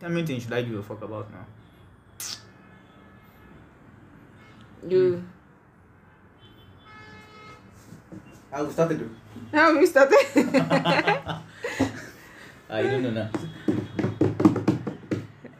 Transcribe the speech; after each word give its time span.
How 0.00 0.08
many 0.08 0.26
things 0.26 0.42
should 0.44 0.52
I 0.52 0.62
give 0.62 0.78
a 0.78 0.82
fuck 0.82 1.02
about 1.02 1.28
now? 1.32 1.46
You. 4.88 5.24
I 8.52 8.62
will 8.62 8.70
start 8.70 8.90
to 8.90 8.96
do. 8.96 9.10
How 9.52 9.72
have 9.72 9.76
you 9.80 9.86
started? 9.86 10.18
I 12.70 12.82
don't 12.82 13.02
know 13.02 13.10
now. 13.10 13.30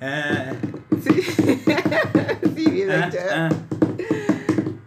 Uh, 0.01 0.55
See, 1.01 1.21
See, 1.23 2.85
uh, 2.85 3.01
like 3.01 3.13
that. 3.13 3.29
uh, 3.33 3.55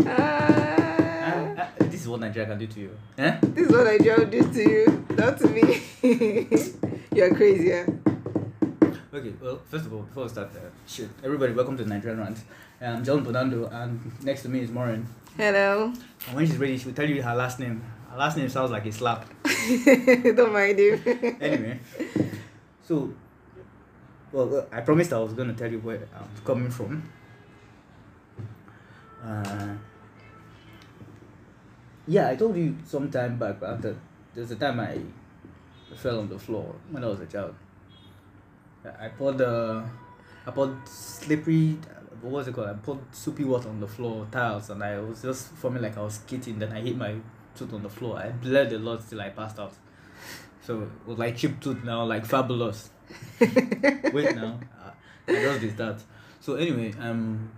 Ah. 0.07 0.09
uh, 0.09 1.61
uh, 1.61 1.67
this 1.89 2.01
is 2.01 2.07
what 2.07 2.19
Nigeria 2.21 2.47
can 2.47 2.57
do 2.59 2.67
to 2.67 2.79
you. 2.79 2.91
Eh? 3.17 3.37
This 3.53 3.67
is 3.67 3.71
what 3.71 3.85
Nigeria 3.85 4.25
just 4.25 4.51
did 4.53 4.53
to 4.53 4.61
you, 4.71 5.05
not 5.17 5.37
to 5.39 5.47
me. 5.47 5.81
You're 7.13 7.35
crazy, 7.35 7.67
yeah? 7.69 7.85
Okay, 9.13 9.33
well, 9.41 9.59
first 9.69 9.87
of 9.87 9.93
all, 9.93 10.03
before 10.03 10.23
we 10.23 10.29
start, 10.29 10.51
uh, 10.55 10.59
shit, 10.87 11.09
everybody, 11.21 11.51
welcome 11.51 11.75
to 11.75 11.83
the 11.83 11.89
Nigerian 11.89 12.17
Rant. 12.17 12.37
I'm 12.79 13.03
John 13.03 13.25
Bonando, 13.25 13.69
and 13.69 13.99
next 14.23 14.43
to 14.43 14.47
me 14.47 14.61
is 14.61 14.71
Maureen. 14.71 15.05
Hello. 15.35 15.91
And 16.27 16.35
when 16.37 16.47
she's 16.47 16.55
ready, 16.55 16.77
she 16.77 16.85
will 16.85 16.93
tell 16.93 17.09
you 17.09 17.21
her 17.21 17.35
last 17.35 17.59
name. 17.59 17.83
Her 18.09 18.17
last 18.17 18.37
name 18.37 18.47
sounds 18.47 18.71
like 18.71 18.85
a 18.85 18.91
slap. 18.93 19.25
Don't 19.43 20.53
mind 20.53 20.79
him. 20.79 21.01
Anyway, 21.41 21.79
so, 22.87 23.13
well, 24.31 24.65
I 24.71 24.79
promised 24.79 25.11
I 25.11 25.19
was 25.19 25.33
going 25.33 25.49
to 25.49 25.55
tell 25.55 25.69
you 25.69 25.79
where 25.79 26.07
I'm 26.15 26.45
coming 26.45 26.71
from. 26.71 27.03
Uh, 29.21 29.73
yeah, 32.07 32.29
I 32.29 32.37
told 32.37 32.55
you 32.55 32.77
some 32.85 33.11
time 33.11 33.37
back 33.37 33.61
after 33.61 33.97
there's 34.33 34.51
a 34.51 34.55
time 34.55 34.79
I 34.79 34.99
fell 35.97 36.19
on 36.19 36.29
the 36.29 36.39
floor 36.39 36.75
when 36.91 37.03
I 37.03 37.07
was 37.07 37.19
a 37.19 37.25
child. 37.25 37.55
I 38.85 39.05
I 39.05 39.09
poured 39.09 39.37
the 39.37 39.83
I 40.45 40.51
poured 40.51 40.87
slippery 40.87 41.77
what 42.21 42.31
was 42.33 42.47
it 42.47 42.53
called? 42.53 42.69
I 42.69 42.73
poured 42.73 42.99
soapy 43.11 43.43
water 43.43 43.69
on 43.69 43.79
the 43.79 43.87
floor 43.87 44.27
tiles 44.31 44.69
and 44.69 44.83
I 44.83 44.99
was 44.99 45.21
just 45.21 45.47
forming 45.53 45.81
like 45.81 45.97
I 45.97 46.01
was 46.01 46.15
skating 46.15 46.59
then 46.59 46.71
I 46.71 46.81
hit 46.81 46.95
my 46.95 47.15
tooth 47.55 47.73
on 47.73 47.83
the 47.83 47.89
floor. 47.89 48.17
I 48.17 48.29
bled 48.29 48.71
a 48.73 48.79
lot 48.79 49.07
till 49.07 49.21
I 49.21 49.29
passed 49.29 49.59
out. 49.59 49.73
So 50.61 50.83
it 50.83 50.89
was 51.07 51.17
like 51.17 51.37
chip 51.37 51.59
tooth 51.59 51.83
now, 51.83 52.03
like 52.05 52.25
fabulous. 52.25 52.91
Wait 53.39 54.35
now. 54.35 54.59
uh, 54.79 54.91
I 55.27 55.33
just 55.33 55.61
did 55.61 55.77
that. 55.77 55.99
So 56.39 56.55
anyway, 56.55 56.93
um 56.99 57.49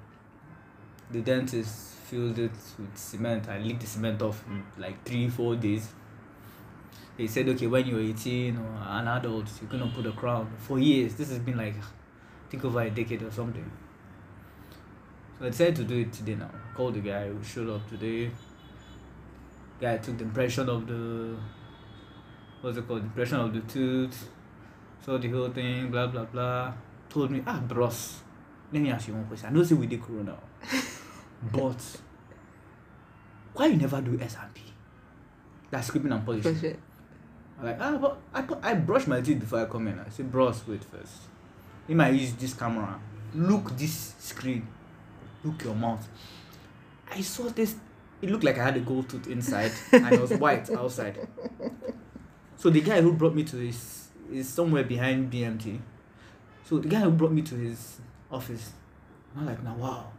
the 1.12 1.22
dentist 1.22 1.96
filled 2.06 2.40
it 2.40 2.52
with 2.80 2.98
cement. 2.98 3.50
I 3.50 3.60
licked 3.60 3.82
the 3.82 3.88
cement 3.88 4.22
off 4.22 4.44
in 4.48 4.64
like 4.78 5.04
three, 5.04 5.30
four 5.30 5.56
days. 5.56 5.90
They 7.16 7.28
said, 7.28 7.48
okay, 7.50 7.68
when 7.68 7.86
you're 7.86 8.00
18 8.00 8.58
or 8.58 8.78
an 8.88 9.08
adult, 9.08 9.48
you're 9.62 9.70
gonna 9.70 9.92
put 9.94 10.06
a 10.06 10.12
crown. 10.12 10.52
For 10.58 10.80
years, 10.80 11.14
this 11.14 11.30
has 11.30 11.40
been 11.40 11.58
like, 11.58 11.76
I 11.76 12.50
think 12.50 12.66
over 12.66 12.82
a 12.82 12.90
decade 12.90 13.22
or 13.22 13.32
something. 13.32 13.70
So 15.38 15.46
I 15.46 15.50
decided 15.50 15.76
to 15.76 15.84
do 15.84 16.00
it 16.00 16.12
today 16.12 16.36
now. 16.36 16.50
Called 16.76 16.96
the 16.96 17.02
guy 17.02 17.28
who 17.28 17.44
showed 17.44 17.70
up 17.70 17.88
today. 17.88 18.32
Guy 19.80 19.98
took 19.98 20.18
the 20.18 20.24
impression 20.24 20.68
of 20.70 20.88
the, 20.88 21.36
what's 22.62 22.78
it 22.78 22.88
called, 22.88 23.04
impression 23.04 23.40
of 23.40 23.54
the 23.54 23.62
tooth, 23.62 24.30
saw 25.06 25.18
the 25.18 25.30
whole 25.30 25.50
thing, 25.50 25.92
blah 25.92 26.08
blah 26.08 26.26
blah. 26.26 26.74
Told 27.10 27.30
me, 27.30 27.44
ah, 27.46 27.60
bros, 27.68 28.22
let 28.72 28.82
me 28.82 28.90
ask 28.90 29.08
you 29.08 29.14
one 29.14 29.26
question. 29.26 29.50
I 29.50 29.52
know 29.52 29.64
say 29.64 29.76
we 29.76 29.86
did 29.86 30.02
corona, 30.02 30.36
but 31.52 32.00
why 33.54 33.68
you 33.68 33.78
never 33.78 34.02
do 34.02 34.18
S 34.20 34.36
and 34.42 34.54
P? 34.54 34.62
That's 35.70 35.92
scripting 35.92 36.14
and 36.14 36.26
polishing. 36.26 36.78
For 37.64 37.70
sure. 37.70 37.84
I'm 37.84 38.00
like, 38.00 38.04
ah, 38.04 38.18
but 38.34 38.64
I, 38.64 38.72
I 38.72 38.74
brush 38.76 39.08
my 39.08 39.22
teeth 39.22 39.40
before 39.40 39.62
I 39.62 39.66
come 39.66 39.88
in. 39.88 40.00
I 40.00 40.10
say, 40.10 40.24
bros, 40.24 40.68
wait 40.68 40.84
first. 40.84 41.14
He 41.88 41.94
might 41.94 42.14
use 42.14 42.34
this 42.34 42.54
camera. 42.54 43.00
Look 43.34 43.78
this 43.78 44.16
screen. 44.20 44.68
Look 45.44 45.64
your 45.64 45.76
mouth. 45.76 46.08
I 47.12 47.22
saw 47.22 47.44
this. 47.44 47.76
It 48.22 48.30
looked 48.30 48.44
like 48.44 48.58
I 48.58 48.64
had 48.64 48.78
a 48.78 48.80
gold 48.80 49.10
tooth 49.10 49.28
inside 49.28 49.72
and 49.92 50.14
it 50.14 50.22
was 50.22 50.32
white 50.40 50.70
outside. 50.72 51.28
So 52.56 52.70
the 52.70 52.80
guy 52.80 53.02
who 53.02 53.12
brought 53.14 53.36
me 53.36 53.44
to 53.44 53.58
his 53.58 54.08
is 54.32 54.48
somewhere 54.48 54.84
behind 54.84 55.32
BMT. 55.32 55.80
So 56.64 56.80
the 56.80 56.88
guy 56.88 57.02
who 57.02 57.12
brought 57.12 57.34
me 57.34 57.42
to 57.42 57.56
his 57.56 58.00
office, 58.32 58.72
I'm 59.36 59.46
like, 59.46 59.62
now 59.62 59.76
wow. 59.76 60.12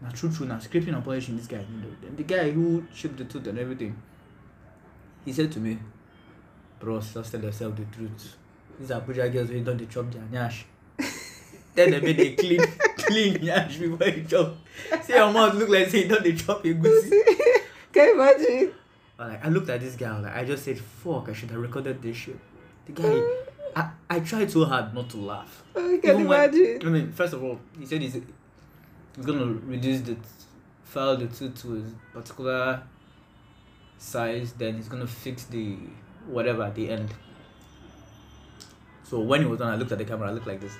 Now 0.00 0.10
true 0.10 0.30
true 0.30 0.46
now 0.46 0.60
scraping 0.60 0.94
and 0.94 1.02
polishing 1.02 1.36
this 1.36 1.48
guy. 1.48 1.64
You 1.68 1.80
know. 1.80 2.16
The 2.16 2.22
guy 2.22 2.50
who 2.52 2.84
chipped 2.94 3.16
the 3.16 3.24
tooth 3.24 3.46
and 3.48 3.58
everything, 3.58 4.00
he 5.24 5.32
said 5.32 5.50
to 5.52 5.58
me, 5.58 5.78
bros, 6.80 7.12
just 7.14 7.32
tell 7.32 7.42
yourself 7.42 7.76
the 7.76 7.84
truth. 7.84 8.36
These 8.78 8.88
Abuja 8.90 9.32
girls 9.32 9.48
who 9.50 9.60
don't 9.62 9.76
they 9.78 9.86
chop 9.86 10.10
their 10.10 10.22
nyash. 10.22 10.64
Tell 11.76 11.90
them 11.90 12.04
make 12.04 12.16
they 12.16 12.34
clean 12.34 12.60
clean 12.98 13.34
nyash 13.38 13.78
before 13.80 14.08
you 14.08 14.24
chop. 14.24 14.56
See 15.02 15.14
your 15.14 15.32
mouth 15.32 15.54
look 15.54 15.68
like 15.68 15.88
say 15.88 16.06
don't 16.08 16.22
they 16.22 16.34
chop 16.34 16.64
a 16.64 16.72
goosey. 16.74 17.10
Can 17.92 18.06
you 18.08 18.14
imagine? 18.20 18.72
I 19.18 19.26
like 19.28 19.44
I 19.44 19.48
looked 19.48 19.68
at 19.70 19.80
this 19.80 19.94
guy, 19.96 20.18
like 20.18 20.34
I 20.34 20.44
just 20.44 20.64
said 20.64 20.78
fuck 20.78 21.28
I 21.28 21.32
should 21.32 21.50
have 21.50 21.60
recorded 21.60 22.00
this 22.02 22.16
shit. 22.16 22.38
The 22.86 22.92
guy 22.92 23.22
I, 23.76 23.90
I 24.08 24.20
tried 24.20 24.50
so 24.50 24.64
hard 24.64 24.94
not 24.94 25.08
to 25.10 25.16
laugh. 25.16 25.62
Oh, 25.74 25.94
I 25.94 25.98
can 25.98 26.10
Even 26.20 26.28
when- 26.28 26.54
imagine. 26.54 26.86
I 26.86 26.90
mean, 26.90 27.12
first 27.12 27.32
of 27.34 27.42
all, 27.42 27.58
he 27.78 27.86
said 27.86 28.02
he's, 28.02 28.14
he's 28.14 29.24
gonna 29.26 29.46
reduce 29.46 30.00
the 30.02 30.16
file 30.84 31.16
the 31.16 31.26
tooth 31.26 31.60
to 31.62 31.84
a 32.12 32.18
particular 32.18 32.82
size, 33.98 34.52
then 34.52 34.76
he's 34.76 34.88
gonna 34.88 35.06
fix 35.06 35.44
the 35.44 35.76
whatever 36.26 36.62
at 36.64 36.74
the 36.74 36.90
end. 36.90 37.10
So 39.02 39.20
when 39.20 39.40
he 39.42 39.46
was 39.46 39.58
done, 39.58 39.72
I 39.72 39.76
looked 39.76 39.92
at 39.92 39.98
the 39.98 40.04
camera. 40.04 40.28
I 40.28 40.32
looked 40.32 40.46
like 40.46 40.60
this. 40.60 40.76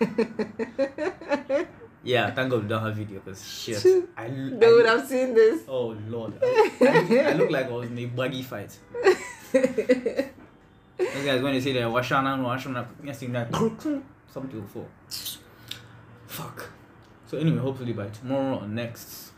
yeah, 2.02 2.30
thank 2.30 2.50
God 2.50 2.62
we 2.62 2.68
don't 2.68 2.82
have 2.82 2.96
video 2.96 3.20
because 3.20 3.46
shit. 3.46 3.84
I, 4.16 4.28
They 4.28 4.66
I- 4.66 4.72
would 4.72 4.86
have 4.86 5.06
seen 5.06 5.34
this. 5.34 5.62
Oh 5.68 5.96
lord, 6.08 6.34
I, 6.42 6.70
I, 6.80 6.84
look, 7.02 7.10
I 7.26 7.32
look 7.34 7.50
like 7.50 7.66
I 7.66 7.70
was 7.70 7.90
in 7.90 7.98
a 7.98 8.06
buggy 8.06 8.42
fight. 8.42 8.78
Those 9.52 11.24
guys 11.24 11.42
when 11.42 11.54
they 11.54 11.60
say 11.60 11.72
they're 11.72 11.86
washana 11.88 12.34
and 12.34 12.44
washana, 12.44 12.86
yes, 13.02 13.22
you 13.22 13.28
like 13.28 13.50
something 13.52 14.60
will 14.60 14.66
fall. 14.68 14.88
Fuck. 16.26 16.70
So 17.26 17.38
anyway, 17.38 17.58
hopefully 17.58 17.92
by 17.92 18.08
tomorrow 18.08 18.60
or 18.60 18.68
next, 18.68 19.32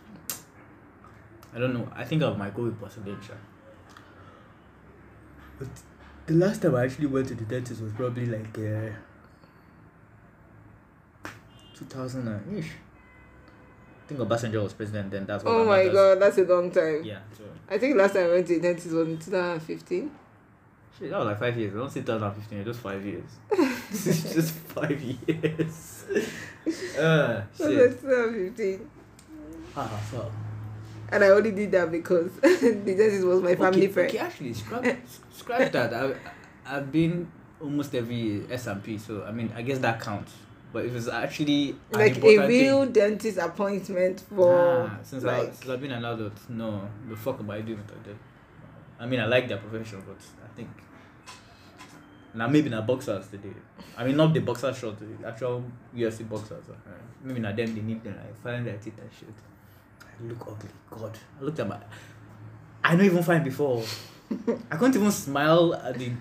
I 1.55 1.59
don't 1.59 1.73
know. 1.75 1.89
I 1.95 2.05
think 2.05 2.23
I 2.23 2.33
might 2.35 2.55
go 2.55 2.63
with 2.65 2.79
presidential. 2.81 3.37
But 5.63 5.83
the 6.27 6.35
last 6.35 6.63
time 6.63 6.75
I 6.75 6.85
actually 6.85 7.07
went 7.07 7.29
to 7.29 7.35
the 7.35 7.45
dentist 7.45 7.81
was 7.81 7.93
probably 7.93 8.27
like 8.27 8.59
uh, 8.59 8.91
2000 11.77 12.27
and 12.27 12.59
ish. 12.59 12.71
I 14.05 14.09
think 14.09 14.21
Obasanjo 14.21 14.65
was 14.65 14.73
president 14.73 15.13
then. 15.13 15.25
That's 15.25 15.45
what 15.45 15.55
Oh 15.55 15.65
my 15.65 15.87
god, 15.87 16.21
that's 16.21 16.39
a 16.39 16.43
long 16.43 16.71
time. 16.73 17.05
Yeah. 17.05 17.21
So 17.37 17.45
I 17.71 17.79
think 17.79 17.97
last 17.97 18.15
time 18.15 18.25
I 18.25 18.29
went 18.31 18.47
to 18.49 18.55
the 18.55 18.61
dentist 18.61 18.93
was 18.93 19.09
in 19.09 19.19
2015. 19.19 20.11
Shit, 20.99 21.11
that 21.11 21.19
was 21.19 21.27
like 21.27 21.39
five 21.39 21.57
years. 21.57 21.75
I 21.75 21.79
don't 21.79 21.91
say 21.91 22.01
2015, 22.01 22.59
it's 22.59 22.67
just 22.67 22.81
five 22.81 23.07
years. 23.07 23.31
just 24.35 24.55
five 24.55 25.01
years. 25.01 26.05
Uh, 26.97 27.43
shit. 27.57 28.01
2015. 28.01 28.89
Ah, 29.77 29.89
fuck. 29.89 30.31
And 31.13 31.23
I 31.23 31.29
only 31.29 31.51
did 31.51 31.71
that 31.73 31.93
because 31.93 32.33
the 32.41 32.83
dentist 32.85 33.27
was 33.27 33.43
my 33.43 33.55
family 33.55 33.85
okay, 33.85 33.93
friend. 33.93 34.09
Okay, 34.09 34.19
actually, 34.19 34.55
scrap, 34.55 34.85
scrap 35.31 35.73
that. 35.73 35.93
I, 35.93 36.15
I've 36.65 36.91
been 36.91 37.31
almost 37.61 37.95
every 37.95 38.45
S 38.51 38.67
and 38.67 38.83
P, 38.83 38.99
so 38.99 39.23
I 39.25 39.31
mean, 39.31 39.53
I 39.55 39.63
guess 39.63 39.79
that 39.81 40.01
counts. 40.01 40.33
But 40.73 40.87
if 40.87 40.95
it's 40.95 41.09
actually 41.09 41.77
like 41.91 42.17
a 42.17 42.47
real 42.47 42.85
thing, 42.85 42.93
dentist 42.93 43.37
appointment 43.37 44.21
for 44.35 44.89
ah, 44.91 44.99
since, 45.03 45.25
I 45.25 45.45
since 45.45 45.69
I've 45.69 45.83
been 45.83 45.93
an 45.93 46.03
adult, 46.03 46.33
no, 46.49 46.89
the 47.09 47.15
fuck 47.15 47.41
am 47.41 47.51
I 47.51 47.61
doing 47.61 47.79
with 47.79 47.89
that? 47.89 48.17
I 48.99 49.07
mean, 49.07 49.21
I 49.21 49.27
like 49.27 49.49
their 49.49 49.59
profession, 49.59 50.03
but 50.07 50.17
I 50.43 50.57
think 50.57 50.71
now 52.35 52.49
maybe 52.49 52.71
not 52.71 52.87
boxers 52.87 53.29
today. 53.29 53.53
I 53.99 54.05
mean, 54.05 54.17
not 54.17 54.33
the 54.33 54.41
boxer 54.41 54.73
short, 54.73 54.97
the 54.99 55.29
actual 55.29 55.63
UFC 55.95 56.27
boxers. 56.27 56.65
Uh, 56.71 56.91
maybe 57.23 57.41
not 57.41 57.55
them. 57.55 57.75
They 57.75 57.83
need 57.83 58.03
them 58.03 58.17
like 58.17 58.35
filing 58.43 58.65
their 58.65 58.79
teeth 58.79 58.99
and 58.99 59.11
shit. 59.13 59.35
I 60.23 60.29
look 60.29 60.43
ugly. 60.49 60.71
God, 60.91 61.19
I 61.41 61.45
looked 61.45 61.59
at 61.59 61.69
my. 61.69 61.79
I 62.85 62.97
don't 62.97 63.05
even 63.07 63.23
fine 63.23 63.43
before. 63.45 63.83
I 64.71 64.77
can't 64.77 64.95
even 64.95 65.11
smile 65.11 65.75
at 65.75 65.99
the 65.99 66.13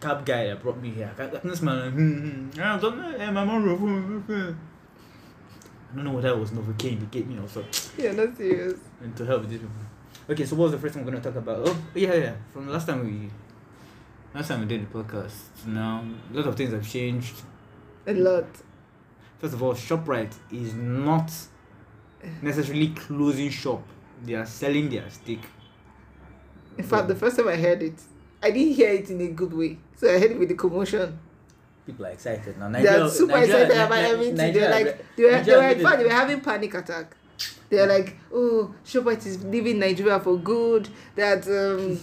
cab 0.00 0.24
guy 0.24 0.46
that 0.48 0.62
brought 0.62 0.80
me 0.80 0.90
here. 0.90 1.10
I 1.18 1.26
couldn't 1.26 1.56
smile. 1.56 1.84
Like, 1.84 1.92
hmm, 1.92 2.28
hmm. 2.30 2.60
I 2.60 2.78
don't 2.78 2.96
know. 2.98 3.16
eh, 3.16 3.30
my 3.30 3.44
mom. 3.44 4.24
I 4.28 5.94
don't 5.94 6.04
know 6.04 6.12
what 6.12 6.22
that 6.22 6.38
was. 6.38 6.50
Novocaine. 6.50 7.00
They 7.00 7.06
gave 7.06 7.26
me 7.28 7.38
also. 7.40 7.64
you're 7.98 8.12
not 8.12 8.36
serious. 8.36 8.78
And 9.00 9.16
to 9.16 9.24
help 9.24 9.46
these 9.48 9.58
people. 9.60 9.74
Okay, 10.28 10.44
so 10.44 10.56
what 10.56 10.64
was 10.64 10.72
the 10.72 10.78
first 10.78 10.94
thing 10.94 11.04
we're 11.04 11.12
gonna 11.12 11.22
talk 11.22 11.36
about? 11.36 11.68
Oh, 11.68 11.76
yeah, 11.94 12.14
yeah. 12.14 12.34
From 12.52 12.66
the 12.66 12.72
last 12.72 12.86
time 12.86 13.04
we, 13.04 13.30
last 14.34 14.48
time 14.48 14.60
we 14.60 14.66
did 14.66 14.82
the 14.90 14.98
podcast, 14.98 15.66
now 15.66 16.04
a 16.32 16.36
lot 16.36 16.46
of 16.46 16.56
things 16.56 16.72
have 16.72 16.88
changed. 16.88 17.42
A 18.06 18.12
lot. 18.14 18.46
First 19.38 19.54
of 19.54 19.62
all, 19.62 19.74
Shoprite 19.74 20.34
is 20.50 20.74
not 20.74 21.30
necessarily 22.42 22.88
closing 22.88 23.50
shop. 23.50 23.82
They 24.24 24.34
are 24.34 24.46
selling 24.46 24.88
their 24.88 25.08
steak. 25.10 25.40
In 26.78 26.84
fact, 26.84 27.08
the 27.08 27.14
first 27.14 27.36
time 27.36 27.48
I 27.48 27.56
heard 27.56 27.82
it, 27.82 27.94
I 28.42 28.50
didn't 28.50 28.74
hear 28.74 28.90
it 28.90 29.08
in 29.10 29.20
a 29.20 29.28
good 29.28 29.52
way. 29.52 29.78
So 29.96 30.08
I 30.08 30.18
heard 30.18 30.30
it 30.32 30.38
with 30.38 30.48
the 30.48 30.54
commotion. 30.54 31.18
people 31.86 32.04
are 32.06 32.10
excited 32.10 32.58
now. 32.58 32.68
They're 32.70 32.82
Nigeria, 32.82 33.08
super 33.10 33.32
Nigeria- 33.32 33.62
excited 33.64 33.86
about 33.86 34.02
Ni- 34.02 34.10
everything. 34.10 34.36
Nigeria- 34.36 34.68
They're 34.68 34.84
like, 34.84 35.16
they 35.16 35.22
were, 35.24 35.42
they 35.42 35.56
were, 35.56 35.68
in 35.68 35.80
fact, 35.82 35.98
they 35.98 36.04
were 36.04 36.10
having 36.10 36.40
panic 36.40 36.74
attack. 36.74 37.16
They're 37.68 37.86
like, 37.86 38.16
oh, 38.32 38.74
Shoprite 38.84 39.24
is 39.26 39.42
leaving 39.44 39.78
Nigeria 39.78 40.18
for 40.20 40.36
good. 40.38 40.88
That 41.14 41.46
um, 41.48 41.98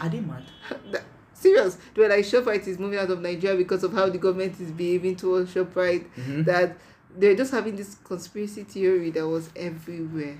Are 0.00 0.08
they 0.08 0.20
mad? 0.20 0.44
that, 0.92 1.02
serious. 1.34 1.76
They 1.94 2.02
were 2.02 2.08
like, 2.08 2.24
Shoprite 2.24 2.66
is 2.66 2.78
moving 2.78 2.98
out 2.98 3.10
of 3.10 3.20
Nigeria 3.20 3.56
because 3.56 3.84
of 3.84 3.92
how 3.92 4.08
the 4.10 4.18
government 4.18 4.60
is 4.60 4.70
behaving 4.72 5.16
towards 5.16 5.54
Shoprite. 5.54 6.06
Mhm. 6.18 6.44
That 6.46 6.76
they're 7.16 7.34
just 7.36 7.50
having 7.52 7.76
this 7.76 7.96
conspiracy 8.04 8.64
theory 8.64 9.10
that 9.10 9.26
was 9.26 9.50
everywhere. 9.56 10.38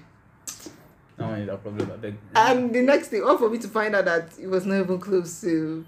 No 1.18 1.26
one 1.28 1.40
is 1.40 1.48
a 1.48 1.56
problem. 1.56 1.90
I 1.92 1.96
beg. 1.96 2.14
And 2.34 2.72
the 2.74 2.82
next 2.82 3.08
thing, 3.08 3.22
all 3.22 3.36
for 3.36 3.50
me 3.50 3.58
to 3.58 3.68
find 3.68 3.94
out 3.94 4.06
that 4.06 4.38
it 4.38 4.46
was 4.46 4.64
not 4.64 4.80
even 4.80 4.98
close 4.98 5.40
to 5.42 5.84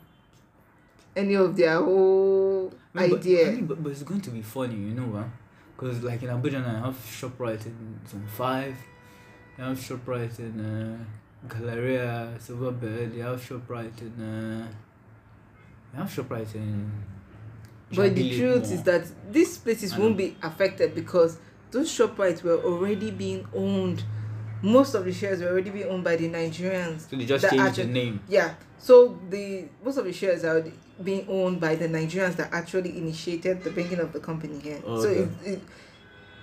any 1.16 1.34
of 1.34 1.56
their 1.56 1.78
whole 1.80 2.72
No, 2.94 3.08
but- 3.08 3.18
idea. 3.20 3.48
I 3.48 3.54
mean, 3.54 3.66
but, 3.66 3.82
but 3.82 3.92
it's 3.92 4.02
going 4.02 4.20
to 4.20 4.30
be 4.30 4.42
funny, 4.42 4.74
you 4.74 4.94
know, 4.94 5.10
huh? 5.18 5.24
Because, 5.76 6.02
like 6.02 6.22
in 6.22 6.28
Abuja, 6.28 6.62
now, 6.64 6.82
I 6.82 6.86
have 6.86 6.96
ShopRite 6.96 7.66
in 7.66 7.98
Zone 8.08 8.26
5, 8.28 8.76
I 9.58 9.62
have 9.68 9.78
ShopRite 9.78 10.38
in 10.38 10.60
uh, 10.60 11.48
Galleria, 11.48 12.34
Silverbird, 12.38 13.14
you 13.16 13.22
have 13.22 13.40
ShopRite 13.40 14.00
in. 14.00 14.22
Uh, 14.22 14.68
you 15.92 15.98
have 15.98 16.08
ShopRite 16.10 16.54
in. 16.54 16.90
But 17.96 18.14
the 18.14 18.36
truth 18.38 18.64
Mall. 18.64 18.72
is 18.72 18.82
that 18.84 19.06
these 19.32 19.58
places 19.58 19.96
won't 19.96 20.16
be 20.16 20.36
affected 20.42 20.94
because 20.94 21.38
those 21.70 21.90
shop 21.90 22.18
rights 22.18 22.42
were 22.42 22.58
already 22.62 23.10
being 23.10 23.46
owned. 23.54 24.02
Most 24.62 24.94
of 24.94 25.04
the 25.04 25.12
shares 25.12 25.40
were 25.40 25.48
already 25.48 25.70
being 25.70 25.88
owned 25.88 26.04
by 26.04 26.16
the 26.16 26.28
Nigerians. 26.28 27.08
So 27.10 27.16
they 27.16 27.24
just 27.26 27.48
changed 27.50 27.76
the 27.76 27.84
name. 27.84 28.20
Yeah. 28.28 28.54
So 28.78 29.18
the 29.28 29.66
most 29.84 29.96
of 29.96 30.04
the 30.04 30.12
shares 30.12 30.44
are 30.44 30.64
being 31.02 31.26
owned 31.28 31.60
by 31.60 31.74
the 31.74 31.88
Nigerians 31.88 32.36
that 32.36 32.52
actually 32.52 32.96
initiated 32.96 33.62
the 33.64 33.70
bringing 33.70 33.98
of 33.98 34.12
the 34.12 34.20
company 34.20 34.58
here. 34.60 34.80
So 34.84 34.92
Okay. 34.92 35.28
it, 35.44 35.52
it, 35.54 35.60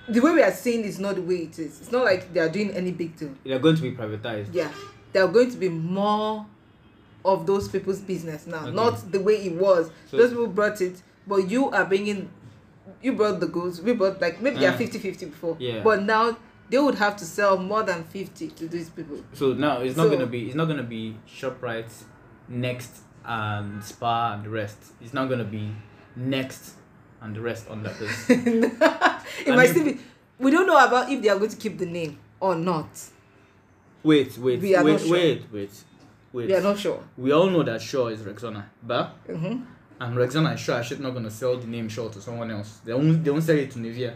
the 0.09 0.19
way 0.21 0.33
we 0.33 0.41
are 0.43 0.51
seeing 0.51 0.83
is 0.83 0.99
not 0.99 1.15
the 1.15 1.21
way 1.21 1.35
it 1.35 1.59
is. 1.59 1.79
It's 1.81 1.91
not 1.91 2.03
like 2.03 2.33
they 2.33 2.39
are 2.39 2.49
doing 2.49 2.71
any 2.71 2.91
big 2.91 3.15
deal. 3.17 3.33
They're 3.45 3.59
going 3.59 3.75
to 3.75 3.81
be 3.81 3.91
privatized. 3.91 4.47
Yeah. 4.53 4.71
There 5.13 5.23
are 5.23 5.27
going 5.31 5.51
to 5.51 5.57
be 5.57 5.69
more 5.69 6.45
of 7.23 7.45
those 7.45 7.67
people's 7.67 7.99
business 7.99 8.47
now, 8.47 8.61
Okay. 8.63 8.71
not 8.71 9.11
the 9.11 9.19
way 9.19 9.35
it 9.35 9.53
was. 9.55 9.91
So- 10.09 10.17
those 10.17 10.29
people 10.31 10.47
brought 10.47 10.81
it, 10.81 11.01
but 11.29 11.49
you 11.49 11.69
are 11.69 11.85
bringing, 11.85 12.29
you 13.01 13.13
brought 13.13 13.39
the 13.39 13.47
goods. 13.47 13.81
We 13.81 13.93
brought 13.93 14.19
like 14.19 14.41
maybe 14.41 14.57
they 14.59 14.65
are 14.67 14.73
Uh, 14.73 14.77
50 14.77 14.97
50 14.99 15.25
before. 15.27 15.55
yeah. 15.59 15.83
But 15.83 16.03
now 16.03 16.37
they 16.69 16.79
would 16.79 16.95
have 16.95 17.15
to 17.17 17.25
sell 17.25 17.57
more 17.57 17.83
than 17.83 18.03
50 18.03 18.47
to 18.59 18.67
these 18.67 18.89
people. 18.89 19.23
So 19.33 19.53
now 19.53 19.79
it's 19.81 19.95
not 19.95 20.07
So- 20.07 20.11
gonna 20.17 20.25
be 20.35 20.47
it's 20.47 20.55
not 20.55 20.65
gonna 20.67 20.83
be 20.97 21.15
Shoprite, 21.27 21.93
Next, 22.49 22.93
and 23.23 23.83
Spar 23.83 24.33
and 24.35 24.43
the 24.45 24.49
rest. 24.49 24.79
It's 25.01 25.13
not 25.13 25.29
gonna 25.29 25.45
be 25.59 25.71
Next 26.15 26.73
and 27.21 27.35
the 27.35 27.41
rest 27.41 27.69
on 27.69 27.83
that 27.83 27.99
list. 28.01 28.29
it 28.29 28.73
I 29.51 29.55
might 29.55 29.69
still 29.69 29.85
be. 29.85 29.99
We 30.39 30.51
don't 30.51 30.65
know 30.67 30.77
about 30.87 31.09
if 31.11 31.21
they 31.21 31.29
are 31.29 31.37
going 31.37 31.51
to 31.51 31.57
keep 31.57 31.77
the 31.77 31.85
name 31.85 32.17
or 32.39 32.55
not. 32.55 32.89
Wait, 34.03 34.37
wait, 34.37 34.61
We 34.61 34.75
are 34.75 34.83
wait, 34.85 34.91
not 34.93 35.01
sure. 35.01 35.11
wait, 35.11 35.43
wait, 35.51 35.71
wait. 36.31 36.47
We 36.47 36.55
are 36.55 36.61
not 36.61 36.79
sure. 36.79 37.03
We 37.17 37.31
all 37.33 37.49
know 37.49 37.63
that 37.63 37.81
Sure 37.81 38.09
is 38.11 38.21
Rexona, 38.21 38.63
but 38.81 39.07
hmm 39.27 39.57
and 39.99 40.15
Rexona 40.17 40.53
are 40.53 40.83
shit 40.83 40.99
not 40.99 41.11
gonna 41.13 41.29
sell 41.29 41.57
the 41.57 41.67
name 41.67 41.89
Sure 41.89 42.09
to 42.09 42.21
someone 42.21 42.51
else. 42.51 42.79
They 42.85 42.93
won't 42.93 43.23
they 43.23 43.31
won't 43.31 43.43
sell 43.43 43.57
it 43.57 43.71
to 43.71 43.79
Nivea. 43.79 44.13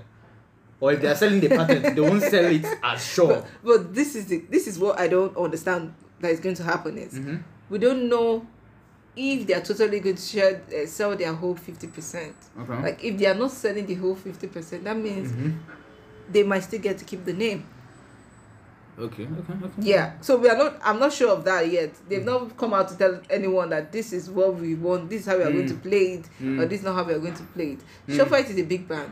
Or 0.80 0.92
if 0.92 1.02
they 1.02 1.08
are 1.08 1.16
selling 1.16 1.40
the 1.40 1.48
patent, 1.50 1.96
they 1.96 2.02
won't 2.02 2.22
sell 2.22 2.46
it 2.46 2.66
as 2.84 3.06
Sure. 3.06 3.28
But, 3.28 3.46
but 3.64 3.94
this 3.96 4.16
is 4.16 4.26
the 4.28 4.40
this 4.50 4.68
is 4.68 4.78
what 4.80 5.00
I 5.00 5.08
don't 5.08 5.36
understand 5.38 5.94
that 6.20 6.32
is 6.32 6.40
going 6.40 6.56
to 6.56 6.64
happen 6.64 6.98
is 6.98 7.14
Mm-hmm. 7.14 7.38
we 7.70 7.78
don't 7.80 8.08
know 8.10 8.46
if 9.16 9.46
they 9.46 9.54
are 9.54 9.62
totally 9.62 10.00
going 10.00 10.16
to 10.16 10.22
share 10.22 10.62
uh, 10.76 10.86
sell 10.88 11.16
their 11.16 11.34
whole 11.34 11.56
50%. 11.56 12.34
Okay. 12.62 12.82
Like 12.82 13.04
if 13.04 13.18
they 13.18 13.28
are 13.28 13.36
not 13.36 13.52
selling 13.52 13.86
the 13.86 13.94
whole 13.96 14.16
50%, 14.16 14.84
that 14.84 14.98
means 14.98 15.32
Mhm. 15.32 15.58
they 16.32 16.44
might 16.44 16.62
still 16.62 16.80
get 16.82 16.98
to 16.98 17.06
keep 17.06 17.24
the 17.24 17.34
name. 17.34 17.66
Okay, 19.00 19.24
okay, 19.24 19.54
okay. 19.66 19.72
Yeah. 19.80 20.14
So 20.22 20.38
we 20.38 20.50
are 20.50 20.58
not 20.58 20.80
I'm 20.84 21.00
not 21.00 21.12
sure 21.14 21.32
of 21.32 21.44
that 21.46 21.70
yet. 21.72 21.94
They've 22.08 22.24
not 22.24 22.56
come 22.58 22.74
out 22.74 22.88
to 22.90 22.98
tell 22.98 23.20
anyone 23.30 23.70
that 23.72 23.92
this 23.92 24.14
is 24.14 24.30
what 24.30 24.56
we 24.56 24.76
want, 24.76 25.10
this 25.10 25.22
is 25.22 25.28
how 25.28 25.38
we 25.38 25.44
are 25.44 25.52
going 25.52 25.68
to 25.68 25.74
Mm. 25.74 25.82
play 25.82 26.06
it, 26.14 26.26
Mm. 26.42 26.60
or 26.62 26.66
this 26.68 26.80
is 26.80 26.86
not 26.86 26.96
how 26.96 27.04
we 27.04 27.14
are 27.14 27.20
going 27.20 27.34
to 27.34 27.44
play 27.44 27.72
it. 27.74 27.80
Mm. 28.08 28.18
Shoprite 28.18 28.50
is 28.52 28.58
a 28.60 28.64
big 28.64 28.88
brand. 28.88 29.12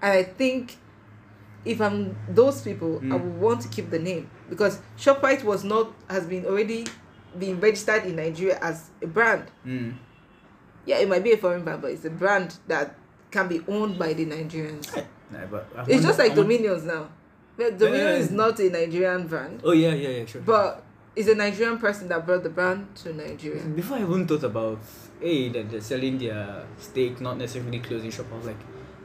And 0.00 0.12
I 0.12 0.22
think 0.22 0.76
if 1.64 1.80
I'm 1.80 2.16
those 2.28 2.62
people, 2.62 2.98
I 3.02 3.06
Mm. 3.06 3.12
would 3.24 3.40
want 3.40 3.60
to 3.62 3.68
keep 3.68 3.90
the 3.90 3.98
name 3.98 4.30
because 4.48 4.78
Shoprite 4.96 5.42
was 5.44 5.64
not 5.64 5.92
has 6.08 6.24
been 6.26 6.46
already 6.46 6.86
been 7.38 7.60
registered 7.60 8.04
in 8.06 8.16
Nigeria 8.16 8.58
as 8.62 8.90
a 9.02 9.06
brand. 9.06 9.44
Mm. 9.66 9.94
Yeah, 10.86 10.98
it 10.98 11.08
might 11.08 11.22
be 11.24 11.32
a 11.32 11.36
foreign 11.36 11.62
brand, 11.64 11.82
but 11.82 11.90
it's 11.90 12.04
a 12.04 12.10
brand 12.10 12.56
that 12.68 12.94
can 13.30 13.48
be 13.48 13.60
owned 13.68 13.98
by 13.98 14.12
the 14.14 14.24
Nigerians. 14.26 14.94
Nah, 15.30 15.46
but 15.50 15.66
It's 15.70 15.88
wonder- 15.88 16.02
just 16.02 16.18
like 16.18 16.34
Domino's 16.34 16.82
now. 16.84 17.08
But 17.60 17.76
Domino's 17.76 18.00
Yeah. 18.00 18.24
is 18.24 18.30
not 18.30 18.58
a 18.58 18.70
Nigerian 18.70 19.26
brand, 19.26 19.60
Oh 19.62 19.72
yeah, 19.72 19.92
yeah, 19.92 20.08
yeah, 20.08 20.24
sure. 20.24 20.40
but 20.40 20.82
it's 21.14 21.28
a 21.28 21.34
Nigerian 21.34 21.76
person 21.76 22.08
that 22.08 22.24
brought 22.24 22.42
the 22.42 22.48
brand 22.48 22.86
to 23.02 23.12
Nigeria. 23.12 23.60
Before 23.64 23.98
I 23.98 24.00
even 24.00 24.26
thought 24.26 24.44
about, 24.44 24.78
hey, 25.20 25.50
that 25.50 25.70
they're 25.70 25.82
selling 25.82 26.16
their 26.16 26.64
steak, 26.78 27.20
not 27.20 27.36
necessarily 27.36 27.80
closing 27.80 28.10
shop, 28.10 28.26
I 28.32 28.36
was 28.38 28.46
like, 28.46 28.56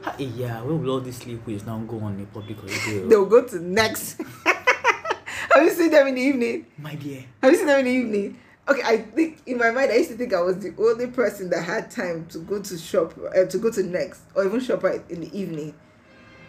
"Ha, 0.04 0.16
eh, 0.18 0.30
yeah, 0.36 0.62
where 0.62 0.74
will 0.74 0.90
all 0.90 1.00
these 1.00 1.26
liquids 1.26 1.66
now 1.66 1.78
go 1.80 2.00
on 2.00 2.18
a 2.18 2.24
public 2.32 2.56
holiday? 2.56 3.06
They'll 3.08 3.26
go 3.26 3.44
to 3.44 3.58
next. 3.60 4.22
Have 4.46 5.62
you 5.62 5.70
seen 5.70 5.90
them 5.90 6.06
in 6.06 6.14
the 6.14 6.22
evening? 6.22 6.66
My 6.78 6.94
dear. 6.94 7.24
Have 7.42 7.52
you 7.52 7.58
seen 7.58 7.66
them 7.66 7.80
in 7.80 7.84
the 7.84 7.90
evening? 7.90 8.38
Okay, 8.70 8.82
I 8.82 8.96
think 9.02 9.42
in 9.44 9.58
my 9.58 9.70
mind 9.70 9.92
I 9.92 9.96
used 9.96 10.10
to 10.12 10.16
think 10.16 10.32
I 10.32 10.40
was 10.40 10.58
the 10.60 10.72
only 10.78 11.08
person 11.08 11.50
that 11.50 11.62
had 11.62 11.90
time 11.90 12.24
to 12.30 12.38
go 12.38 12.62
to 12.62 12.78
shop 12.78 13.12
uh, 13.36 13.44
to 13.44 13.58
go 13.58 13.70
to 13.70 13.82
next 13.82 14.22
or 14.34 14.46
even 14.46 14.60
shop 14.60 14.82
in 15.10 15.20
the 15.20 15.38
evening 15.38 15.74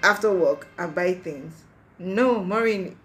after 0.02 0.32
work 0.32 0.68
and 0.78 0.96
buy 0.96 1.14
things. 1.14 1.66
No, 2.00 2.44
Maureen, 2.44 2.98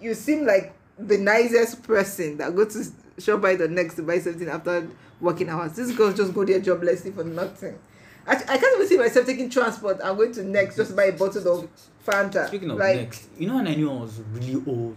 you 0.00 0.14
seem 0.14 0.46
like 0.46 0.74
the 0.98 1.18
nicest 1.18 1.82
person 1.82 2.38
that 2.38 2.54
go 2.54 2.64
to 2.64 2.84
shop 3.18 3.40
by 3.40 3.56
the 3.56 3.68
next 3.68 3.94
to 3.94 4.02
buy 4.02 4.18
something 4.18 4.48
after 4.48 4.88
working 5.20 5.48
hours. 5.48 5.72
These 5.72 5.92
girls 5.96 6.16
just 6.16 6.34
go 6.34 6.44
there 6.44 6.60
joblessly 6.60 7.14
for 7.14 7.24
nothing. 7.24 7.78
I, 8.26 8.34
I 8.34 8.58
can't 8.58 8.76
even 8.76 8.88
see 8.88 8.98
myself 8.98 9.26
taking 9.26 9.48
transport. 9.50 10.00
I'm 10.02 10.16
going 10.16 10.32
to 10.32 10.42
next 10.42 10.76
just 10.76 10.96
buy 10.96 11.04
a 11.04 11.12
bottle 11.12 11.60
of 11.60 11.68
Fanta. 12.04 12.48
Speaking 12.48 12.70
of 12.70 12.78
like, 12.78 12.96
next, 12.96 13.28
you 13.38 13.46
know 13.46 13.56
when 13.56 13.68
I 13.68 13.74
knew 13.74 13.90
I 13.90 13.94
was 13.94 14.20
really 14.32 14.62
old? 14.66 14.96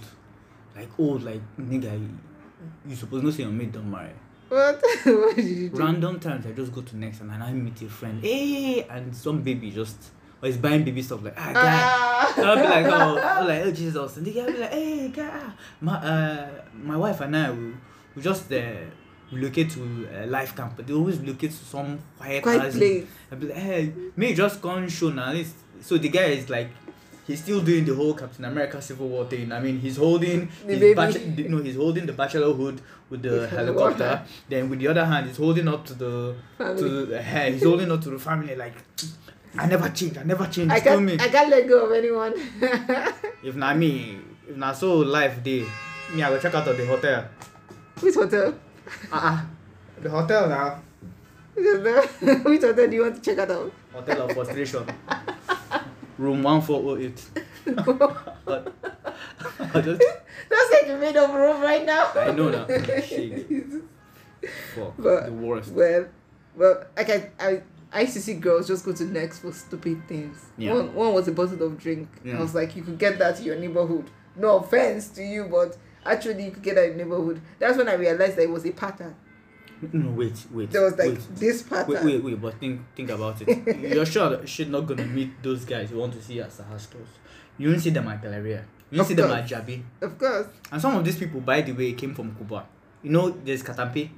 Like 0.75 0.90
old, 0.98 1.24
like 1.24 1.42
nigga, 1.60 2.00
you, 2.00 2.10
you 2.88 2.95
supposed 2.95 3.24
to 3.25 3.31
say 3.31 3.44
your 3.44 3.52
mate 3.52 3.72
don't 3.72 3.90
marry. 3.90 4.13
What? 4.50 4.81
what 5.04 5.36
did 5.36 5.45
you 5.45 5.69
do? 5.69 5.78
Random 5.78 6.19
times 6.19 6.45
I 6.48 6.52
just 6.52 6.74
go 6.74 6.81
to 6.81 6.98
next 6.98 7.22
and 7.22 7.31
I 7.31 7.52
meet 7.52 7.81
a 7.84 7.90
friend, 7.90 8.22
hey, 8.24 8.84
and 8.90 9.16
some 9.16 9.42
baby 9.42 9.69
just, 9.69 10.12
or 10.42 10.50
is 10.50 10.58
buying 10.58 10.84
baby 10.84 11.02
stuff 11.02 11.24
like, 11.24 11.36
ah, 11.38 11.52
guy. 11.54 11.62
Ah. 11.64 12.34
I'll 12.38 12.56
be 12.56 12.64
like, 12.64 12.86
oh, 12.86 13.46
like, 13.48 13.66
oh 13.66 13.72
Jesus. 13.72 14.18
And 14.18 14.26
the 14.26 14.31
guy 14.34 14.46
will 14.46 14.54
be 14.54 14.60
like, 14.60 14.72
hey, 14.72 15.08
guy, 15.10 15.42
my, 15.81 15.94
uh, 15.96 16.50
my 16.81 16.98
wife 16.98 17.22
and 17.22 17.36
I 17.36 17.50
will 17.50 17.74
we 18.16 18.22
just 18.24 18.52
uh, 18.52 18.62
relocate 19.31 19.69
to 19.72 20.08
uh, 20.14 20.28
life 20.28 20.56
camp. 20.56 20.74
But 20.76 20.88
they 20.88 20.94
always 20.94 21.18
relocate 21.19 21.52
to 21.52 21.58
some 21.66 22.00
quiet, 22.18 22.44
Quiet 22.44 22.74
place. 22.74 23.06
I'll 23.31 23.38
be 23.38 23.48
like, 23.48 23.58
hey, 23.58 23.94
may 24.16 24.30
you 24.30 24.36
just 24.36 24.62
come 24.62 24.88
show 24.90 25.10
now. 25.10 25.34
So 25.81 25.98
the 25.98 26.10
guy 26.10 26.26
is 26.26 26.50
like, 26.50 26.69
he's 27.28 27.42
still 27.42 27.62
doing 27.62 27.86
the 27.86 27.96
whole 27.96 28.14
Captain 28.14 28.44
America 28.46 28.81
Civil 28.81 29.08
War 29.08 29.26
thing. 29.26 29.52
I 29.52 29.60
mean, 29.60 29.80
he's 29.80 29.98
holding 29.98 30.50
The 30.66 30.76
his 30.76 30.96
bach- 30.96 31.38
no, 31.50 31.58
he's 31.62 31.76
holding 31.76 32.06
the 32.06 32.14
bachelor 32.14 32.54
hood 32.54 32.81
with 33.10 33.22
the 33.22 33.48
helicopter. 33.48 34.24
Then 34.50 34.69
with 34.69 34.80
the 34.80 34.88
other 34.88 35.06
hand, 35.06 35.28
he's 35.28 35.38
holding 35.38 35.68
up 35.68 35.86
to 35.86 35.94
the 35.94 36.36
to 36.58 36.64
Family. 36.76 37.06
the 37.06 37.22
hair. 37.22 37.52
He's 37.52 37.64
holding 37.64 37.92
up 37.92 38.02
to 38.02 38.10
the 38.10 38.19
family 38.19 38.56
like. 38.56 38.76
I 39.58 39.66
never 39.68 39.90
change. 39.90 40.18
I 40.18 40.24
never 40.24 40.46
change. 40.48 40.72
I 40.72 40.80
can't, 40.80 41.02
me. 41.02 41.14
I 41.20 41.28
can't 41.28 41.50
let 41.50 41.68
go 41.68 41.86
of 41.86 41.92
anyone. 41.92 42.34
If 43.44 43.56
not 43.56 43.78
me, 43.78 44.20
if 44.48 44.56
not 44.58 44.76
so 44.78 44.98
life 44.98 45.42
day, 45.44 45.66
me 46.14 46.22
I 46.22 46.30
will 46.30 46.40
check 46.40 46.54
out 46.54 46.68
of 46.68 46.78
the 46.78 46.86
hotel. 46.86 47.26
Which 48.02 48.16
hotel? 48.16 48.54
Uh-uh. 49.12 49.42
The 50.02 50.10
hotel 50.10 50.50
now. 50.50 50.82
Which 51.56 52.62
hotel? 52.62 52.88
Do 52.88 52.96
you 52.96 53.02
want 53.04 53.16
to 53.16 53.22
check 53.22 53.38
out 53.40 53.50
of? 53.52 53.72
Hotel 53.94 54.22
of 54.24 54.32
frustration. 54.34 54.86
Room 56.18 56.44
1408. 56.44 57.30
But- 58.46 58.74
I 59.74 59.82
just, 59.82 60.02
That's 60.50 60.72
like 60.72 60.90
a 60.90 60.98
made 60.98 61.16
up 61.18 61.34
room 61.34 61.62
right 61.62 61.86
now. 61.86 62.12
I 62.16 62.32
know 62.32 62.50
now. 62.50 62.68
Shit. 63.02 63.48
Fuck. 64.76 64.94
But- 64.98 65.26
the 65.28 65.32
worst. 65.34 65.72
Well, 65.72 66.06
well, 66.56 66.84
like 66.98 67.10
I, 67.10 67.62
I, 67.92 67.98
I 67.98 68.02
used 68.02 68.14
to 68.14 68.22
see 68.22 68.36
girls 68.36 68.68
just 68.68 68.86
go 68.86 68.94
to 68.94 69.04
Next 69.06 69.40
for 69.40 69.52
stupid 69.52 70.08
things. 70.08 70.46
Yeah. 70.58 70.74
One, 70.74 70.94
one 70.94 71.14
was 71.14 71.28
a 71.28 71.31
bottle 71.31 71.62
of 71.64 71.78
drink. 71.78 72.10
Yeah. 72.24 72.38
I 72.38 72.42
was 72.42 72.56
like, 72.56 72.76
you 72.76 72.84
could 72.84 72.98
get 72.98 73.19
that 73.19 73.40
in 73.40 73.46
your 73.46 73.56
neighborhood. 73.58 74.10
No 74.36 74.58
offense 74.58 75.10
to 75.10 75.24
you, 75.24 75.46
but 75.46 75.78
actually 76.06 76.46
you 76.46 76.52
could 76.52 76.64
get 76.64 76.76
that 76.76 76.92
in 76.92 76.98
your 76.98 77.06
neighborhood. 77.08 77.42
That's 77.58 77.78
when 77.78 77.88
I 77.88 77.94
realized 77.94 78.36
that 78.38 78.44
it 78.44 78.50
was 78.50 78.66
a 78.66 78.72
pattern. 78.72 79.16
No, 79.94 80.12
wait, 80.12 80.46
wait. 80.52 80.72
There 80.72 80.81
was 80.84 80.98
like 80.98 81.10
wait. 81.12 81.36
this 81.36 81.64
pattern. 81.64 81.94
Wait, 81.94 82.04
wait, 82.04 82.24
wait, 82.24 82.42
but 82.42 82.60
think 82.60 82.81
think 82.96 83.10
about 83.10 83.42
it. 83.42 83.78
You're 83.96 84.06
sure 84.06 84.46
she's 84.46 84.68
not 84.68 84.81
gonna 84.81 85.06
meet 85.06 85.42
those 85.42 85.64
guys 85.64 85.90
you 85.90 85.98
want 85.98 86.14
to 86.14 86.22
see 86.22 86.40
at 86.42 86.50
Sahad 86.50 86.80
stores. 86.80 87.08
You 87.58 87.72
don't 87.72 87.80
see 87.80 87.90
them 87.92 88.08
at 88.10 88.22
Galleria. 88.22 88.66
You 88.92 88.98
don't 88.98 89.02
Of 89.02 89.08
see 89.08 89.14
them 89.14 89.30
course. 89.30 89.40
at 89.40 89.66
Jabi. 89.66 89.84
Of 90.02 90.18
course. 90.18 90.48
And 90.72 90.81
some 90.81 90.96
of 90.96 91.06
these 91.06 91.18
people, 91.18 91.40
by 91.42 91.62
the 91.62 91.72
way, 91.72 91.94
came 91.94 92.14
from 92.14 92.36
Kubwa. 92.36 92.66
You 93.04 93.12
know, 93.12 93.30
there's 93.30 93.64
Katampe. 93.64 94.10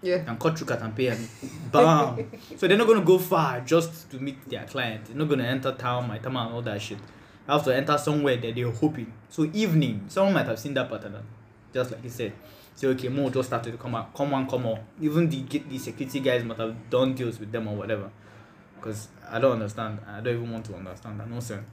Yeah. 0.00 0.22
can 0.22 0.36
cut 0.36 0.56
through 0.56 0.68
cut 0.68 0.80
and 0.80 0.98
and 0.98 1.28
bam. 1.72 2.30
so 2.56 2.68
they're 2.68 2.78
not 2.78 2.86
gonna 2.86 3.04
go 3.04 3.18
far 3.18 3.60
just 3.60 4.10
to 4.10 4.18
meet 4.18 4.48
their 4.48 4.64
client. 4.64 5.06
They're 5.06 5.16
not 5.16 5.28
gonna 5.28 5.44
enter 5.44 5.72
town, 5.72 6.06
my 6.06 6.18
town 6.18 6.36
and 6.36 6.54
all 6.54 6.62
that 6.62 6.80
shit. 6.80 6.98
They 7.46 7.52
have 7.52 7.64
to 7.64 7.74
enter 7.74 7.98
somewhere 7.98 8.36
that 8.36 8.54
they're 8.54 8.70
hoping. 8.70 9.12
So 9.28 9.50
evening, 9.52 10.04
someone 10.08 10.34
might 10.34 10.46
have 10.46 10.58
seen 10.58 10.74
that 10.74 10.88
pattern, 10.88 11.16
just 11.72 11.90
like 11.90 12.04
you 12.04 12.10
said. 12.10 12.32
Say 12.76 12.86
okay, 12.88 13.08
more 13.08 13.28
just 13.28 13.48
started 13.48 13.72
to 13.72 13.76
come 13.76 13.96
out, 13.96 14.14
come 14.14 14.32
on, 14.34 14.48
come 14.48 14.66
on. 14.66 14.78
Even 15.00 15.28
the 15.28 15.42
the 15.42 15.78
security 15.78 16.20
guys 16.20 16.44
might 16.44 16.58
have 16.58 16.88
done 16.90 17.14
deals 17.14 17.40
with 17.40 17.50
them 17.50 17.66
or 17.66 17.74
whatever. 17.74 18.08
Because 18.76 19.08
I 19.28 19.40
don't 19.40 19.52
understand. 19.52 19.98
I 20.06 20.20
don't 20.20 20.34
even 20.36 20.52
want 20.52 20.64
to 20.66 20.76
understand 20.76 21.18
that 21.18 21.28
nonsense. 21.28 21.68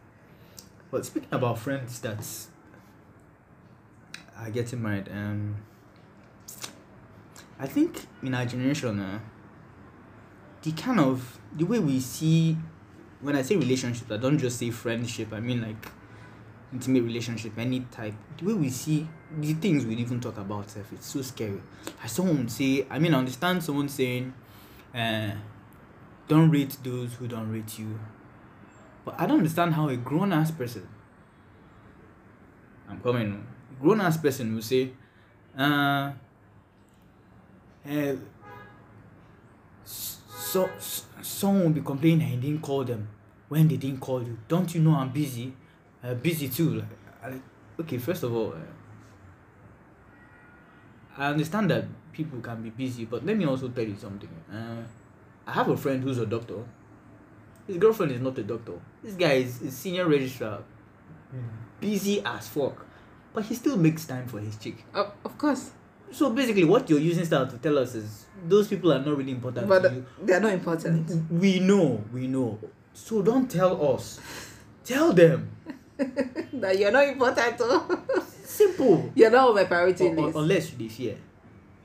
But 0.89 1.05
speaking 1.05 1.29
about 1.31 1.59
friends 1.59 1.99
that's 1.99 2.47
are 4.35 4.49
getting 4.49 4.81
married, 4.81 5.09
um 5.09 5.57
I 7.59 7.67
think 7.67 8.05
in 8.21 8.33
our 8.33 8.45
generation, 8.45 8.99
uh, 8.99 9.19
the 10.61 10.71
kind 10.73 10.99
of 10.99 11.39
the 11.55 11.63
way 11.63 11.79
we 11.79 11.99
see 11.99 12.57
when 13.21 13.35
I 13.35 13.41
say 13.41 13.55
relationship, 13.55 14.11
I 14.11 14.17
don't 14.17 14.37
just 14.37 14.59
say 14.59 14.71
friendship. 14.71 15.33
I 15.33 15.39
mean 15.39 15.61
like 15.61 15.91
intimate 16.73 17.03
relationship, 17.03 17.57
any 17.57 17.81
type. 17.91 18.13
The 18.37 18.45
way 18.45 18.53
we 18.53 18.69
see 18.69 19.07
the 19.37 19.53
things 19.53 19.85
we 19.85 19.95
even 19.95 20.19
talk 20.19 20.37
about, 20.37 20.69
self, 20.69 20.91
it's 20.91 21.07
so 21.07 21.21
scary. 21.21 21.61
As 22.03 22.11
someone 22.11 22.49
say, 22.49 22.85
I 22.89 22.99
mean, 22.99 23.13
I 23.13 23.19
understand 23.19 23.63
someone 23.63 23.89
saying, 23.89 24.33
uh, 24.93 25.31
"Don't 26.27 26.49
rate 26.49 26.77
those 26.83 27.13
who 27.13 27.27
don't 27.27 27.51
rate 27.51 27.79
you," 27.79 27.99
but 29.05 29.19
I 29.19 29.25
don't 29.25 29.37
understand 29.37 29.73
how 29.75 29.89
a 29.89 29.95
grown 29.97 30.33
ass 30.33 30.51
person. 30.51 30.87
I'm 32.89 32.99
coming. 33.01 33.45
Grown 33.81 34.01
ass 34.01 34.17
person 34.17 34.53
will 34.53 34.61
say, 34.61 34.91
uh, 35.57 36.11
uh, 37.89 38.15
so, 39.83 40.69
so 40.79 41.05
someone 41.21 41.63
will 41.65 41.71
be 41.71 41.81
complaining 41.81 42.19
that 42.19 42.25
he 42.25 42.37
didn't 42.37 42.61
call 42.61 42.83
them 42.83 43.07
when 43.49 43.67
they 43.67 43.77
didn't 43.77 43.99
call 43.99 44.21
you. 44.23 44.37
Don't 44.47 44.73
you 44.73 44.81
know 44.81 44.95
I'm 44.95 45.09
busy? 45.09 45.53
Uh, 46.03 46.13
busy 46.15 46.49
too. 46.49 46.75
Like, 46.75 46.85
like, 47.23 47.41
okay, 47.81 47.97
first 47.97 48.23
of 48.23 48.33
all, 48.33 48.53
uh, 48.53 48.57
I 51.17 51.27
understand 51.27 51.69
that 51.71 51.85
people 52.11 52.39
can 52.39 52.61
be 52.61 52.69
busy, 52.69 53.05
but 53.05 53.25
let 53.25 53.37
me 53.37 53.45
also 53.45 53.69
tell 53.69 53.83
you 53.83 53.95
something. 53.97 54.29
Uh, 54.51 54.83
I 55.47 55.51
have 55.51 55.69
a 55.69 55.77
friend 55.77 56.03
who's 56.03 56.17
a 56.17 56.25
doctor. 56.25 56.63
His 57.67 57.77
girlfriend 57.77 58.11
is 58.11 58.21
not 58.21 58.37
a 58.37 58.43
doctor. 58.43 58.73
This 59.03 59.15
guy 59.15 59.33
is 59.33 59.61
a 59.61 59.71
senior 59.71 60.07
registrar, 60.07 60.63
busy 61.79 62.21
as 62.23 62.47
fuck, 62.47 62.85
but 63.33 63.45
he 63.45 63.55
still 63.55 63.77
makes 63.77 64.05
time 64.05 64.27
for 64.27 64.39
his 64.39 64.55
chick. 64.57 64.85
Of, 64.93 65.11
of 65.23 65.37
course. 65.37 65.71
So 66.11 66.29
basically, 66.29 66.63
what 66.63 66.89
you're 66.89 66.99
using 66.99 67.25
style 67.25 67.47
to 67.47 67.57
tell 67.57 67.77
us 67.77 67.95
is 67.95 68.25
those 68.47 68.67
people 68.67 68.93
are 68.93 68.99
not 68.99 69.17
really 69.17 69.31
important 69.31 69.67
But 69.67 69.79
to 69.83 69.93
you. 69.93 70.05
they're 70.21 70.39
not 70.39 70.53
important. 70.53 71.31
We 71.31 71.59
know, 71.59 72.03
we 72.13 72.27
know. 72.27 72.59
So 72.93 73.21
don't 73.21 73.49
tell 73.49 73.93
us. 73.95 74.19
Tell 74.83 75.11
them. 75.13 75.49
that 75.97 76.77
you're 76.77 76.91
not 76.91 77.07
important. 77.07 77.61
Simple. 78.43 79.11
you're 79.15 79.31
not 79.31 79.49
on 79.49 79.55
my 79.55 79.63
priority 79.65 80.05
Or- 80.07 80.15
or- 80.17 80.25
list. 80.25 80.37
unless 80.37 80.69
they 80.71 80.87
fear. 80.87 81.17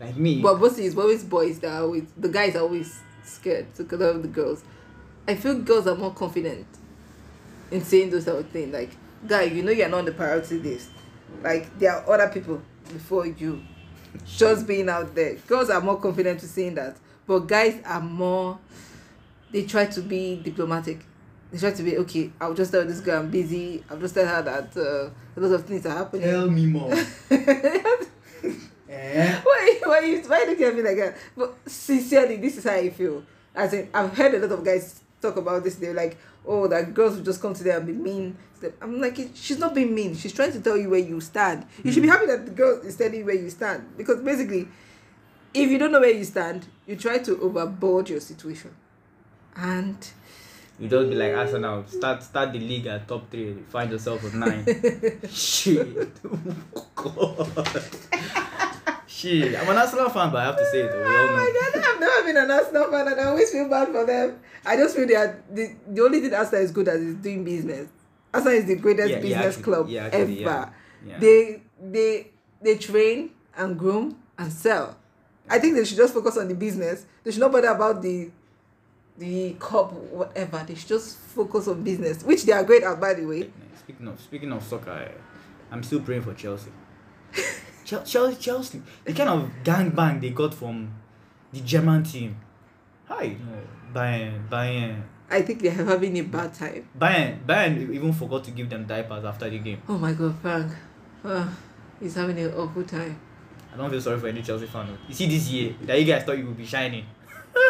Like 0.01 0.17
me. 0.17 0.41
But 0.41 0.59
mostly 0.61 0.87
it's 0.87 0.97
always 0.97 1.25
boys 1.25 1.59
that 1.61 1.73
are 1.73 1.83
always 1.83 2.05
the 2.17 2.29
guys 2.29 2.57
are 2.57 2.61
always 2.63 3.01
scared 3.25 3.75
to 3.75 3.83
with 3.83 4.23
the 4.23 4.29
girls. 4.29 4.63
I 5.29 5.35
feel 5.35 5.59
girls 5.61 5.87
are 5.87 5.95
more 5.97 6.13
confident 6.15 6.67
in 7.71 7.83
saying 7.83 8.11
those 8.11 8.25
type 8.25 8.35
of 8.35 8.49
things. 8.49 8.73
Like, 8.73 8.91
guy, 9.27 9.43
you 9.43 9.63
know 9.63 9.71
you're 9.71 9.89
not 9.89 9.99
on 9.99 10.05
the 10.07 10.13
priority 10.13 10.59
list. 10.59 10.91
Like 11.43 11.79
there 11.79 11.93
are 11.93 12.11
other 12.15 12.29
people 12.33 12.63
before 12.93 13.27
you. 13.27 13.63
Just 14.27 14.67
being 14.67 14.89
out 14.89 15.15
there. 15.15 15.35
Girls 15.47 15.71
are 15.71 15.81
more 15.81 16.01
confident 16.01 16.41
to 16.41 16.47
saying 16.47 16.75
that. 16.75 16.97
But 17.27 17.41
guys 17.41 17.81
are 17.85 18.01
more 18.01 18.59
they 19.53 19.65
try 19.65 19.87
to 19.87 20.01
be 20.01 20.37
diplomatic. 20.37 21.01
They 21.51 21.59
try 21.59 21.73
to 21.73 21.83
be 21.83 21.99
okay, 21.99 22.31
I'll 22.41 22.55
just 22.55 22.71
tell 22.71 22.85
this 22.85 23.01
girl 23.01 23.21
I'm 23.21 23.31
busy. 23.31 23.83
I'll 23.91 23.99
just 23.99 24.15
tell 24.15 24.27
her 24.27 24.43
that 24.43 24.77
uh, 24.77 25.11
a 25.37 25.41
lot 25.41 25.55
of 25.55 25.67
things 25.67 25.85
are 25.87 25.97
happening. 25.97 26.23
Tell 26.23 26.49
me 26.49 26.67
more. 26.67 26.93
eh? 28.91 29.41
why 29.43 29.81
why 29.85 30.01
you 30.01 30.21
why 30.23 30.43
you 30.43 30.51
look 30.51 30.61
at 30.61 30.75
me 30.75 30.83
like 30.83 30.97
that 30.97 31.17
but 31.37 31.55
sincerely 31.67 32.37
this 32.37 32.57
is 32.59 32.65
how 32.65 32.73
i 32.73 32.91
feel 32.91 33.23
as 33.55 33.73
in 33.73 33.89
i've 33.95 34.17
heard 34.17 34.35
a 34.35 34.39
lot 34.39 34.51
of 34.51 34.65
guys 34.65 35.01
talk 35.23 35.37
about 35.37 35.63
this 35.63 35.77
they're 35.77 35.95
like 35.95 36.17
oh 36.47 36.67
that 36.67 36.93
girls 36.95 37.17
will 37.17 37.25
just 37.25 37.41
come 37.41 37.55
to 37.55 37.63
them 37.65 37.79
and 37.79 37.87
be 37.87 37.93
mean 37.93 38.37
i'm 38.83 39.01
like 39.01 39.19
she's 39.35 39.59
not 39.59 39.75
being 39.75 39.95
mean 39.95 40.15
she's 40.15 40.33
trying 40.33 40.53
to 40.53 40.61
tell 40.61 40.77
you 40.77 40.91
where 40.91 41.01
you 41.01 41.21
stand 41.21 41.67
you 41.83 41.93
should 41.93 42.03
be 42.03 42.09
hmm. 42.09 42.15
happy 42.15 42.27
that 42.27 42.45
the 42.45 42.53
girl 42.53 42.81
is 42.83 42.97
telling 42.97 43.15
you 43.15 43.25
where 43.25 43.35
you 43.35 43.49
stand 43.49 43.85
because 43.97 44.21
basically 44.21 44.69
if 45.55 45.71
you 45.71 45.79
don't 45.79 45.93
know 45.93 46.01
where 46.01 46.13
you 46.13 46.25
stand 46.25 46.67
you 46.87 46.97
try 46.97 47.19
to 47.19 47.41
overboard 47.41 48.09
your 48.09 48.21
situation 48.21 48.71
and 49.57 50.13
You 50.81 50.89
just 50.89 51.11
be 51.11 51.15
like 51.15 51.35
Arsenal. 51.35 51.85
Start 51.87 52.23
start 52.23 52.55
the 52.55 52.59
league 52.59 52.87
at 52.87 53.07
top 53.07 53.31
three. 53.31 53.53
Find 53.69 53.91
yourself 53.91 54.25
at 54.25 54.33
nine. 54.33 54.65
Shit. 55.31 56.17
Oh, 56.75 56.87
God. 56.95 57.85
Shit. 59.21 59.55
I'm 59.61 59.69
an 59.69 59.77
Arsenal 59.77 60.09
fan, 60.09 60.31
but 60.31 60.39
I 60.39 60.45
have 60.47 60.57
to 60.57 60.65
say 60.71 60.81
it. 60.81 60.93
We 60.97 61.03
all 61.03 61.09
Oh 61.09 61.27
know. 61.27 61.33
my 61.37 61.53
god, 61.73 61.85
I've 61.85 62.01
never 62.01 62.25
been 62.27 62.37
an 62.37 62.51
Arsenal 62.51 62.91
fan 62.91 63.09
and 63.09 63.21
I 63.21 63.25
always 63.25 63.51
feel 63.51 63.69
bad 63.69 63.89
for 63.89 64.07
them. 64.07 64.39
I 64.65 64.77
just 64.77 64.97
feel 64.97 65.07
they 65.07 65.15
are 65.17 65.43
the, 65.53 65.75
the 65.89 66.03
only 66.03 66.21
thing 66.21 66.33
Arsenal 66.35 66.63
is 66.65 66.71
good 66.71 66.89
at 66.89 66.97
is 66.97 67.15
doing 67.17 67.45
business. 67.45 67.89
Arsenal 68.33 68.55
is 68.59 68.65
the 68.67 68.77
greatest 68.77 69.11
Yeah, 69.11 69.17
yeah, 69.17 69.23
business 69.23 69.47
actually, 69.59 69.63
club 69.63 69.89
yeah, 69.89 70.09
ever. 70.13 70.17
actually, 70.23 70.41
yeah, 70.43 70.69
yeah. 71.07 71.19
They 71.19 71.63
they 71.83 72.31
they 72.63 72.77
train 72.79 73.31
and 73.57 73.79
groom 73.79 74.17
and 74.39 74.53
sell. 74.53 74.97
I 75.49 75.59
think 75.59 75.75
they 75.75 75.85
should 75.85 75.97
just 75.99 76.15
focus 76.15 76.37
on 76.39 76.49
the 76.49 76.55
business. 76.55 77.05
They 77.25 77.33
should 77.33 77.41
not 77.41 77.53
bother 77.53 77.69
about 77.69 78.01
the 78.03 78.31
the 79.19 79.55
cup 79.59 79.93
whatever. 79.93 80.65
They 80.67 80.77
should 80.77 80.89
just 80.89 81.19
focus 81.19 81.69
on 81.69 81.83
business, 81.83 82.23
which 82.23 82.45
they 82.45 82.53
are 82.53 82.65
great 82.65 82.85
at 82.85 82.99
by 83.01 83.15
the 83.15 83.25
way. 83.27 83.51
Speaking 83.81 84.09
of 84.09 84.21
speaking 84.21 84.53
of 84.53 84.63
soccer, 84.63 84.93
I, 84.93 85.11
I'm 85.75 85.83
still 85.83 86.01
praying 86.01 86.23
for 86.23 86.33
Chelsea. 86.35 86.71
Chel- 87.91 88.05
Chelsea, 88.05 88.37
Chelsea, 88.39 88.83
the 89.05 89.13
kind 89.13 89.29
of 89.29 89.51
gangbang 89.65 90.21
they 90.21 90.31
got 90.31 90.55
from 90.55 90.95
the 91.53 91.61
German 91.61 92.05
team. 92.05 92.37
Hi, 93.09 93.35
no, 93.35 93.59
Bayern, 93.93 94.49
Bayern, 94.49 95.03
I 95.29 95.43
think 95.43 95.61
they 95.63 95.69
are 95.69 95.85
having 95.85 96.17
a 96.19 96.23
bad 96.23 96.55
time. 96.55 96.89
Bayern, 96.97 97.45
Bayern 97.45 97.91
even 97.93 98.13
forgot 98.13 98.45
to 98.45 98.53
give 98.53 98.71
them 98.71 98.87
diapers 98.87 99.25
after 99.25 99.51
the 99.51 99.59
game. 99.59 99.83
Oh 99.89 99.99
my 99.99 100.13
god, 100.13 100.37
Frank. 100.41 100.71
Uh, 101.25 101.49
he's 101.99 102.15
having 102.15 102.39
an 102.39 102.55
awful 102.55 102.85
time. 102.85 103.19
I 103.75 103.77
don't 103.77 103.91
feel 103.91 104.01
sorry 104.01 104.21
for 104.21 104.29
any 104.29 104.43
Chelsea 104.43 104.67
fan. 104.67 104.87
You 105.09 105.15
see 105.15 105.27
this 105.27 105.49
year 105.49 105.75
that 105.83 105.99
you 105.99 106.05
guys 106.07 106.23
thought 106.25 106.39
you 106.39 106.47
would 106.47 106.57
be 106.57 106.67
shining. 106.67 107.05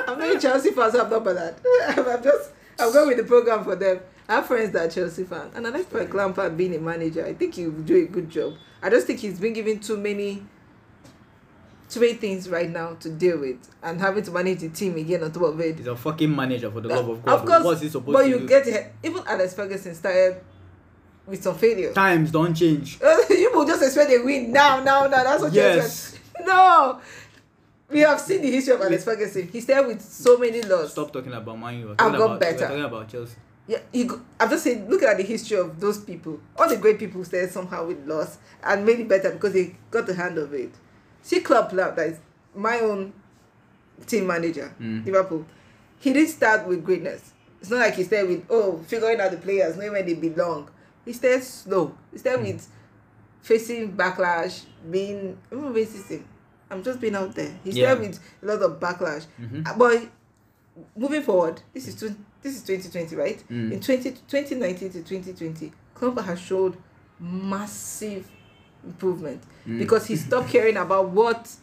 I'm 0.07 0.19
not 0.19 0.37
a 0.37 0.39
Chelsea 0.39 0.71
fan, 0.73 0.91
so 0.93 1.03
I'm 1.05 1.11
not 1.11 1.25
bothered. 1.25 1.55
I'm 1.97 2.23
just, 2.23 2.51
I'm 2.79 2.93
going 2.93 3.09
with 3.09 3.17
the 3.17 3.25
program 3.25 3.65
for 3.65 3.77
them. 3.77 4.01
I 4.31 4.35
have 4.35 4.47
friends 4.47 4.71
that 4.75 4.87
are 4.87 4.89
Chelsea 4.91 5.25
fans, 5.25 5.57
and 5.57 5.67
I 5.67 5.71
like 5.71 5.89
Frank 5.91 6.15
Lampard 6.15 6.57
being 6.57 6.73
a 6.77 6.79
manager. 6.79 7.27
I 7.27 7.35
think 7.35 7.57
he 7.57 7.67
will 7.67 7.83
do 7.83 7.97
a 7.97 8.07
good 8.07 8.31
job. 8.31 8.55
I 8.81 8.89
just 8.89 9.09
think 9.09 9.19
he's 9.19 9.41
been 9.41 9.53
given 9.53 9.81
too 9.81 9.97
many, 9.97 10.45
too 11.89 11.99
many 11.99 12.13
things 12.15 12.49
right 12.49 12.71
now 12.71 12.95
to 13.01 13.11
deal 13.11 13.39
with, 13.41 13.59
and 13.83 14.01
having 14.01 14.23
to 14.23 14.31
manage 14.31 14.61
the 14.61 14.69
team 14.69 14.97
again 14.97 15.25
on 15.25 15.33
top 15.33 15.43
of 15.43 15.61
it. 15.61 15.79
He's 15.79 15.89
a 15.89 15.97
fucking 15.97 16.35
manager 16.35 16.71
for 16.71 16.81
the 16.81 16.89
love 16.91 17.09
of 17.09 17.25
God. 17.25 17.41
Of 17.41 17.45
course, 17.45 17.65
What's 17.65 17.81
he 17.81 17.89
supposed 17.89 18.13
but 18.17 18.23
to 18.23 18.29
you 18.29 18.39
do? 18.39 18.47
get 18.47 18.69
it. 18.69 18.93
Even 19.03 19.25
Alex 19.27 19.53
Ferguson 19.55 19.97
started 19.97 20.37
with 21.27 21.43
some 21.43 21.57
failure. 21.57 21.93
Times 21.93 22.31
don't 22.31 22.55
change. 22.55 23.01
you 23.31 23.51
will 23.53 23.67
just 23.67 23.83
expect 23.83 24.13
a 24.13 24.19
win 24.25 24.53
now, 24.53 24.81
now, 24.81 25.09
now. 25.09 25.25
That's 25.25 25.43
what 25.43 25.53
Yes. 25.53 25.75
you 25.75 26.19
expect. 26.37 26.47
No. 26.47 27.01
We 27.89 27.99
have 28.01 28.21
seen 28.21 28.43
the 28.43 28.51
history 28.53 28.75
of 28.75 28.81
Alex 28.81 29.03
Ferguson. 29.03 29.49
He 29.49 29.61
started 29.61 29.89
with 29.89 30.03
so 30.03 30.39
many 30.39 30.63
losses. 30.63 30.93
Stop 30.93 31.13
talking 31.13 31.33
about 31.33 31.59
Man 31.59 31.81
U. 31.81 31.91
I've 31.91 31.97
talking 31.97 32.19
got 32.19 32.25
about, 32.27 32.41
better. 32.41 32.59
We're 32.61 32.69
talking 32.69 32.85
about 32.85 33.09
Chelsea. 33.09 33.35
Yeah, 33.71 33.79
you 33.93 34.05
go, 34.07 34.21
I'm 34.41 34.51
just 34.51 34.65
saying, 34.65 34.89
look 34.91 35.01
at 35.05 35.17
the 35.17 35.23
history 35.23 35.57
of 35.57 35.79
those 35.79 35.99
people. 36.03 36.41
All 36.57 36.69
the 36.69 36.77
great 36.77 36.99
people 36.99 37.23
started 37.25 37.53
somehow 37.53 37.87
with 37.87 38.05
loss 38.05 38.39
and 38.65 38.85
made 38.85 38.99
it 38.99 39.09
better 39.09 39.31
because 39.31 39.53
they 39.53 39.77
got 39.93 40.09
the 40.09 40.15
hand 40.15 40.39
of 40.39 40.53
it. 40.53 40.73
See 41.23 41.39
Klopp 41.39 41.71
Klopp, 41.71 41.95
that 41.95 42.09
is 42.09 42.19
my 42.53 42.81
own 42.81 43.13
team 44.09 44.27
manager, 44.27 44.75
Mm. 44.81 45.07
Liverpool. 45.07 45.47
He 46.01 46.13
didn't 46.13 46.31
start 46.31 46.67
with 46.67 46.85
greatness. 46.85 47.33
It's 47.61 47.71
not 47.71 47.79
like 47.79 47.95
he 47.95 48.03
started 48.03 48.29
with, 48.31 48.45
oh, 48.51 48.79
figuring 48.89 49.21
out 49.21 49.31
the 49.31 49.37
players, 49.37 49.77
knowing 49.77 49.93
where 49.93 50.03
they 50.03 50.15
belong. 50.15 50.69
He 51.05 51.13
started 51.13 51.45
slow. 51.45 51.95
He 52.11 52.19
started 52.19 52.43
with 52.45 52.67
facing 53.43 53.93
backlash, 53.97 54.65
being, 54.91 55.39
not 55.53 55.73
racism. 55.75 56.25
I'm 56.73 56.83
just 56.83 57.01
being 57.01 57.15
out 57.15 57.37
there. 57.37 57.57
He 57.63 57.71
started 57.71 58.03
Yeah. 58.03 58.09
with 58.09 58.21
a 58.43 58.47
lot 58.47 58.63
of 58.63 58.81
backlash. 58.81 59.27
Mhm. 59.41 59.65
Uh, 59.65 59.75
But 59.79 60.09
moving 60.97 61.23
forward, 61.23 61.63
this 61.73 61.87
is 61.87 61.95
20, 61.95 62.17
this 62.43 62.57
is 62.57 62.63
2020, 62.63 63.17
right? 63.17 63.43
Mm. 63.51 63.73
In 63.73 63.81
20, 63.81 64.11
2019 64.29 64.91
to 64.93 65.03
2020, 65.03 65.73
Klopp 65.95 66.19
has 66.21 66.41
showed 66.41 66.77
massive 67.19 68.27
improvement 68.85 69.43
Mm. 69.67 69.79
because 69.79 70.07
he 70.07 70.17
stopped 70.17 70.49
caring 70.55 70.77
about 70.79 71.11
what 71.11 71.55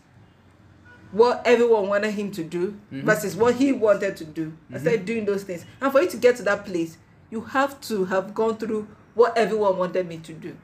what 1.12 1.42
everyone 1.46 1.88
wanted 1.88 2.12
him 2.14 2.30
to 2.32 2.44
do 2.44 2.78
Mhm. 2.92 3.04
versus 3.04 3.36
what 3.36 3.56
he 3.56 3.72
wanted 3.72 4.18
to 4.18 4.26
do 4.26 4.52
and 4.70 4.82
started 4.82 5.06
doing 5.06 5.26
those 5.26 5.44
things. 5.44 5.66
And 5.82 5.90
for 5.92 6.02
you 6.02 6.10
to 6.10 6.18
get 6.18 6.36
to 6.36 6.44
that 6.44 6.66
place, 6.66 6.98
you 7.32 7.42
have 7.42 7.80
to 7.82 8.06
have 8.06 8.34
gone 8.36 8.58
through 8.58 8.88
what 9.16 9.36
everyone 9.38 9.78
wanted 9.78 10.06
me 10.08 10.18
to 10.20 10.34
do. 10.34 10.56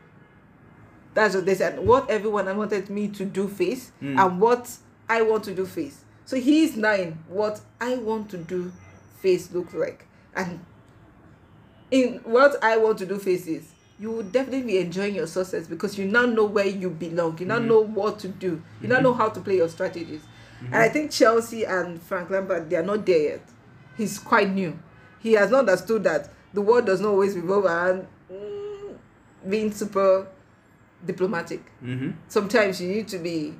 That's 1.13 1.33
what 1.35 1.45
they 1.45 1.55
said. 1.55 1.79
What 1.79 2.09
everyone 2.09 2.55
wanted 2.57 2.89
me 2.89 3.07
to 3.09 3.23
do 3.25 3.47
face 3.47 3.91
Mm. 4.01 4.19
and 4.19 4.41
what 4.41 4.69
I 5.09 5.21
want 5.21 5.43
to 5.45 5.53
do 5.55 5.65
face. 5.65 6.03
So 6.25 6.35
he's 6.35 6.75
nine. 6.75 7.19
What 7.29 7.61
I 7.79 7.95
want 7.95 8.29
to 8.31 8.37
do 8.37 8.73
face 9.23 9.51
looks 9.53 9.73
like. 9.73 10.05
And 10.35 10.59
in 11.89 12.19
what 12.25 12.61
I 12.63 12.77
want 12.77 12.97
to 12.99 13.05
do 13.05 13.17
face 13.17 13.47
is, 13.47 13.71
you 13.97 14.11
will 14.11 14.23
definitely 14.23 14.63
be 14.63 14.77
enjoying 14.79 15.15
your 15.15 15.27
success 15.27 15.65
because 15.67 15.97
you 15.97 16.05
now 16.05 16.25
know 16.25 16.43
where 16.45 16.65
you 16.65 16.89
belong. 16.89 17.37
You 17.39 17.45
now 17.45 17.59
Mhm. 17.59 17.67
know 17.67 17.79
what 17.79 18.19
to 18.19 18.27
do. 18.27 18.61
You 18.81 18.89
now 18.89 18.97
Mhm. 18.99 19.03
know 19.03 19.13
how 19.13 19.29
to 19.29 19.39
play 19.39 19.55
your 19.57 19.69
strategies. 19.69 20.21
And 20.65 20.75
I 20.75 20.89
think 20.89 21.11
Chelsea 21.11 21.65
and 21.65 22.01
Frank 22.01 22.29
Lampard, 22.29 22.69
they 22.69 22.75
are 22.77 22.83
not 22.83 23.05
there 23.05 23.19
yet. 23.21 23.41
He's 23.97 24.17
quite 24.17 24.49
new. 24.49 24.77
He 25.19 25.33
has 25.33 25.51
not 25.51 25.59
understood 25.61 26.03
that 26.03 26.29
the 26.53 26.61
world 26.61 26.85
does 26.85 26.99
not 27.01 27.09
always 27.09 27.35
revolve 27.35 27.65
around 27.65 28.07
mm, 28.31 28.95
being 29.47 29.71
super 29.71 30.27
diplomatic. 31.05 31.61
Mm-hmm. 31.83 32.11
Sometimes 32.27 32.81
you 32.81 32.89
need 32.89 33.07
to 33.09 33.19
be, 33.19 33.53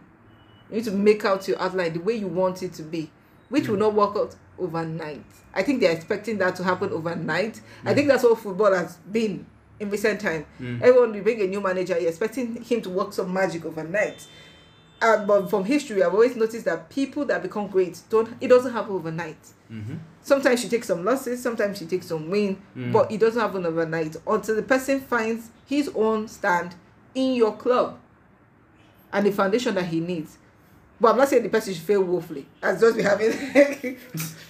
you 0.70 0.76
need 0.78 0.86
to 0.86 0.92
make 0.92 1.24
out 1.26 1.48
your 1.48 1.62
outline 1.62 1.94
the 1.94 2.00
way 2.00 2.16
you 2.16 2.28
want 2.28 2.64
it 2.64 2.74
to 2.74 2.84
be, 2.84 3.12
which 3.50 3.68
will 3.68 3.78
not 3.78 3.94
work 3.94 4.16
out 4.16 4.36
overnight. 4.60 5.24
I 5.54 5.64
think 5.64 5.82
they're 5.82 5.92
expecting 5.92 6.38
that 6.40 6.56
to 6.58 6.64
happen 6.64 6.90
overnight. 6.92 7.62
I 7.86 7.94
think 7.94 8.08
that's 8.08 8.24
what 8.24 8.40
football 8.40 8.74
has 8.74 8.96
been 9.12 9.46
in 9.80 9.90
recent 9.90 10.20
time. 10.22 10.46
Mm. 10.60 10.82
Everyone, 10.82 11.14
you 11.14 11.22
bring 11.22 11.42
a 11.42 11.48
new 11.48 11.62
manager, 11.62 11.98
you're 12.00 12.10
expecting 12.10 12.62
him 12.64 12.82
to 12.82 12.90
work 12.90 13.14
some 13.14 13.32
magic 13.34 13.66
overnight. 13.66 14.26
Uh, 15.02 15.26
but 15.26 15.50
from 15.50 15.66
history, 15.66 16.02
I've 16.02 16.14
always 16.14 16.36
noticed 16.36 16.66
that 16.66 16.90
people 16.90 17.26
that 17.26 17.44
become 17.44 17.68
great 17.68 18.00
don't. 18.10 18.30
It 18.40 18.48
doesn't 18.48 18.72
happen 18.72 18.94
overnight. 18.94 19.38
Mm-hmm. 19.70 19.96
Sometimes 20.22 20.64
you 20.64 20.70
takes 20.70 20.88
some 20.88 21.04
losses, 21.04 21.42
sometimes 21.44 21.82
you 21.82 21.88
takes 21.88 22.06
some 22.08 22.30
win, 22.30 22.62
Mm. 22.78 22.94
but 22.94 23.12
it 23.12 23.20
doesn't 23.20 23.42
happen 23.42 23.66
overnight 23.66 24.16
until 24.26 24.56
the 24.56 24.64
person 24.64 25.02
finds 25.02 25.50
his 25.66 25.90
own 25.94 26.28
stand 26.30 26.76
in 27.14 27.34
your 27.34 27.56
club 27.58 28.00
and 29.12 29.26
the 29.26 29.32
foundation 29.32 29.76
that 29.76 29.86
he 29.86 30.00
needs. 30.00 30.38
But 31.04 31.12
I'm 31.12 31.18
not 31.18 31.28
saying 31.28 31.44
the 31.44 31.50
person 31.50 31.74
should 31.74 31.84
fail 31.84 32.02
woefully. 32.04 32.48
As 32.62 32.80
just 32.80 32.96
be 32.98 33.04
having 33.04 33.32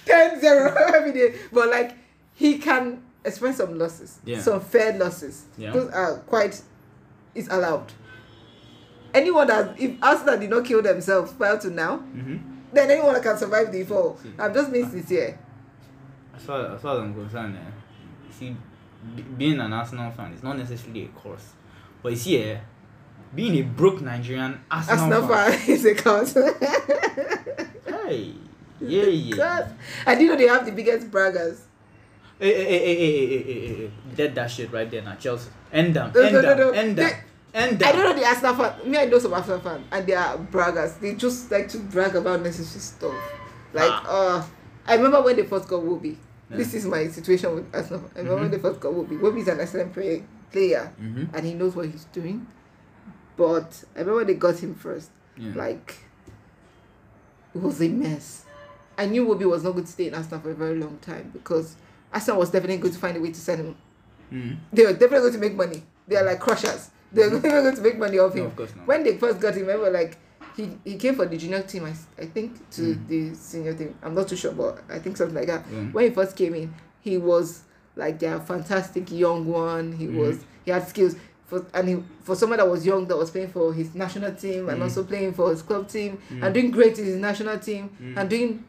10 0.06 0.40
0 0.40 0.74
every 0.94 1.12
day. 1.12 1.34
But 1.52 1.68
like 1.68 1.96
he 2.34 2.58
can 2.58 3.02
experience 3.24 3.58
some 3.58 3.76
losses. 3.78 4.20
Yeah. 4.24 4.40
Some 4.40 4.60
fair 4.60 4.96
losses. 4.96 5.44
Yeah. 5.58 5.72
Those 5.72 5.90
are 5.90 6.18
quite 6.18 6.62
is 7.34 7.48
allowed. 7.48 7.92
Anyone 9.12 9.46
that 9.48 9.80
if 9.80 10.00
Arsenal 10.02 10.38
did 10.38 10.50
not 10.50 10.64
kill 10.64 10.82
themselves 10.82 11.32
prior 11.32 11.58
to 11.58 11.70
now, 11.70 11.98
Mm-hmm. 11.98 12.36
then 12.72 12.90
anyone 12.90 13.14
that 13.14 13.22
can 13.22 13.36
survive 13.36 13.70
the 13.72 13.84
fall. 13.84 14.18
I'm 14.38 14.52
just 14.54 14.72
being 14.72 14.88
sincere. 14.90 15.38
As 16.34 16.42
far, 16.42 16.74
as 16.74 16.80
far 16.82 16.96
as 16.96 17.02
I'm 17.02 17.14
concerned, 17.14 17.56
eh, 17.56 18.30
see, 18.36 18.56
b- 19.14 19.22
being 19.38 19.60
an 19.60 19.72
Arsenal 19.72 20.10
fan 20.10 20.32
is 20.32 20.42
not 20.42 20.58
necessarily 20.58 21.04
a 21.04 21.08
curse. 21.20 21.52
But 22.02 22.10
you 22.12 22.18
see, 22.18 22.38
eh, 22.42 22.58
being 23.34 23.56
a 23.56 23.62
broke 23.62 24.00
Nigerian 24.00 24.60
Arsenal, 24.70 25.12
Arsenal 25.12 25.28
fan, 25.28 25.68
is 25.68 25.84
a 25.84 25.94
cause. 25.94 26.34
hey, 27.86 28.34
yeah, 28.80 29.04
yeah. 29.04 29.68
I 30.06 30.14
didn't 30.14 30.28
know 30.28 30.36
they 30.36 30.48
have 30.48 30.66
the 30.66 30.72
biggest 30.72 31.10
braggers. 31.10 31.60
Hey, 32.38 32.54
hey, 32.54 32.64
hey, 32.64 32.78
hey, 32.78 32.96
hey, 32.96 33.26
hey, 33.26 33.42
hey, 33.42 33.74
hey. 33.74 33.90
Dead 34.14 34.34
that 34.34 34.50
shit 34.50 34.72
right 34.72 34.90
there 34.90 35.02
now, 35.02 35.14
Chelsea. 35.14 35.50
End 35.72 35.94
them, 35.94 36.06
end 36.06 36.14
no, 36.14 36.42
them, 36.42 36.58
no, 36.58 36.64
no, 36.70 36.70
end 36.70 36.96
them. 36.96 37.12
And 37.54 37.80
I 37.82 37.92
don't 37.92 38.02
know 38.02 38.12
the 38.12 38.26
Arsenal 38.26 38.54
fan. 38.56 38.90
Me, 38.90 38.98
I 38.98 39.04
know 39.04 39.18
some 39.18 39.32
Arsenal 39.32 39.60
fan, 39.60 39.84
and 39.92 40.06
they 40.06 40.14
are 40.14 40.36
braggers. 40.36 40.98
They 40.98 41.14
just 41.14 41.50
like 41.50 41.68
to 41.68 41.78
brag 41.78 42.16
about 42.16 42.42
necessary 42.42 42.80
stuff. 42.80 43.14
Like, 43.72 43.90
ah. 43.90 44.40
uh, 44.40 44.46
I 44.86 44.96
remember 44.96 45.22
when 45.22 45.36
they 45.36 45.44
first 45.44 45.68
got 45.68 45.82
Iwobi. 45.82 46.16
Yeah. 46.50 46.56
This 46.56 46.74
is 46.74 46.84
my 46.84 47.06
situation 47.06 47.54
with 47.54 47.74
Arsenal. 47.74 48.10
I 48.14 48.18
remember 48.18 48.34
mm-hmm. 48.34 48.42
when 48.42 48.50
they 48.50 48.58
first 48.58 48.80
got 48.80 48.92
Iwobi? 48.92 49.20
Iwobi 49.20 49.38
is 49.38 49.48
an 49.48 49.60
excellent 49.60 49.92
player, 49.92 50.92
mm-hmm. 51.00 51.34
and 51.34 51.46
he 51.46 51.54
knows 51.54 51.76
what 51.76 51.86
he's 51.86 52.04
doing. 52.06 52.44
But 53.36 53.84
I 53.96 54.00
remember 54.00 54.24
they 54.24 54.34
got 54.34 54.58
him 54.58 54.74
first. 54.74 55.10
Yeah. 55.36 55.52
Like, 55.54 55.96
it 57.54 57.60
was 57.62 57.80
a 57.82 57.88
mess. 57.88 58.44
I 58.96 59.06
knew 59.06 59.26
Iwobi 59.26 59.48
was 59.50 59.64
not 59.64 59.72
going 59.72 59.84
to 59.84 59.90
stay 59.90 60.06
in 60.08 60.14
Arsenal 60.14 60.40
for 60.40 60.50
a 60.50 60.54
very 60.54 60.78
long 60.78 60.98
time 60.98 61.30
because 61.32 61.76
Arsenal 62.12 62.38
was 62.40 62.50
definitely 62.50 62.76
going 62.78 62.92
to 62.94 62.98
find 63.00 63.16
a 63.16 63.20
way 63.20 63.30
to 63.32 63.40
sell 63.40 63.56
him. 63.56 63.76
mm-hmm. 64.32 64.54
They 64.72 64.84
were 64.84 64.92
definitely 64.92 65.18
going 65.30 65.32
to 65.32 65.38
make 65.38 65.54
money. 65.54 65.82
They 66.06 66.16
are 66.16 66.24
like 66.24 66.38
crushers. 66.40 66.90
They're 67.12 67.30
definitely 67.30 67.62
going 67.62 67.76
to 67.76 67.82
make 67.82 67.98
money 67.98 68.18
off 68.18 68.34
No, 68.34 68.42
him. 68.42 68.46
of 68.46 68.56
course 68.56 68.74
not. 68.76 68.86
When 68.86 69.02
they 69.04 69.16
first 69.16 69.40
got 69.40 69.54
him, 69.54 69.62
remember, 69.66 69.90
like, 69.90 70.18
he, 70.56 70.70
he 70.84 70.96
came 70.96 71.16
for 71.16 71.26
the 71.26 71.36
junior 71.36 71.62
team, 71.62 71.84
I, 71.84 71.94
I 72.22 72.26
think, 72.26 72.70
to 72.72 72.82
Mm. 72.82 73.08
the 73.08 73.34
senior 73.34 73.74
team. 73.74 73.96
I'm 74.02 74.14
not 74.14 74.28
too 74.28 74.36
sure, 74.36 74.52
but 74.52 74.82
I 74.88 74.98
think 75.00 75.16
something 75.16 75.34
like 75.34 75.46
that. 75.48 75.64
Yeah. 75.72 75.78
When 75.90 76.04
he 76.04 76.10
first 76.10 76.36
came 76.36 76.54
in, 76.54 76.72
he 77.00 77.16
was 77.18 77.62
like 77.96 78.18
their 78.20 78.38
fantastic 78.40 79.10
young 79.10 79.46
one. 79.46 79.92
He 79.92 80.06
Mhm. 80.06 80.16
was, 80.18 80.44
he 80.64 80.70
had 80.70 80.86
skills. 80.88 81.16
For, 81.46 81.64
and 81.74 81.88
he, 81.88 82.02
for 82.22 82.34
someone 82.34 82.58
that 82.58 82.68
was 82.68 82.86
young, 82.86 83.06
that 83.08 83.16
was 83.16 83.30
playing 83.30 83.48
for 83.50 83.72
his 83.74 83.94
national 83.94 84.32
team 84.34 84.68
and 84.70 84.78
Mm. 84.80 84.82
also 84.84 85.04
playing 85.04 85.34
for 85.34 85.50
his 85.50 85.60
club 85.62 85.88
team 85.88 86.18
Mm. 86.30 86.42
and 86.42 86.54
doing 86.54 86.70
great 86.70 86.98
in 86.98 87.04
his 87.04 87.16
national 87.16 87.58
team 87.58 87.90
Mm. 88.02 88.16
and 88.16 88.30
doing 88.30 88.64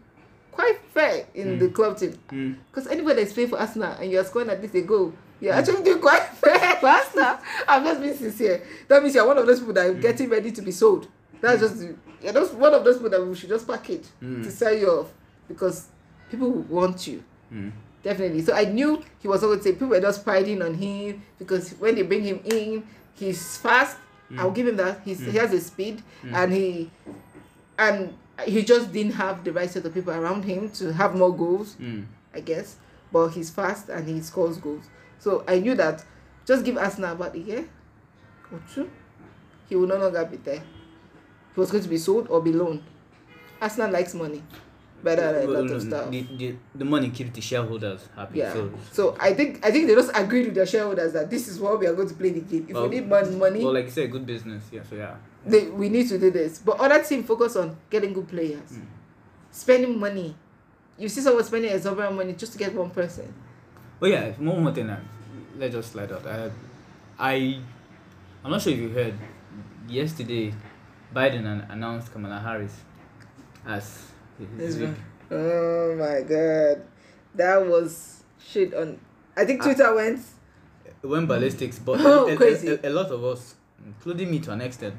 quite 0.52 0.78
fair 0.94 1.26
in 1.34 1.48
Mm. 1.56 1.60
the 1.60 1.70
club 1.70 1.98
team. 1.98 2.14
Mm. 2.32 2.56
Because 2.70 2.88
anybody 2.88 3.22
that's 3.22 3.34
playing 3.34 3.50
for 3.50 3.60
Arsenal 3.60 3.94
and 4.00 4.12
you're 4.12 4.24
scoring 4.26 4.50
at 4.50 4.62
least 4.62 4.76
a 4.76 4.82
goal, 4.82 5.14
you're 5.40 5.54
actually 5.54 5.84
doing 5.84 6.00
quite 6.02 6.24
fair 6.42 6.76
for 6.78 6.88
Arsenal. 6.88 7.38
I'm 7.68 7.84
just 7.86 8.02
being 8.02 8.16
sincere. 8.18 8.62
That 8.90 9.02
means 9.04 9.16
you're 9.16 9.26
one 9.28 9.38
of 9.38 9.46
those 9.48 9.60
people 9.60 9.74
that 9.74 9.86
are 9.86 9.94
getting 9.94 10.30
ready 10.30 10.52
to 10.52 10.62
be 10.62 10.72
sold. 10.72 11.08
That's 11.42 11.62
just 11.62 11.82
you're 12.22 12.34
just 12.34 12.54
one 12.56 12.74
of 12.74 12.84
those 12.84 12.96
people 12.98 13.12
that 13.12 13.26
we 13.26 13.36
should 13.36 13.50
just 13.50 13.68
package 13.68 14.06
Mm. 14.22 14.44
to 14.44 14.52
sell 14.52 14.74
you 14.74 14.88
off 14.90 15.08
because 15.48 15.88
people 16.30 16.50
want 16.52 17.08
you. 17.08 17.24
Mm. 18.06 18.10
Definitely. 18.10 18.41
So 18.44 18.54
I 18.54 18.65
knew 18.65 19.04
he 19.20 19.28
was 19.28 19.41
going 19.41 19.58
to 19.58 19.63
say 19.63 19.72
people 19.72 19.88
were 19.88 20.00
just 20.00 20.24
priding 20.24 20.62
on 20.62 20.76
him 20.76 21.24
because 21.39 21.72
when 21.72 21.96
they 21.96 22.04
bring 22.04 22.24
him 22.24 22.39
in, 22.46 22.84
he's 23.15 23.58
fast. 23.58 23.98
I'll 24.38 24.52
give 24.52 24.68
him 24.68 24.78
that. 24.78 25.02
He's, 25.06 25.20
He 25.20 25.38
has 25.38 25.54
a 25.54 25.62
speed 25.62 26.02
and 26.24 26.52
he 26.52 26.89
and 27.78 28.13
he 28.46 28.63
just 28.63 28.91
didn't 28.91 29.13
have 29.13 29.44
the 29.44 29.52
right 29.54 29.70
set 29.70 29.86
of 29.86 29.94
people 29.94 30.13
around 30.13 30.44
him 30.44 30.70
to 30.72 30.91
have 30.94 31.15
more 31.15 31.36
goals. 31.36 31.76
Mm. 31.80 32.06
I 32.34 32.41
guess. 32.41 32.78
But 33.12 33.30
he's 33.30 33.50
fast 33.50 33.89
and 33.89 34.08
he 34.08 34.22
scores 34.22 34.58
goals. 34.58 34.84
So 35.20 35.44
I 35.48 35.60
knew 35.60 35.76
that 35.76 36.04
just 36.46 36.65
give 36.65 36.78
Arsenal 36.78 37.13
about 37.13 37.34
a 37.36 37.39
year 37.39 37.68
or 38.52 38.62
two, 38.74 38.89
he 39.70 39.76
will 39.76 39.88
no 39.88 39.98
longer 39.98 40.26
be 40.26 40.38
there. 40.38 40.62
He 41.54 41.60
was 41.60 41.72
going 41.72 41.84
to 41.84 41.89
be 41.89 41.98
sold 41.98 42.28
or 42.30 42.41
be 42.41 42.52
loaned. 42.52 42.84
Arsenal 43.62 43.89
likes 43.91 44.13
money 44.13 44.44
better 45.06 45.32
than 45.32 45.44
a 45.44 45.48
Well, 45.48 45.62
lot 45.63 45.72
of 45.72 45.82
stuff. 45.82 46.12
The, 46.12 46.22
the, 46.38 46.56
the 46.76 46.84
money 46.86 47.10
keeps 47.12 47.32
the 47.32 47.41
shareholders 47.41 48.10
happy. 48.15 48.39
Yeah. 48.39 48.52
So, 48.54 48.72
So 48.91 49.04
I 49.20 49.34
think 49.34 49.65
I 49.65 49.72
think 49.72 49.88
they 49.88 49.96
just 49.96 50.12
agreed 50.13 50.48
with 50.48 50.56
their 50.56 50.65
shareholders 50.65 51.13
that 51.13 51.30
this 51.30 51.48
is 51.48 51.60
what 51.60 51.80
we 51.80 51.88
are 51.88 51.94
going 51.94 52.10
to 52.10 52.15
play 52.15 52.32
the 52.32 52.41
game. 52.41 52.65
If 52.68 52.74
Well, 52.76 52.89
we 52.89 52.96
need 53.00 53.08
mon- 53.08 53.39
money, 53.39 53.63
well, 53.63 53.74
like 53.74 53.86
you 53.86 53.91
said, 53.91 54.12
good 54.12 54.26
business. 54.26 54.63
Yeah. 54.72 54.84
So 54.89 54.96
yeah. 54.96 55.15
they, 55.46 55.68
we 55.70 55.88
need 55.89 56.10
to 56.10 56.18
do 56.20 56.32
this. 56.32 56.60
But 56.60 56.80
other 56.80 57.02
team 57.04 57.24
focus 57.24 57.56
on 57.56 57.78
getting 57.89 58.12
good 58.12 58.28
players, 58.28 58.72
Mm. 58.74 58.86
spending 59.52 60.00
money. 60.00 60.36
You 60.98 61.08
see 61.10 61.22
someone 61.22 61.44
spending 61.44 61.72
exorbitant 61.72 62.15
money 62.15 62.34
just 62.34 62.52
to 62.54 62.58
get 62.58 62.74
one 62.74 62.89
person. 62.89 63.32
But 64.00 64.10
yeah, 64.10 64.32
one 64.39 64.62
more 64.63 64.74
thing. 64.74 64.89
Uh, 64.89 65.00
let's 65.58 65.74
just 65.76 65.91
slide 65.91 66.12
out. 66.12 66.26
Uh, 66.26 66.50
I, 67.20 67.60
I'm 68.44 68.52
not 68.52 68.62
sure 68.62 68.74
if 68.74 68.80
you 68.80 68.89
heard. 68.89 69.13
Yesterday, 69.88 70.54
Biden 71.13 71.46
announced 71.72 72.12
Kamala 72.12 72.39
Harris 72.39 72.76
as 73.68 74.08
his 74.58 74.82
Oh 75.32 75.95
my 75.98 76.21
god, 76.21 76.82
that 77.36 77.65
was 77.65 78.24
shit 78.39 78.74
on. 78.74 79.00
I 79.36 79.45
think 79.45 79.62
Ah. 79.62 79.65
Twitter 79.65 79.95
went. 79.95 80.19
It 81.04 81.08
went 81.08 81.28
ballistics, 81.28 81.80
but 81.80 82.00
Oh, 82.04 82.28
a, 82.30 82.34
a- 82.34 82.38
crazy. 82.38 82.67
A, 82.69 82.89
a 82.89 82.91
lot 82.91 83.12
of 83.12 83.24
us, 83.24 83.56
including 83.86 84.30
me 84.32 84.39
to 84.39 84.52
an 84.52 84.62
extent, 84.62 84.95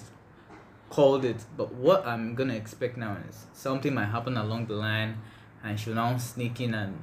called 0.90 1.24
it. 1.24 1.44
But 1.56 1.72
what 1.74 2.06
I'm 2.06 2.34
gonna 2.34 2.54
expect 2.54 2.96
now 2.96 3.16
is 3.28 3.46
something 3.52 3.94
might 3.94 4.06
happen 4.06 4.36
along 4.36 4.66
the 4.66 4.74
line, 4.74 5.18
and 5.64 5.78
she'll 5.78 5.94
now 5.94 6.16
sneak 6.18 6.60
in 6.60 6.74
and 6.74 6.98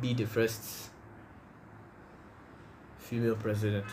be 0.00 0.14
the 0.14 0.24
first 0.26 0.90
female 2.98 3.36
president. 3.36 3.86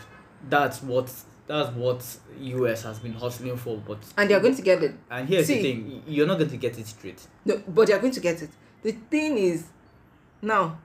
That's 0.48 0.82
what 0.82 1.10
that's 1.46 1.70
what 1.76 2.04
US 2.40 2.82
has 2.82 2.98
been 2.98 3.12
hustling 3.14 3.56
for. 3.56 3.76
But 3.78 3.98
And 4.16 4.28
they're 4.30 4.40
going 4.40 4.56
to 4.56 4.62
get 4.62 4.82
it. 4.82 4.94
and 5.10 5.28
here's 5.28 5.46
See. 5.46 5.54
the 5.56 5.62
thing: 5.62 6.02
you're 6.06 6.26
not 6.26 6.38
going 6.38 6.50
to 6.50 6.56
get 6.56 6.78
it 6.78 6.86
straight. 6.86 7.26
No, 7.44 7.62
but 7.68 7.86
they're 7.88 7.98
going 7.98 8.12
to 8.12 8.20
get 8.20 8.42
it. 8.42 8.50
The 8.82 8.92
thing 8.92 9.38
is, 9.38 9.64
now, 10.42 10.78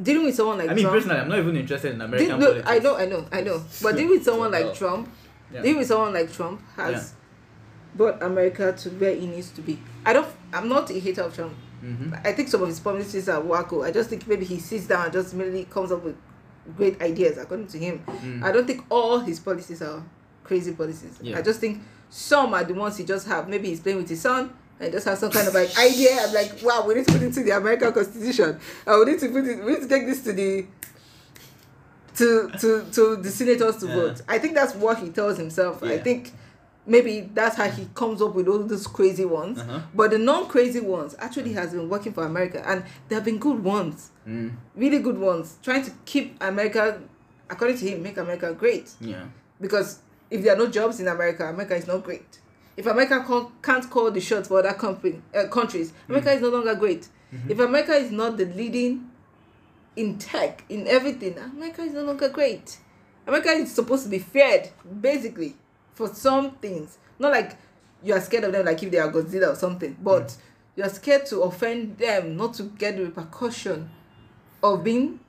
dealing 0.00 0.26
with 0.26 0.34
someone 0.34 0.58
like 0.58 0.70
I 0.70 0.74
mean, 0.74 0.84
Trump. 0.84 0.96
personally, 0.96 1.20
I'm 1.20 1.28
not 1.28 1.38
even 1.38 1.56
interested 1.56 1.94
in 1.94 2.00
American 2.00 2.28
deal- 2.28 2.38
no, 2.38 2.46
politics. 2.62 2.70
I 2.70 2.78
know, 2.78 2.96
I 2.96 3.06
know, 3.06 3.26
I 3.32 3.40
know. 3.42 3.64
But 3.82 3.92
dealing 3.96 4.10
with 4.10 4.24
someone 4.24 4.50
like 4.50 4.74
Trump, 4.74 5.08
Yeah. 5.52 5.62
dealing 5.62 5.78
with 5.78 5.88
someone 5.88 6.12
like 6.12 6.32
Trump 6.32 6.60
has 6.76 7.14
brought 7.94 8.22
America 8.22 8.72
to 8.72 8.90
where 8.90 9.10
it 9.10 9.22
needs 9.22 9.50
to 9.50 9.62
be. 9.62 9.78
I 10.04 10.12
don't. 10.12 10.26
I'm 10.52 10.68
not 10.68 10.90
a 10.90 10.98
hater 10.98 11.22
of 11.22 11.34
Trump. 11.34 11.54
Mhm. 11.82 12.20
I 12.26 12.32
think 12.32 12.48
some 12.48 12.62
of 12.62 12.68
his 12.68 12.80
policies 12.80 13.28
are 13.28 13.40
wacko. 13.40 13.84
I 13.86 13.90
just 13.92 14.08
think 14.10 14.26
maybe 14.26 14.44
he 14.44 14.58
sits 14.58 14.86
down 14.86 15.04
and 15.04 15.12
just 15.12 15.32
immediately 15.34 15.64
comes 15.66 15.92
up 15.92 16.02
with 16.02 16.16
great 16.76 17.00
ideas 17.02 17.38
according 17.38 17.66
to 17.68 17.78
him. 17.78 18.02
Mm. 18.06 18.42
I 18.42 18.52
don't 18.52 18.66
think 18.66 18.84
all 18.90 19.18
his 19.18 19.38
policies 19.40 19.82
are 19.82 20.02
crazy 20.42 20.72
policies. 20.72 21.18
Yeah. 21.20 21.38
I 21.38 21.42
just 21.42 21.60
think 21.60 21.82
some 22.10 22.54
are 22.54 22.64
the 22.64 22.74
ones 22.74 22.96
he 22.96 23.04
just 23.04 23.26
have. 23.26 23.48
Maybe 23.48 23.68
he's 23.68 23.80
playing 23.80 23.98
with 23.98 24.08
his 24.08 24.20
son 24.20 24.52
and 24.80 24.92
just 24.92 25.06
have 25.06 25.18
some 25.18 25.30
kind 25.30 25.46
of 25.48 25.54
like 25.54 25.76
idea. 25.78 26.16
I'm 26.20 26.32
like, 26.34 26.62
wow, 26.62 26.84
we 26.86 26.94
need 26.94 27.06
to 27.06 27.12
put 27.12 27.22
it 27.22 27.26
into 27.26 27.42
the 27.42 27.50
American 27.56 27.92
Constitution. 27.92 28.58
And 28.86 28.98
we 29.04 29.12
need 29.12 29.20
to 29.20 29.28
put 29.28 29.44
it. 29.44 29.64
We 29.64 29.72
need 29.72 29.82
to 29.82 29.88
take 29.88 30.06
this 30.06 30.22
to 30.24 30.32
the 30.32 30.66
to 32.16 32.50
to 32.60 32.84
to 32.92 33.16
the 33.16 33.30
senators 33.30 33.76
to 33.78 33.86
Yeah. 33.86 33.94
vote. 33.94 34.22
I 34.28 34.38
think 34.38 34.54
that's 34.54 34.74
what 34.74 34.98
he 34.98 35.10
tells 35.10 35.36
himself. 35.36 35.82
I 35.82 35.98
think 35.98 36.32
maybe 36.86 37.30
that's 37.34 37.56
how 37.56 37.68
he 37.68 37.88
comes 37.94 38.22
up 38.22 38.34
with 38.34 38.46
all 38.46 38.58
those 38.58 38.86
crazy 38.86 39.24
ones. 39.24 39.58
Uh-huh. 39.58 39.80
But 39.94 40.10
the 40.12 40.18
non-crazy 40.18 40.80
ones 40.80 41.16
actually 41.18 41.52
has 41.54 41.72
been 41.72 41.88
working 41.88 42.12
for 42.12 42.24
America, 42.24 42.62
and 42.66 42.84
there 43.08 43.16
have 43.18 43.24
been 43.24 43.38
good 43.38 43.64
ones, 43.64 44.10
Mm. 44.26 44.52
really 44.74 45.00
good 45.00 45.18
ones, 45.18 45.58
trying 45.62 45.84
to 45.84 45.90
keep 46.06 46.42
America, 46.42 47.00
according 47.50 47.76
to 47.78 47.88
him, 47.90 48.02
make 48.02 48.16
America 48.16 48.52
great. 48.54 48.90
Yeah. 49.00 49.24
Because 49.60 49.98
if 50.30 50.42
there 50.42 50.54
are 50.54 50.58
no 50.58 50.66
jobs 50.66 50.98
in 50.98 51.08
America, 51.08 51.46
America 51.46 51.74
is 51.76 51.86
not 51.86 52.02
great. 52.02 52.40
If 52.76 52.86
America 52.86 53.24
can't 53.62 53.88
call 53.90 54.10
the 54.10 54.20
shots 54.20 54.48
for 54.48 54.58
other 54.58 54.72
company, 54.72 55.20
uh, 55.34 55.46
countries, 55.48 55.92
America 56.08 56.32
is 56.32 56.42
no 56.42 56.48
longer 56.48 56.74
great. 56.74 57.08
If 57.48 57.58
America 57.58 57.92
is 57.94 58.12
not 58.12 58.36
the 58.36 58.46
leading 58.46 59.10
in 59.96 60.18
tech, 60.18 60.64
in 60.68 60.86
everything, 60.86 61.36
America 61.38 61.82
is 61.82 61.92
no 61.92 62.02
longer 62.02 62.28
great. 62.28 62.78
America 63.26 63.50
is 63.50 63.74
supposed 63.74 64.04
to 64.04 64.08
be 64.08 64.18
feared, 64.18 64.68
basically, 65.00 65.56
for 65.94 66.08
some 66.14 66.52
things. 66.56 66.98
Not 67.18 67.32
like 67.32 67.56
you 68.02 68.14
are 68.14 68.20
scared 68.20 68.44
of 68.44 68.52
them, 68.52 68.64
like 68.66 68.82
if 68.82 68.90
they 68.90 68.98
are 68.98 69.10
Godzilla 69.10 69.52
or 69.52 69.56
something, 69.56 69.96
but 70.00 70.36
you 70.76 70.84
are 70.84 70.88
scared 70.88 71.26
to 71.26 71.40
offend 71.42 71.98
them, 71.98 72.36
not 72.36 72.54
to 72.54 72.64
get 72.64 72.96
the 72.96 73.04
repercussion 73.04 73.90
of 74.64 74.82
being 74.82 75.20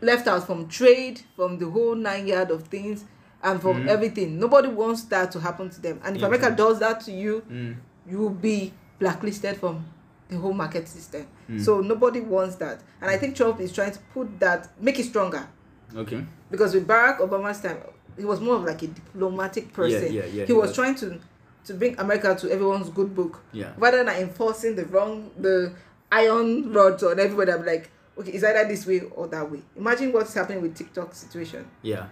left 0.00 0.26
out 0.26 0.46
from 0.46 0.68
trade, 0.68 1.20
from 1.34 1.58
the 1.58 1.68
whole 1.70 1.94
nine 1.94 2.26
yard 2.26 2.50
of 2.50 2.64
things, 2.64 3.04
and 3.42 3.60
from 3.62 3.84
Mhm. 3.84 3.88
everything. 3.88 4.38
Nobody 4.38 4.68
wants 4.68 5.02
that 5.04 5.30
to 5.32 5.40
happen 5.40 5.70
to 5.70 5.80
them. 5.80 6.00
And 6.04 6.16
if 6.16 6.22
Yeah, 6.22 6.28
America 6.28 6.50
does 6.54 6.78
that 6.80 7.00
to 7.02 7.12
you, 7.12 7.42
Mm. 7.48 7.76
you 8.10 8.18
will 8.18 8.30
be 8.30 8.72
blacklisted 8.98 9.56
from 9.58 9.84
the 10.28 10.36
whole 10.36 10.52
market 10.52 10.88
system. 10.88 11.26
Mm. 11.48 11.60
So 11.64 11.80
nobody 11.80 12.20
wants 12.20 12.56
that. 12.56 12.80
And 13.00 13.08
I 13.10 13.16
think 13.16 13.36
Trump 13.36 13.60
is 13.60 13.72
trying 13.72 13.92
to 13.92 13.98
put 14.12 14.40
that, 14.40 14.68
make 14.80 14.98
it 14.98 15.04
stronger. 15.04 15.46
Okay. 15.94 16.24
Because 16.50 16.74
with 16.74 16.86
Barack 16.86 17.18
Obama's 17.20 17.60
time, 17.60 17.78
he 18.18 18.24
was 18.24 18.40
more 18.40 18.56
of 18.56 18.64
like 18.64 18.82
a 18.82 18.88
diplomatic 18.88 19.72
person. 19.72 20.12
yeah, 20.12 20.24
yeah, 20.24 20.40
he 20.42 20.46
he 20.46 20.52
was 20.52 20.68
was. 20.68 20.74
trying 20.74 20.94
to 20.96 21.18
to 21.64 21.74
bring 21.74 21.98
America 21.98 22.32
to 22.34 22.48
everyone's 22.50 22.88
good 22.90 23.12
book 23.14 23.40
Yeah. 23.52 23.72
rather 23.76 23.98
than 24.04 24.08
enforcing 24.16 24.76
the 24.76 24.84
wrong 24.86 25.30
the 25.36 25.72
iron 26.20 26.72
rods 26.72 27.02
on 27.02 27.18
everybody. 27.20 27.52
I'm 27.52 27.64
like, 27.66 27.90
okay, 28.18 28.32
it's 28.32 28.44
either 28.44 28.66
this 28.68 28.86
way 28.86 29.00
or 29.00 29.26
that 29.28 29.50
way. 29.50 29.60
Imagine 29.76 30.12
what's 30.12 30.34
happening 30.34 30.62
with 30.62 30.74
TikTok 30.76 31.14
situation. 31.14 31.66
Yeah. 31.82 32.06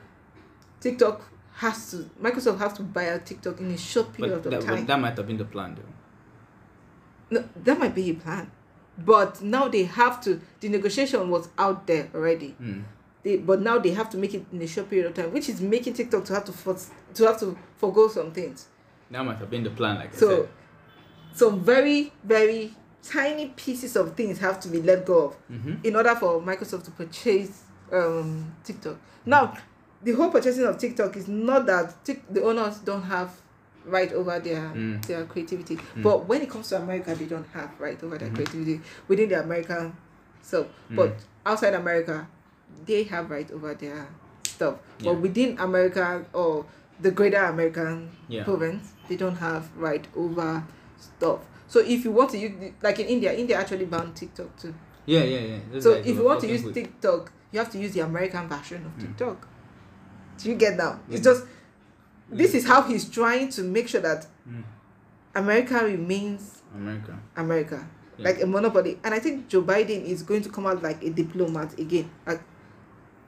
TikTok 0.81 1.23
has 1.55 1.91
to 1.93 1.97
Microsoft 2.21 2.59
has 2.59 2.73
to 2.75 2.83
buy 2.83 3.09
out 3.11 3.25
TikTok 3.25 3.61
in 3.61 3.71
a 3.71 3.79
short 3.79 4.13
period 4.13 4.43
But 4.43 4.51
that, 4.51 4.59
of 4.59 4.65
time. 4.67 4.77
but 4.81 4.87
that 4.89 5.01
might 5.01 5.17
have 5.17 5.27
been 5.27 5.39
the 5.39 5.45
plan, 5.45 5.77
though. 5.77 7.41
no, 7.41 7.49
that 7.65 7.79
might 7.79 7.95
be 7.95 8.11
a 8.11 8.15
plan. 8.15 8.51
But 8.99 9.43
now 9.43 9.69
they 9.69 9.85
have 9.85 10.21
to 10.23 10.41
the 10.61 10.69
negotiation 10.69 11.29
was 11.31 11.49
out 11.59 11.87
there 11.87 12.09
already. 12.15 12.55
Mm. 12.61 12.85
They, 13.23 13.37
but 13.39 13.63
now 13.63 13.79
they 13.79 13.91
have 13.91 14.11
to 14.11 14.17
make 14.19 14.35
it 14.35 14.45
in 14.53 14.61
a 14.63 14.67
short 14.67 14.91
period 14.91 15.07
of 15.07 15.15
time, 15.15 15.33
which 15.33 15.49
is 15.49 15.61
making 15.61 15.95
TikTok 15.95 16.25
to 16.27 16.35
have 16.35 16.45
to 16.45 16.53
for, 16.53 16.77
to 17.15 17.25
have 17.27 17.39
to 17.41 17.57
forego 17.77 18.09
some 18.09 18.33
things. 18.33 18.69
That 19.11 19.25
might 19.25 19.39
have 19.39 19.51
been 19.51 19.65
the 19.65 19.71
plan, 19.71 19.97
like 19.97 20.13
I 20.15 20.17
So 20.17 20.29
said. 20.43 20.49
some 21.35 21.61
very, 21.65 22.13
very 22.23 22.75
tiny 23.09 23.49
pieces 23.57 23.97
of 23.97 24.15
things 24.15 24.39
have 24.39 24.59
to 24.61 24.69
be 24.69 24.81
let 24.83 25.05
go 25.05 25.27
of 25.27 25.37
Mm-hmm. 25.51 25.75
in 25.85 25.97
order 25.97 26.15
for 26.15 26.41
Microsoft 26.41 26.85
to 26.85 26.91
purchase 26.91 27.63
um, 27.93 28.55
TikTok. 28.65 28.97
Now, 29.27 29.57
the 30.03 30.13
whole 30.13 30.31
purchasing 30.31 30.65
of 30.65 30.79
TikTok 30.79 31.17
is 31.17 31.29
not 31.29 31.67
that 31.67 31.95
the 32.31 32.43
owners 32.43 32.79
don't 32.79 33.03
have 33.03 33.31
right 33.87 34.11
over 34.13 34.39
their 34.41 34.63
Mm. 34.75 35.07
their 35.07 35.25
creativity, 35.27 35.77
Mm. 35.77 36.03
but 36.03 36.27
when 36.27 36.41
it 36.41 36.49
comes 36.49 36.69
to 36.71 36.77
America, 36.77 37.15
they 37.15 37.27
don't 37.27 37.47
have 37.53 37.71
right 37.79 38.03
over 38.03 38.17
their 38.17 38.29
Mhm. 38.31 38.35
creativity 38.35 38.81
within 39.09 39.29
the 39.29 39.43
American. 39.43 39.95
So, 40.43 40.65
Mm. 40.91 40.97
but 40.97 41.15
outside 41.45 41.75
America, 41.75 42.27
they 42.87 43.03
have 43.05 43.31
right 43.31 43.51
over 43.53 43.75
their 43.75 44.09
stuff. 44.45 44.77
Yeah. 45.01 45.13
But 45.13 45.21
within 45.21 45.59
America 45.59 46.25
or 46.33 46.65
the 47.01 47.11
greater 47.11 47.43
American 47.45 48.11
Yeah. 48.29 48.45
province, 48.45 48.93
they 49.09 49.17
don't 49.17 49.37
have 49.37 49.69
right 49.77 50.07
over 50.17 50.63
stuff. 50.99 51.41
So 51.75 51.81
if 51.81 52.05
you 52.05 52.13
want 52.13 52.31
to 52.31 52.39
use, 52.39 52.53
like 52.83 53.01
in 53.01 53.07
India, 53.07 53.33
India 53.33 53.57
actually 53.59 53.87
banned 53.87 54.15
TikTok 54.15 54.57
too. 54.57 54.73
Yeah, 55.07 55.25
yeah, 55.25 55.41
yeah. 55.41 55.59
Those 55.73 55.83
So 55.83 55.91
if 55.95 56.07
you 56.07 56.23
want 56.23 56.41
to 56.43 56.47
use 56.47 56.63
good. 56.63 56.73
TikTok, 56.75 57.33
you 57.51 57.59
have 57.59 57.69
to 57.73 57.79
use 57.81 57.93
the 57.95 57.99
American 58.11 58.47
version 58.49 58.87
of 58.87 58.93
Mm. 58.93 59.01
TikTok. 59.01 59.49
Do 60.39 60.49
you 60.51 60.55
get 60.55 60.77
now? 60.77 61.01
It's 61.11 61.21
Mm. 61.21 61.25
just 61.31 61.47
this 62.31 62.55
is 62.55 62.65
how 62.65 62.83
he's 62.83 63.11
trying 63.11 63.49
to 63.57 63.63
make 63.65 63.89
sure 63.89 64.01
that 64.01 64.29
Mm. 64.49 64.63
America 65.35 65.85
remains 65.85 66.63
America. 66.77 67.19
America, 67.37 67.89
Yeah. 68.19 68.25
like 68.29 68.41
a 68.41 68.47
monopoly. 68.47 69.01
And 69.03 69.13
I 69.13 69.19
think 69.19 69.49
Joe 69.49 69.63
Biden 69.63 70.05
is 70.05 70.23
going 70.23 70.43
to 70.43 70.51
come 70.51 70.67
out 70.67 70.81
like 70.81 71.03
a 71.03 71.11
diplomat 71.11 71.77
again, 71.77 72.09
like 72.25 72.41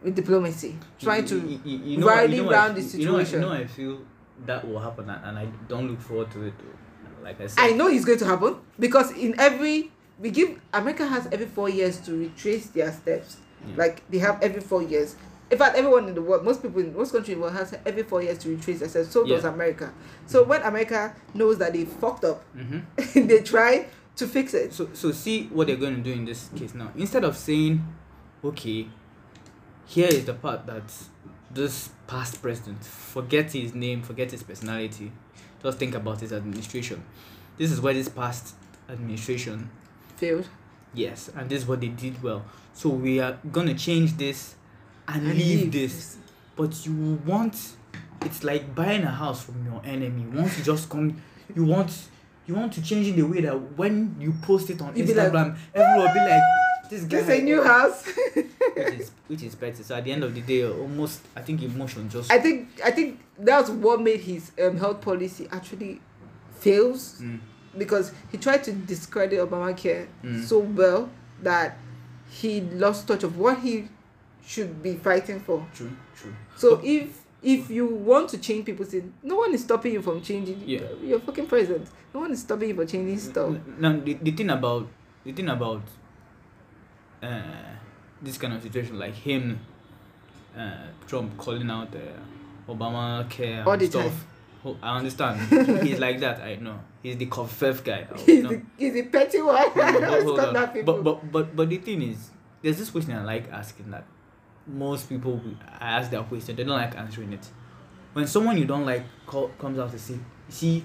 with 0.05 0.15
diplomacy, 0.15 0.79
trying 1.01 1.25
to 1.25 1.35
You- 1.35 1.61
you- 1.65 1.79
you 1.79 1.97
know 1.99 2.07
rally 2.07 2.37
you 2.37 2.43
know 2.43 2.47
what 2.47 2.55
I 2.57 2.69
the 2.69 2.81
feel- 2.83 3.01
you 3.01 3.07
know 3.07 3.13
what- 3.15 3.27
situation. 3.27 3.43
You 3.43 3.47
know, 3.49 3.53
I 3.65 3.67
feel 3.67 3.99
that 4.47 4.61
will 4.69 4.79
happen, 4.79 5.11
and 5.11 5.21
and 5.27 5.37
I 5.37 5.47
don't 5.67 5.89
look 5.91 6.01
forward 6.01 6.31
to 6.31 6.45
it. 6.45 6.55
Though. 6.61 6.79
Like 7.27 7.41
I 7.41 7.47
said, 7.49 7.59
I 7.59 7.71
know 7.73 7.89
it's 7.89 8.05
going 8.05 8.21
to 8.21 8.25
happen 8.25 8.57
because 8.79 9.11
in 9.11 9.35
every 9.39 9.91
we 10.21 10.31
give 10.31 10.61
America 10.73 11.05
has 11.05 11.27
every 11.33 11.47
four 11.47 11.69
years 11.69 11.99
to 12.03 12.17
retrace 12.17 12.69
their 12.69 12.93
steps. 12.93 13.39
Yeah. 13.67 13.75
Like 13.77 14.09
they 14.09 14.19
have 14.19 14.41
every 14.43 14.61
four 14.61 14.83
years. 14.85 15.17
In 15.51 15.59
fact, 15.59 15.77
everyone 15.77 16.09
in 16.09 16.15
the 16.15 16.23
world, 16.23 16.45
most 16.45 16.63
people 16.63 16.81
in 16.81 16.95
most 16.97 17.11
countries 17.11 17.35
in 17.35 17.41
the 17.41 17.43
world 17.43 17.57
has 17.57 17.77
every 17.85 18.05
four 18.05 18.23
years 18.23 18.39
to 18.39 18.49
retrace 18.49 18.79
their 18.79 18.89
steps. 18.89 19.11
So 19.11 19.27
does 19.27 19.45
America. 19.45 19.93
So 20.27 20.45
when 20.45 20.63
America 20.63 21.17
knows 21.35 21.59
that 21.59 21.73
they 21.73 21.85
fucked 21.85 22.25
up, 22.25 22.45
Mm-hmm. 22.57 23.27
they 23.27 23.41
try 23.43 23.87
to 24.17 24.27
fix 24.29 24.55
it. 24.55 24.73
So 24.73 24.91
so 24.93 25.11
see 25.11 25.47
what 25.47 25.67
they're 25.67 25.77
going 25.77 25.97
to 25.97 26.03
do 26.03 26.13
in 26.13 26.25
this 26.25 26.49
case 26.57 26.75
now. 26.75 26.93
Instead 26.97 27.25
of 27.25 27.37
saying, 27.37 27.85
okay, 28.45 28.89
here 29.85 30.09
is 30.09 30.25
the 30.27 30.35
part 30.35 30.65
that 30.67 30.93
this 31.51 31.91
past 32.07 32.41
president 32.41 32.85
forget 32.85 33.51
his 33.53 33.75
name, 33.75 34.03
forget 34.03 34.31
his 34.31 34.45
personality, 34.45 35.11
just 35.67 35.79
think 35.79 35.95
about 35.95 36.21
his 36.21 36.33
administration. 36.33 37.03
This 37.59 37.73
is 37.73 37.81
where 37.81 37.93
this 37.93 38.09
past 38.09 38.55
administration 38.89 39.69
Failed. 40.17 40.49
Yes, 40.95 41.29
and 41.37 41.51
this 41.51 41.63
is 41.63 41.69
what 41.69 41.81
they 41.81 41.89
did 41.89 42.23
well. 42.23 42.45
So 42.73 42.89
we 42.89 43.21
are 43.21 43.39
gonna 43.53 43.75
change 43.75 44.17
this 44.17 44.55
and, 45.09 45.27
And 45.27 45.37
leave 45.39 45.61
leave 45.61 45.73
this. 45.73 46.17
But 46.55 46.87
you 46.87 47.21
want 47.27 47.73
it's 48.23 48.43
like 48.43 48.75
buying 48.75 49.03
a 49.03 49.11
house 49.11 49.45
from 49.45 49.65
your 49.67 49.83
enemy. 49.85 50.25
You 50.33 50.49
just 50.63 50.89
come 50.89 51.21
you 51.55 51.65
want 51.65 52.09
you 52.47 52.55
want 52.55 52.73
to 52.75 52.83
change 52.83 53.09
in 53.09 53.17
the 53.17 53.23
way 53.23 53.41
that 53.43 53.77
when 53.77 54.17
you 54.21 54.33
post 54.43 54.71
it 54.71 54.81
on 54.81 54.97
You'd 54.97 55.09
be 55.09 55.15
like, 55.15 55.33
Instagram, 55.33 55.57
everyone 55.75 55.99
will 55.99 56.15
be 56.15 56.21
like 56.21 56.43
this 56.91 57.05
guy 57.05 57.21
This 57.23 57.41
a 57.41 57.43
new 57.43 57.63
house. 57.63 58.07
which 58.35 59.01
is 59.01 59.11
which 59.29 59.43
is 59.43 59.55
better. 59.55 59.83
So 59.83 59.95
at 59.95 60.05
the 60.05 60.13
end 60.13 60.25
of 60.25 60.35
the 60.35 60.41
day, 60.41 60.65
almost 60.65 61.21
I 61.35 61.41
think 61.43 61.63
emotion 61.63 62.09
just 62.09 62.31
I 62.31 62.39
think 62.39 62.69
I 62.85 62.91
think 62.91 63.21
that's 63.39 63.71
what 63.71 64.01
made 64.01 64.21
his 64.21 64.53
um, 64.63 64.77
health 64.79 65.01
policy 65.01 65.49
actually 65.53 66.01
fails 66.59 67.21
Mm, 67.21 67.41
because 67.77 68.13
he 68.33 68.39
tried 68.39 68.65
to 68.65 68.73
discredit 68.73 69.39
Obamacare 69.41 70.07
Mm. 70.25 70.45
so 70.45 70.59
well 70.61 71.11
that 71.43 71.77
he 72.31 72.61
lost 72.63 73.07
touch 73.07 73.23
of 73.25 73.39
what 73.39 73.59
he 73.61 73.89
should 74.45 74.83
be 74.83 74.95
fighting 74.95 75.41
for. 75.41 75.67
true, 75.75 75.91
true. 76.15 76.35
So 76.57 76.77
But- 76.77 76.85
if 76.85 77.23
if 77.43 77.71
you 77.71 77.87
want 77.87 78.29
to 78.31 78.39
change 78.39 78.65
people's 78.65 78.89
thing, 78.89 79.13
no 79.23 79.37
one 79.37 79.53
is 79.55 79.63
stopping 79.63 79.93
you 79.93 80.03
from 80.03 80.21
changing. 80.23 80.63
Yeah. 80.67 80.81
You're 81.03 81.21
fucking 81.21 81.47
president. 81.47 81.87
No 82.15 82.21
one 82.21 82.33
is 82.33 82.41
stopping 82.41 82.71
you 82.71 82.75
from 82.75 82.87
changing 82.87 83.19
stuff. 83.19 83.55
Now 83.79 83.93
the, 84.01 84.15
the 84.15 84.31
thing 84.33 84.51
about 84.51 84.89
the 85.25 85.33
thing 85.33 85.49
about 85.49 85.83
uh, 87.23 87.43
this 88.23 88.39
kind 88.39 88.55
of 88.55 88.63
situation, 88.63 88.99
like 88.99 89.15
him, 89.15 89.61
uh, 90.57 90.71
Trump 91.07 91.37
calling 91.37 91.71
out 91.71 91.95
uh, 91.95 92.73
Obama 92.73 93.29
care 93.29 93.65
All 93.67 93.73
and 93.73 93.83
the 93.83 93.87
stuff. 93.87 94.05
time. 94.05 94.13
Oh, 94.65 94.77
I 94.83 94.97
understand. 94.99 95.83
he's 95.87 95.99
like 96.01 96.19
that. 96.21 96.41
I 96.41 96.57
know. 96.57 96.81
He's 97.03 97.17
the 97.17 97.27
confirmed 97.27 97.85
guy. 97.85 98.07
I 98.13 98.19
He's 98.19 98.43
know. 98.43 98.49
the, 98.51 98.63
he's 98.77 98.95
the 98.95 99.03
petty 99.05 99.41
one. 99.41 99.57
Hold 99.71 99.79
on, 100.05 100.23
hold 100.23 100.41
on. 100.57 100.85
But 100.85 101.05
but 101.05 101.33
but 101.33 101.55
but 101.57 101.69
the 101.69 101.77
thing 101.79 102.03
is, 102.03 102.31
there's 102.63 102.79
this 102.79 102.91
question 102.91 103.13
I 103.13 103.23
like 103.23 103.49
asking 103.53 103.91
that 103.93 104.05
most 104.67 105.09
people 105.09 105.41
I 105.79 105.99
ask 105.99 106.11
that 106.11 106.27
question 106.29 106.57
they 106.57 106.65
don't 106.65 106.77
like 106.77 106.97
answering 106.97 107.33
it. 107.33 107.47
When 108.13 108.27
someone 108.27 108.59
you 108.59 108.65
don't 108.65 108.85
like 108.87 109.05
call, 109.27 109.49
comes 109.59 109.79
out 109.79 109.93
to 109.93 109.99
say, 109.99 110.19
see, 110.49 110.83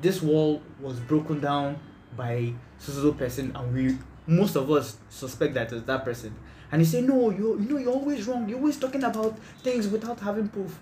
this 0.00 0.20
wall 0.22 0.60
was 0.80 0.98
broken 0.98 1.38
down 1.38 1.78
by 2.16 2.52
so 2.78 2.90
so 2.92 3.12
person, 3.12 3.52
and 3.54 3.72
we 3.72 3.96
most 4.26 4.56
of 4.56 4.70
us 4.70 4.96
suspect 5.08 5.54
that 5.54 5.72
it's 5.72 5.86
that 5.86 6.04
person, 6.04 6.34
and 6.70 6.80
you 6.82 6.86
say 6.86 7.00
no, 7.02 7.30
you 7.30 7.58
you 7.60 7.68
know 7.70 7.78
you're 7.78 7.92
always 7.92 8.26
wrong. 8.26 8.48
You're 8.48 8.58
always 8.58 8.78
talking 8.78 9.02
about 9.04 9.38
things 9.62 9.88
without 9.88 10.20
having 10.20 10.48
proof. 10.48 10.78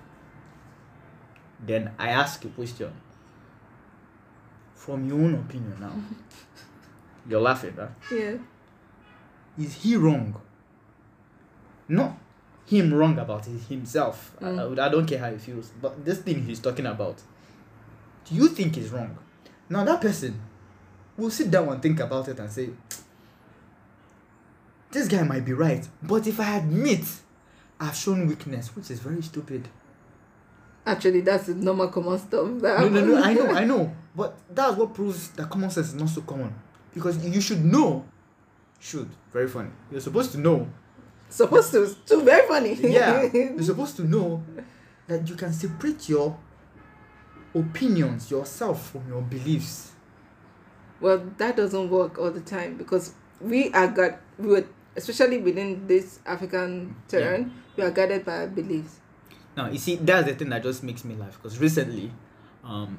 Then 1.65 1.91
I 1.99 2.09
ask 2.11 2.45
a 2.45 2.49
question. 2.49 2.93
From 4.75 5.07
your 5.07 5.19
own 5.21 5.35
opinion 5.35 5.77
now, 5.79 5.93
you're 7.29 7.41
laughing, 7.41 7.75
right? 7.77 7.91
yeah. 8.11 8.37
is 9.59 9.75
he 9.75 9.95
wrong? 9.97 10.41
Not 11.87 12.17
him 12.67 12.95
wrong 12.95 13.19
about 13.19 13.47
it 13.47 13.61
himself. 13.69 14.33
I- 14.41 14.45
Mm. 14.45 14.79
I, 14.79 14.87
I 14.87 14.89
don't 14.89 15.05
care 15.07 15.19
how 15.19 15.31
he 15.31 15.37
feels, 15.39 15.71
but 15.83 16.03
this 16.05 16.19
thing 16.21 16.45
he's 16.47 16.61
talking 16.61 16.87
about, 16.87 17.19
do 18.25 18.35
you 18.35 18.49
think 18.49 18.79
is 18.79 18.91
wrong? 18.91 19.19
Now 19.69 19.85
that 19.85 20.01
person 20.01 20.41
will 21.17 21.31
sit 21.31 21.51
down 21.51 21.69
and 21.69 21.83
think 21.83 22.01
about 22.01 22.29
it 22.29 22.39
and 22.39 22.51
say, 22.51 22.71
this 24.91 25.09
guy 25.09 25.23
might 25.23 25.45
be 25.45 25.53
right, 25.53 25.87
but 26.03 26.27
if 26.27 26.41
I 26.41 26.57
admit 26.59 27.05
I've 27.79 27.97
shown 27.97 28.27
weakness, 28.27 28.75
which 28.77 28.91
is 28.91 29.01
very 29.01 29.23
stupid, 29.23 29.69
Actually, 30.87 31.21
that's 31.21 31.47
normal 31.49 31.89
common 31.89 32.19
stuff. 32.19 32.49
No, 32.49 32.89
no, 32.89 33.05
no. 33.05 33.23
I 33.23 33.35
know, 33.35 33.47
I 33.49 33.65
know. 33.65 33.95
But 34.17 34.37
that's 34.53 34.77
what 34.77 34.95
proves 34.95 35.29
that 35.33 35.51
common 35.51 35.71
sense 35.71 35.89
is 35.89 35.95
not 35.95 36.09
so 36.09 36.23
common. 36.23 36.55
Because 36.95 37.23
you 37.25 37.41
should 37.41 37.63
know. 37.63 38.05
Should 38.81 39.11
very 39.31 39.47
funny. 39.47 39.69
You're 39.91 40.01
supposed 40.01 40.33
to 40.33 40.39
know. 40.39 40.69
Supposed 41.29 41.71
to. 41.73 41.95
Too 42.07 42.23
very 42.23 42.49
funny. 42.49 42.75
Yeah, 42.75 43.29
you're 43.33 43.63
supposed 43.73 43.97
to 43.97 44.05
know 44.05 44.43
that 45.07 45.29
you 45.29 45.37
can 45.37 45.53
separate 45.53 46.09
your 46.09 46.37
opinions 47.55 48.31
yourself 48.31 48.91
from 48.91 49.07
your 49.07 49.21
beliefs. 49.21 49.93
well, 50.99 51.23
that 51.37 51.57
doesn't 51.59 51.91
work 51.91 52.19
all 52.19 52.31
the 52.31 52.41
time 52.41 52.77
because 52.79 53.13
we 53.41 53.71
are 53.73 53.89
got 53.89 54.19
we 54.39 54.49
were 54.49 54.65
especially 54.97 55.39
within 55.39 55.87
this 55.87 56.21
African 56.27 56.97
terrain, 57.09 57.53
we 57.77 57.83
are 57.85 57.91
guided 57.91 58.25
by 58.25 58.47
beliefs. 58.47 59.01
Now, 59.57 59.69
you 59.69 59.79
see, 59.79 59.97
that's 59.97 60.29
the 60.29 60.35
thing 60.35 60.49
that 60.51 60.63
just 60.63 60.83
makes 60.83 61.05
me 61.05 61.15
laugh. 61.17 61.37
Because 61.43 61.59
recently, 61.59 62.13
um, 62.65 62.99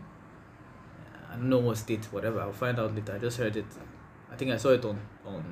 I 1.32 1.36
don't 1.36 1.50
know 1.50 1.60
what 1.60 1.78
state, 1.78 2.06
whatever. 2.12 2.42
I'll 2.42 2.52
find 2.54 2.78
out 2.80 2.94
later. 2.94 3.14
I 3.14 3.20
just 3.20 3.38
heard 3.38 3.56
it. 3.56 3.66
I 4.32 4.36
think 4.36 4.52
I 4.52 4.58
saw 4.58 4.70
it 4.70 4.84
on 4.86 5.00
on 5.26 5.44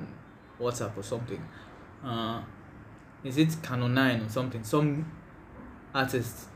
WhatsApp 0.60 0.96
or 0.96 1.02
something. 1.02 1.42
Uh, 2.04 2.42
is 3.24 3.36
it 3.38 3.56
Kano 3.62 3.88
Nine 3.88 4.20
or 4.22 4.28
something? 4.28 4.62
Some 4.64 5.10
artist 5.94 6.48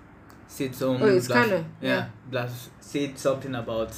said 0.47 0.75
some. 0.75 1.03
Oh, 1.03 1.07
it's 1.07 1.27
blas- 1.27 1.49
Kano, 1.49 1.64
Yeah, 1.81 1.88
yeah. 1.97 2.07
blas- 2.31 2.70
said 2.81 3.18
something 3.18 3.55
about 3.55 3.92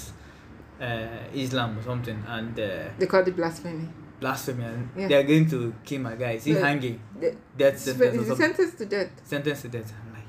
uh, 0.80 1.06
Islam 1.34 1.78
or 1.78 1.82
something, 1.82 2.22
and 2.26 2.58
uh, 2.58 2.88
They 2.98 3.06
called 3.06 3.28
it 3.28 3.36
blasphemy. 3.36 3.88
Blasphemy, 4.20 4.64
and 4.64 4.88
Yeah. 4.96 5.08
they 5.08 5.14
are 5.14 5.22
going 5.22 5.48
to 5.50 5.74
kill 5.84 6.00
my 6.00 6.14
guy. 6.14 6.32
Is 6.32 6.44
he 6.44 6.52
hanging? 6.52 7.00
The, 7.20 7.34
Death 7.56 7.78
sentence 7.78 8.14
or 8.16 8.24
something? 8.24 8.36
sentenced 8.36 8.78
to 8.78 8.86
death. 8.86 9.10
Sentence 9.24 9.62
to 9.62 9.68
death. 9.68 9.92
I'm 10.06 10.12
like, 10.14 10.24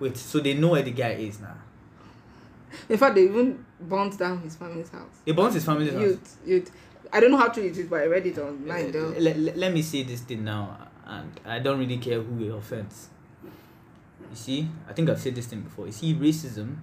wait. 0.00 0.16
So 0.16 0.40
they 0.40 0.54
know 0.54 0.68
where 0.70 0.82
the 0.82 0.90
guy 0.92 1.10
is 1.12 1.40
now. 1.40 1.56
In 2.88 2.96
fact, 2.98 3.14
they 3.14 3.24
even 3.24 3.64
burnt 3.80 4.18
down 4.18 4.40
his 4.40 4.56
family's 4.56 4.88
house. 4.90 5.16
They 5.24 5.32
burnt 5.32 5.54
his 5.54 5.64
family's 5.64 5.92
house. 5.92 6.36
Youth. 6.46 6.70
I 7.12 7.20
don't 7.20 7.30
know 7.30 7.36
how 7.36 7.48
true 7.48 7.64
it 7.64 7.76
is, 7.76 7.86
but 7.86 8.00
I 8.00 8.06
read 8.06 8.26
it 8.26 8.38
online 8.38 8.90
though. 8.90 9.14
let, 9.18 9.36
let, 9.38 9.56
let 9.58 9.72
me 9.74 9.82
say 9.82 10.02
this 10.02 10.20
thing 10.22 10.44
now, 10.44 10.78
and 11.06 11.30
I 11.44 11.58
don't 11.58 11.78
really 11.78 11.98
care 11.98 12.20
who 12.22 12.42
it 12.44 12.54
offends. 12.56 13.08
You 14.30 14.36
see, 14.36 14.68
I 14.88 14.94
think 14.94 15.10
I've 15.10 15.20
said 15.20 15.34
this 15.34 15.44
thing 15.46 15.60
before. 15.60 15.84
You 15.86 15.92
see, 15.92 16.14
racism, 16.14 16.76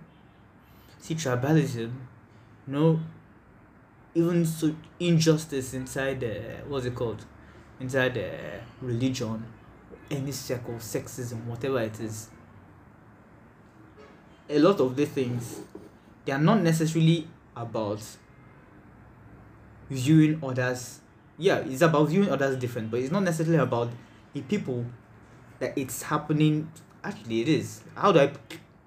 see, 1.00 1.16
tribalism, 1.16 1.92
no, 2.68 3.00
even 4.20 4.46
so 4.46 4.76
injustice 5.00 5.74
inside 5.74 6.20
the 6.20 6.42
what's 6.68 6.86
it 6.86 6.96
called, 6.96 7.26
inside 7.80 8.14
the 8.14 8.30
religion, 8.82 9.46
any 10.12 10.32
circle, 10.32 10.76
sexism, 10.76 11.46
whatever 11.46 11.80
it 11.82 12.00
is. 12.00 12.30
A 14.50 14.60
lot 14.60 14.80
of 14.80 14.96
the 14.96 15.06
things, 15.06 15.62
they 16.26 16.32
are 16.32 16.40
not 16.40 16.62
necessarily 16.62 17.28
about 17.56 18.02
viewing 19.90 20.40
others. 20.44 21.00
Yeah 21.38 21.60
it's 21.60 21.82
about 21.82 22.10
viewing 22.10 22.30
others 22.30 22.58
different 22.58 22.92
but 22.92 23.00
it's 23.00 23.12
not 23.12 23.24
necessarily 23.24 23.64
about 23.64 23.90
the 24.34 24.42
people 24.42 24.86
that 25.60 25.78
it's 25.78 26.04
happening. 26.04 26.72
Actually 27.04 27.42
it 27.42 27.48
is. 27.48 27.82
How 27.96 28.12
do 28.12 28.20
i 28.20 28.32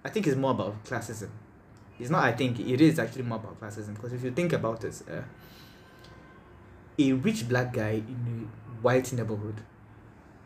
i 0.05 0.09
think 0.09 0.27
it's 0.27 0.37
more 0.37 0.51
about 0.51 0.85
classism 0.85 1.29
it's 2.03 2.11
not 2.11 2.25
i 2.25 2.33
think 2.33 2.59
it 2.61 2.81
is 2.81 2.99
actually 2.99 3.23
more 3.23 3.39
about 3.39 3.59
classism 3.61 3.95
because 3.95 4.13
if 4.13 4.23
you 4.25 4.31
think 4.31 4.53
about 4.53 4.81
this 4.81 5.03
uh, 5.09 5.23
a 6.99 7.13
rich 7.27 7.49
black 7.49 7.73
guy 7.73 7.93
in 8.15 8.21
a 8.37 8.83
white 8.83 9.13
neighborhood 9.13 9.61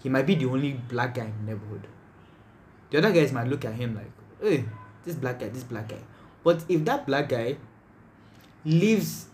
he 0.02 0.08
might 0.08 0.26
be 0.26 0.34
the 0.34 0.46
only 0.46 0.72
black 0.88 1.14
guy 1.14 1.24
in 1.24 1.34
the 1.44 1.52
neighborhood 1.52 1.86
the 2.90 2.98
other 2.98 3.12
guys 3.12 3.32
might 3.32 3.48
look 3.48 3.64
at 3.64 3.74
him 3.74 3.94
like 3.96 4.12
hey 4.42 4.64
this 5.04 5.14
black 5.14 5.40
guy 5.40 5.48
this 5.48 5.64
black 5.64 5.88
guy 5.88 6.02
but 6.44 6.64
if 6.68 6.84
that 6.84 7.06
black 7.06 7.28
guy 7.28 7.56
lives 8.64 9.26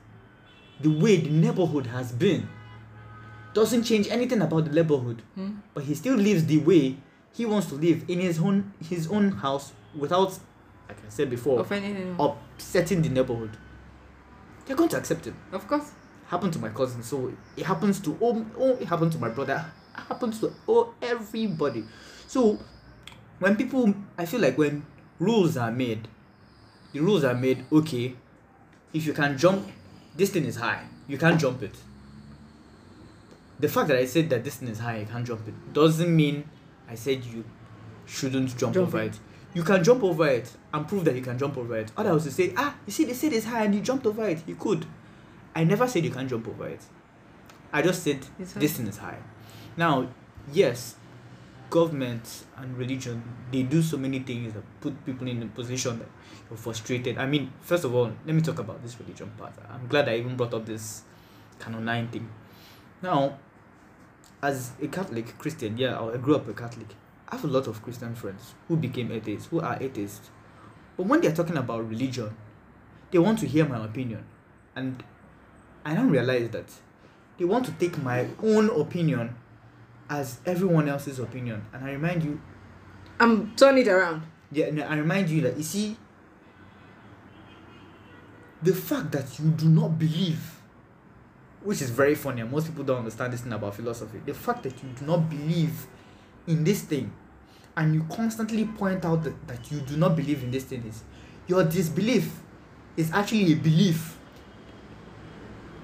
the 0.81 0.89
way 0.89 1.17
the 1.17 1.31
neighborhood 1.31 1.87
has 1.87 2.13
been 2.13 2.49
doesn't 3.55 3.83
change 3.85 4.09
anything 4.09 4.41
about 4.41 4.65
the 4.65 4.71
neighborhood 4.71 5.23
Hmm? 5.35 5.51
but 5.75 5.85
he 5.85 5.95
still 5.95 6.17
lives 6.17 6.47
the 6.47 6.59
way 6.59 6.97
he 7.35 7.47
wants 7.47 7.67
to 7.69 7.75
live 7.75 8.05
in 8.09 8.21
his 8.21 8.39
own 8.39 8.73
his 8.89 9.09
own 9.09 9.33
house 9.33 9.73
without 9.95 10.39
like 10.89 10.99
i 11.07 11.09
said 11.09 11.31
before 11.31 11.61
upsetting 11.61 13.03
the 13.03 13.09
neighborhood. 13.09 13.57
They're 14.67 14.77
going 14.77 14.91
to 14.91 14.97
accept 14.99 15.25
him 15.27 15.37
Of 15.51 15.67
course. 15.67 15.91
happened 16.29 16.53
to 16.53 16.59
my 16.59 16.69
cousin 16.69 17.03
so 17.03 17.33
it 17.57 17.65
happens 17.67 18.01
to 18.01 18.17
oh, 18.21 18.47
oh 18.59 18.77
it 18.81 18.87
happened 18.89 19.13
to 19.13 19.19
my 19.19 19.29
brother. 19.29 19.65
It 19.97 20.01
happens 20.09 20.41
to 20.41 20.53
oh 20.69 20.95
everybody. 21.03 21.85
So 22.27 22.59
when 23.39 23.57
people 23.57 23.93
i 24.17 24.25
feel 24.25 24.41
like 24.41 24.57
when 24.57 24.85
rules 25.19 25.57
are 25.57 25.71
made 25.73 26.07
the 26.93 27.01
rules 27.01 27.25
are 27.25 27.35
made 27.35 27.65
okay 27.73 28.15
if 28.93 29.05
you 29.07 29.13
can 29.13 29.37
jump 29.37 29.69
this 30.17 30.31
thing 30.31 30.45
is 30.45 30.57
high 30.57 30.85
you 31.09 31.19
can't 31.19 31.41
jump 31.41 31.63
it. 31.63 31.75
The 33.59 33.69
fact 33.69 33.89
that 33.89 33.97
i 33.99 34.05
said 34.07 34.31
that 34.31 34.45
this 34.45 34.57
thing 34.57 34.69
is 34.69 34.79
high 34.79 34.99
you 35.01 35.07
can't 35.07 35.27
jump 35.27 35.47
it 35.49 35.55
doesn't 35.73 36.15
mean 36.15 36.49
i 36.89 36.95
said 36.95 37.25
you 37.25 37.45
shouldn't 38.07 38.57
jump, 38.59 38.75
Jump 38.75 38.89
over 38.89 39.01
it. 39.03 39.07
it 39.15 39.21
you 39.55 39.63
can 39.63 39.85
jump 39.85 40.03
over 40.03 40.27
it 40.29 40.51
and 40.73 40.89
prove 40.89 41.05
that 41.05 41.15
you 41.15 41.23
can 41.23 41.39
jump 41.39 41.57
over 41.59 41.77
it 41.77 41.93
others 41.97 42.25
will 42.25 42.33
say 42.33 42.53
ah 42.57 42.75
you 42.87 42.93
see 42.93 43.05
they 43.05 43.13
said 43.13 43.33
it's 43.33 43.47
high 43.47 43.65
and 43.65 43.75
you 43.75 43.81
jumped 43.81 44.07
over 44.07 44.27
it 44.29 44.43
you 44.47 44.55
could 44.55 44.87
I 45.55 45.65
never 45.65 45.87
said 45.87 46.05
you 46.05 46.11
can't 46.11 46.29
jump 46.29 46.49
over 46.49 46.67
it. 46.69 46.81
I 47.73 47.83
just 47.83 48.03
said 48.03 48.21
this 48.39 48.77
thing 48.77 48.87
is 48.87 48.99
high. 48.99 49.19
Now, 49.77 50.09
yes, 50.53 50.97
government 51.71 52.45
and 52.57 52.77
religion 52.77 53.23
they 53.51 53.63
do 53.63 53.81
so 53.83 53.97
many 53.97 54.19
things 54.19 54.53
that 54.53 54.63
put 54.81 55.05
people 55.07 55.27
in 55.27 55.43
a 55.43 55.47
position 55.47 55.99
that 55.99 56.09
you're 56.49 56.57
frustrated. 56.57 57.19
I 57.19 57.27
mean, 57.27 57.53
first 57.61 57.85
of 57.85 57.95
all, 57.95 58.13
let 58.27 58.35
me 58.35 58.41
talk 58.43 58.59
about 58.59 58.83
this 58.83 58.99
religion 59.01 59.31
part. 59.39 59.55
I'm 59.71 59.87
glad 59.89 60.09
I 60.09 60.17
even 60.17 60.37
brought 60.37 60.55
up 60.55 60.67
this 60.67 61.03
Kano 61.59 61.81
nine 61.81 62.09
thing. 62.09 62.29
Now, 63.03 63.39
as 64.43 64.73
a 64.81 64.89
Catholic 64.89 65.39
Christian, 65.39 65.77
yeah, 65.79 66.01
I 66.01 66.17
grew 66.17 66.37
up 66.37 66.49
a 66.49 66.53
Catholic. 66.53 66.89
I 67.33 67.37
have 67.37 67.45
a 67.47 67.49
lot 67.49 67.67
of 67.67 67.83
Christian 67.83 68.15
friends 68.15 68.53
who 68.69 68.77
became 68.77 69.11
atheists, 69.11 69.49
who 69.49 69.61
are 69.61 69.79
atheists. 69.81 70.31
But 70.99 71.07
when 71.07 71.23
they're 71.23 71.33
talking 71.33 71.57
about 71.57 71.89
religion, 71.89 72.37
they 73.11 73.19
want 73.19 73.39
to 73.39 73.47
hear 73.47 73.67
my 73.67 73.83
opinion. 73.83 74.23
And 74.77 75.03
I 75.83 75.95
now 75.95 76.05
realize 76.05 76.51
that 76.51 76.67
they 77.39 77.47
want 77.47 77.65
to 77.65 77.73
take 77.73 77.97
my 78.03 78.27
own 78.43 78.69
opinion 78.79 79.35
as 80.11 80.41
everyone 80.45 80.91
else's 80.91 81.19
opinion. 81.19 81.65
And 81.73 81.83
I 81.83 81.93
remind 81.93 82.23
you, 82.23 82.39
I'm 83.19 83.57
turning 83.57 83.87
it 83.87 83.89
around. 83.89 84.25
yeah, 84.51 84.67
and 84.67 84.83
I 84.83 84.99
remind 84.99 85.31
you 85.31 85.41
that 85.41 85.57
you 85.57 85.63
see, 85.63 85.97
the 88.63 88.75
fact 88.75 89.11
that 89.13 89.39
you 89.39 89.47
do 89.53 89.69
not 89.71 89.99
believe, 89.99 90.61
which 91.63 91.81
is 91.81 91.89
very 91.89 92.15
funny, 92.15 92.43
and 92.43 92.51
most 92.51 92.67
people 92.67 92.85
don't 92.85 92.99
understand 92.99 93.33
this 93.33 93.41
thing 93.41 93.55
about 93.55 93.75
philosophy. 93.75 94.21
The 94.27 94.35
fact 94.35 94.65
that 94.65 94.83
you 94.83 94.91
do 94.91 95.07
not 95.07 95.31
believe 95.31 95.87
in 96.47 96.63
this 96.63 96.83
thing, 96.83 97.11
and 97.77 97.95
you 97.95 98.05
constantly 98.11 98.65
point 98.65 99.05
out 99.05 99.25
that, 99.25 99.49
that 99.49 99.71
you 99.71 99.81
do 99.81 99.97
not 99.97 100.15
believe 100.17 100.43
in 100.43 100.51
this 100.51 100.65
thing 100.65 100.85
is 100.87 101.03
your 101.47 101.65
disbelief 101.65 102.41
is 102.97 103.11
actually 103.13 103.53
a 103.53 103.57
belief 103.57 104.19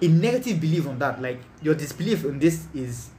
a 0.00 0.08
negative 0.08 0.60
belief 0.60 0.86
on 0.86 0.98
that. 0.98 1.20
Like 1.20 1.40
your 1.62 1.74
disbelief 1.74 2.24
in 2.24 2.38
this 2.38 2.66
is 2.74 3.10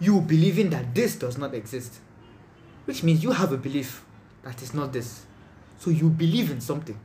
you 0.00 0.20
believing 0.20 0.70
that 0.70 0.94
this 0.94 1.16
does 1.16 1.38
not 1.38 1.54
exist 1.54 2.00
which 2.84 3.02
means 3.02 3.22
you 3.24 3.32
have 3.32 3.52
a 3.52 3.56
belief 3.56 4.04
that 4.44 4.62
is 4.62 4.72
not 4.72 4.92
this. 4.92 5.26
So 5.78 5.90
you 5.90 6.08
believe 6.08 6.50
in 6.50 6.60
something. 6.60 6.98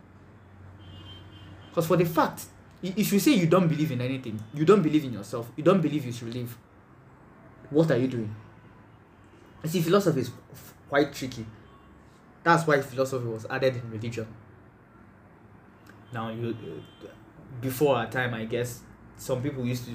Because 1.70 1.88
for 1.88 1.98
the 1.98 2.06
fact 2.06 2.46
if 2.84 3.12
you 3.14 3.20
say 3.20 3.32
you 3.32 3.48
don't 3.48 3.68
believe 3.68 3.92
in 3.92 4.02
anything 4.02 4.42
you 4.56 4.66
don't 4.66 4.82
believe 4.82 5.04
in 5.04 5.14
yourself 5.14 5.52
you 5.56 5.64
don't 5.64 5.82
believe 5.82 6.04
you 6.04 6.12
should 6.12 6.34
live 6.34 6.58
what 7.70 7.92
are 7.92 7.98
you 7.98 8.08
doing? 8.08 8.36
You 9.64 9.70
see 9.70 9.82
philosophy 9.82 10.22
is 10.22 10.32
quite 10.92 11.14
tricky. 11.14 11.46
That's 12.44 12.68
why 12.68 12.82
philosophy 12.82 13.26
was 13.26 13.46
added 13.50 13.78
in 13.78 13.90
religion. 13.90 14.28
Now 16.12 16.30
you 16.30 16.54
before 17.62 17.96
our 17.96 18.10
time 18.10 18.34
i 18.34 18.46
guess 18.46 18.82
some 19.18 19.42
people 19.42 19.66
used 19.66 19.86
to 19.86 19.92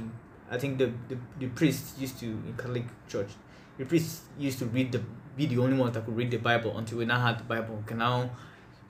i 0.51 0.59
think 0.59 0.79
the 0.79 0.93
the, 1.09 1.17
the 1.39 1.47
priests 1.49 1.99
used 1.99 2.19
to 2.21 2.27
in 2.27 2.55
catholic 2.57 2.85
church 3.09 3.31
the 3.79 3.85
priests 3.85 4.23
used 4.39 4.59
to 4.59 4.67
read 4.67 4.93
the 4.93 5.01
be 5.37 5.47
the 5.47 5.59
only 5.59 5.77
ones 5.77 5.95
that 5.95 6.05
could 6.05 6.17
read 6.17 6.31
the 6.31 6.39
bible 6.39 6.77
until 6.79 6.99
we 6.99 7.05
now 7.05 7.21
had 7.21 7.39
the 7.39 7.45
bible. 7.45 7.77
We 7.77 7.85
can 7.87 7.99
now 7.99 8.31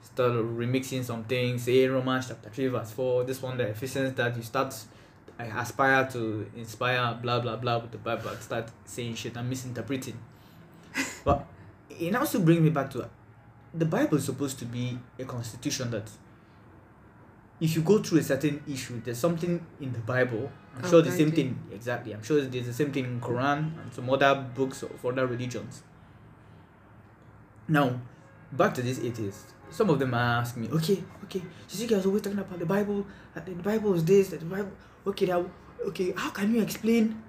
start 0.01 0.31
remixing 0.31 1.03
some 1.03 1.23
things 1.25 1.63
say 1.63 1.87
romans 1.87 2.27
chapter 2.29 2.49
3 2.49 2.67
verse 2.67 2.91
4 2.91 3.23
this 3.25 3.41
one 3.41 3.57
the 3.57 3.67
ephesians 3.67 4.13
that 4.13 4.35
you 4.37 4.43
start 4.43 4.73
I 5.39 5.45
aspire 5.45 6.07
to 6.13 6.49
inspire 6.55 7.19
blah 7.21 7.39
blah 7.39 7.57
blah 7.57 7.79
with 7.79 7.91
the 7.91 7.97
bible 7.97 8.31
start 8.39 8.69
saying 8.85 9.15
shit 9.15 9.35
and 9.35 9.47
misinterpreting. 9.49 10.17
But 11.25 11.45
it 11.99 12.15
also 12.15 12.39
brings 12.39 12.61
me 12.61 12.69
back 12.69 12.89
to 12.89 13.09
the 13.73 13.85
bible 13.85 14.17
is 14.17 14.25
supposed 14.25 14.59
to 14.59 14.65
be 14.65 14.97
a 15.19 15.25
constitution 15.25 15.91
that 15.91 16.09
if 17.59 17.75
you 17.75 17.81
go 17.81 18.01
through 18.01 18.19
a 18.19 18.23
certain 18.23 18.61
issue 18.67 19.01
there's 19.03 19.17
something 19.17 19.65
in 19.81 19.91
the 19.93 19.99
bible 19.99 20.51
i'm 20.75 20.83
I'll 20.83 20.89
sure 20.89 21.01
the 21.01 21.11
same 21.11 21.31
thing 21.31 21.57
exactly 21.71 22.13
i'm 22.13 22.23
sure 22.23 22.41
there's 22.41 22.67
the 22.67 22.73
same 22.73 22.91
thing 22.91 23.05
in 23.05 23.19
quran 23.19 23.79
and 23.81 23.93
some 23.93 24.09
other 24.09 24.45
books 24.55 24.83
of 24.83 25.03
other 25.05 25.25
religions 25.25 25.83
now 27.67 27.99
back 28.51 28.73
to 28.75 28.81
this 28.81 28.99
atheist. 28.99 29.53
Some 29.69 29.89
of 29.89 29.99
them 29.99 30.13
are 30.13 30.39
asking 30.41 30.63
me, 30.63 30.69
okay, 30.69 31.03
okay, 31.25 31.41
so 31.67 31.81
you 31.81 31.87
guys 31.87 32.05
always 32.05 32.21
talking 32.21 32.39
about 32.39 32.59
the 32.59 32.65
Bible, 32.65 33.05
that 33.33 33.45
the 33.45 33.51
Bible 33.51 33.93
is 33.95 34.05
this, 34.05 34.29
that 34.29 34.39
the 34.39 34.45
Bible, 34.45 34.71
okay, 35.05 35.25
that, 35.25 35.45
okay, 35.87 36.13
how 36.15 36.29
can 36.29 36.53
you 36.53 36.61
explain 36.61 37.21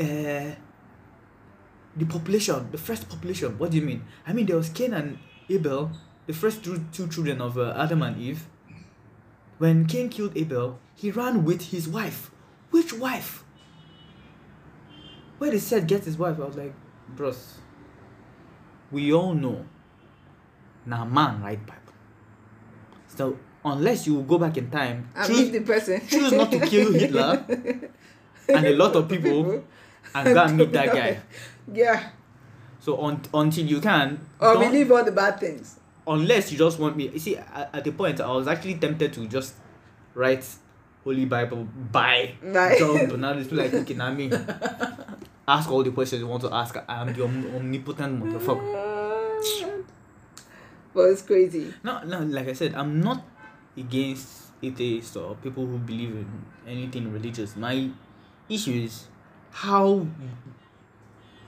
uh, 0.00 0.50
the 1.96 2.04
population, 2.04 2.68
the 2.70 2.78
first 2.78 3.08
population? 3.08 3.58
What 3.58 3.70
do 3.70 3.76
you 3.78 3.82
mean? 3.82 4.04
I 4.26 4.32
mean, 4.32 4.46
there 4.46 4.56
was 4.56 4.68
Cain 4.68 4.94
and 4.94 5.18
Abel, 5.48 5.90
the 6.26 6.32
first 6.32 6.64
two, 6.64 6.84
two 6.92 7.08
children 7.08 7.40
of 7.40 7.58
uh, 7.58 7.74
Adam 7.76 8.02
and 8.02 8.20
Eve. 8.20 8.46
When 9.58 9.86
Cain 9.86 10.08
killed 10.08 10.36
Abel, 10.36 10.78
he 10.94 11.10
ran 11.10 11.44
with 11.44 11.70
his 11.70 11.88
wife. 11.88 12.30
Which 12.70 12.92
wife? 12.92 13.44
Where 15.38 15.50
they 15.50 15.58
said 15.58 15.86
get 15.86 16.04
his 16.04 16.16
wife, 16.16 16.38
I 16.38 16.44
was 16.44 16.56
like, 16.56 16.74
bros, 17.08 17.58
we 18.90 19.12
all 19.12 19.34
know 19.34 19.64
now 20.86 21.04
man 21.04 21.42
write 21.42 21.66
Bible. 21.66 21.92
So 23.08 23.38
unless 23.64 24.06
you 24.06 24.22
go 24.22 24.38
back 24.38 24.56
in 24.56 24.70
time, 24.70 25.08
I 25.14 25.26
choose, 25.26 25.50
the 25.50 25.60
person. 25.60 26.00
choose 26.06 26.32
not 26.32 26.50
to 26.50 26.60
kill 26.60 26.92
Hitler 26.92 27.44
and 28.48 28.66
a 28.66 28.74
lot 28.74 28.96
of 28.96 29.08
people 29.08 29.64
and 30.14 30.34
go 30.34 30.42
and 30.42 30.56
meet 30.56 30.72
that 30.72 30.92
guy. 30.92 31.20
Yeah. 31.72 32.10
So 32.80 32.96
on, 32.96 33.20
until 33.34 33.66
you 33.66 33.80
can, 33.80 34.26
Or 34.40 34.58
believe 34.58 34.90
all 34.90 35.04
the 35.04 35.12
bad 35.12 35.38
things. 35.38 35.78
unless 36.06 36.50
you 36.50 36.58
just 36.58 36.78
want 36.78 36.96
me. 36.96 37.08
You 37.08 37.18
see, 37.18 37.36
at, 37.36 37.70
at 37.72 37.84
the 37.84 37.92
point 37.92 38.20
I 38.20 38.30
was 38.32 38.48
actually 38.48 38.76
tempted 38.76 39.12
to 39.14 39.26
just 39.28 39.54
write 40.14 40.46
Holy 41.04 41.26
Bible 41.26 41.68
by 41.92 42.34
Right. 42.42 42.78
John 42.78 43.08
Donald. 43.08 43.38
It's 43.38 43.52
like 43.52 43.72
okay, 43.74 43.94
now 43.94 44.12
me. 44.12 44.30
Ask 45.46 45.70
all 45.70 45.82
the 45.82 45.90
questions 45.90 46.20
you 46.20 46.26
want 46.28 46.42
to 46.42 46.52
ask. 46.54 46.76
I'm 46.88 47.12
the 47.12 47.24
om- 47.24 47.54
omnipotent 47.56 48.22
motherfucker. 48.24 48.86
But 50.92 51.02
it's 51.10 51.22
crazy. 51.22 51.72
No, 51.84 52.02
no, 52.02 52.18
like 52.20 52.48
I 52.48 52.52
said, 52.52 52.74
I'm 52.74 53.00
not 53.00 53.22
against 53.76 54.50
atheists 54.62 55.14
or 55.16 55.36
people 55.36 55.64
who 55.64 55.78
believe 55.78 56.10
in 56.10 56.26
anything 56.66 57.12
religious. 57.12 57.54
My 57.56 57.88
issue 58.48 58.72
is 58.72 59.06
how 59.52 60.04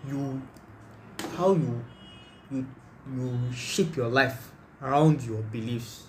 you 0.08 0.42
how 1.36 1.52
you 1.52 1.84
you 2.50 2.66
you 3.14 3.38
shape 3.54 3.96
your 3.96 4.08
life 4.08 4.52
around 4.82 5.22
your 5.22 5.42
beliefs. 5.42 6.04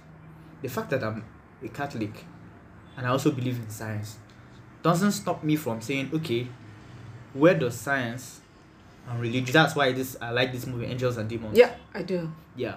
The 0.62 0.69
fact 0.69 0.89
that 0.91 1.03
I'm 1.03 1.23
a 1.63 1.67
Catholic 1.69 2.25
and 2.97 3.06
I 3.06 3.10
also 3.10 3.32
believe 3.32 3.58
in 3.58 3.69
science 3.69 4.17
doesn't 4.82 5.12
stop 5.12 5.43
me 5.43 5.56
from 5.56 5.82
saying, 5.82 6.10
okay, 6.13 6.47
where 7.34 7.53
does 7.58 7.75
science 7.75 8.41
and 9.10 9.19
religion 9.19 9.51
that's 9.51 9.75
why 9.75 9.91
this 9.91 10.15
I 10.21 10.32
like 10.32 10.51
this 10.51 10.65
movie 10.67 10.86
Angels 10.86 11.17
and 11.17 11.27
Demons 11.29 11.58
Yeah, 11.58 11.71
I 11.93 12.03
do. 12.03 12.32
yeah 12.56 12.75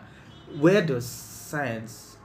where 0.58 0.80
does 0.82 1.04
science 1.06 2.16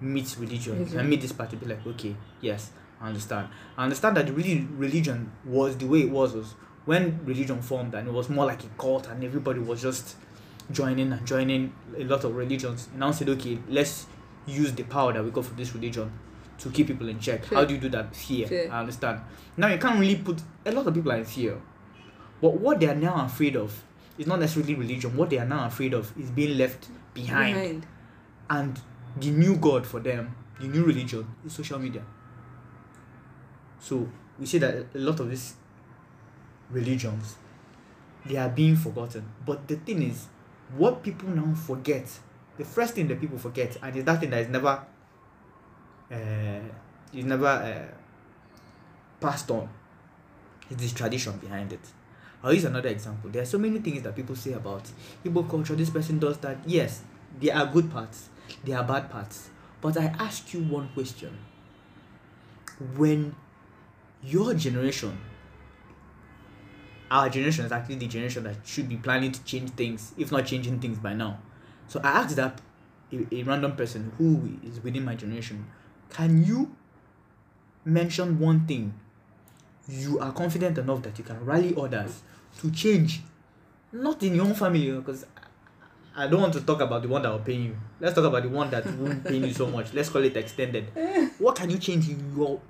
meet 0.00 0.34
religion 0.38 0.74
Religion. 0.78 0.98
and 1.00 1.08
meet 1.08 1.20
this 1.20 1.32
part 1.32 1.48
to 1.50 1.56
be 1.56 1.64
like 1.66 1.86
okay 1.86 2.14
yes 2.42 2.70
i 3.00 3.06
understand 3.08 3.48
i 3.76 3.84
understand 3.84 4.16
that 4.16 4.28
really 4.34 4.66
religion 4.76 5.30
was 5.44 5.76
the 5.78 5.86
way 5.86 6.00
it 6.00 6.10
was 6.10 6.32
was 6.34 6.54
when 6.84 7.24
religion 7.24 7.62
formed 7.62 7.94
and 7.94 8.08
it 8.08 8.12
was 8.12 8.28
more 8.28 8.46
like 8.46 8.62
a 8.64 8.68
cult 8.78 9.08
and 9.08 9.22
everybody 9.24 9.60
was 9.60 9.80
just 9.80 10.16
joining 10.70 11.12
and 11.12 11.26
joining 11.26 11.72
a 11.96 12.04
lot 12.04 12.24
of 12.24 12.34
religions 12.34 12.88
and 12.90 13.00
now 13.00 13.10
said 13.10 13.28
okay 13.28 13.58
let's 13.68 14.06
use 14.46 14.72
the 14.72 14.82
power 14.84 15.12
that 15.12 15.24
we 15.24 15.30
got 15.30 15.44
from 15.44 15.56
this 15.56 15.74
religion 15.74 16.10
to 16.58 16.70
keep 16.70 16.86
people 16.86 17.08
in 17.08 17.18
check 17.18 17.44
how 17.46 17.64
do 17.64 17.74
you 17.74 17.80
do 17.80 17.88
that 17.88 18.14
fear 18.14 18.68
i 18.70 18.80
understand 18.80 19.20
now 19.56 19.68
you 19.68 19.78
can't 19.78 19.98
really 19.98 20.16
put 20.16 20.40
a 20.66 20.72
lot 20.72 20.86
of 20.86 20.94
people 20.94 21.12
are 21.12 21.18
in 21.18 21.24
fear 21.24 21.60
but 22.42 22.58
what 22.58 22.80
they 22.80 22.88
are 22.88 22.94
now 22.94 23.24
afraid 23.24 23.56
of 23.56 23.84
is 24.18 24.26
not 24.26 24.40
necessarily 24.40 24.74
religion. 24.74 25.16
What 25.16 25.30
they 25.30 25.38
are 25.38 25.46
now 25.46 25.66
afraid 25.66 25.94
of 25.94 26.12
is 26.18 26.30
being 26.30 26.58
left 26.58 26.88
behind. 27.14 27.54
Behind. 27.54 27.86
And 28.50 28.80
the 29.16 29.30
new 29.30 29.56
God 29.56 29.86
for 29.86 30.00
them, 30.00 30.34
the 30.60 30.66
new 30.66 30.84
religion, 30.84 31.26
is 31.46 31.52
social 31.52 31.78
media. 31.78 32.02
So 33.78 34.08
we 34.38 34.46
see 34.46 34.58
that 34.58 34.86
a 34.94 34.98
lot 34.98 35.20
of 35.20 35.30
these 35.30 35.54
religions, 36.72 37.36
they 38.26 38.36
are 38.36 38.48
being 38.48 38.76
forgotten. 38.76 39.24
But 39.46 39.68
the 39.68 39.76
thing 39.76 40.02
is, 40.02 40.26
what 40.76 41.02
people 41.02 41.28
now 41.28 41.54
forget, 41.54 42.08
the 42.56 42.64
first 42.64 42.94
thing 42.94 43.08
that 43.08 43.20
people 43.20 43.38
forget, 43.38 43.76
and 43.82 43.94
is 43.96 44.04
that 44.04 44.20
thing 44.20 44.30
that 44.30 44.40
is 44.42 44.48
never, 44.48 44.84
uh, 46.10 46.60
is 47.12 47.24
never 47.24 47.46
uh, 47.46 47.94
passed 49.20 49.50
on, 49.50 49.68
is 50.70 50.76
this 50.76 50.92
tradition 50.92 51.36
behind 51.38 51.72
it. 51.72 51.80
I'll 52.42 52.52
use 52.52 52.64
another 52.64 52.88
example. 52.88 53.30
There 53.30 53.42
are 53.42 53.46
so 53.46 53.58
many 53.58 53.78
things 53.78 54.02
that 54.02 54.16
people 54.16 54.34
say 54.34 54.52
about 54.52 54.82
Igbo 55.24 55.48
culture. 55.48 55.76
This 55.76 55.90
person 55.90 56.18
does 56.18 56.38
that. 56.38 56.58
Yes, 56.66 57.02
there 57.40 57.54
are 57.54 57.66
good 57.66 57.90
parts, 57.90 58.28
there 58.64 58.78
are 58.78 58.84
bad 58.84 59.10
parts. 59.10 59.48
But 59.80 59.96
I 59.96 60.04
ask 60.18 60.52
you 60.54 60.60
one 60.64 60.88
question. 60.94 61.36
When 62.96 63.34
your 64.24 64.54
generation, 64.54 65.18
our 67.12 67.28
generation 67.28 67.66
is 67.66 67.72
actually 67.72 67.96
the 67.96 68.06
generation 68.06 68.42
that 68.44 68.56
should 68.64 68.88
be 68.88 68.96
planning 68.96 69.30
to 69.30 69.44
change 69.44 69.70
things, 69.70 70.14
if 70.16 70.32
not 70.32 70.46
changing 70.46 70.80
things 70.80 70.98
by 70.98 71.12
now. 71.12 71.38
So 71.86 72.00
I 72.02 72.08
asked 72.08 72.36
that 72.36 72.60
a, 73.12 73.34
a 73.34 73.42
random 73.42 73.76
person 73.76 74.12
who 74.16 74.58
is 74.66 74.80
within 74.80 75.04
my 75.04 75.14
generation, 75.14 75.66
can 76.08 76.42
you 76.42 76.74
mention 77.84 78.38
one 78.38 78.66
thing 78.66 78.94
you 79.86 80.18
are 80.20 80.32
confident 80.32 80.78
enough 80.78 81.02
that 81.02 81.18
you 81.18 81.24
can 81.24 81.44
rally 81.44 81.74
others 81.76 82.22
to 82.60 82.70
change 82.70 83.20
not 83.92 84.22
in 84.22 84.34
your 84.34 84.46
own 84.46 84.54
family 84.54 84.90
because 84.92 85.26
I 86.16 86.28
don't 86.28 86.40
want 86.40 86.54
to 86.54 86.62
talk 86.62 86.80
about 86.80 87.02
the 87.02 87.08
one 87.08 87.22
that 87.22 87.30
will 87.30 87.40
pay 87.40 87.54
you. 87.54 87.76
Let's 88.00 88.14
talk 88.14 88.24
about 88.24 88.42
the 88.42 88.48
one 88.48 88.70
that 88.70 88.86
won't 88.86 89.22
pay 89.24 89.36
you 89.36 89.52
so 89.52 89.66
much. 89.66 89.92
Let's 89.92 90.08
call 90.08 90.24
it 90.24 90.36
extended. 90.36 90.86
What 91.38 91.56
can 91.56 91.68
you 91.68 91.78
change 91.78 92.08
in 92.08 92.34
your 92.36 92.60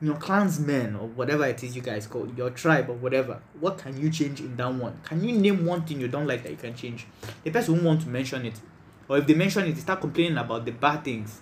in 0.00 0.06
your 0.06 0.16
clansmen 0.16 0.96
or 0.96 1.08
whatever 1.08 1.46
it 1.46 1.62
is 1.62 1.76
you 1.76 1.82
guys 1.82 2.06
call 2.06 2.24
it, 2.24 2.36
your 2.36 2.50
tribe 2.50 2.88
or 2.88 2.94
whatever? 2.94 3.40
What 3.58 3.78
can 3.78 4.00
you 4.00 4.10
change 4.10 4.40
in 4.40 4.56
that 4.56 4.72
one? 4.72 5.00
Can 5.04 5.22
you 5.22 5.36
name 5.36 5.66
one 5.66 5.82
thing 5.82 6.00
you 6.00 6.08
don't 6.08 6.26
like 6.26 6.42
that 6.42 6.50
you 6.50 6.56
can 6.56 6.74
change? 6.74 7.06
The 7.44 7.50
person 7.50 7.74
won't 7.74 7.86
want 7.86 8.00
to 8.02 8.08
mention 8.08 8.46
it. 8.46 8.60
Or 9.08 9.18
if 9.18 9.26
they 9.26 9.34
mention 9.34 9.66
it, 9.66 9.72
they 9.72 9.80
start 9.80 10.00
complaining 10.00 10.38
about 10.38 10.64
the 10.64 10.72
bad 10.72 11.04
things. 11.04 11.40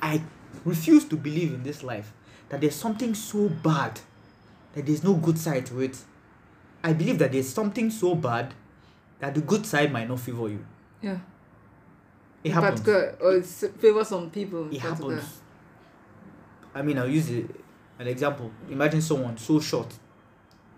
I 0.00 0.22
refuse 0.64 1.04
to 1.06 1.16
believe 1.16 1.54
in 1.54 1.62
this 1.62 1.82
life 1.82 2.12
that 2.48 2.60
there's 2.60 2.74
something 2.74 3.14
so 3.14 3.48
bad 3.48 4.00
that 4.74 4.86
there's 4.86 5.02
no 5.02 5.14
good 5.14 5.38
side 5.38 5.66
to 5.66 5.80
it. 5.80 5.98
I 6.84 6.92
believe 6.92 7.18
that 7.18 7.32
there's 7.32 7.48
something 7.48 7.90
so 7.90 8.14
bad 8.14 8.54
that 9.20 9.34
the 9.34 9.40
good 9.40 9.64
side 9.64 9.92
might 9.92 10.08
not 10.08 10.20
favor 10.20 10.48
you. 10.48 10.64
Yeah. 11.00 11.18
It 12.44 12.52
happens. 12.52 12.80
Particular, 12.80 13.16
or 13.20 13.32
oh, 13.32 13.38
it's 13.38 13.66
favor 13.78 14.04
some 14.04 14.30
people. 14.30 14.66
It 14.66 14.80
particular. 14.80 15.14
Uh, 15.14 15.16
happens. 15.16 15.38
I 16.74 16.82
mean, 16.82 16.98
I'll 16.98 17.08
use 17.08 17.30
a, 17.30 17.44
an 17.98 18.06
example. 18.06 18.50
Imagine 18.70 19.00
someone 19.02 19.36
so 19.36 19.60
short. 19.60 19.92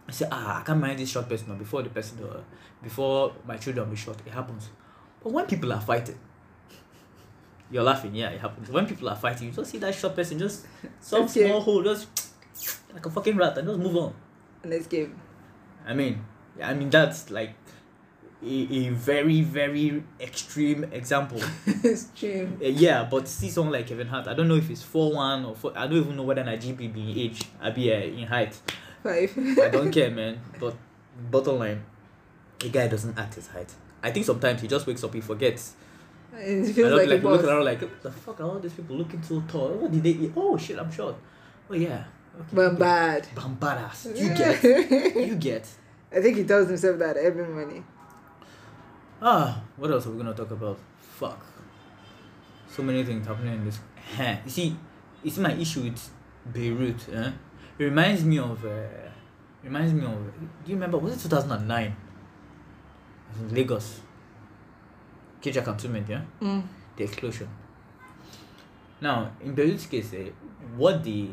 I 0.09 0.13
say, 0.13 0.27
ah, 0.31 0.61
I 0.61 0.63
can't 0.65 0.81
marry 0.81 0.97
this 0.97 1.11
short 1.11 1.29
person 1.29 1.51
or 1.51 1.55
before 1.57 1.83
the 1.83 1.89
person, 1.91 2.19
uh, 2.23 2.41
before 2.83 3.33
my 3.47 3.57
children 3.57 3.89
be 3.89 3.97
short. 3.97 4.19
It 4.27 4.33
happens. 4.33 4.69
But 5.23 5.33
when 5.33 5.47
people 5.47 5.73
are 5.73 5.81
fighting, 5.81 6.19
you're 7.71 7.83
laughing, 7.83 8.15
yeah, 8.15 8.29
it 8.31 8.41
happens. 8.41 8.69
When 8.71 8.87
people 8.87 9.09
are 9.09 9.17
fighting, 9.17 9.49
you 9.49 9.53
just 9.55 9.71
see 9.71 9.79
that 9.79 9.95
short 9.95 10.15
person 10.15 10.39
just 10.39 10.67
some 11.01 11.23
Okay. 11.23 11.47
small 11.49 11.61
hole, 11.61 11.83
just 11.83 12.09
like 12.93 13.05
a 13.07 13.11
fucking 13.11 13.37
rat, 13.37 13.57
and 13.59 13.67
just 13.69 13.79
move 13.81 13.97
on. 13.97 14.15
Next 14.65 14.89
game. 14.89 15.19
I 15.87 15.95
mean, 15.95 16.25
yeah, 16.59 16.69
I 16.69 16.75
mean 16.75 16.91
that's 16.91 17.31
like 17.31 17.55
a, 18.45 18.87
a 18.87 18.89
very 18.91 19.43
very 19.43 20.03
extreme 20.21 20.85
example. 20.93 21.41
it's 21.67 22.09
true. 22.17 22.57
Uh, 22.61 22.67
yeah, 22.67 23.05
but 23.11 23.27
see 23.29 23.51
someone 23.51 23.73
like 23.73 23.87
Kevin 23.87 24.07
Hart, 24.09 24.29
I 24.29 24.35
don't 24.35 24.49
know 24.49 24.57
if 24.57 24.69
he's 24.69 24.83
four 24.83 25.13
one 25.13 25.45
or 25.45 25.55
four. 25.55 25.73
I 25.77 25.87
don't 25.87 25.99
even 25.99 26.17
know 26.17 26.23
whether 26.23 26.45
Najib 26.45 26.77
be 26.79 26.87
in 26.87 27.19
age. 27.19 27.43
I 27.61 27.71
be 27.71 27.93
uh, 27.93 27.97
in 27.97 28.27
height. 28.27 28.55
Five. 29.03 29.37
I 29.63 29.69
don't 29.69 29.91
care, 29.91 30.11
man. 30.21 30.41
But 30.59 30.77
bottom 31.31 31.59
line, 31.59 31.85
the 32.59 32.69
guy 32.69 32.89
doesn't 32.89 33.19
act 33.19 33.35
his 33.35 33.49
height. 33.49 33.73
I 34.03 34.11
think 34.11 34.27
sometimes 34.27 34.61
he 34.61 34.69
just 34.69 34.87
wakes 34.87 35.03
up, 35.03 35.15
he 35.15 35.21
forgets. 35.21 35.75
it 36.35 36.73
feels 36.73 36.91
don't 36.91 36.99
like, 36.99 37.09
like 37.09 37.23
a 37.23 37.29
looking 37.29 37.31
boss. 37.31 37.45
around 37.45 37.65
like, 37.65 37.81
what 37.81 38.03
the 38.03 38.13
fuck 38.13 38.41
are 38.41 38.45
all 38.45 38.59
these 38.61 38.73
people 38.73 38.97
looking 38.97 39.23
so 39.23 39.43
tall? 39.49 39.69
What 39.71 39.93
did 39.93 40.03
they 40.03 40.11
eat? 40.11 40.33
Oh 40.37 40.57
shit, 40.57 40.79
I'm 40.79 40.93
short. 40.93 41.17
Oh 41.71 41.75
yeah. 41.75 42.05
Okay, 42.53 42.67
I'm 42.67 42.77
Bambadas. 42.77 44.19
You 44.19 44.29
get. 44.35 45.27
you 45.29 45.37
get. 45.37 45.69
I 46.15 46.21
think 46.21 46.37
he 46.37 46.45
tells 46.45 46.69
himself 46.69 46.99
that 46.99 47.17
every 47.17 47.47
morning. 47.47 47.85
Ah, 49.23 49.63
what 49.77 49.91
else 49.91 50.07
are 50.07 50.11
we 50.11 50.19
gonna 50.19 50.35
talk 50.35 50.51
about? 50.51 50.79
Fuck. 51.01 51.41
So 52.69 52.83
many 52.83 53.05
things 53.05 53.27
happening 53.27 53.55
in 53.55 53.65
this. 53.65 53.79
Heh. 54.17 54.39
You 54.45 54.51
see, 54.51 54.77
it's 55.25 55.39
my 55.39 55.53
issue 55.53 55.83
with 55.83 56.11
Beirut. 56.53 57.09
Eh? 57.13 57.31
It 57.79 57.85
reminds 57.85 58.25
me 58.25 58.39
of. 58.39 58.65
Uh, 58.65 58.83
reminds 59.63 59.93
me 59.93 60.05
of. 60.05 60.19
Do 60.65 60.71
you 60.71 60.75
remember? 60.75 60.99
Was 60.99 61.17
it 61.17 61.21
two 61.21 61.29
thousand 61.29 61.53
and 61.53 61.69
nine? 61.69 61.97
In 63.39 63.55
Lagos. 63.55 64.01
Ikeja 65.41 65.65
cantonment, 65.65 66.09
yeah. 66.09 66.23
Mm. 66.41 66.63
The 66.97 67.05
explosion. 67.05 67.49
Now, 69.01 69.31
in 69.43 69.55
Beirut's 69.55 69.87
case, 69.87 70.15
eh, 70.15 70.31
what 70.77 71.03
the 71.05 71.29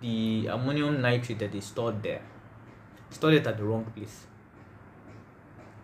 the 0.00 0.46
ammonium 0.46 1.00
nitrate 1.00 1.38
that 1.38 1.52
they 1.52 1.60
stored 1.60 2.02
there, 2.02 2.22
stored 3.10 3.34
it 3.34 3.46
at 3.46 3.56
the 3.56 3.64
wrong 3.64 3.84
place. 3.84 4.26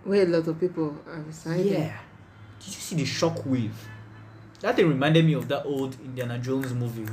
Where 0.07 0.23
a 0.23 0.27
lot 0.27 0.47
of 0.47 0.59
people 0.61 0.97
are 1.07 1.23
residing. 1.27 1.73
Yeah. 1.73 1.99
Did 2.61 2.67
you 2.69 2.81
see 2.89 2.97
the 2.97 3.05
shock 3.05 3.45
wave? 3.45 3.77
That 4.61 4.77
thing 4.77 4.89
reminded 4.89 5.25
me 5.25 5.35
of 5.35 5.47
that 5.49 5.65
old 5.65 5.97
Indiana 6.01 6.39
Jones 6.39 6.73
movie. 6.73 7.07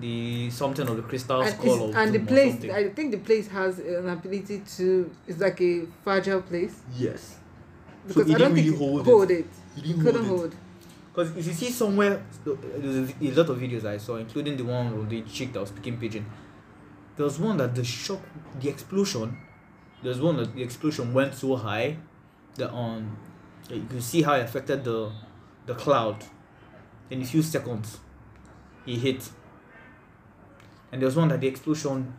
The 0.00 0.48
something 0.50 0.88
of 0.88 0.96
the 0.96 1.02
crystal 1.02 1.40
And, 1.42 1.54
skull 1.54 1.90
of 1.90 1.96
and 1.96 2.14
the 2.14 2.20
place. 2.20 2.64
I 2.64 2.88
think 2.90 3.10
the 3.10 3.18
place 3.18 3.48
has 3.48 3.78
an 3.80 4.08
ability 4.08 4.62
to, 4.76 5.10
it's 5.26 5.40
like 5.40 5.60
a 5.60 5.86
fragile 6.04 6.42
place. 6.42 6.80
yes. 6.96 7.36
Because 8.06 8.26
he 8.28 8.34
I 8.34 8.38
don't 8.38 8.54
didn't 8.54 8.64
think 8.64 8.80
really 8.80 9.02
it 9.02 9.06
hold 9.06 9.30
it. 9.30 9.38
it. 9.40 9.46
He 9.74 9.80
It 9.80 9.84
didn't 9.88 10.02
couldn't 10.04 10.24
hold 10.24 10.44
it. 10.52 10.58
Because 11.12 11.36
if 11.36 11.46
you 11.48 11.52
see 11.52 11.70
somewhere, 11.70 12.22
there's 12.44 13.10
a, 13.10 13.14
a 13.20 13.30
lot 13.32 13.48
of 13.50 13.58
videos 13.58 13.84
I 13.84 13.98
saw, 13.98 14.16
including 14.16 14.56
the 14.56 14.64
one 14.64 14.86
of 14.86 15.08
the 15.10 15.20
chick 15.22 15.52
that 15.52 15.60
was 15.60 15.68
speaking 15.70 15.98
pidgin. 15.98 16.24
There 17.16 17.24
was 17.24 17.38
one 17.38 17.56
that 17.58 17.74
the 17.74 17.84
shock, 17.84 18.20
the 18.60 18.68
explosion, 18.70 19.36
there 20.02 20.10
was 20.10 20.20
one 20.20 20.36
that 20.36 20.54
the 20.54 20.62
explosion 20.62 21.12
went 21.12 21.34
so 21.34 21.56
high 21.56 21.96
that 22.56 22.72
um, 22.72 23.16
that 23.68 23.76
you 23.76 23.86
can 23.88 24.00
see 24.00 24.22
how 24.22 24.34
it 24.34 24.42
affected 24.42 24.84
the, 24.84 25.10
the 25.66 25.74
cloud. 25.74 26.24
In 27.10 27.22
a 27.22 27.24
few 27.24 27.42
seconds, 27.42 27.98
he 28.86 28.96
hit. 28.96 29.28
And 30.92 31.02
there's 31.02 31.16
one 31.16 31.28
that 31.28 31.40
the 31.40 31.48
explosion 31.48 32.14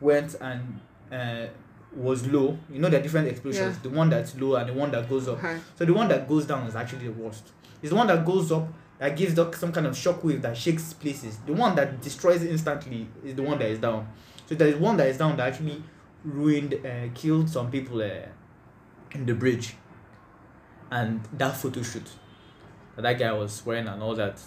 went 0.00 0.34
and 0.40 0.80
uh, 1.12 1.46
was 1.94 2.26
low. 2.26 2.58
You 2.70 2.80
know, 2.80 2.88
there 2.88 3.00
are 3.00 3.02
different 3.02 3.28
explosions. 3.28 3.76
Yeah. 3.76 3.82
The 3.82 3.90
one 3.90 4.10
that's 4.10 4.38
low 4.38 4.56
and 4.56 4.68
the 4.68 4.72
one 4.72 4.90
that 4.92 5.08
goes 5.08 5.28
up. 5.28 5.40
High. 5.40 5.58
So 5.76 5.84
the 5.84 5.92
one 5.94 6.08
that 6.08 6.28
goes 6.28 6.46
down 6.46 6.66
is 6.66 6.74
actually 6.74 7.06
the 7.06 7.12
worst. 7.12 7.48
It's 7.82 7.90
the 7.90 7.96
one 7.96 8.06
that 8.06 8.24
goes 8.24 8.50
up 8.52 8.68
that 8.98 9.16
gives 9.16 9.34
the, 9.34 9.50
some 9.52 9.72
kind 9.72 9.86
of 9.86 9.94
shockwave 9.94 10.42
that 10.42 10.56
shakes 10.56 10.92
places. 10.92 11.38
The 11.46 11.52
one 11.52 11.74
that 11.76 12.00
destroys 12.00 12.42
instantly 12.44 13.08
is 13.24 13.34
the 13.34 13.42
one 13.42 13.58
that 13.58 13.68
is 13.68 13.78
down. 13.78 14.06
So 14.46 14.54
there 14.54 14.68
is 14.68 14.76
one 14.76 14.96
that 14.98 15.08
is 15.08 15.16
down 15.18 15.36
that 15.38 15.48
actually 15.48 15.82
ruined, 16.24 16.74
uh, 16.74 17.08
killed 17.14 17.48
some 17.48 17.70
people 17.70 18.02
uh, 18.02 18.26
in 19.12 19.26
the 19.26 19.34
bridge. 19.34 19.74
And 20.90 21.22
that 21.34 21.56
photo 21.56 21.82
shoot 21.82 22.06
that 22.96 23.02
that 23.02 23.18
guy 23.18 23.32
was 23.32 23.64
wearing 23.64 23.86
and 23.86 24.02
all 24.02 24.14
that. 24.14 24.40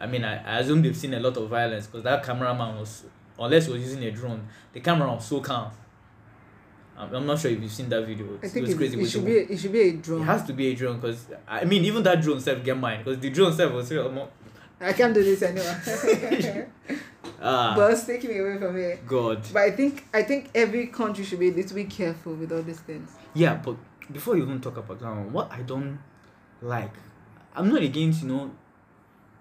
I 0.00 0.06
mean, 0.06 0.24
I, 0.24 0.42
I 0.44 0.58
assume 0.60 0.82
they've 0.82 0.96
seen 0.96 1.14
a 1.14 1.20
lot 1.20 1.36
of 1.36 1.48
violence 1.48 1.86
because 1.86 2.04
that 2.04 2.22
cameraman 2.22 2.78
was, 2.78 3.04
unless 3.38 3.66
he 3.66 3.72
was 3.72 3.82
using 3.82 4.02
a 4.04 4.10
drone, 4.10 4.46
the 4.72 4.80
camera 4.80 5.12
was 5.12 5.26
so 5.26 5.40
calm. 5.40 5.72
I'm, 6.96 7.14
I'm 7.14 7.26
not 7.26 7.38
sure 7.38 7.50
if 7.50 7.60
you've 7.60 7.72
seen 7.72 7.88
that 7.88 8.06
video. 8.06 8.38
I 8.42 8.48
think 8.48 8.66
it 8.66 8.72
it, 8.72 8.76
crazy. 8.76 9.00
it 9.00 9.08
should 9.08 9.24
be 9.24 9.38
a, 9.38 9.42
it 9.42 9.58
should 9.58 9.72
be 9.72 9.80
a 9.80 9.92
drone. 9.92 10.22
it 10.22 10.24
has 10.24 10.44
to 10.44 10.52
be 10.52 10.68
a 10.68 10.74
drone 10.74 11.00
because 11.00 11.26
I 11.46 11.64
mean 11.64 11.84
even 11.84 12.02
that 12.02 12.20
drone 12.20 12.40
self 12.40 12.64
get 12.64 12.76
mine 12.76 13.04
because 13.04 13.20
the 13.20 13.30
drone 13.30 13.52
self 13.52 13.72
was 13.72 13.90
real 13.90 14.30
I 14.80 14.92
can't 14.92 15.14
do 15.14 15.22
this 15.22 15.42
anymore. 15.42 16.68
ah 17.40 17.74
but 17.76 17.92
it's 17.92 18.04
taking 18.04 18.30
me 18.30 18.38
away 18.38 18.58
from 18.58 18.76
here. 18.76 18.98
God 19.06 19.42
But 19.52 19.62
I 19.62 19.70
think 19.70 20.04
I 20.12 20.22
think 20.22 20.50
every 20.54 20.86
country 20.88 21.24
should 21.24 21.38
be 21.40 21.48
a 21.48 21.52
little 21.52 21.74
bit 21.74 21.90
careful 21.90 22.34
with 22.34 22.50
all 22.52 22.62
these 22.62 22.80
things. 22.80 23.10
yeah 23.34 23.54
but 23.56 23.76
before 24.12 24.36
you 24.36 24.42
even 24.42 24.60
talk 24.60 24.76
about 24.76 24.98
that 25.00 25.06
one 25.10 25.32
what 25.32 25.50
I 25.52 25.62
don't 25.62 25.98
like 26.62 26.92
I'm 27.54 27.68
not 27.68 27.82
against 27.82 28.22
you 28.22 28.28
know 28.28 28.50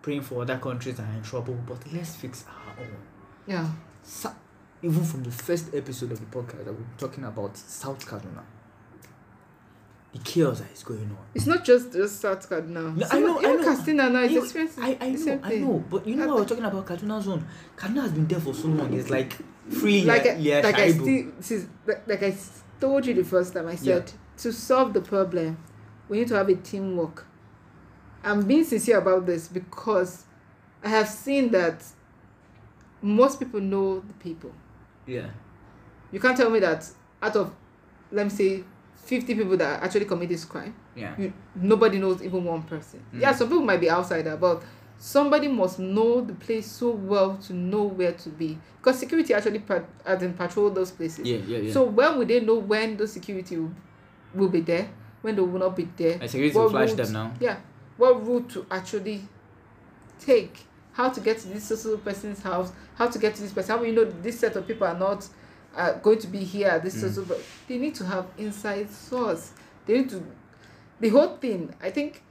praying 0.02 0.22
for 0.22 0.42
other 0.42 0.58
countries 0.58 0.96
that 0.98 1.04
are 1.08 1.14
in 1.14 1.24
trouble 1.24 1.58
but 1.66 1.78
let's 1.94 2.16
fix 2.16 2.46
our 2.48 2.84
own 2.84 2.98
Yeah. 3.46 3.68
Sa- 4.04 4.34
even 4.82 5.04
from 5.04 5.24
the 5.24 5.32
first 5.32 5.74
episode 5.74 6.12
of 6.12 6.20
the 6.20 6.26
podcast 6.28 6.68
I 6.68 6.72
we're 6.72 6.86
talking 6.98 7.24
about 7.24 7.58
South 7.58 8.06
Kaduna 8.06 8.44
the 10.14 10.20
chaos 10.20 10.60
that 10.60 10.72
is 10.72 10.84
going 10.84 11.02
on 11.12 11.18
It's 11.36 11.46
not 11.46 11.64
just 11.66 11.92
just 11.94 12.20
South 12.22 12.50
Kaduna. 12.50 12.96
No, 12.96 13.06
I 13.06 13.10
Some- 13.10 13.22
know, 13.24 13.38
I 13.40 13.42
even 13.44 13.58
know. 13.62 13.76
Katsina 13.76 14.10
now 14.10 14.22
is 14.22 14.32
You- 14.32 14.44
experiencing 14.44 14.84
I, 14.84 14.88
I 14.88 15.12
the 15.12 15.18
know, 15.18 15.26
same 15.26 15.40
I 15.44 15.56
know, 15.56 15.84
but 15.90 16.08
you 16.08 16.16
know 16.16 16.24
I 16.24 16.28
what 16.28 16.38
we're 16.38 16.46
talking 16.46 16.64
about 16.66 16.86
Kaduna 16.86 17.22
zone. 17.22 17.46
Kaduna 17.76 18.02
has 18.02 18.12
been 18.12 18.28
there 18.28 18.40
for 18.40 18.54
so 18.54 18.68
long. 18.70 18.94
It's 18.94 19.10
like 19.10 19.38
free 19.70 20.04
like 20.06 20.26
I, 20.26 20.36
yeah, 20.36 20.62
like 20.62 20.76
I 20.76 20.92
still 20.92 21.32
this 21.38 21.52
is 21.52 21.68
like, 21.86 22.08
like 22.08 22.24
I 22.24 22.36
told 22.80 23.06
you 23.06 23.14
the 23.14 23.24
first 23.24 23.54
time 23.54 23.68
I 23.68 23.76
said 23.76 24.12
to 24.38 24.54
solve 24.54 24.94
the 24.94 25.02
problem 25.02 25.58
we 26.10 26.20
need 26.20 26.28
to 26.30 26.36
have 26.36 26.48
a 26.48 26.56
teamwork. 26.56 27.26
I'm 28.24 28.46
being 28.46 28.64
sincere 28.64 28.98
about 29.00 29.26
this 29.26 29.48
because 29.50 30.24
I 30.84 30.90
have 30.90 31.08
seen 31.10 31.52
that 31.52 31.84
most 33.02 33.40
people 33.40 33.60
know 33.60 34.00
the 34.00 34.14
people. 34.14 34.52
Yeah, 35.06 35.28
You 36.12 36.20
can't 36.20 36.36
tell 36.38 36.50
me 36.50 36.60
that 36.60 36.90
out 37.22 37.36
of 37.36 37.54
let 38.12 38.26
me 38.26 38.30
say 38.30 38.64
50 39.08 39.36
people 39.36 39.56
that 39.58 39.82
actually 39.82 40.06
commit 40.06 40.28
this 40.30 40.44
crime, 40.46 40.76
yeah, 40.96 41.16
you, 41.18 41.32
nobody 41.56 41.98
knows 41.98 42.22
even 42.22 42.44
one 42.44 42.62
person. 42.64 43.02
Mm. 43.16 43.22
Yeah, 43.22 43.32
some 43.32 43.48
people 43.48 43.64
might 43.64 43.80
be 43.80 43.90
outsider, 43.90 44.36
but 44.36 44.62
somebody 45.00 45.48
must 45.48 45.80
know 45.80 46.22
the 46.22 46.34
place 46.34 46.66
so 46.66 46.90
well 46.92 47.38
to 47.38 47.54
know 47.54 47.84
where 47.84 48.12
to 48.12 48.30
be. 48.30 48.58
Because 48.78 49.00
security 49.00 49.34
actually 49.34 49.60
pat- 49.60 49.88
as 50.06 50.22
in 50.24 50.34
patrol 50.34 50.70
those 50.72 50.92
places. 50.92 51.26
yeah, 51.26 51.38
yeah, 51.48 51.58
yeah. 51.60 51.72
So 51.74 51.86
when 51.86 52.18
would 52.18 52.28
they 52.28 52.42
know 52.42 52.56
when 52.56 52.98
those 52.98 53.14
security 53.14 53.58
will, 53.58 53.72
will 54.34 54.50
be 54.50 54.60
there, 54.62 54.90
when 55.22 55.36
they 55.36 55.42
will 55.42 55.60
not 55.60 55.76
be 55.76 55.88
there? 55.96 56.18
and 56.20 56.30
security 56.30 56.58
will 56.58 56.70
flash 56.70 56.90
route- 56.90 56.98
them 56.98 57.14
now. 57.14 57.34
Yeah, 57.40 57.58
what 57.98 58.28
route 58.28 58.50
to 58.50 58.66
actually 58.70 59.22
take? 60.20 60.66
How 60.94 61.10
to 61.10 61.20
get 61.22 61.38
to 61.40 61.48
this 61.50 61.64
social 61.66 61.98
person's 62.00 62.42
house? 62.42 62.72
How 62.96 63.08
to 63.08 63.20
get 63.20 63.36
to 63.36 63.42
this 63.42 63.54
person? 63.54 63.72
How 63.72 63.78
will 63.80 63.88
you 63.88 63.94
know 63.94 64.06
this 64.06 64.40
set 64.40 64.56
of 64.56 64.68
people 64.68 64.88
are 64.88 64.98
not 64.98 65.28
uh, 65.78 65.94
going 66.00 66.20
to 66.20 66.28
be 66.28 66.40
here? 66.40 66.80
This 66.84 66.96
Mm. 67.04 67.28
but 67.28 67.40
they 67.68 67.78
need 67.78 67.96
to 67.96 68.06
have 68.06 68.26
inside 68.38 68.90
source. 68.92 69.52
They 69.86 70.00
need 70.00 70.10
to. 70.10 70.24
The 71.00 71.10
whole 71.10 71.38
thing, 71.38 71.74
I 71.82 71.92
think. 71.92 72.22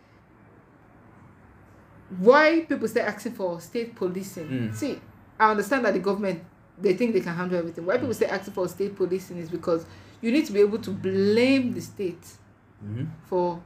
Why 2.18 2.60
people 2.68 2.86
start 2.88 3.08
asking 3.08 3.32
for 3.32 3.60
state 3.60 3.94
policing? 3.94 4.46
Mm. 4.48 4.74
See, 4.74 4.98
I 5.40 5.50
understand 5.50 5.84
that 5.84 5.94
the 5.94 6.00
government 6.00 6.42
they 6.78 6.94
think 6.94 7.14
they 7.14 7.20
can 7.20 7.34
handle 7.34 7.58
everything. 7.58 7.86
Why 7.86 7.96
people 7.96 8.14
start 8.14 8.32
asking 8.32 8.54
for 8.54 8.68
state 8.68 8.94
policing 8.94 9.38
is 9.38 9.48
because 9.48 9.86
you 10.20 10.30
need 10.30 10.46
to 10.46 10.52
be 10.52 10.60
able 10.60 10.78
to 10.78 10.90
blame 10.90 11.72
the 11.72 11.80
state 11.80 12.24
Mm-hmm. 12.84 13.04
for 13.24 13.58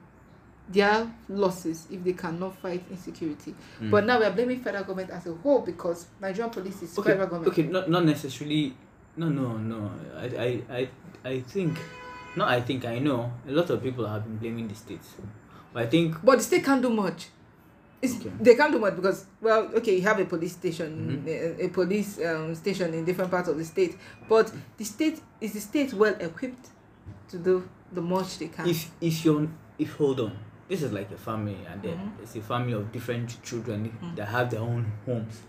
their 0.69 1.13
losses 1.29 1.89
if 1.91 2.05
they 2.05 2.13
cannot 2.13 2.55
fight 2.63 2.85
insecurity. 2.93 3.53
Mm. 3.81 3.91
But 3.91 4.07
now 4.07 4.21
we 4.21 4.25
are 4.25 4.31
blaming 4.31 4.61
federal 4.63 4.85
government 4.85 5.11
as 5.11 5.27
a 5.27 5.35
whole 5.35 5.59
because 5.63 6.07
Nigerian 6.21 6.49
police 6.51 6.81
is 6.83 6.97
okay, 6.97 7.11
federal 7.11 7.27
government. 7.27 7.53
okay, 7.53 7.65
not 7.65 7.91
not 7.91 8.05
necessarily. 8.05 8.73
No, 9.17 9.29
no, 9.29 9.57
no. 9.59 9.91
I, 10.17 10.25
I, 10.25 10.63
I, 10.79 10.89
I 11.25 11.41
think, 11.41 11.79
no, 12.37 12.45
I 12.45 12.61
think 12.61 12.85
I 12.85 12.99
know 12.99 13.33
a 13.49 13.53
lot 13.53 13.69
of 13.71 13.83
people 13.83 14.07
have 14.07 14.25
been 14.25 14.37
blaming 14.39 14.69
the 14.69 14.75
states, 14.75 15.15
but 15.73 15.83
I 15.83 15.87
think 15.87 16.17
But 16.23 16.39
the 16.39 16.45
state 16.45 16.65
can't 16.65 16.81
do 16.83 16.91
much. 16.91 17.29
It's, 18.03 18.15
Okay. 18.17 18.31
They 18.41 18.55
can't 18.55 18.73
do 18.73 18.79
much 18.79 18.97
because 18.97 19.27
well, 19.43 19.71
okay, 19.77 19.97
you 19.97 20.03
have 20.03 20.19
a 20.21 20.25
police 20.25 20.53
station, 20.53 21.23
Mhm. 21.27 21.61
a, 21.61 21.65
a 21.67 21.69
police 21.69 22.19
um, 22.25 22.55
station 22.55 22.95
in 22.95 23.05
different 23.05 23.31
parts 23.31 23.49
of 23.49 23.59
the 23.59 23.65
state, 23.65 23.99
but 24.29 24.51
the 24.79 24.85
state 24.85 25.21
is 25.41 25.53
the 25.53 25.61
state 25.61 25.93
well 25.93 26.15
equipped 26.19 26.69
to 27.29 27.37
do 27.39 27.69
the 27.93 28.01
much 28.01 28.39
they 28.39 28.49
can. 28.49 28.67
if 28.67 28.91
if 29.01 29.25
you're 29.25 29.47
if 29.79 29.93
hold 29.97 30.21
on 30.21 30.33
this 30.69 30.83
is 30.83 30.93
like 30.93 31.11
a 31.11 31.17
family 31.19 31.59
and 31.71 31.83
then 31.83 31.99
Mhm. 31.99 32.23
it's 32.23 32.37
a 32.37 32.41
family 32.41 32.73
of 32.73 32.91
different 32.93 33.43
children 33.43 33.93
Mhm. 34.01 34.17
that 34.17 34.29
have 34.29 34.49
their 34.51 34.61
own 34.61 34.87
homes 35.05 35.43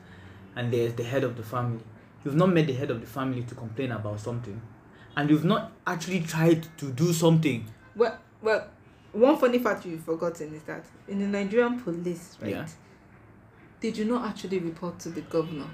and 0.56 0.74
there's 0.74 0.94
the 0.96 1.04
head 1.04 1.24
of 1.24 1.38
the 1.38 1.44
family 1.44 1.84
you've 2.24 2.36
not 2.36 2.50
met 2.50 2.68
the 2.68 2.74
head 2.74 2.92
of 2.92 3.02
the 3.02 3.08
family 3.08 3.44
to 3.44 3.56
complain 3.56 3.92
about 3.92 4.20
something 4.20 4.62
and 5.18 5.30
you've 5.30 5.46
not 5.46 5.72
actually 5.86 6.22
tried 6.22 6.66
to 6.78 6.92
do 6.92 7.12
something 7.14 7.66
Well, 7.96 8.18
well, 8.42 8.68
one 9.12 9.38
funny 9.38 9.60
fact 9.60 9.86
you've 9.86 10.04
forgotten 10.04 10.54
is 10.56 10.64
that 10.64 10.86
in 11.08 11.20
the 11.20 11.28
Nigerian 11.28 11.80
police, 11.82 12.38
right, 12.42 12.52
Yeah. 12.52 12.68
they 13.82 13.92
do 13.92 14.06
not 14.06 14.26
actually 14.30 14.60
report 14.60 15.00
to 15.00 15.10
the 15.10 15.22
governor. 15.22 15.68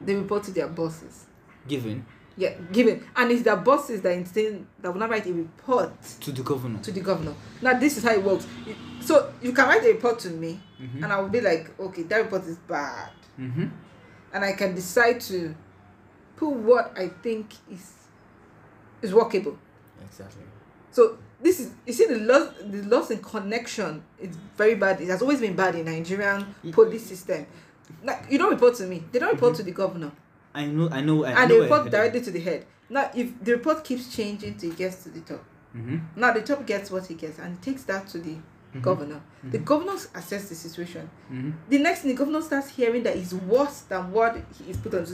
They 0.00 0.14
report 0.14 0.44
to 0.44 0.50
their 0.52 0.68
bosses. 0.68 1.26
given 1.66 2.04
Yeah, 2.36 2.54
given, 2.72 3.04
and 3.16 3.30
it's 3.32 3.42
their 3.42 3.56
bosses 3.56 4.00
that 4.02 4.12
insist 4.12 4.62
that 4.80 4.92
will 4.92 5.00
not 5.00 5.10
write 5.10 5.26
a 5.26 5.32
report 5.32 6.00
to 6.20 6.32
the 6.32 6.42
governor 6.42 6.78
to 6.80 6.92
the 6.92 7.00
governor. 7.00 7.34
Now, 7.60 7.78
this 7.78 7.98
is 7.98 8.04
how 8.04 8.12
it 8.12 8.22
works. 8.22 8.46
So 9.00 9.32
you 9.42 9.52
can 9.52 9.66
write 9.68 9.84
a 9.84 9.88
report 9.92 10.18
to 10.20 10.30
me, 10.30 10.60
mm-hmm. 10.80 11.02
and 11.04 11.12
I 11.12 11.20
will 11.20 11.28
be 11.28 11.40
like, 11.40 11.78
okay, 11.78 12.02
that 12.04 12.16
report 12.18 12.44
is 12.44 12.56
bad, 12.58 13.10
Mm-hmm. 13.38 13.66
And 14.32 14.44
I 14.44 14.52
can 14.52 14.74
decide 14.74 15.20
to 15.22 15.54
put 16.36 16.50
what 16.50 16.92
I 16.96 17.08
think 17.08 17.54
is 17.70 17.92
is 19.00 19.14
workable. 19.14 19.58
exactly 20.04 20.44
So 20.90 21.18
this 21.40 21.58
is 21.60 21.72
you 21.86 21.92
see 21.92 22.06
the 22.06 22.18
loss 22.18 22.54
the 22.62 22.82
loss 22.82 23.10
in 23.10 23.18
connection 23.18 24.02
is 24.18 24.36
very 24.56 24.74
bad. 24.74 25.00
It 25.00 25.08
has 25.08 25.22
always 25.22 25.40
been 25.40 25.56
bad 25.56 25.74
in 25.74 25.86
Nigerian 25.86 26.54
police 26.72 27.06
system. 27.06 27.46
Like 28.02 28.26
you 28.30 28.38
don't 28.38 28.50
report 28.50 28.74
to 28.76 28.86
me. 28.86 29.02
They 29.10 29.18
don't 29.18 29.32
report 29.32 29.56
to 29.56 29.62
the 29.62 29.72
governor, 29.72 30.12
i 30.54 30.66
know 30.66 30.88
i 30.90 31.00
know 31.00 31.24
I 31.24 31.30
and 31.30 31.48
know 31.48 31.56
they 31.56 31.60
report 31.60 31.90
directly 31.90 32.20
to 32.22 32.30
the 32.30 32.40
head. 32.40 32.66
Now, 32.88 33.10
if 33.14 33.42
the 33.42 33.52
report 33.52 33.84
keeps 33.84 34.14
changing 34.14 34.56
till 34.58 34.70
it 34.70 34.76
gets 34.76 35.02
to 35.04 35.08
the 35.08 35.20
top, 35.20 35.42
mm-hmm. 35.74 35.98
now 36.14 36.32
the 36.32 36.42
top 36.42 36.66
gets 36.66 36.90
what 36.90 37.06
he 37.06 37.14
gets 37.14 37.38
and 37.38 37.60
takes 37.62 37.84
that 37.84 38.06
to 38.08 38.18
the 38.18 38.36
Mm-hmm. 38.72 38.80
governor. 38.80 39.20
The 39.50 39.58
Mhm. 39.58 39.64
governor 39.64 39.92
assess 40.14 40.48
the 40.48 40.54
situation. 40.54 41.08
Mm-hmm. 41.30 41.50
The 41.68 41.78
next 41.78 42.00
thing 42.00 42.10
the 42.12 42.16
governor 42.16 42.40
starts 42.40 42.70
hearing 42.70 43.02
that 43.02 43.16
is 43.16 43.34
worse 43.34 43.80
than 43.82 44.10
what 44.12 44.36
he 44.58 44.70
is 44.70 44.78
put 44.78 44.94
on 44.94 45.06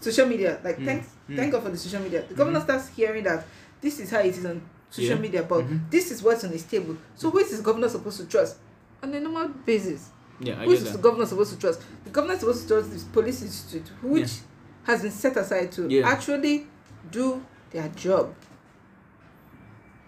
social 0.00 0.26
media. 0.26 0.58
Like 0.64 0.76
mm-hmm. 0.76 0.84
thanks, 0.84 1.06
mm-hmm. 1.06 1.36
thank 1.36 1.52
God 1.52 1.62
for 1.62 1.70
the 1.70 1.78
social 1.78 2.00
media. 2.02 2.24
The 2.28 2.34
governor 2.34 2.60
starts 2.60 2.88
hearing 2.88 3.22
that 3.24 3.44
this 3.80 4.00
is 4.00 4.10
how 4.10 4.18
it 4.18 4.36
is 4.36 4.44
on 4.44 4.60
social 4.90 5.16
Yeah. 5.16 5.22
media, 5.22 5.42
but 5.44 5.64
this 5.90 6.10
is 6.10 6.22
what's 6.22 6.42
on 6.44 6.50
his 6.50 6.64
table. 6.64 6.96
So 7.14 7.30
who 7.30 7.38
is 7.38 7.50
this 7.50 7.60
governor 7.60 7.88
supposed 7.88 8.18
to 8.20 8.26
trust? 8.26 8.56
On 9.02 9.12
a 9.14 9.20
normal 9.20 9.48
basis. 9.64 10.08
yeah 10.40 10.60
i 10.60 10.64
Who 10.64 10.76
get 10.76 10.92
the 10.92 10.98
governor 10.98 11.26
supposed 11.26 11.52
to 11.54 11.58
trust? 11.58 11.80
The 12.04 12.10
governor 12.10 12.34
is 12.34 12.40
supposed 12.40 12.62
to 12.62 12.68
trust 12.74 12.90
this 12.90 13.04
police 13.04 13.42
institute, 13.42 13.88
which 14.02 14.22
Yeah. 14.32 14.92
has 14.92 15.02
been 15.02 15.12
set 15.12 15.36
aside 15.36 15.70
to 15.72 15.86
Yeah. 15.88 16.08
actually 16.08 16.66
do 17.12 17.40
their 17.70 17.88
job. 17.90 18.34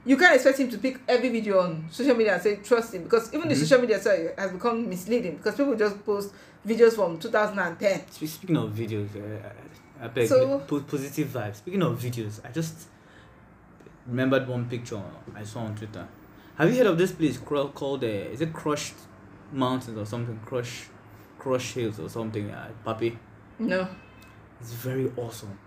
You 0.07 0.17
can't 0.17 0.35
expect 0.37 0.59
him 0.59 0.71
to 0.71 0.79
pick 0.79 1.01
every 1.09 1.29
video 1.31 1.61
on 1.61 1.85
social 1.91 2.15
media 2.15 2.35
and 2.35 2.43
say 2.43 2.57
trust 2.57 2.95
him 2.95 3.03
because 3.03 3.33
even 3.35 3.49
the 3.49 3.55
Mhm. 3.55 3.59
social 3.59 3.81
media 3.81 4.01
side 4.01 4.33
has 4.39 4.51
become 4.53 4.89
misleading 4.89 5.37
because 5.37 5.55
people 5.57 5.75
just 5.75 6.05
post 6.05 6.33
videos 6.67 6.95
from 6.95 7.19
2010 7.19 8.01
Speaking 8.11 8.57
of 8.57 8.71
videos, 8.73 9.09
uh, 9.17 10.05
I, 10.05 10.09
beg 10.09 10.29
So- 10.29 10.59
po- 10.61 10.81
positive 10.81 11.29
vibes. 11.29 11.57
Speaking 11.57 11.83
of 11.83 11.99
videos, 12.01 12.41
I 12.45 12.51
just 12.53 12.89
remembered 14.07 14.47
one 14.49 14.67
picture 14.67 15.01
I 15.35 15.43
saw 15.45 15.61
on 15.61 15.75
Twitter. 15.75 16.07
Have 16.59 16.71
you 16.71 16.79
heard 16.79 16.87
of 16.87 16.99
this 16.99 17.13
place 17.13 17.39
called 17.39 18.05
uh, 18.05 18.07
is 18.07 18.41
it 18.41 18.53
Crushed 18.53 18.95
Mountains 19.53 19.97
or 19.99 20.07
something? 20.07 20.39
Crush, 20.45 20.87
Crush 21.39 21.73
Hills 21.75 21.99
or 21.99 22.09
something? 22.09 22.51
Uh, 22.51 22.69
Papi, 22.87 23.17
no 23.59 23.87
it's 24.61 24.73
very 24.73 25.11
awesome. 25.17 25.59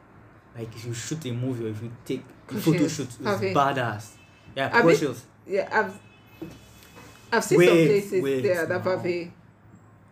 Like 0.58 0.74
if 0.76 0.86
you 0.86 0.94
shoot 0.94 1.24
a 1.26 1.32
movie 1.32 1.66
or 1.66 1.70
if 1.70 1.82
you 1.84 1.92
take 2.06 2.24
a 2.50 2.56
photo 2.56 2.88
shoot, 2.88 3.08
it's 3.08 3.18
badass. 3.18 4.06
Yeah, 4.56 4.70
Have 4.70 4.82
Crush 4.84 5.02
you- 5.02 5.08
Hills. 5.08 5.26
yeah 5.48 5.68
i've 5.72 6.00
i've 7.32 7.44
seen 7.44 7.60
some 7.60 7.68
places 7.68 8.44
there 8.44 8.66
that 8.66 8.86
no. 8.86 8.92
have 8.92 9.32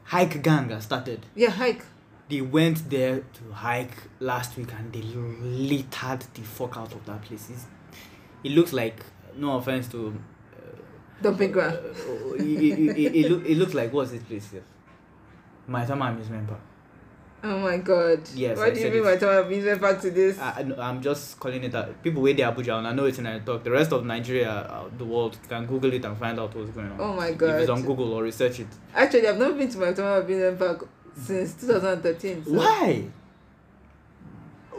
Hike 0.06 0.42
gang 0.42 0.70
has 0.70 0.84
started. 0.84 1.26
yeah 1.36 1.50
hike 1.50 1.84
They 2.30 2.42
went 2.42 2.90
there 2.90 3.18
to 3.38 3.54
hike 3.54 3.98
last 4.20 4.58
week 4.58 4.72
and 4.78 4.92
they 4.94 5.02
littered 5.02 6.22
the 6.34 6.42
fuck 6.42 6.76
out 6.78 6.94
of 6.94 7.06
that 7.06 7.22
place. 7.24 7.50
It's, 7.50 7.66
it 8.44 8.52
looks 8.52 8.74
like, 8.74 8.98
no 9.36 9.58
offense 9.58 9.88
to. 9.94 10.14
dumping 11.22 11.52
Uh, 11.52 11.54
ground 11.54 11.78
it, 12.36 12.42
it, 12.42 12.98
it, 12.98 13.16
it, 13.16 13.32
look, 13.32 13.46
it 13.46 13.58
looks 13.58 13.74
like 13.74 13.92
what's 13.94 14.12
this 14.12 14.24
place 14.24 14.52
here? 14.52 14.64
Maitama 15.70 16.10
Amusement 16.12 16.48
Park. 16.48 16.60
Oh 17.44 17.60
my 17.60 17.78
god 17.78 18.22
Yes, 18.34 18.58
why 18.58 18.66
I 18.68 18.70
do 18.72 18.80
you 18.82 18.90
mean 18.90 19.04
my 19.04 19.16
time 19.16 19.30
i've 19.44 19.48
been 19.50 19.78
back 19.80 20.02
to 20.02 20.10
this 20.10 20.40
I, 20.40 20.66
I 20.78 20.90
I'm 20.90 21.02
just 21.02 21.40
calling 21.40 21.64
it 21.64 21.74
out. 21.76 22.02
People 22.04 22.24
wait 22.24 22.36
there 22.38 22.52
Abuja 22.52 22.78
and 22.80 22.88
I 22.88 22.94
know 22.94 23.06
it's 23.06 23.20
in 23.20 23.28
I 23.28 23.40
talk. 23.40 23.64
The 23.64 23.70
rest 23.72 23.92
of 23.94 24.06
Nigeria, 24.06 24.50
uh, 24.52 24.90
the 24.98 25.06
world, 25.06 25.38
can 25.48 25.66
Google 25.68 25.94
it 25.94 26.04
and 26.04 26.18
find 26.18 26.40
out 26.40 26.56
what's 26.56 26.72
going 26.72 26.92
on. 26.92 27.00
oh 27.00 27.14
my 27.14 27.32
god. 27.34 27.56
If 27.56 27.62
it's 27.62 27.70
on 27.70 27.84
Google 27.84 28.14
or 28.14 28.24
research 28.24 28.60
it. 28.62 28.68
actually 28.96 29.28
i've 29.28 29.38
not 29.38 29.58
been 29.58 29.70
to 29.70 29.78
Maitama 29.78 30.18
i've 30.20 30.28
been 30.28 30.56
back 30.56 30.78
since 31.16 31.54
2013 31.62 32.46
so 32.46 32.52
Why? 32.54 33.04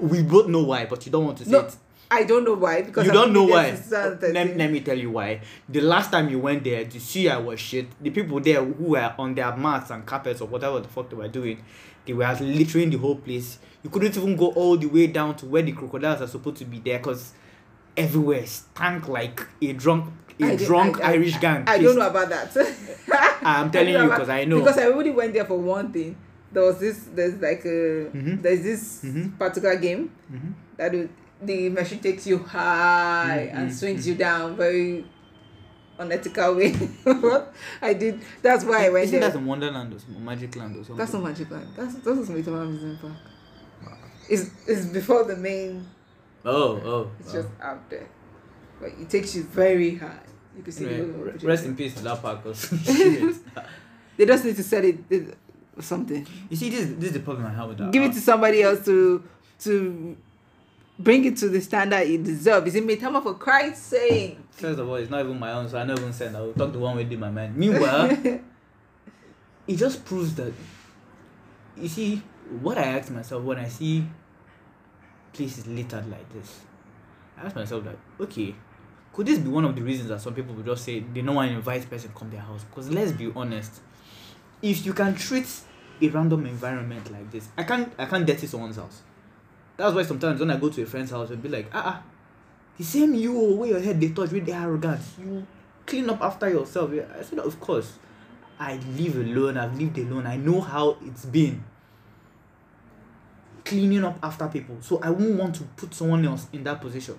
We 0.01 0.23
both 0.23 0.47
know 0.49 0.63
why, 0.63 0.85
but 0.87 1.05
you 1.07 1.13
don't 1.13 1.25
want 1.25 1.39
to 1.39 1.45
say 1.45 1.51
No, 1.51 1.61
it. 1.61 1.77
i 2.11 2.23
don't 2.25 2.45
know 2.45 2.55
why 2.55 2.83
because 2.83 3.05
you 3.07 3.11
I've 3.11 3.15
don't 3.15 3.33
know 3.33 3.45
why. 3.45 3.77
Let, 3.91 4.57
let 4.57 4.71
me 4.71 4.81
tell 4.81 4.97
you 4.99 5.11
why. 5.11 5.41
The 5.69 5.81
last 5.81 6.11
time 6.13 6.29
you 6.29 6.39
went 6.39 6.63
there, 6.65 6.85
the 6.85 6.99
sea 7.01 7.29
was 7.37 7.59
shit. 7.61 7.87
The 8.03 8.11
people 8.11 8.39
there 8.41 8.65
who 8.65 8.85
were 8.91 9.13
on 9.19 9.35
their 9.35 9.57
mats 9.57 9.91
and 9.91 10.07
carpets 10.07 10.41
or 10.41 10.47
whatever 10.49 10.79
the 10.81 10.89
fuck 10.89 11.11
they 11.11 11.17
were 11.17 11.27
doing, 11.29 11.65
they 12.09 12.15
were 12.15 12.37
littering 12.41 12.89
the 12.91 12.97
whole 12.97 13.17
place. 13.17 13.59
You 13.85 13.91
couldn't 13.91 14.17
even 14.17 14.35
go 14.35 14.47
all 14.53 14.77
the 14.79 14.87
way 14.87 15.07
down 15.09 15.37
to 15.37 15.47
where 15.47 15.63
the 15.63 15.73
crocodiles 15.73 16.23
are 16.23 16.27
supposed 16.27 16.57
to 16.57 16.65
be 16.65 16.79
there 16.81 16.99
because 16.99 17.33
everywhere 17.97 18.45
stank 18.47 19.09
like 19.09 19.47
a 19.61 19.73
drunk 19.75 20.13
a 20.41 20.45
I 20.47 20.57
drunk 20.57 21.01
I- 21.01 21.11
I- 21.11 21.13
Irish 21.15 21.37
gang. 21.39 21.65
I 21.67 21.79
don't 21.79 21.97
know 21.99 22.09
about 22.09 22.29
that. 22.31 22.57
I'm 23.43 23.71
telling 23.71 23.89
you 23.93 23.99
know 23.99 24.09
'cause 24.09 24.23
about- 24.29 24.31
I 24.41 24.45
know. 24.45 24.61
Because 24.61 24.79
I 24.79 24.89
went 24.89 25.33
there 25.35 25.45
for 25.45 25.59
one 25.59 25.93
thing. 25.93 26.17
There 26.51 26.63
was 26.63 26.79
this. 26.79 27.09
There's 27.15 27.35
like 27.43 27.63
a. 27.67 28.09
Mhm. 28.15 28.41
There's 28.41 28.63
this 28.63 29.01
Mhm. 29.05 29.39
particular 29.39 29.77
game 29.77 30.11
Mhm. 30.33 30.55
that 30.79 30.93
would, 30.93 31.11
the 31.43 31.69
machine 31.69 31.99
takes 31.99 32.27
you 32.27 32.39
high 32.39 33.51
and 33.53 33.69
Mhm, 33.71 33.75
swings 33.75 34.09
you 34.09 34.15
down 34.15 34.57
very 34.57 35.05
unethical 35.99 36.55
way. 36.57 36.75
I 37.83 37.95
did. 37.95 38.21
That's 38.43 38.65
why 38.65 38.87
I 38.87 38.91
went 38.91 39.05
Isn't 39.07 39.21
there. 39.21 39.31
that 39.31 39.39
in 39.39 39.47
Wonderland 39.47 39.93
or 39.95 39.99
some- 39.99 40.25
Magic 40.25 40.55
Land 40.57 40.75
or 40.77 40.79
something? 40.79 40.97
That's 40.97 41.13
not 41.13 41.23
Magic 41.25 41.51
Land. 41.51 41.69
That's 41.77 41.95
that 41.97 42.15
was 42.15 42.29
Maitama 42.29 42.63
Amusement 42.63 43.01
Park. 43.01 43.13
It's 44.29 44.51
it's 44.67 44.87
before 44.87 45.25
the 45.25 45.37
main. 45.37 45.87
Oh, 46.45 46.53
oh. 46.53 46.81
oh. 46.85 47.11
It's 47.21 47.31
oh. 47.31 47.43
just 47.43 47.49
out 47.63 47.89
there, 47.91 48.07
but 48.81 48.91
it 48.99 49.09
takes 49.11 49.35
you 49.35 49.45
very 49.45 49.97
high. 49.97 50.21
You 50.57 50.63
can 50.63 50.73
see. 50.73 50.85
the 50.85 50.95
Anyway, 50.95 51.31
whole 51.39 51.49
rest 51.49 51.65
in 51.67 51.77
peace 51.77 51.95
to 51.95 52.03
that 52.05 52.21
park. 52.23 52.43
'cause 52.43 52.69
shit. 52.85 53.35
They 54.17 54.27
just 54.27 54.45
need 54.45 54.57
to 54.57 54.63
set 54.63 54.85
it 54.85 54.99
it- 55.11 55.37
something. 55.81 56.27
You 56.51 56.57
see, 56.57 56.71
this, 56.71 56.87
this 56.97 57.05
is 57.07 57.13
the 57.13 57.21
problem 57.21 57.47
I 57.47 57.51
have 57.55 57.69
with 57.69 57.79
that. 57.79 57.93
Give 57.93 58.03
it 58.03 58.13
to 58.15 58.21
somebody 58.21 58.63
else 58.63 58.85
to 58.87 59.23
to 59.61 60.17
bring 60.99 61.25
it 61.25 61.37
to 61.39 61.49
the 61.49 61.61
standard 61.61 62.09
it 62.09 62.25
deserves. 62.25 62.67
Is 62.69 62.75
it 62.75 62.87
Maitama 62.87 63.23
for 63.23 63.35
Christ's 63.35 63.87
sake? 63.87 64.39
First 64.51 64.79
of 64.79 64.89
all, 64.89 64.97
it's 64.97 65.11
not 65.11 65.21
even 65.25 65.39
my 65.39 65.53
own, 65.53 65.69
so 65.69 65.79
I 65.79 65.85
never 65.85 66.01
even 66.01 66.13
send. 66.13 66.37
I 66.37 66.41
will 66.41 66.53
talk 66.53 66.73
to 66.73 66.79
one 66.79 66.97
with 66.97 67.13
in 67.13 67.21
my 67.21 67.31
mind. 67.31 67.57
Meanwhile, 67.57 68.11
it 69.67 69.77
just 69.77 70.05
proves 70.05 70.35
that. 70.35 70.53
You 71.77 71.89
see, 71.89 72.23
what 72.61 72.77
I 72.77 72.83
ask 72.83 73.11
myself 73.11 73.43
when 73.45 73.59
I 73.59 73.69
see 73.69 74.05
places 75.33 75.67
littered 75.67 76.11
like 76.11 76.33
this, 76.33 76.61
I 77.37 77.47
ask 77.47 77.55
myself 77.55 77.85
that 77.85 77.97
okay, 78.21 78.55
could 79.13 79.27
this 79.27 79.39
be 79.39 79.49
one 79.49 79.65
of 79.65 79.77
the 79.77 79.83
reasons 79.83 80.09
that 80.09 80.21
some 80.21 80.35
people 80.35 80.55
will 80.55 80.65
just 80.65 80.85
say 80.85 81.01
they 81.01 81.21
don't 81.21 81.37
want 81.37 81.51
to 81.51 81.57
invite 81.57 81.89
person 81.89 82.11
come 82.15 82.31
their 82.31 82.41
house? 82.41 82.65
Because 82.65 82.91
let's 82.91 83.13
be 83.13 83.33
honest, 83.37 83.81
if 84.61 84.85
you 84.85 84.93
can 84.93 85.15
treat 85.15 85.49
a 86.01 86.09
random 86.09 86.47
environment 86.47 87.13
like 87.13 87.31
this, 87.31 87.49
I 87.57 87.63
can't 87.63 87.93
I 87.97 88.07
can't 88.07 88.27
get 88.27 88.37
dirty 88.37 88.49
someone's 88.49 88.77
house. 88.77 89.03
That's 89.79 89.95
why 89.95 90.03
sometimes 90.03 90.41
when 90.41 90.51
I 90.51 90.59
go 90.59 90.69
to 90.69 90.83
a 90.83 90.87
friend's 90.87 91.13
house, 91.13 91.31
it'll 91.31 91.41
be 91.41 91.49
like, 91.49 91.71
ah, 91.73 91.83
ah 91.87 92.03
the 92.79 92.85
same 92.85 93.15
you 93.15 93.37
oh, 93.37 93.55
where 93.57 93.71
your 93.71 93.81
head 93.81 94.01
they 94.01 94.11
touch 94.11 94.31
with 94.31 94.47
the 94.47 94.53
arrogance. 94.53 95.15
You 95.19 95.47
clean 95.85 96.09
up 96.09 96.21
after 96.21 96.49
yourself. 96.49 96.93
I 96.93 97.23
said, 97.23 97.41
of 97.41 97.59
course. 97.61 97.95
I 98.61 98.77
live 98.97 99.17
alone. 99.17 99.57
I've 99.57 99.79
lived 99.79 99.99
alone. 99.99 100.27
I 100.27 100.37
know 100.37 100.61
how 100.61 100.97
it's 101.05 101.25
been. 101.25 101.63
Cleaning 103.65 104.05
up 104.05 104.19
after 104.23 104.49
people. 104.49 104.79
So 104.81 105.01
I 105.01 105.11
won't 105.11 105.35
want 105.35 105.57
to 105.57 105.65
put 105.77 105.95
someone 105.95 106.25
else 106.25 106.47
in 106.53 106.65
that 106.65 106.81
position. 106.81 107.17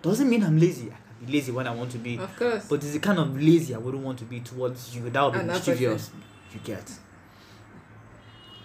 Doesn't 0.00 0.28
mean 0.28 0.42
I'm 0.42 0.58
lazy. 0.58 0.90
I 0.90 0.96
can 0.96 1.26
be 1.26 1.32
lazy 1.32 1.52
when 1.52 1.66
I 1.66 1.74
want 1.74 1.92
to 1.92 1.98
be. 1.98 2.18
Of 2.18 2.36
course. 2.36 2.66
But 2.68 2.76
it's 2.76 2.92
the 2.92 2.98
kind 2.98 3.18
of 3.18 3.40
lazy 3.40 3.74
I 3.74 3.78
wouldn't 3.78 4.02
want 4.02 4.18
to 4.20 4.24
be 4.24 4.40
towards 4.40 4.94
you. 4.96 5.10
That 5.10 5.22
would 5.22 5.34
be 5.34 5.46
mischievous. 5.46 6.10
You 6.52 6.60
get. 6.64 6.90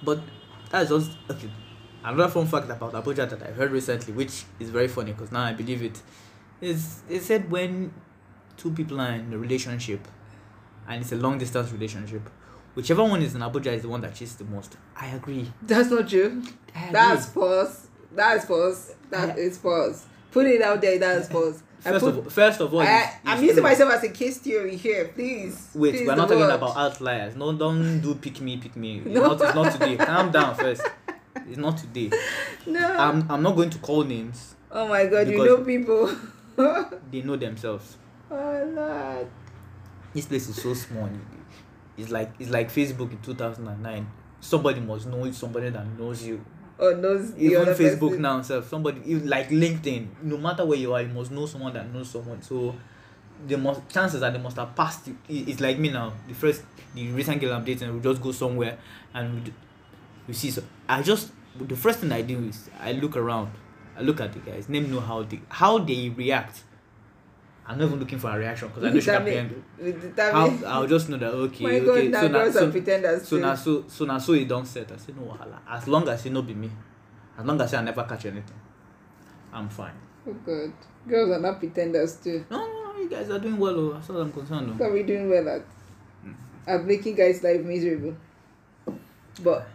But 0.04 0.20
that's 0.70 0.90
just 0.90 1.12
okay. 1.30 1.50
Another 2.08 2.30
fun 2.30 2.48
fact 2.48 2.70
about 2.70 2.94
Abuja 2.94 3.30
that 3.30 3.44
I 3.44 3.52
heard 3.52 3.70
recently, 3.72 4.14
which 4.14 4.46
is 4.62 4.70
very 4.70 4.88
funny 4.88 5.12
because 5.12 5.30
now 5.30 5.44
I 5.44 5.52
believe 5.52 5.84
it, 5.84 6.02
is 6.62 7.02
it 7.10 7.22
said 7.22 7.52
when 7.52 7.92
two 8.56 8.72
people 8.72 9.02
are 9.02 9.12
in 9.12 9.34
a 9.34 9.38
relationship 9.38 10.08
and 10.88 11.02
it's 11.02 11.12
a 11.12 11.18
long 11.18 11.38
distance 11.38 11.70
relationship, 11.74 12.22
whichever 12.76 13.04
one 13.04 13.22
is 13.22 13.36
in 13.36 13.42
Abuja 13.42 13.74
is 13.74 13.82
the 13.82 13.90
one 13.90 14.00
that 14.02 14.16
cheats 14.16 14.36
the 14.36 14.46
most. 14.46 14.78
I 14.96 15.08
agree. 15.08 15.52
That's 15.62 15.90
not 15.90 16.08
true. 16.08 16.44
That's 16.94 17.26
false. 17.26 17.88
That's 18.14 18.46
false. 18.46 18.94
That 19.10 19.32
I- 19.32 19.40
is 19.40 19.58
false. 19.58 20.06
Put 20.32 20.46
it 20.46 20.62
out 20.62 20.80
there. 20.80 20.98
That's 20.98 21.28
false. 21.34 21.62
First 21.82 22.00
put, 22.06 22.10
of 22.10 22.18
all, 22.18 22.24
first 22.30 22.62
of 22.62 22.74
all, 22.74 22.82
I, 22.82 23.20
I'm 23.26 23.44
using 23.44 23.62
myself 23.64 23.92
as 23.94 24.04
a 24.04 24.10
case 24.10 24.38
theory 24.38 24.78
here. 24.78 25.10
Please. 25.14 25.70
Wait, 25.76 25.94
Please, 25.94 26.08
we're 26.08 26.16
not 26.16 26.30
talking 26.30 26.44
about 26.44 26.78
outliers. 26.78 27.36
No, 27.36 27.52
don't 27.52 28.00
do 28.00 28.16
pick 28.16 28.40
me, 28.40 28.56
pick 28.58 28.78
me. 28.78 29.00
No. 29.06 29.22
not, 29.34 29.42
it's 29.42 29.56
not 29.56 29.74
today. 29.74 29.98
Calm 29.98 30.32
down 30.32 30.56
first. 30.56 30.82
It's 31.48 31.58
not 31.58 31.78
today. 31.78 32.12
No. 32.68 32.86
I'm, 32.86 33.26
I'm 33.32 33.42
not 33.42 33.56
going 33.56 33.70
to 33.70 33.78
call 33.80 34.04
names. 34.04 34.56
oh 34.70 34.88
my 34.90 35.06
god, 35.06 35.30
you 35.30 35.38
know 35.46 35.64
people. 35.64 36.12
They 37.12 37.22
know 37.22 37.38
themselves. 37.38 37.96
oh 38.30 38.72
lord. 38.76 39.28
This 40.14 40.26
place 40.26 40.50
is 40.50 40.62
so 40.62 40.74
small. 40.74 41.10
It's 41.98 42.10
like 42.12 42.32
it's 42.40 42.50
like 42.50 42.70
Facebook 42.70 43.12
in 43.12 43.20
2009. 43.22 44.08
Somebody 44.42 44.82
must 44.82 45.08
know 45.08 45.32
somebody 45.32 45.70
that 45.70 45.86
knows 45.98 46.24
you. 46.26 46.44
Oh 46.80 46.92
knows 46.92 47.34
Even 47.38 47.66
Facebook 47.68 48.10
person. 48.10 48.22
now, 48.22 48.42
self 48.42 48.68
somebody 48.70 49.02
even 49.06 49.30
like 49.30 49.50
LinkedIn. 49.50 50.08
No 50.24 50.38
matter 50.38 50.66
where 50.66 50.78
you 50.78 50.94
are, 50.94 51.02
you 51.02 51.08
must 51.10 51.32
know 51.32 51.46
someone 51.46 51.74
that 51.74 51.92
knows 51.94 52.10
someone. 52.10 52.42
So 52.42 52.76
the 53.48 53.58
most 53.58 53.88
chances 53.90 54.22
are 54.22 54.30
they 54.32 54.38
must 54.40 54.58
have 54.58 54.76
passed. 54.76 55.08
it- 55.08 55.16
It's 55.48 55.62
like 55.62 55.80
me 55.80 55.90
now. 55.90 56.12
The 56.28 56.34
first, 56.34 56.64
the 56.94 57.08
recent 57.12 57.40
girl 57.40 57.54
I'm 57.54 57.64
dating, 57.64 57.94
we 57.94 58.00
just 58.02 58.22
go 58.22 58.32
somewhere 58.32 58.78
and 59.14 59.52
we 60.28 60.34
see. 60.34 60.52
So 60.52 60.64
I 60.88 61.02
just 61.02 61.32
the 61.60 61.76
first 61.76 62.00
thing 62.00 62.12
I 62.12 62.22
do 62.22 62.40
is 62.46 62.70
I 62.80 62.92
look 62.94 63.16
around. 63.18 63.52
I 63.98 64.02
look 64.02 64.22
at 64.22 64.34
the 64.34 64.40
guys. 64.40 64.70
Name 64.70 64.92
know 64.92 65.00
how 65.00 65.24
they 65.24 65.40
how 65.50 65.80
they 65.80 66.10
react. 66.10 66.64
I'm 67.70 67.78
not 67.80 67.86
even 67.88 68.00
looking 68.00 68.18
for 68.20 68.30
a 68.32 68.38
reaction 68.38 68.70
because 68.70 68.84
I 68.86 68.90
know 68.94 69.00
she 69.00 69.06
can 69.08 69.24
pretend. 69.24 69.64
with 69.78 70.16
the 70.16 70.24
How 70.24 70.48
time- 70.48 70.64
I'll 70.66 70.88
just 70.88 71.10
know 71.10 71.18
that 71.18 71.32
okay, 71.34 71.64
my 71.66 71.72
okay. 71.80 72.08
now 72.08 72.22
So 72.22 72.28
now, 72.30 72.52
so, 72.52 72.72
pretenders 72.72 73.28
so 73.28 73.38
now, 73.38 73.56
so 73.56 73.84
so 73.88 74.06
now, 74.06 74.18
so 74.20 74.34
it 74.34 74.48
don't 74.48 74.66
set. 74.66 74.90
I 74.92 74.98
say 74.98 75.12
no 75.14 75.24
wahala. 75.34 75.60
As 75.70 75.86
long 75.88 76.08
as 76.08 76.26
it 76.26 76.32
no 76.32 76.44
be 76.44 76.54
me, 76.54 76.70
as 77.38 77.46
long 77.46 77.60
as 77.60 77.74
I 77.74 77.82
never 77.82 78.04
catch 78.04 78.26
anything, 78.26 78.56
I'm 79.52 79.68
fine. 79.68 79.92
Oh 80.28 80.34
god. 80.46 80.72
Girls 81.10 81.30
are 81.32 81.40
not 81.42 81.60
pretenders 81.60 82.16
too. 82.18 82.46
No, 82.50 82.58
no, 82.60 82.94
no, 82.94 83.00
you 83.02 83.10
guys 83.10 83.30
are 83.30 83.40
doing 83.40 83.58
well. 83.58 83.78
Oh, 83.78 83.98
as 83.98 84.06
far 84.08 84.16
as 84.18 84.22
I'm 84.22 84.32
concerned. 84.32 84.80
What 84.80 84.86
Oh. 84.88 84.90
are 84.90 84.94
we 84.94 85.04
doing 85.04 85.30
well 85.30 85.50
at? 85.50 85.62
Mm. 86.26 86.36
At 86.68 86.86
making 86.86 87.16
guys' 87.16 87.44
life 87.44 87.62
miserable. 87.64 88.16
But 89.44 89.68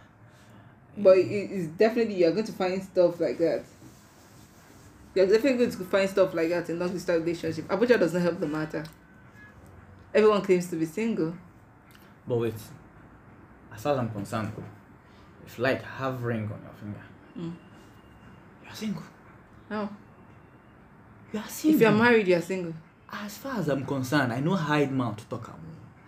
but 0.97 1.17
it's 1.17 1.67
definitely 1.77 2.15
you're 2.15 2.31
going 2.31 2.45
to 2.45 2.51
find 2.51 2.81
stuff 2.83 3.19
like 3.19 3.37
that. 3.39 3.63
You're 5.15 5.27
definitely 5.27 5.57
going 5.59 5.71
to 5.71 5.77
find 5.85 6.09
stuff 6.09 6.33
like 6.33 6.49
that 6.49 6.69
in 6.69 6.79
long 6.79 6.91
distance 6.91 7.19
relationship. 7.21 7.67
Abuja 7.67 7.99
does 7.99 8.13
not 8.13 8.21
help 8.23 8.39
the 8.39 8.47
matter. 8.47 8.83
Everyone 10.13 10.41
claims 10.41 10.67
to 10.69 10.75
be 10.75 10.85
single. 10.85 11.35
But 12.27 12.37
wait, 12.37 12.53
as 13.73 13.81
far 13.81 13.93
as 13.93 13.99
I'm 13.99 14.09
concerned, 14.09 14.51
if 15.45 15.59
like 15.59 15.83
have 15.83 16.23
ring 16.23 16.43
on 16.43 16.61
your 16.61 16.73
finger, 16.79 17.01
Mm. 17.37 17.53
you're 18.63 18.73
single. 18.75 19.03
No. 19.69 19.89
You 21.31 21.39
are 21.39 21.47
single. 21.47 21.75
If 21.75 21.81
you're 21.81 21.91
married, 21.91 22.27
you're 22.27 22.41
single. 22.41 22.73
As 23.11 23.37
far 23.37 23.57
as 23.59 23.67
I'm 23.69 23.85
concerned, 23.85 24.31
I 24.33 24.39
know 24.39 24.55
hide 24.55 24.91
mouth 24.91 25.17
to 25.17 25.25
talk. 25.25 25.49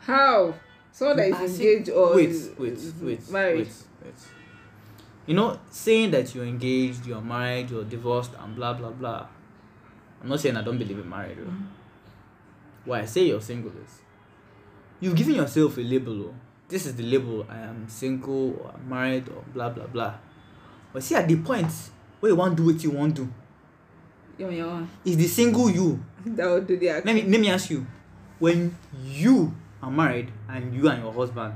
How? 0.01 0.53
Someone 0.91 1.17
that 1.17 1.41
is 1.41 1.59
engaged 1.59 1.89
or 1.89 2.15
wait, 2.15 2.36
wait, 2.57 2.79
wait, 3.01 3.29
married. 3.31 3.57
wait, 3.67 3.73
wait. 4.03 4.13
You 5.26 5.34
know, 5.34 5.59
saying 5.69 6.11
that 6.11 6.34
you're 6.36 6.45
engaged, 6.45 7.05
you're 7.05 7.21
married, 7.21 7.71
you're 7.71 7.84
divorced, 7.84 8.32
and 8.39 8.55
blah 8.55 8.73
blah 8.73 8.91
blah. 8.91 9.26
I'm 10.21 10.30
not 10.30 10.39
saying 10.39 10.55
I 10.57 10.61
don't 10.63 10.78
believe 10.78 10.99
in 10.99 11.09
marriage. 11.09 11.38
oh. 11.41 11.51
Why 12.86 13.01
I 13.01 13.05
say 13.05 13.26
you're 13.28 13.41
single 13.41 13.71
is 13.71 14.01
you've 14.99 15.15
given 15.15 15.36
yourself 15.36 15.78
a 15.78 15.82
label. 15.82 16.28
Oh. 16.30 16.36
This 16.67 16.86
is 16.86 16.95
the 16.95 17.03
label. 17.03 17.45
I 17.49 17.57
am 17.59 17.88
single 17.89 18.57
or 18.61 18.71
I'm 18.73 18.88
married 18.89 19.30
or 19.30 19.43
blah 19.53 19.69
blah 19.69 19.88
blah. 19.88 20.13
But 20.93 21.03
see, 21.03 21.15
at 21.15 21.28
the 21.28 21.36
point 21.38 21.71
where 22.19 22.32
you 22.32 22.36
want 22.36 22.55
to 22.57 22.63
do 22.63 22.71
what 22.73 22.84
you 22.84 22.91
want 22.91 23.15
to 23.17 23.26
do, 23.26 24.51
your 24.51 24.65
own. 24.67 24.89
is 25.03 25.17
the 25.17 25.28
single 25.28 25.69
you 25.69 26.03
That 26.26 26.49
would 26.49 26.67
do 26.67 26.78
the 26.78 26.89
act. 26.89 27.05
let 27.05 27.15
me 27.15 27.21
let 27.23 27.39
me 27.41 27.49
ask 27.49 27.69
you 27.69 27.86
when 28.39 28.76
you 29.03 29.53
are 29.82 29.91
married 29.91 30.32
and 30.49 30.73
you 30.76 30.89
and 30.89 31.01
your 31.03 31.13
husband 31.13 31.53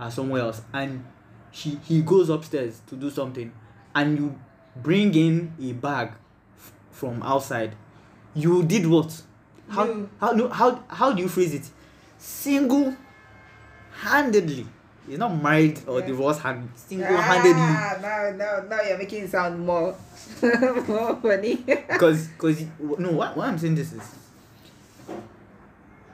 are 0.00 0.10
somewhere 0.10 0.42
else 0.42 0.62
and 0.72 1.04
he 1.50 1.78
he 1.84 2.02
goes 2.02 2.28
upstairs 2.28 2.80
to 2.88 2.96
do 2.96 3.10
something 3.10 3.52
and 3.94 4.18
you 4.18 4.38
bring 4.76 5.14
in 5.14 5.52
a 5.60 5.72
bag 5.72 6.12
f- 6.56 6.72
from 6.90 7.22
outside. 7.22 7.74
You 8.34 8.62
did 8.62 8.86
what? 8.86 9.22
How 9.68 9.84
You. 9.84 10.08
how 10.20 10.32
no 10.32 10.48
how 10.48 10.82
how 10.88 11.12
do 11.12 11.22
you 11.22 11.28
phrase 11.28 11.54
it? 11.54 11.68
Single 12.18 12.96
handedly 14.00 14.66
he's 15.06 15.18
not 15.18 15.30
married 15.42 15.80
or 15.88 16.00
divorced 16.02 16.40
hand 16.40 16.68
single 16.76 17.16
handedly 17.16 17.52
Ah, 17.62 17.98
now, 18.00 18.30
now, 18.36 18.64
now 18.68 18.82
you're 18.82 18.98
making 18.98 19.24
it 19.24 19.30
sound 19.30 19.64
more, 19.66 19.94
more 20.86 21.16
funny. 21.16 21.56
because 21.66 22.28
because 22.28 22.62
no 22.78 23.10
what, 23.12 23.36
what 23.36 23.48
i'm 23.48 23.58
saying 23.58 23.74
this. 23.74 23.92
Is 23.92 24.02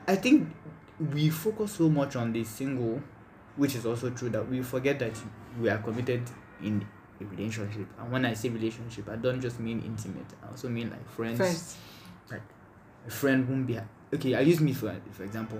i 0.07 0.15
think 0.15 0.47
we 1.13 1.29
focus 1.29 1.73
so 1.73 1.89
much 1.89 2.15
on 2.15 2.31
the 2.33 2.43
single 2.43 3.01
which 3.57 3.75
is 3.75 3.85
also 3.85 4.09
true 4.09 4.29
that 4.29 4.47
we 4.49 4.61
forget 4.61 4.99
that 4.99 5.13
we 5.59 5.69
are 5.69 5.77
committed 5.77 6.21
in 6.61 6.85
a 7.21 7.25
relationship. 7.25 7.87
And 7.99 8.11
when 8.11 8.25
i 8.25 8.33
say 8.33 8.49
relationship 8.49 9.07
i 9.09 9.15
don't 9.15 9.41
just 9.41 9.59
mean 9.59 9.81
intimate 9.85 10.25
i 10.43 10.49
also 10.49 10.69
mean 10.69 10.89
like 10.89 11.07
friends. 11.09 11.37
First, 11.37 11.77
like 12.31 12.41
a 13.07 13.11
friend 13.11 13.47
won't 13.47 13.67
be 13.67 13.79
okay 14.13 14.35
i 14.35 14.41
use 14.41 14.59
me 14.59 14.73
for 14.73 14.93
for 15.11 15.23
example. 15.23 15.59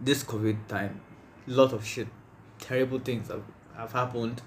This 0.00 0.24
covid 0.24 0.66
time 0.66 1.00
lot 1.46 1.72
of 1.72 1.84
shit 1.84 2.08
terrible 2.58 2.98
things 2.98 3.28
have, 3.28 3.42
have 3.76 3.92
happened. 3.92 4.42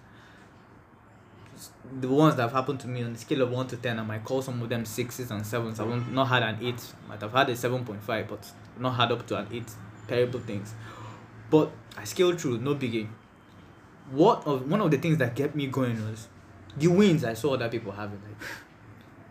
The 2.00 2.08
ones 2.08 2.36
that 2.36 2.44
have 2.44 2.52
happened 2.52 2.80
to 2.82 2.88
me 2.88 3.04
on 3.04 3.14
the 3.14 3.20
scale 3.20 3.42
of 3.42 3.52
1 3.52 3.68
to 3.68 3.78
10 3.78 4.00
i 4.00 4.04
might 4.04 4.24
call 4.24 4.42
some 4.42 4.62
of 4.62 4.70
them 4.70 4.86
sixes 4.86 5.32
and 5.32 5.46
sevens. 5.46 5.80
I've 5.80 6.12
not 6.12 6.26
had 6.26 6.44
an 6.44 6.58
8 6.62 6.94
might 7.08 7.22
have 7.22 7.32
had 7.32 7.50
a 7.50 7.54
7.5 7.54 8.28
but 8.28 8.52
not 8.78 8.92
had 8.96 9.12
up 9.12 9.26
to 9.28 9.38
an 9.38 9.48
8 9.52 9.64
terrible 10.08 10.40
things 10.40 10.74
but 11.50 11.72
i 11.98 12.04
scaled 12.04 12.40
through 12.40 12.58
no 12.60 12.76
biggie 12.76 13.08
what 14.12 14.46
of 14.48 14.70
one 14.70 14.82
of 14.82 14.90
the 14.92 14.98
things 14.98 15.18
that 15.18 15.36
kept 15.36 15.56
me 15.56 15.68
going 15.68 15.96
was 16.10 16.28
the 16.78 16.88
wins 16.88 17.24
i 17.24 17.34
saw 17.34 17.54
other 17.54 17.70
people 17.70 17.92
having 17.92 18.22
like 18.24 18.50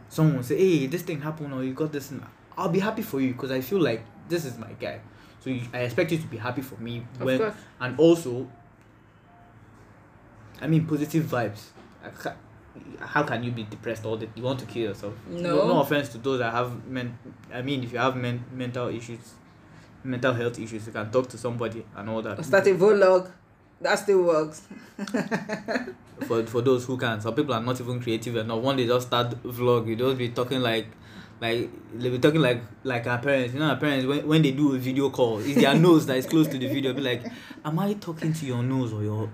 someone 0.08 0.42
say 0.42 0.56
hey 0.56 0.86
this 0.86 1.02
thing 1.02 1.20
happened 1.20 1.52
or 1.52 1.62
you 1.64 1.72
got 1.72 1.92
this 1.92 2.10
and 2.10 2.22
i'll 2.56 2.68
be 2.68 2.80
happy 2.80 3.02
for 3.02 3.20
you 3.20 3.32
because 3.32 3.50
i 3.50 3.60
feel 3.60 3.80
like 3.80 4.02
this 4.28 4.44
is 4.44 4.58
my 4.58 4.72
guy. 4.80 4.98
So 5.40 5.50
you, 5.50 5.62
i 5.72 5.78
expect 5.80 6.10
you 6.10 6.18
to 6.18 6.26
be 6.26 6.36
happy 6.36 6.60
for 6.62 6.74
me 6.80 7.06
of 7.20 7.26
when 7.26 7.38
course. 7.38 7.54
and 7.80 7.98
also 7.98 8.48
i 10.60 10.66
mean 10.66 10.84
positive 10.86 11.24
vibes. 11.24 11.66
I 12.04 12.08
ca- 12.08 12.34
how 13.00 13.22
can 13.22 13.42
you 13.42 13.52
be 13.52 13.62
depressed 13.62 14.04
all 14.04 14.16
the 14.16 14.28
you 14.34 14.42
want 14.42 14.58
to 14.60 14.66
kill 14.66 14.82
yourself. 14.90 15.14
No. 15.28 15.68
no, 15.68 15.80
offense 15.80 16.08
to 16.10 16.18
those 16.18 16.40
that 16.40 16.52
have 16.52 16.86
men 16.86 17.18
i 17.52 17.62
mean 17.62 17.84
if 17.84 17.92
you 17.92 17.98
have 17.98 18.16
men, 18.16 18.44
mental 18.52 18.88
issues 18.88 19.34
mental 20.06 20.32
health 20.34 20.58
issues. 20.58 20.86
You 20.86 20.92
can 20.92 21.10
talk 21.10 21.28
to 21.28 21.38
somebody 21.38 21.84
and 21.94 22.08
all 22.08 22.22
that. 22.22 22.44
Start 22.44 22.66
a 22.66 22.74
vlog. 22.74 23.30
That 23.80 23.98
still 23.98 24.22
works. 24.24 24.62
for 26.26 26.44
for 26.46 26.62
those 26.62 26.84
who 26.86 26.96
can. 26.96 27.20
Some 27.20 27.34
people 27.34 27.54
are 27.54 27.60
not 27.62 27.80
even 27.80 28.00
creative 28.00 28.36
enough. 28.36 28.60
One 28.62 28.76
they 28.76 28.86
just 28.86 29.08
start 29.08 29.30
vlog 29.42 29.86
you 29.86 29.96
just 29.96 30.16
be 30.18 30.30
talking 30.30 30.60
like 30.60 30.86
like 31.40 31.68
they 31.94 32.08
be 32.08 32.18
talking 32.18 32.40
like 32.40 32.62
like 32.84 33.06
our 33.06 33.18
parents. 33.18 33.52
You 33.52 33.60
know 33.60 33.68
our 33.68 33.76
parents 33.76 34.06
when, 34.06 34.26
when 34.26 34.42
they 34.42 34.52
do 34.52 34.74
a 34.74 34.78
video 34.78 35.10
call 35.10 35.38
it's 35.40 35.56
their 35.60 35.74
nose 35.86 36.06
that 36.06 36.16
is 36.16 36.26
close 36.26 36.48
to 36.48 36.58
the 36.58 36.68
video. 36.68 36.94
Be 36.94 37.02
like 37.02 37.22
am 37.64 37.78
i 37.78 37.92
talking 37.94 38.32
to 38.32 38.46
your 38.46 38.62
nose 38.62 38.92
or 38.92 39.02
your 39.02 39.28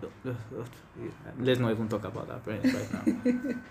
let's 1.38 1.60
not 1.60 1.70
even 1.70 1.88
talk 1.88 2.04
about 2.04 2.30
our 2.30 2.40
parents 2.40 2.74
right 2.74 2.92
now. 2.92 3.54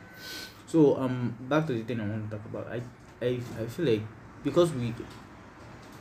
So 0.67 0.95
um 0.97 1.35
back 1.49 1.67
to 1.67 1.73
the 1.73 1.83
thing 1.83 1.99
i 1.99 2.05
want 2.07 2.29
to 2.31 2.37
talk 2.37 2.45
about. 2.45 2.67
I 2.71 2.81
i, 3.21 3.39
I 3.59 3.65
feel 3.65 3.85
like 3.85 4.01
because 4.41 4.71
we 4.71 4.93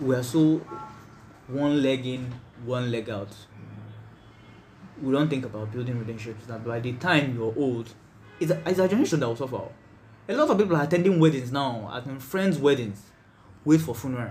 we 0.00 0.14
are 0.14 0.22
so 0.22 0.60
one 1.48 1.82
leg 1.82 2.06
in 2.06 2.32
one 2.64 2.90
leg 2.90 3.10
out. 3.10 3.28
We 5.02 5.12
don't 5.12 5.28
think 5.28 5.44
about 5.44 5.72
building 5.72 5.98
relationships 5.98 6.46
that 6.46 6.64
by 6.64 6.80
the 6.80 6.92
time 6.94 7.34
you're 7.34 7.54
old 7.56 7.92
it's 8.38 8.50
a, 8.50 8.60
it's 8.66 8.78
a 8.78 8.88
generation 8.88 9.20
that 9.20 9.28
will 9.28 9.36
suffer. 9.36 9.62
A 10.28 10.34
lot 10.34 10.48
of 10.48 10.58
people 10.58 10.76
are 10.76 10.84
attending 10.84 11.18
weddings 11.18 11.52
now 11.52 11.90
at 11.94 12.22
friends 12.22 12.58
weddings 12.58 13.02
wait 13.64 13.80
for 13.80 13.94
funeral. 13.94 14.30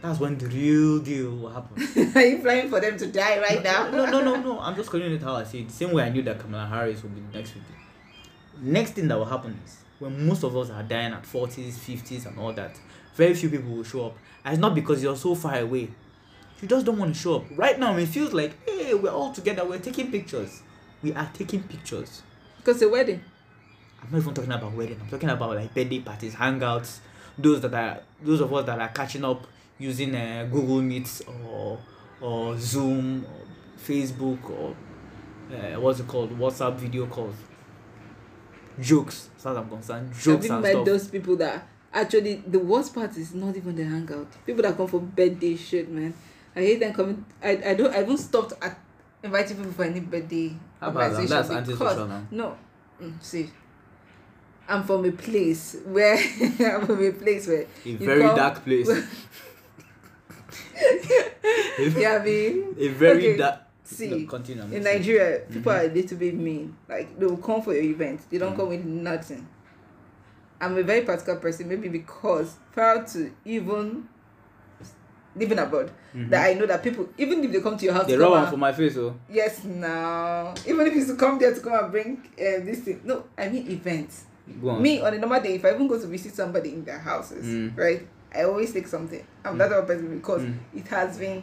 That's 0.00 0.18
when 0.18 0.36
the 0.36 0.46
real 0.46 0.98
deal 0.98 1.30
will 1.30 1.50
happen. 1.50 1.80
Are 2.16 2.22
you 2.22 2.38
planning 2.38 2.68
for 2.68 2.80
them 2.80 2.96
to 2.98 3.06
die 3.06 3.38
right 3.38 3.62
now? 3.62 3.88
no 3.88 4.06
no 4.06 4.20
no 4.20 4.36
no. 4.40 4.58
I'm 4.60 4.74
just 4.74 4.90
calling 4.90 5.12
it 5.12 5.22
how 5.22 5.36
i 5.36 5.44
see 5.44 5.60
it. 5.60 5.68
The 5.68 5.74
same 5.74 5.92
way 5.92 6.04
i 6.04 6.08
knew 6.08 6.22
that 6.22 6.38
kamala 6.38 6.66
harris 6.66 7.02
would 7.02 7.14
be 7.14 7.20
the 7.20 7.38
next 7.38 7.50
50 7.50 7.66
next 8.60 8.90
thing 8.92 9.08
that 9.08 9.18
will 9.18 9.24
happen 9.24 9.58
is 9.64 9.78
when 9.98 10.26
most 10.26 10.42
of 10.42 10.56
us 10.56 10.70
are 10.70 10.82
dying 10.82 11.12
at 11.12 11.22
40s 11.22 11.74
50s 11.74 12.26
and 12.26 12.38
all 12.38 12.52
that 12.52 12.78
very 13.14 13.34
few 13.34 13.48
people 13.48 13.70
will 13.70 13.84
show 13.84 14.06
up. 14.06 14.16
And 14.44 14.54
it's 14.54 14.60
not 14.60 14.74
because 14.74 15.02
you're 15.02 15.16
so 15.16 15.34
far 15.34 15.58
away. 15.58 15.88
You 16.60 16.68
just 16.68 16.86
don't 16.86 16.98
want 16.98 17.14
to 17.14 17.20
show 17.20 17.36
up. 17.36 17.44
Right 17.56 17.78
now 17.78 17.96
it 17.96 18.06
feels 18.06 18.32
like 18.32 18.52
hey 18.68 18.94
we're 18.94 19.10
all 19.10 19.32
together 19.32 19.64
we're 19.64 19.78
taking 19.78 20.10
pictures. 20.10 20.62
We 21.02 21.12
are 21.12 21.28
taking 21.34 21.62
pictures. 21.64 22.22
Because 22.58 22.78
the 22.78 22.88
wedding. 22.88 23.22
i'm 24.02 24.12
not 24.12 24.18
even 24.18 24.34
talking 24.34 24.52
about 24.52 24.72
wedding. 24.72 25.00
I'm 25.02 25.08
talking 25.08 25.30
about 25.30 25.56
like 25.56 25.74
birthday 25.74 25.98
parties 26.00 26.34
hangouts 26.34 26.98
those 27.38 27.60
that 27.62 27.74
are 27.74 28.00
those 28.22 28.40
of 28.40 28.52
us 28.52 28.66
that 28.66 28.78
are 28.78 28.88
catching 28.88 29.24
up 29.24 29.46
using 29.78 30.14
uh, 30.14 30.46
google 30.50 30.82
meets 30.82 31.22
or 31.22 31.78
or 32.20 32.56
zoom 32.58 33.24
or 33.24 33.40
facebook 33.82 34.50
or 34.50 34.76
uh, 35.52 35.78
what's 35.80 36.00
it 36.00 36.06
called? 36.06 36.30
Whatsapp 36.38 36.76
video 36.76 37.06
calls. 37.06 37.34
Jokes 38.80 39.28
as 39.36 39.42
far 39.42 39.52
as 39.52 39.58
i'm 39.58 39.68
concerned. 39.68 40.08
Have 40.08 40.22
jokes 40.22 40.46
you 40.46 40.52
and 40.52 40.62
met 40.62 40.72
stuff. 40.72 40.86
those 40.86 41.08
people 41.08 41.36
that 41.36 41.66
actually 41.92 42.36
the 42.46 42.58
worst 42.58 42.94
part 42.94 43.16
is 43.16 43.34
not 43.34 43.56
even 43.56 43.76
the 43.76 43.84
hangout. 43.84 44.28
People 44.46 44.62
that 44.62 44.76
come 44.76 44.86
for 44.88 45.00
birthday 45.00 45.56
shit, 45.56 45.90
man. 45.90 46.14
I 46.54 46.60
hate 46.60 46.80
them 46.80 46.92
coming. 46.92 47.24
I, 47.42 47.50
I 47.64 47.74
don't. 47.74 47.92
I 47.92 47.98
haven't 47.98 48.18
stopped 48.18 48.52
at 48.62 48.78
inviting 49.22 49.56
people 49.56 49.72
for 49.72 49.84
any 49.84 50.00
birthday 50.00 50.54
How 50.80 50.88
about 50.88 51.00
that? 51.00 51.10
organization 51.20 51.28
That's 51.36 51.48
because- 51.70 51.98
antisocial 51.98 52.06
now. 52.08 52.26
No, 52.30 52.56
mm, 53.00 53.22
see, 53.22 53.50
I'm 54.68 54.82
from 54.84 55.04
a 55.04 55.12
place 55.12 55.76
where 55.86 56.16
I'm 56.60 56.86
from 56.86 57.04
a 57.04 57.12
place 57.12 57.46
where 57.46 57.66
a 57.86 57.94
very 57.96 58.22
come- 58.22 58.36
dark 58.36 58.64
place 58.64 58.88
yeah, 61.96 62.18
I 62.20 62.24
mean, 62.24 62.74
a 62.78 62.88
very 62.88 63.18
Okay, 63.28 63.36
dark 63.36 63.60
see, 63.84 64.08
no, 64.08 64.26
continue 64.28 64.62
in. 64.64 64.82
Nigeria, 64.82 65.40
people 65.50 65.72
Mhm. 65.72 65.76
are 65.78 65.84
a 65.90 65.94
little 65.94 66.18
bit 66.18 66.34
mean. 66.34 66.76
Like 66.88 67.18
they 67.18 67.26
will 67.26 67.36
come 67.38 67.62
for 67.62 67.74
your 67.74 67.82
event, 67.84 68.20
they 68.30 68.38
don't 68.38 68.54
Mm. 68.54 68.56
come 68.56 68.68
with 68.68 68.84
nothing. 68.84 69.46
I'm 70.62 70.78
a 70.78 70.82
very 70.84 71.02
practical 71.02 71.36
person, 71.36 71.68
maybe 71.68 71.88
because 71.88 72.54
prior 72.72 73.04
to 73.04 73.30
even 73.44 74.08
living 75.34 75.58
abroad, 75.58 75.90
Mhm. 76.14 76.30
that 76.30 76.46
I 76.46 76.54
know 76.54 76.66
that 76.66 76.82
people, 76.82 77.08
even 77.18 77.42
if 77.44 77.50
they 77.52 77.60
come 77.60 77.76
to 77.76 77.84
your 77.84 77.94
house, 77.94 78.06
they 78.06 78.16
rub 78.16 78.30
one 78.30 78.46
for 78.50 78.56
my 78.58 78.72
face 78.72 78.96
oh 78.98 79.14
yes, 79.30 79.64
now 79.64 80.54
even 80.66 80.86
if 80.86 80.94
it's 80.94 81.06
to 81.08 81.16
come 81.16 81.38
there 81.38 81.52
to 81.54 81.60
come 81.60 81.72
and 81.72 81.90
bring 81.90 82.16
uh, 82.38 82.62
this 82.64 82.80
thing, 82.80 83.00
no, 83.04 83.24
I 83.36 83.48
mean 83.48 83.68
events. 83.70 84.24
go 84.60 84.70
on 84.70 84.82
Me 84.82 85.00
on 85.00 85.14
a 85.14 85.18
normal 85.18 85.40
day, 85.40 85.54
if 85.54 85.64
I 85.64 85.70
even 85.74 85.88
go 85.88 85.98
to 85.98 86.06
visit 86.06 86.34
somebody 86.34 86.70
in 86.74 86.84
their 86.84 86.98
houses, 86.98 87.44
Mm. 87.46 87.76
right, 87.76 88.06
I 88.34 88.42
always 88.44 88.72
take 88.72 88.86
something. 88.86 89.24
I'm 89.44 89.54
Mm. 89.54 89.58
that 89.58 89.68
type 89.70 89.78
of 89.78 89.86
person 89.86 90.14
because 90.16 90.42
Mm. 90.42 90.54
it 90.76 90.86
has 90.88 91.18
been, 91.18 91.42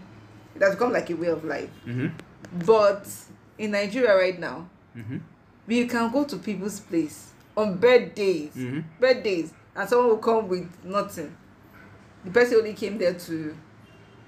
it 0.55 0.61
has 0.61 0.75
become 0.75 0.93
like 0.93 1.09
a 1.09 1.15
way 1.15 1.27
of 1.27 1.43
life. 1.43 1.69
mm-hmm. 1.85 2.07
But 2.65 3.07
in 3.57 3.71
Nigeria 3.71 4.15
right 4.15 4.39
now, 4.39 4.69
Mm-hmm. 4.95 5.17
we 5.67 5.85
can 5.87 6.11
go 6.11 6.23
to 6.25 6.37
people's 6.37 6.79
place 6.79 7.31
on 7.59 7.77
birthdays, 7.77 8.51
Mm-hmm. 8.55 8.79
birthdays, 8.99 9.53
and 9.75 9.89
someone 9.89 10.09
will 10.09 10.17
come 10.17 10.47
with 10.47 10.67
nothing. 10.83 11.35
The 12.25 12.31
person 12.31 12.57
only 12.57 12.73
came 12.73 12.97
there 12.97 13.13
to, 13.13 13.55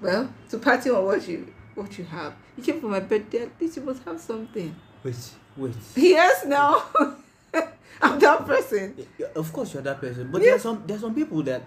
well, 0.00 0.32
to 0.50 0.58
party 0.58 0.90
on 0.90 1.04
what 1.04 1.26
you 1.28 1.52
what 1.74 1.96
you 1.98 2.04
have. 2.04 2.34
You 2.56 2.62
came 2.62 2.80
for 2.80 2.88
my 2.88 3.00
birthday. 3.00 3.42
At 3.44 3.60
least 3.60 3.76
you 3.76 3.82
must 3.82 4.02
have 4.04 4.20
something. 4.20 4.74
wait 5.04 5.16
wait 5.56 5.74
Yes, 5.96 6.44
now 6.46 6.84
I'm 8.02 8.18
that 8.18 8.46
person. 8.46 8.94
Of 9.34 9.52
course 9.52 9.74
you're 9.74 9.82
that 9.82 10.00
person 10.00 10.30
but 10.30 10.40
Yeah. 10.42 10.50
there's 10.50 10.62
some 10.62 10.82
there's 10.86 11.00
some 11.00 11.14
people 11.14 11.42
that 11.44 11.62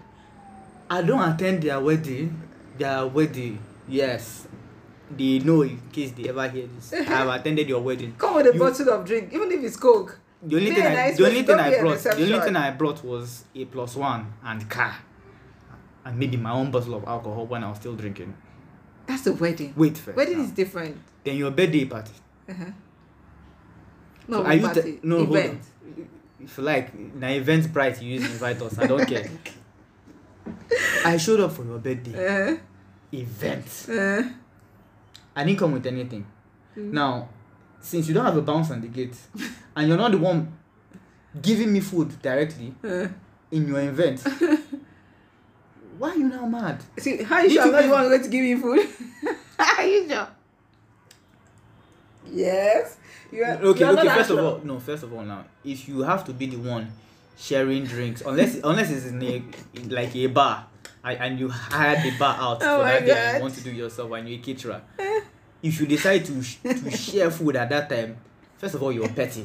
i 0.88 1.02
don't 1.02 1.20
attend 1.32 1.62
their 1.62 1.80
wedding 1.80 2.40
their 2.78 3.04
wedding 3.06 3.58
yes 3.88 4.46
they 5.16 5.38
know 5.40 5.62
in 5.62 5.80
case 5.92 6.12
they 6.12 6.28
ever 6.28 6.48
hear 6.48 6.66
this 6.68 6.92
i've 7.10 7.28
attended 7.40 7.68
your 7.68 7.80
wedding 7.80 8.14
Come 8.18 8.34
with 8.36 8.46
a 8.46 8.52
You- 8.54 8.58
bottle 8.60 8.90
of 8.90 9.04
drink, 9.06 9.32
even 9.32 9.50
if 9.52 9.62
it's 9.64 9.76
coke. 9.76 10.18
The 10.42 10.56
only 10.56 10.70
thing 10.72 10.86
I 10.86 11.12
the 11.12 11.26
only 11.26 11.42
thing 11.42 11.58
I 11.58 11.80
brought 11.80 11.98
the 11.98 12.22
only 12.22 12.40
thing 12.40 12.56
I 12.56 12.70
brought 12.72 13.04
was 13.04 13.44
a 13.54 13.64
plus 13.64 13.96
one 13.96 14.32
and 14.44 14.68
car, 14.70 14.94
and 16.04 16.18
maybe 16.18 16.36
my 16.36 16.50
own 16.52 16.70
bottle 16.70 16.94
of 16.94 17.04
alcohol 17.04 17.46
when 17.46 17.64
I 17.64 17.68
was 17.70 17.78
still 17.78 17.94
drinking. 17.96 18.34
That's 19.06 19.22
the 19.22 19.32
wedding. 19.32 19.72
Wait 19.76 19.96
first. 19.96 20.16
Wedding 20.16 20.38
now. 20.38 20.44
is 20.44 20.50
different. 20.50 20.96
then 21.24 21.36
your 21.36 21.50
birthday 21.52 21.84
party. 21.86 22.12
Uh-huh. 22.48 22.64
No, 24.28 24.38
So 24.42 24.44
are 24.46 24.54
you 24.54 24.74
te- 24.74 24.98
no, 25.02 25.16
hold 25.24 25.28
on. 25.30 25.36
event. 25.44 25.62
If 26.42 26.58
you 26.58 26.64
like, 26.64 26.94
na 27.14 27.28
event 27.28 27.72
bright 27.72 28.02
you 28.02 28.14
use 28.14 28.24
invite 28.30 28.60
us. 28.62 28.78
I 28.78 28.86
don't 28.86 29.06
care. 29.06 29.28
I 31.04 31.16
showed 31.16 31.40
up 31.40 31.52
for 31.52 31.64
your 31.64 31.78
birthday 31.78 32.12
Uh-huh. 32.14 32.56
event. 33.12 33.86
Uh-huh. 33.88 34.28
I 35.34 35.44
didn't 35.44 35.58
come 35.58 35.72
with 35.72 35.86
anything. 35.86 36.26
Mm. 36.76 36.92
Now, 36.92 37.28
since 37.80 38.08
you 38.08 38.14
don't 38.14 38.24
have 38.24 38.36
a 38.36 38.42
bounce 38.42 38.70
on 38.70 38.80
the 38.80 38.88
gate, 38.88 39.16
and 39.76 39.88
you're 39.88 39.96
not 39.96 40.12
the 40.12 40.18
one 40.18 40.52
giving 41.40 41.72
me 41.72 41.80
food 41.80 42.20
directly 42.22 42.74
uh. 42.84 43.08
in 43.50 43.68
your 43.68 43.80
event, 43.80 44.20
why 45.98 46.10
are 46.10 46.16
you 46.16 46.24
now 46.24 46.46
mad? 46.46 46.82
See, 46.98 47.22
how 47.22 47.40
you 47.40 47.48
Did 47.48 47.52
sure 47.54 47.62
I'm 47.64 47.72
not 47.72 47.82
the 47.82 47.88
one 47.90 48.08
going 48.08 48.22
to 48.22 48.28
give 48.28 48.44
you 48.44 48.60
food? 48.60 48.88
are 49.58 49.86
you 49.86 50.08
sure? 50.08 50.28
Yes. 52.32 52.96
You 53.32 53.44
are, 53.44 53.54
Okay, 53.54 53.80
you 53.80 53.86
are 53.86 53.92
okay. 53.92 54.04
not 54.04 54.16
First 54.16 54.30
of 54.30 54.38
all, 54.38 54.60
no. 54.64 54.80
First 54.80 55.02
of 55.02 55.12
all, 55.12 55.22
now, 55.22 55.44
if 55.64 55.88
you 55.88 56.02
have 56.02 56.24
to 56.26 56.32
be 56.32 56.46
the 56.46 56.56
one 56.56 56.92
sharing 57.36 57.84
drinks, 57.84 58.22
unless 58.22 58.56
unless 58.62 58.90
it's 58.90 59.06
in 59.06 59.22
a 59.22 59.42
in 59.74 59.88
like 59.90 60.14
a 60.16 60.26
bar, 60.28 60.66
and, 61.04 61.18
and 61.18 61.38
you 61.40 61.48
hired 61.48 62.02
the 62.04 62.16
bar 62.18 62.36
out 62.38 62.58
Oh 62.62 62.78
for 62.78 62.84
my 62.84 62.92
that 62.92 63.06
day, 63.06 63.12
and 63.12 63.36
you 63.36 63.42
want 63.42 63.54
to 63.54 63.60
do 63.62 63.70
it 63.70 63.76
yourself, 63.76 64.12
and 64.12 64.28
you're 64.28 64.38
a 64.38 64.42
caterer, 64.42 64.82
if 65.66 65.80
you 65.80 65.86
decide 65.86 66.24
to 66.26 66.42
sh- 66.42 66.58
to 66.62 66.90
share 66.90 67.30
food 67.30 67.56
at 67.56 67.68
that 67.70 67.88
time, 67.90 68.16
first 68.58 68.74
of 68.74 68.82
all, 68.82 68.92
you're 68.92 69.08
petty. 69.08 69.44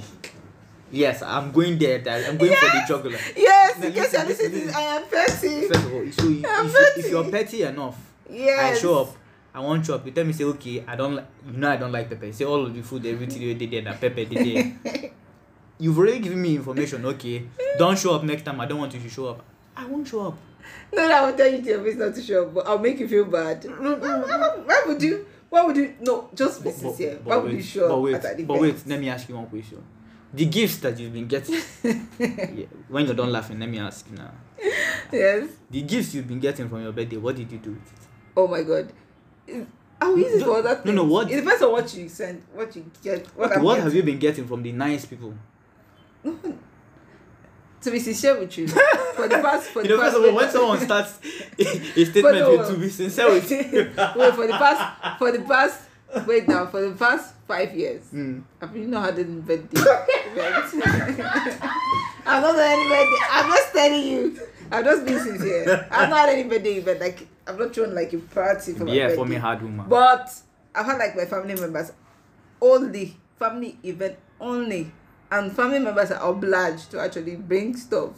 Yes, 0.92 1.22
I'm 1.24 1.52
going 1.52 1.80
there. 1.80 2.00
that- 2.00 2.30
I'm 2.30 2.38
going 2.38 2.54
for 2.54 2.66
the 2.68 2.84
jugular. 2.88 3.18
Yes, 3.36 3.80
Now 3.80 3.88
in 3.88 3.94
case 3.94 4.14
you're 4.14 4.26
listening 4.26 4.70
I 4.76 4.82
am 4.82 5.04
petty. 5.08 5.68
First 5.68 5.86
of 5.86 5.94
all, 5.94 6.06
so 6.12 6.24
you, 6.28 6.44
if, 6.46 6.74
you, 6.74 7.04
if 7.04 7.10
you're 7.10 7.30
petty 7.32 7.64
enough, 7.64 7.98
Yes. 8.30 8.78
I 8.78 8.80
show 8.80 9.02
up. 9.02 9.10
I 9.54 9.60
want 9.60 9.86
chop. 9.86 10.06
You 10.06 10.12
tell 10.14 10.24
me 10.24 10.32
say 10.32 10.46
okay. 10.46 10.84
I 10.88 10.96
don't. 10.96 11.16
You 11.46 11.58
know 11.60 11.70
I 11.70 11.76
don't 11.78 11.92
like 11.92 12.10
pepper. 12.10 12.32
Say 12.32 12.46
all 12.46 12.66
of 12.66 12.74
the 12.74 12.82
food 12.82 13.06
everything 13.06 13.42
you 13.42 13.54
did 13.56 13.70
there 13.72 13.82
that 13.82 14.00
pepper 14.00 14.24
did 14.24 14.40
there. 14.48 15.12
You've 15.80 15.98
already 15.98 16.20
given 16.20 16.42
me 16.42 16.56
information. 16.56 17.04
Okay, 17.06 17.48
don't 17.78 17.98
show 18.00 18.16
up 18.16 18.24
next 18.24 18.44
time. 18.46 18.62
I 18.62 18.66
don't 18.66 18.80
want 18.80 18.94
you 18.94 19.02
to 19.02 19.10
show 19.10 19.28
up. 19.28 19.44
I 19.76 19.86
won't 19.86 20.08
show 20.08 20.28
up. 20.28 20.38
No, 20.94 21.08
no, 21.08 21.14
I 21.14 21.30
will 21.32 21.36
tell 21.38 21.48
you 21.52 21.58
to 21.62 21.68
your 21.70 21.84
face 21.84 21.96
not 21.98 22.14
to 22.16 22.22
show 22.22 22.44
up, 22.46 22.54
but 22.54 22.68
I'll 22.68 22.78
make 22.80 23.00
you 23.00 23.08
feel 23.08 23.26
bad. 23.26 23.66
No, 23.66 23.76
no, 23.76 23.96
no. 23.98 24.20
Why, 24.28 24.50
why 24.64 24.84
would 24.88 25.02
you? 25.02 25.26
Why 25.52 25.66
would 25.66 25.76
you? 25.76 25.94
No, 26.00 26.30
just 26.34 26.64
be 26.64 26.72
sincere. 26.72 27.20
but, 27.22 27.26
why 27.26 27.36
but 27.36 27.44
would 27.44 27.52
you 27.52 27.58
wait, 27.58 27.66
show 27.66 27.88
but 27.90 28.00
wait, 28.00 28.16
at 28.16 28.48
but 28.48 28.58
wait. 28.60 28.88
Let 28.88 29.00
me 29.02 29.10
ask 29.10 29.28
you 29.28 29.36
one 29.36 29.48
question. 29.48 29.84
The 30.34 30.46
gifts 30.46 30.78
that 30.78 30.98
you've 30.98 31.12
been 31.12 31.28
getting. 31.28 31.56
yeah, 32.18 32.66
when 32.88 33.06
you're 33.06 33.16
done 33.16 33.34
laughing, 33.34 33.60
let 33.60 33.68
me 33.68 33.78
ask 33.78 34.10
you 34.10 34.16
now. 34.16 34.32
Yes. 35.12 35.50
The 35.70 35.82
gifts 35.82 36.16
you've 36.16 36.28
been 36.30 36.40
getting 36.40 36.70
from 36.70 36.82
your 36.82 36.94
birthday. 36.94 37.18
What 37.18 37.36
did 37.36 37.52
you 37.52 37.58
do 37.58 37.72
with 37.72 37.82
it? 37.94 38.00
Oh 38.38 38.48
my 38.48 38.64
god. 38.64 38.94
I 40.02 40.08
will 40.08 40.20
use 40.20 40.42
it 40.42 40.46
for 40.46 40.58
other 40.60 40.82
No, 40.86 40.94
no, 40.94 41.04
what- 41.04 41.30
It 41.30 41.42
depends 41.42 41.62
on 41.62 41.72
what 41.74 41.94
you 41.96 42.08
send, 42.08 42.42
what 42.54 42.74
you 42.74 42.90
get, 43.04 43.28
what 43.36 43.52
Okay, 43.52 43.60
what 43.62 43.74
getting. 43.74 43.84
have 43.84 43.96
you 43.96 44.04
been 44.04 44.20
getting 44.20 44.48
from 44.48 44.64
the 44.64 44.72
nice 44.72 45.06
people? 45.06 45.34
To 47.82 47.90
be 47.92 48.00
sincere 48.00 48.38
with 48.40 48.56
you, 48.58 48.68
for 48.68 49.28
the 49.28 49.40
past, 49.42 49.70
for 49.70 49.82
You 49.82 49.88
the 49.90 49.96
know, 49.96 50.02
past, 50.02 50.14
first 50.14 50.24
of 50.24 50.30
all, 50.30 50.36
when 50.36 50.50
someone 50.52 50.80
starts 50.82 51.20
a 51.58 52.06
statement 52.06 52.36
no, 52.40 52.58
with 52.58 52.68
to 52.70 52.78
be 52.78 52.90
sincere 52.90 53.30
with 53.32 53.50
you. 53.52 53.58
wait 54.16 54.36
for 54.36 54.46
the 54.48 54.54
past, 54.54 55.18
for 55.18 55.32
the 55.32 55.42
past, 55.42 55.82
wait 56.28 56.48
now, 56.48 56.68
for 56.68 56.82
the 56.82 56.92
past 56.96 57.34
five 57.48 57.74
years, 57.76 58.02
Mm. 58.14 58.44
I've 58.62 58.72
really 58.74 58.86
not 58.88 59.06
had 59.06 59.20
any 59.20 59.42
birthday 59.42 59.80
event. 59.82 60.66
I'm 62.26 62.42
not 62.42 62.56
had 62.56 62.78
any 62.78 62.88
birthday. 62.88 63.26
I'm 63.32 63.50
just 63.52 63.74
telling 63.74 64.04
you. 64.08 64.40
I'm 64.72 64.84
just 64.86 65.06
being 65.06 65.20
sincere. 65.20 65.88
I've 65.92 66.10
not 66.10 66.20
had 66.20 66.30
any 66.30 66.44
birthday 66.44 66.76
event. 66.76 67.00
Like 67.00 67.28
I've 67.48 67.58
not 67.60 67.74
thrown 67.74 67.96
like 67.96 68.14
a 68.14 68.18
party 68.20 68.74
for 68.74 68.86
my 68.86 68.94
Yeah, 68.94 69.04
birthday. 69.08 69.16
for 69.16 69.26
me, 69.26 69.36
hard 69.38 69.62
woman. 69.64 69.86
But 69.90 70.32
I've 70.76 70.86
had 70.86 70.98
like 70.98 71.16
my 71.18 71.26
family 71.26 71.56
members 71.56 71.92
only 72.62 73.18
family 73.40 73.78
event 73.84 74.18
only, 74.40 74.92
and 75.32 75.52
family 75.52 75.80
members 75.80 76.12
are 76.12 76.30
obliged 76.30 76.92
to 76.92 77.00
actually 77.00 77.36
bring 77.38 77.76
stuff, 77.76 78.12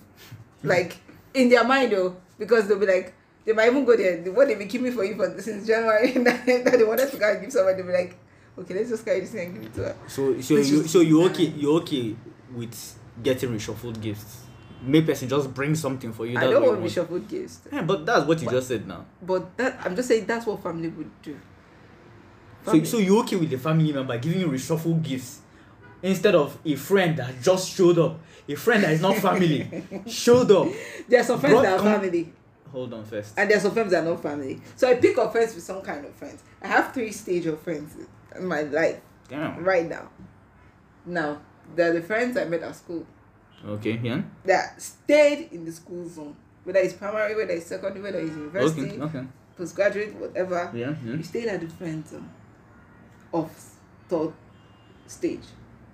like 0.63 0.97
in 1.33 1.49
their 1.49 1.63
mind 1.63 1.91
though, 1.91 2.15
because 2.37 2.67
they'll 2.67 2.79
be 2.79 2.85
like 2.87 3.13
they 3.45 3.53
might 3.53 3.67
even 3.67 3.85
go 3.85 3.95
there. 3.95 4.17
What 4.31 4.47
they've 4.47 4.57
been 4.57 4.67
keeping 4.67 4.91
for 4.93 5.03
you 5.03 5.15
for 5.15 5.39
since 5.41 5.67
January 5.67 6.11
that, 6.23 6.45
that 6.45 6.71
they 6.77 6.83
wanted 6.83 7.11
to 7.11 7.17
go 7.17 7.29
and 7.31 7.41
give 7.41 7.51
somebody. 7.51 7.77
They'll 7.77 7.87
be 7.87 7.93
like, 7.93 8.15
okay, 8.59 8.73
let's 8.73 8.89
just 8.89 9.05
carry 9.05 9.19
this 9.21 9.31
thing 9.31 9.47
and 9.49 9.55
give 9.55 9.63
it 9.71 9.73
to 9.75 9.81
her. 9.83 9.95
So, 10.07 10.39
so 10.41 10.53
you, 10.55 10.59
is- 10.81 10.91
so 10.91 10.99
you 11.01 11.23
okay? 11.25 11.43
You 11.45 11.75
okay 11.77 12.15
with 12.53 12.99
getting 13.21 13.49
reshuffled 13.49 14.01
gifts? 14.01 14.39
Make 14.81 15.05
person 15.05 15.29
just 15.29 15.53
bring 15.53 15.75
something 15.75 16.11
for 16.11 16.25
you. 16.25 16.37
I 16.37 16.41
don't 16.45 16.61
want 16.65 16.81
reshuffled 16.83 17.27
gifts, 17.29 17.61
Yeah, 17.71 17.83
but 17.83 18.05
that's 18.05 18.25
what 18.25 18.39
you 18.39 18.45
But- 18.47 18.51
just 18.51 18.67
said 18.69 18.87
now. 18.87 19.05
but 19.21 19.55
that 19.57 19.79
I'm 19.85 19.95
just 19.95 20.07
saying 20.07 20.25
that's 20.25 20.45
what 20.45 20.61
family 20.63 20.89
would 20.89 21.11
do. 21.21 21.37
So, 22.65 22.71
Family. 22.71 22.85
so 22.85 22.97
you 22.97 23.19
okay 23.19 23.35
with 23.35 23.49
the 23.49 23.57
family 23.57 23.91
member 23.91 24.17
giving 24.17 24.39
you 24.39 24.47
reshuffled 24.47 25.03
gifts 25.03 25.39
instead 26.03 26.35
of 26.35 26.57
a 26.63 26.75
friend 26.75 27.17
that 27.17 27.41
just 27.41 27.75
showed 27.75 27.97
up, 27.97 28.19
a 28.47 28.55
friend 28.55 28.83
that 28.83 28.91
is 28.91 29.01
not 29.01 29.15
family 29.17 29.83
showed 30.07 30.51
up. 30.51 30.67
there 31.09 31.21
are 31.21 31.23
some 31.23 31.39
friends 31.39 31.61
that 31.63 31.73
are 31.73 31.77
come- 31.79 32.01
family. 32.01 32.31
Hold 32.71 32.91
on 32.93 33.05
first. 33.05 33.35
and 33.37 33.47
there 33.49 33.57
are 33.57 33.61
some 33.61 33.71
friends 33.71 33.91
that 33.91 34.03
are 34.03 34.09
not 34.09 34.21
family. 34.21 34.59
So 34.75 34.89
I 34.89 34.95
pick 34.95 35.15
up 35.19 35.31
friends 35.31 35.53
with 35.55 35.63
some 35.63 35.81
kind 35.81 36.03
of 36.05 36.13
friends. 36.15 36.41
I 36.61 36.67
have 36.67 36.91
three 36.93 37.11
stage 37.11 37.45
of 37.45 37.59
friends 37.61 37.95
in 38.35 38.45
my 38.47 38.61
life 38.63 38.99
Damn. 39.29 39.63
right 39.63 39.87
now. 39.87 40.09
Now, 41.05 41.39
they're 41.75 41.93
the 41.93 42.01
friends 42.01 42.35
I 42.35 42.45
met 42.45 42.63
at 42.63 42.75
school 42.75 43.05
Okay. 43.65 43.99
Yeah. 44.03 44.21
that 44.45 44.81
stayed 44.81 45.49
in 45.51 45.65
the 45.65 45.71
school 45.71 46.09
zone. 46.09 46.35
Whether 46.63 46.79
it's 46.79 46.93
primary, 46.93 47.35
whether 47.35 47.53
it's 47.53 47.67
secondary, 47.67 48.01
whether 48.01 48.19
it's 48.19 48.31
university, 48.35 48.91
Okay. 48.99 49.01
Okay. 49.19 49.27
postgraduate, 49.55 50.15
whatever. 50.15 50.71
Yeah. 50.73 50.95
Yeah. 51.05 51.13
You 51.17 51.23
stayed 51.23 51.47
at 51.49 51.61
the 51.61 51.67
friend 51.67 52.07
zone 52.07 52.27
um, 53.33 53.41
of 53.43 53.51
third 54.09 54.33
stage. 55.05 55.45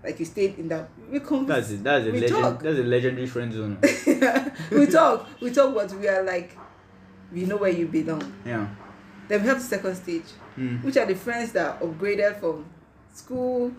Like 0.04 0.20
you 0.20 0.26
stayed 0.26 0.58
in 0.60 0.68
that 0.70 0.90
we 1.12 1.20
converse. 1.20 1.68
That's 1.68 1.72
it. 1.72 1.84
That's 1.84 2.06
a 2.06 2.12
legend. 2.12 2.30
talk. 2.32 2.64
That's 2.64 2.80
a 2.80 2.84
legendary 2.84 3.28
friend 3.28 3.52
zone. 3.54 3.78
we 4.72 4.86
talk. 4.88 5.28
We 5.42 5.52
talk 5.52 5.74
but 5.76 5.92
we 5.94 6.08
are 6.08 6.24
like 6.24 6.58
we 7.34 7.46
know 7.46 7.58
where 7.58 7.72
you 7.72 7.88
belong. 7.88 8.34
yeah. 8.46 8.68
Then 9.28 9.42
we 9.42 9.48
have 9.48 9.60
the 9.60 9.66
second 9.66 9.96
stage. 9.96 10.24
Mm. 10.58 10.84
which 10.84 10.98
are 10.98 11.06
the 11.06 11.16
friends 11.16 11.54
that 11.54 11.80
upgraded 11.80 12.40
from 12.42 12.66
school 13.14 13.72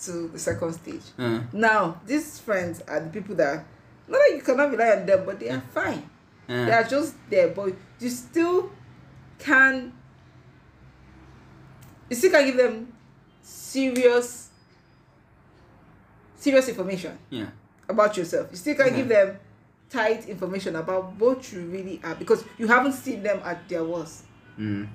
to 0.00 0.28
the 0.28 0.38
second 0.38 0.72
stage. 0.72 1.02
Uh, 1.16 1.40
Now, 1.52 2.00
these 2.06 2.40
friends 2.40 2.82
are 2.88 2.98
the 3.00 3.08
people 3.10 3.36
that 3.36 3.64
not 4.08 4.18
that 4.18 4.32
you 4.34 4.42
cannot 4.42 4.70
rely 4.72 4.96
on 4.98 5.06
them, 5.06 5.24
but 5.24 5.38
they 5.38 5.50
are 5.50 5.60
fine. 5.72 6.08
They 6.48 6.72
uh, 6.72 6.80
are 6.80 6.84
just 6.84 7.14
there, 7.30 7.48
but 7.48 7.72
you 8.00 8.08
still 8.10 8.70
can 9.38 9.92
you 12.10 12.16
still 12.16 12.30
can 12.32 12.46
give 12.46 12.56
them 12.56 12.92
serious 13.42 14.43
serious 16.44 16.68
information 16.68 17.16
yeah. 17.30 17.46
about 17.88 18.16
yourself. 18.16 18.48
You 18.50 18.56
still 18.58 18.74
can 18.74 18.86
Okay. 18.86 18.96
give 18.96 19.08
them 19.08 19.38
tight 19.88 20.28
information 20.28 20.76
about 20.76 21.12
what 21.18 21.50
you 21.52 21.60
really 21.66 22.00
are 22.04 22.14
because 22.14 22.44
you 22.58 22.66
haven't 22.68 22.92
seen 22.92 23.22
them 23.22 23.40
at 23.44 23.66
their 23.68 23.84
worst. 23.84 24.24
Mm. 24.58 24.88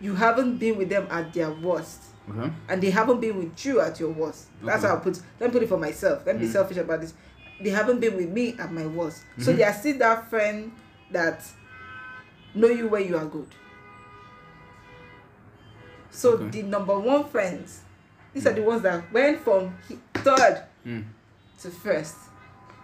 You 0.00 0.14
haven't 0.14 0.58
been 0.58 0.76
with 0.78 0.88
them 0.88 1.06
at 1.10 1.32
their 1.32 1.50
worst. 1.50 2.02
Okay. 2.30 2.52
and 2.68 2.82
they 2.82 2.90
haven't 2.90 3.22
been 3.22 3.38
with 3.38 3.64
you 3.64 3.80
at 3.80 3.98
your 3.98 4.10
worst. 4.10 4.48
That's 4.62 4.84
Okay. 4.84 4.88
how 4.92 4.96
I 4.98 5.00
put. 5.00 5.18
Let 5.40 5.48
me 5.48 5.52
put 5.54 5.62
it 5.62 5.68
for 5.70 5.78
myself. 5.78 6.26
Let 6.26 6.36
me 6.36 6.42
be 6.42 6.48
Mm. 6.48 6.52
selfish 6.52 6.76
about 6.76 7.00
this. 7.00 7.14
They 7.64 7.70
haven't 7.70 8.00
been 8.00 8.14
with 8.16 8.28
me 8.28 8.54
at 8.58 8.70
my 8.70 8.84
worst, 8.86 9.22
so 9.38 9.50
Mhm. 9.50 9.56
they 9.56 9.64
are 9.64 9.72
still 9.72 9.96
that 9.96 10.28
friend 10.28 10.70
that 11.10 11.42
know 12.54 12.68
you 12.68 12.86
where 12.88 13.00
you 13.00 13.16
are 13.16 13.24
good. 13.24 13.48
So 16.10 16.32
Okay. 16.34 16.48
the 16.50 16.62
number 16.64 16.98
one 16.98 17.24
friends, 17.24 17.80
these 18.34 18.46
are 18.46 18.52
the 18.52 18.60
ones 18.62 18.82
that 18.82 19.10
went 19.10 19.40
from 19.40 19.72
he- 19.88 19.98
third 20.14 20.64
Mm. 20.86 21.04
to 21.60 21.70
first. 21.70 22.16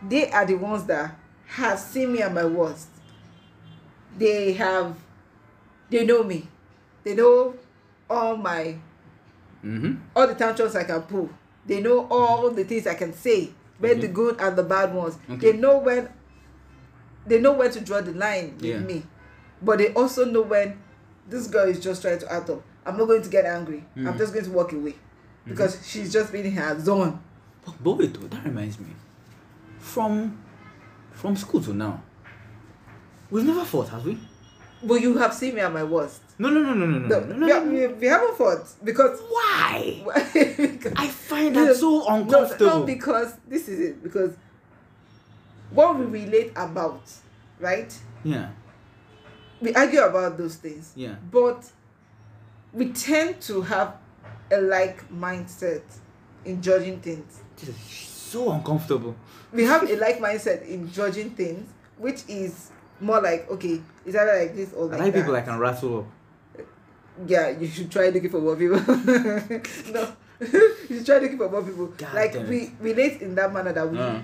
They 0.09 0.31
are 0.31 0.45
the 0.45 0.55
ones 0.55 0.85
that 0.85 1.15
have 1.47 1.79
seen 1.79 2.13
me 2.13 2.23
at 2.23 2.33
my 2.33 2.45
worst. 2.45 2.89
They 4.17 4.53
have, 4.55 4.97
they 5.91 6.05
know 6.05 6.23
me. 6.23 6.47
They 7.03 7.15
know 7.15 7.55
all 8.09 8.37
my 8.37 8.77
Mm-hmm. 9.65 9.95
all 10.15 10.27
the 10.27 10.35
tantrums 10.35 10.77
I 10.77 10.85
can 10.85 11.01
pull. 11.03 11.31
They 11.67 11.81
know 11.81 12.07
all 12.11 12.51
the 12.51 12.65
things 12.65 12.87
I 12.87 12.95
can 12.95 13.15
say, 13.15 13.49
both 13.81 13.93
Okay. 13.93 14.01
the 14.01 14.09
good 14.09 14.39
and 14.39 14.55
the 14.57 14.63
bad 14.63 14.93
ones. 14.95 15.17
Okay. 15.31 15.53
They 15.53 15.57
know 15.59 15.79
when 15.79 16.11
they 17.27 17.41
know 17.41 17.53
when 17.53 17.71
to 17.71 17.81
draw 17.81 18.03
the 18.03 18.13
line 18.13 18.53
with 18.57 18.65
Yeah. 18.65 18.79
me. 18.81 19.03
But 19.63 19.79
they 19.79 19.95
also 19.95 20.27
know 20.27 20.43
when 20.43 20.79
this 21.27 21.47
girl 21.47 21.67
is 21.67 21.81
just 21.81 22.03
trying 22.03 22.19
to 22.19 22.31
act 22.31 22.51
up. 22.51 22.63
I'm 22.85 22.99
not 22.99 23.07
going 23.07 23.23
to 23.23 23.31
get 23.31 23.47
angry. 23.47 23.83
I'm 23.97 24.05
Mm. 24.15 24.19
just 24.19 24.35
going 24.35 24.45
to 24.45 24.51
walk 24.51 24.73
away. 24.75 24.95
Because 25.47 25.79
she's 25.87 26.13
just 26.13 26.31
being 26.33 26.45
in 26.45 26.53
her 26.53 26.79
zone. 26.79 27.19
But, 27.65 27.75
but 27.83 27.93
wait, 27.93 28.15
though, 28.15 28.27
that 28.29 28.45
reminds 28.45 28.79
me. 28.79 28.87
From 29.79 30.39
from 31.13 31.37
school 31.37 31.61
to 31.63 31.73
now, 31.73 32.03
we've 33.31 33.45
never 33.45 33.65
fought, 33.65 33.89
have 33.91 34.05
we? 34.05 34.19
But 34.83 34.97
you 35.01 35.17
have 35.19 35.33
seen 35.33 35.55
me 35.55 35.61
at 35.63 35.73
my 35.73 35.85
worst. 35.85 36.21
No, 36.39 36.51
no, 36.51 36.61
no, 36.61 36.75
no, 36.75 36.85
no, 36.87 36.99
no, 36.99 37.07
No, 37.09 37.21
no, 37.21 37.35
no, 37.37 37.47
we, 37.47 37.51
no, 37.51 37.65
no. 37.65 37.71
we, 37.71 37.87
we 37.95 38.07
haven't 38.07 38.37
fought 38.37 38.67
because 38.83 39.21
Why? 39.21 40.03
because- 40.35 40.93
I 40.97 41.09
find 41.09 41.55
No, 41.55 41.65
that 41.67 41.77
so 41.77 42.01
no, 42.01 42.07
uncomfortable. 42.09 42.81
no, 42.81 42.83
because 42.85 43.35
this 43.49 43.69
is 43.69 43.79
it. 43.81 44.03
Because 44.03 44.35
what 45.71 45.97
we 45.99 46.05
relate 46.07 46.53
about, 46.57 47.03
right? 47.61 47.97
yeah, 48.25 48.51
We 49.61 49.73
argue 49.75 50.01
about 50.03 50.37
those 50.39 50.57
things, 50.57 50.93
yeah. 50.97 51.15
but 51.31 51.71
we 52.73 52.91
tend 52.93 53.41
to 53.43 53.63
have 53.63 53.95
a 54.51 54.61
like 54.61 55.09
mindset 55.11 55.83
in 56.45 56.61
judging 56.61 57.01
things. 57.01 57.41
Is 57.69 57.77
so 57.77 58.51
uncomfortable. 58.53 59.15
We 59.53 59.65
have 59.65 59.89
a 59.89 59.97
like 59.97 60.19
mindset 60.19 60.67
in 60.67 60.91
judging 60.91 61.31
things, 61.31 61.69
which 61.99 62.23
is 62.29 62.71
more 63.01 63.21
like 63.21 63.51
okay, 63.51 63.81
it's 64.07 64.17
either 64.17 64.39
like 64.39 64.55
this 64.57 64.73
or 64.73 64.87
I 64.87 64.91
like 64.91 65.01
like 65.01 65.13
that. 65.13 65.21
people 65.21 65.37
I 65.37 65.41
can 65.43 65.59
rattle 65.59 65.99
up. 65.99 66.07
yeah, 67.27 67.51
you 67.51 67.67
should 67.67 67.91
try 67.91 68.09
looking 68.09 68.31
for 68.31 68.41
more 68.41 68.57
people. 68.57 68.79
no, 69.93 70.13
you 70.41 70.97
should 70.97 71.07
try 71.07 71.19
looking 71.19 71.39
for 71.39 71.49
more 71.49 71.63
people. 71.63 71.87
God 71.89 72.15
like 72.15 72.35
we 72.49 72.73
relate 72.81 73.23
in 73.23 73.35
that 73.37 73.53
manner 73.53 73.73
that 73.73 73.91
we 73.91 73.99
Uh. 73.99 74.19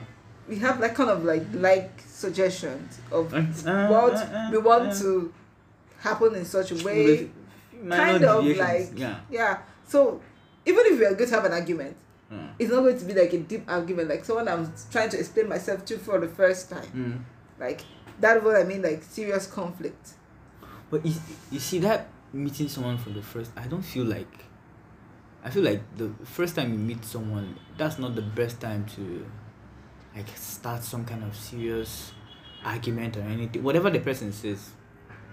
we 0.49 0.57
have 0.59 0.81
like 0.81 0.95
kind 0.95 1.11
of 1.11 1.25
like 1.25 1.45
like 1.55 1.91
suggestions 2.07 2.99
of 3.13 3.33
Uh, 3.33 3.89
what 3.89 4.15
uh, 4.15 4.19
uh, 4.19 4.49
we 4.51 4.59
want 4.59 4.91
uh. 4.91 4.99
to 4.99 5.33
happen 5.99 6.35
in 6.35 6.45
such 6.45 6.73
a 6.73 6.85
way. 6.85 7.31
Kind 7.89 8.25
of 8.25 8.45
like 8.45 8.91
yeah. 8.97 9.21
yeah. 9.31 9.59
So 9.87 10.21
even 10.67 10.83
if 10.87 10.99
we 10.99 11.05
are 11.07 11.15
going 11.15 11.31
to 11.31 11.35
have 11.37 11.45
an 11.47 11.53
argument, 11.53 11.97
Uh, 12.31 12.37
it's 12.59 12.71
not 12.71 12.81
going 12.81 12.99
to 12.99 13.05
be 13.05 13.15
like 13.15 13.33
a 13.33 13.39
deep 13.39 13.65
argument, 13.69 14.09
like 14.09 14.25
someone 14.25 14.47
I'm 14.49 14.73
trying 14.91 15.11
to 15.11 15.19
explain 15.19 15.49
myself 15.49 15.85
to 15.87 15.99
for 15.99 16.21
the 16.21 16.29
first 16.29 16.71
time. 16.71 16.87
mm. 16.95 17.21
Like 17.59 17.83
that's 18.21 18.45
what 18.45 18.57
I 18.57 18.65
mean, 18.65 18.83
like 18.83 19.03
serious 19.03 19.47
conflict. 19.47 20.11
But 20.91 21.05
you, 21.05 21.15
you 21.51 21.59
see 21.59 21.79
that 21.81 22.09
meeting 22.33 22.69
someone 22.69 22.97
for 22.99 23.11
the 23.11 23.23
first 23.23 23.51
I 23.57 23.67
don't 23.67 23.83
feel 23.83 24.05
like 24.05 24.45
I 25.43 25.51
feel 25.51 25.63
like 25.63 25.81
the 25.97 26.11
first 26.25 26.55
time 26.55 26.73
you 26.73 26.79
meet 26.79 27.05
someone 27.05 27.59
that's 27.77 27.99
not 27.99 28.15
the 28.15 28.23
best 28.23 28.61
time 28.61 28.85
to 28.97 29.27
like 30.15 30.29
start 30.37 30.83
some 30.85 31.05
kind 31.05 31.25
of 31.25 31.35
serious 31.35 32.13
argument 32.65 33.17
or 33.17 33.23
anything. 33.23 33.63
Whatever 33.63 33.91
the 33.91 34.01
person 34.01 34.33
says, 34.33 34.71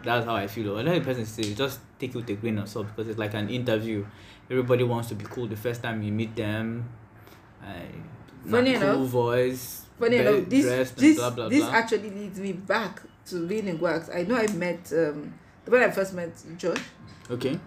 that's 0.03 0.25
how 0.25 0.35
I 0.35 0.47
feel. 0.47 0.75
Whatever 0.75 0.99
the 0.99 1.05
person 1.05 1.25
says, 1.25 1.55
just 1.55 1.79
take 1.99 2.11
it 2.11 2.15
with 2.15 2.29
a 2.29 2.35
grain 2.35 2.57
of 2.57 2.69
salt 2.69 2.87
because 2.87 3.09
it's 3.09 3.19
like 3.19 3.33
an 3.33 3.49
interview. 3.49 4.05
Everybody 4.49 4.83
wants 4.83 5.09
to 5.09 5.15
be 5.15 5.25
cool 5.25 5.47
the 5.47 5.55
first 5.57 5.81
time 5.83 6.01
you 6.03 6.11
meet 6.11 6.35
them. 6.35 6.89
Uh, 7.61 7.67
Funny 8.49 8.73
cool 8.73 8.81
enough- 8.83 9.07
voice. 9.09 9.81
Funny 9.99 10.17
enough, 10.17 10.47
this 10.47 10.91
this 10.91 11.15
blah, 11.17 11.31
blah, 11.31 11.49
this 11.49 11.63
blah. 11.63 11.73
actually 11.73 12.09
leads 12.11 12.39
me 12.39 12.53
back 12.53 13.01
to 13.25 13.47
being 13.47 13.67
in 13.67 13.79
wax. 13.79 14.09
I 14.13 14.23
know 14.23 14.35
I 14.35 14.45
met 14.53 14.91
um 14.93 15.33
when 15.65 15.81
I 15.81 15.89
first 15.91 16.13
met 16.13 16.31
Josh. 16.57 16.77
okay. 17.31 17.59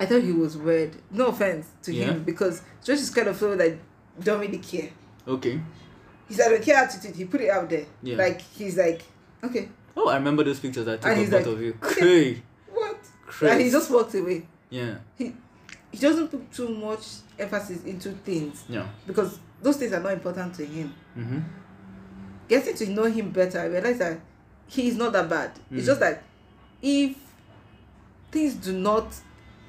I 0.00 0.06
thought 0.06 0.22
he 0.22 0.32
was 0.32 0.56
weird. 0.56 0.96
No 1.10 1.26
offense 1.26 1.66
to 1.82 1.92
Yeah. 1.92 2.06
him 2.06 2.22
because 2.24 2.62
Josh 2.84 2.98
is 3.00 3.10
kind 3.10 3.28
of 3.28 3.36
someone 3.36 3.58
that 3.58 3.76
don't 4.22 4.40
really 4.40 4.58
care. 4.58 4.90
Okay. 5.26 5.60
He's 6.28 6.40
I 6.40 6.48
don't 6.48 6.62
care 6.62 6.76
attitude. 6.76 7.14
He 7.14 7.26
put 7.26 7.40
it 7.42 7.50
out 7.50 7.68
there. 7.68 7.84
Yeah. 8.02 8.16
Like 8.16 8.40
he's 8.40 8.76
like, 8.78 9.02
okay, 9.44 9.68
Oh, 9.96 10.08
I 10.08 10.14
remember 10.16 10.44
those 10.44 10.60
pictures 10.60 10.86
I 10.88 10.96
took 10.96 11.04
of 11.06 11.16
both 11.30 11.32
like, 11.32 11.46
of 11.46 11.60
you. 11.60 11.74
okay. 11.82 12.42
What? 12.72 12.98
Christ. 13.26 13.52
And 13.52 13.60
he 13.62 13.70
just 13.70 13.90
walked 13.90 14.14
away. 14.14 14.46
yeah, 14.70 14.94
He 15.16 15.34
he 15.92 15.98
doesn't 15.98 16.28
put 16.28 16.50
too 16.52 16.68
much 16.68 17.06
emphasis 17.38 17.84
into 17.84 18.10
things 18.12 18.64
yeah. 18.68 18.86
because 19.06 19.38
those 19.62 19.76
things 19.76 19.92
are 19.92 20.00
not 20.00 20.12
important 20.12 20.54
to 20.54 20.64
him. 20.66 20.92
Mm-hmm. 21.16 21.38
Getting 22.48 22.74
to 22.76 22.86
know 22.90 23.04
him 23.04 23.30
better, 23.30 23.60
I 23.60 23.66
realized 23.66 23.98
that 24.00 24.20
he 24.66 24.88
is 24.88 24.96
not 24.96 25.12
that 25.12 25.28
bad. 25.28 25.52
It's 25.70 25.82
Mm. 25.84 25.86
just 25.86 26.00
that 26.00 26.22
if 26.82 27.16
things 28.30 28.54
do 28.54 28.72
not, 28.72 29.06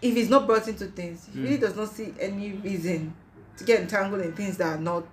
if 0.02 0.14
he's 0.16 0.30
not 0.30 0.46
brought 0.46 0.68
into 0.68 0.86
things, 0.88 1.28
he 1.34 1.40
Mm. 1.40 1.44
really 1.44 1.58
does 1.58 1.76
not 1.76 1.90
see 1.90 2.14
any 2.20 2.52
reason 2.54 3.14
to 3.58 3.64
get 3.64 3.82
entangled 3.82 4.22
in 4.22 4.34
things 4.34 4.58
that 4.58 4.78
are 4.78 4.82
not 4.82 5.06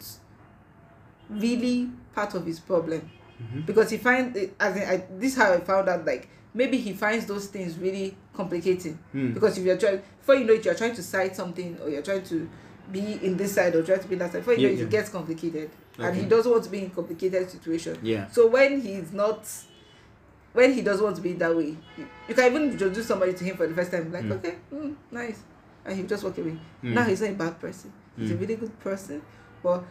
really 1.31 1.91
part 2.15 2.35
of 2.35 2.47
his 2.47 2.61
problem. 2.61 3.11
Mm-hmm. 3.43 3.61
Because 3.63 3.91
he 3.91 3.99
finds 3.99 4.37
it, 4.39 4.55
as 4.59 4.77
in, 4.77 4.83
I, 4.89 5.05
this 5.19 5.33
is 5.33 5.39
how 5.39 5.53
I 5.53 5.61
found 5.61 5.89
out 5.89 6.05
like 6.07 6.29
maybe 6.57 6.79
he 6.79 6.93
finds 6.95 7.27
those 7.27 7.47
things 7.49 7.77
really 7.79 8.17
complicating. 8.35 8.99
Mm. 9.15 9.35
Because 9.35 9.59
if 9.59 9.65
you're 9.65 9.77
trying, 9.79 10.01
before 10.19 10.35
you 10.37 10.45
know 10.45 10.55
it, 10.55 10.65
you're 10.65 10.75
trying 10.75 10.95
to 10.97 11.03
cite 11.03 11.37
something 11.37 11.79
or 11.83 11.89
you're 11.91 12.03
trying 12.03 12.25
to 12.25 12.49
be 12.91 13.19
in 13.23 13.37
this 13.37 13.53
side 13.55 13.75
or 13.77 13.83
try 13.83 13.97
to 13.99 14.09
be 14.09 14.17
that 14.17 14.33
side. 14.33 14.39
Before 14.39 14.55
you 14.55 14.61
Yeah, 14.61 14.69
know 14.69 14.75
it, 14.75 14.79
yeah. 14.79 14.85
it 14.85 14.91
gets 14.91 15.09
complicated, 15.11 15.71
and 15.99 16.17
he 16.17 16.25
doesn't 16.25 16.51
want 16.51 16.65
to 16.65 16.71
be 16.71 16.79
in 16.85 16.91
complicated 16.91 17.51
situation. 17.51 17.99
Yeah. 18.03 18.29
So 18.31 18.47
when 18.49 18.81
he's 18.81 19.13
not, 19.13 19.47
when 20.53 20.73
he 20.73 20.83
doesn't 20.83 21.05
want 21.05 21.17
to 21.17 21.23
be 21.23 21.35
that 21.35 21.55
way, 21.55 21.77
you, 21.99 22.09
you 22.29 22.35
can 22.35 22.45
even 22.51 22.71
introduce 22.73 23.07
somebody 23.07 23.35
to 23.35 23.45
him 23.45 23.57
for 23.57 23.67
the 23.67 23.75
first 23.75 23.91
time, 23.93 24.11
like 24.13 24.25
Mm. 24.25 24.33
okay, 24.33 24.55
mm, 24.73 24.95
nice, 25.11 25.41
and 25.85 25.97
he'll 25.97 26.07
just 26.07 26.25
walk 26.25 26.39
away. 26.39 26.59
Mm. 26.83 26.95
Now 26.95 27.05
he's 27.05 27.21
not 27.21 27.31
a 27.31 27.35
bad 27.35 27.61
person. 27.61 27.93
He's 28.17 28.31
a 28.31 28.35
Mm. 28.35 28.41
really 28.41 28.57
good 28.57 28.81
person, 28.81 29.21
but 29.63 29.85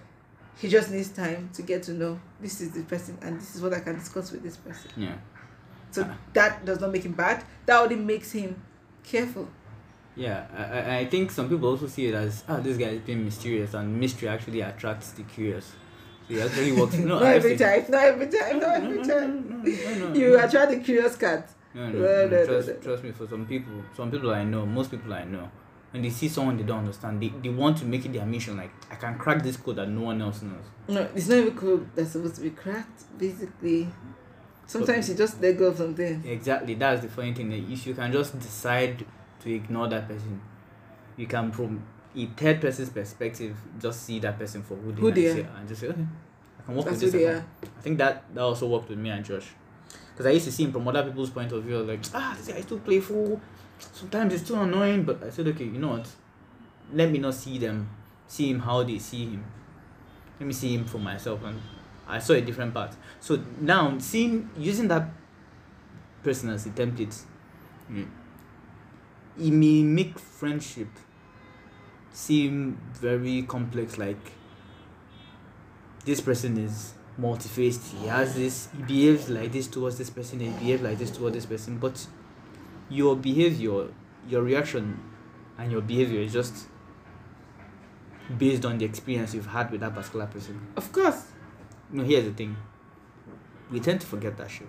he 0.58 0.68
just 0.70 0.90
needs 0.90 1.10
time 1.10 1.50
to 1.54 1.62
get 1.62 1.84
to 1.84 1.94
know 1.94 2.20
this 2.42 2.62
is 2.62 2.72
the 2.72 2.82
person 2.84 3.18
and 3.22 3.40
this 3.40 3.56
is 3.56 3.62
what 3.62 3.74
I 3.74 3.82
can 3.82 3.96
discuss 3.96 4.32
with 4.32 4.42
this 4.42 4.56
person. 4.58 4.90
Yeah. 4.98 5.16
So 5.96 6.02
Ah. 6.04 6.16
that 6.34 6.66
does 6.66 6.80
not 6.82 6.92
make 6.92 7.04
him 7.10 7.14
bad. 7.14 7.44
That 7.66 7.78
only 7.84 7.96
makes 7.96 8.32
him 8.32 8.50
careful. 9.12 9.48
Yeah. 10.16 10.46
I, 10.56 10.98
I, 11.00 11.06
think 11.06 11.32
some 11.32 11.48
people 11.50 11.70
also 11.70 11.88
see 11.88 12.06
it 12.08 12.14
as 12.16 12.44
oh 12.50 12.60
this 12.62 12.78
guy 12.78 12.92
is 12.98 13.02
being 13.02 13.24
mysterious 13.24 13.74
and 13.74 14.00
mystery 14.00 14.28
actually 14.30 14.62
attracts 14.62 15.12
the 15.12 15.24
curious. 15.24 15.66
So 16.28 16.34
he 16.34 16.42
actually 16.42 16.72
works. 16.80 16.96
No, 16.96 17.20
not 17.20 17.24
every 17.40 17.56
time. 17.58 17.86
Not 17.90 18.04
every 18.12 18.28
time. 18.28 18.60
Not 18.60 18.82
No, 18.82 18.90
every 18.90 19.04
time. 19.12 20.16
You 20.16 20.40
attract 20.40 20.72
the 20.72 20.80
curious 20.80 21.16
cat. 21.16 21.50
No, 21.74 21.90
no, 21.90 22.00
No, 22.00 22.28
no, 22.28 22.46
trust, 22.46 22.70
trust 22.82 23.04
me. 23.04 23.12
For 23.12 23.28
some 23.28 23.46
people, 23.46 23.74
some 23.98 24.10
people 24.12 24.32
I 24.32 24.44
know, 24.44 24.66
most 24.66 24.90
people 24.92 25.14
I 25.14 25.26
know, 25.26 25.50
when 25.92 26.02
they 26.04 26.10
see 26.10 26.30
someone 26.30 26.56
they 26.58 26.64
don't 26.64 26.80
understand, 26.80 27.22
they, 27.22 27.30
they 27.44 27.50
want 27.50 27.78
to 27.80 27.86
make 27.86 28.06
it 28.06 28.14
their 28.14 28.26
mission. 28.26 28.56
Like 28.58 28.72
I 28.92 28.96
can 28.96 29.18
crack 29.18 29.44
this 29.44 29.58
code 29.58 29.76
that 29.78 29.90
no 29.90 30.02
one 30.12 30.22
else 30.22 30.42
knows. 30.42 30.66
No, 30.88 31.02
it's 31.16 31.28
not 31.28 31.38
even 31.40 31.56
code 31.58 31.88
That's 31.96 32.12
supposed 32.12 32.36
to 32.36 32.42
be 32.42 32.52
cracked. 32.52 33.00
Basically, 33.18 33.90
sometimes 34.68 35.10
you 35.10 35.16
just 35.16 35.42
let 35.42 35.58
go 35.58 35.66
of 35.68 35.78
something. 35.78 36.24
Exactly. 36.26 36.76
That's 36.76 37.02
the 37.02 37.10
funny 37.10 37.34
thing. 37.34 37.52
If 37.72 37.86
you 37.88 37.94
can 37.94 38.12
just 38.12 38.38
decide 38.40 39.06
to 39.42 39.54
ignore 39.54 39.88
that 39.90 40.08
person, 40.08 40.42
you 41.18 41.28
can 41.28 41.52
from 41.52 41.84
a 42.16 42.26
third 42.28 42.62
person's 42.62 42.90
perspective 42.90 43.56
just 43.80 44.04
see 44.04 44.20
that 44.20 44.38
person 44.40 44.64
for 44.64 44.76
who 44.76 44.92
they, 44.92 45.02
Who 45.02 45.08
are, 45.08 45.12
they 45.12 45.28
and 45.28 45.40
are. 45.42 45.58
and 45.60 45.68
just 45.68 45.82
say, 45.82 45.88
okay, 45.88 46.06
I 46.60 46.64
can 46.66 46.76
work 46.76 46.86
That's 46.86 47.02
with 47.02 47.14
who 47.14 47.20
this. 47.20 47.28
they 47.28 47.28
I, 47.30 47.34
are. 47.34 47.46
I 47.78 47.82
think 47.82 47.98
that 47.98 48.24
that 48.34 48.42
also 48.42 48.68
worked 48.68 48.90
with 48.90 48.98
me 49.00 49.10
and 49.10 49.24
Josh. 49.26 49.48
Because 50.12 50.28
I 50.28 50.32
used 50.32 50.46
to 50.46 50.52
see 50.52 50.64
him 50.64 50.72
from 50.72 50.88
other 50.88 51.04
people's 51.04 51.30
point 51.30 51.52
of 51.52 51.62
view, 51.64 51.80
like, 51.80 52.00
ah, 52.14 52.34
this 52.38 52.48
guy 52.48 52.56
is 52.56 52.66
too 52.66 52.78
playful. 52.80 53.40
Sometimes 53.78 54.34
it's 54.34 54.48
too 54.48 54.56
annoying, 54.56 55.04
but 55.04 55.22
I 55.22 55.30
said, 55.30 55.46
okay, 55.50 55.66
you 55.66 55.78
know 55.78 55.90
what? 55.90 56.08
Let 56.94 57.12
me 57.12 57.20
not 57.20 57.34
see 57.34 57.58
them, 57.58 57.90
see 58.28 58.50
him 58.50 58.60
how 58.62 58.84
they 58.84 58.98
see 58.98 59.26
him. 59.26 59.44
Let 60.40 60.48
me 60.48 60.54
see 60.54 60.74
him 60.76 60.86
for 60.86 61.00
myself, 61.00 61.44
and 61.44 61.60
I 62.08 62.20
saw 62.20 62.34
a 62.34 62.42
different 62.42 62.74
part. 62.74 62.96
So 63.20 63.44
now, 63.60 63.98
seeing 64.00 64.50
using 64.58 64.88
that 64.90 65.10
person 66.24 66.50
as 66.50 66.66
a 66.66 66.70
template, 66.70 67.24
it 67.90 69.52
may 69.52 69.84
make 69.84 70.20
friendship 70.20 70.88
seem 72.12 72.80
very 72.94 73.42
complex. 73.44 73.98
Like 73.98 74.34
this 76.06 76.22
person 76.22 76.58
is 76.58 76.94
multi-faced. 77.18 77.94
He 77.94 78.08
has 78.08 78.36
this. 78.36 78.70
He 78.76 78.84
behaves 78.84 79.30
like 79.30 79.52
this 79.52 79.68
towards 79.68 79.98
this 79.98 80.10
person. 80.10 80.40
He 80.40 80.50
behaves 80.50 80.82
like 80.82 80.98
this 80.98 81.12
towards 81.12 81.36
this 81.36 81.46
person. 81.46 81.78
But 81.78 82.06
your 82.90 83.16
behavior, 83.16 83.88
your 84.30 84.44
reaction, 84.44 85.00
and 85.58 85.72
your 85.72 85.82
behavior 85.82 86.22
is 86.22 86.34
just 86.34 86.68
based 88.38 88.66
on 88.66 88.78
the 88.78 88.86
experience 88.86 89.34
you've 89.34 89.48
had 89.48 89.72
with 89.72 89.82
that 89.82 89.94
particular 89.96 90.28
person. 90.28 90.60
Of 90.76 90.92
course. 90.92 91.26
No, 91.96 92.04
here's 92.04 92.26
the 92.26 92.32
thing. 92.34 92.56
We 93.72 93.80
tend 93.80 94.02
to 94.02 94.08
forget 94.08 94.38
that 94.38 94.50
shit. 94.52 94.68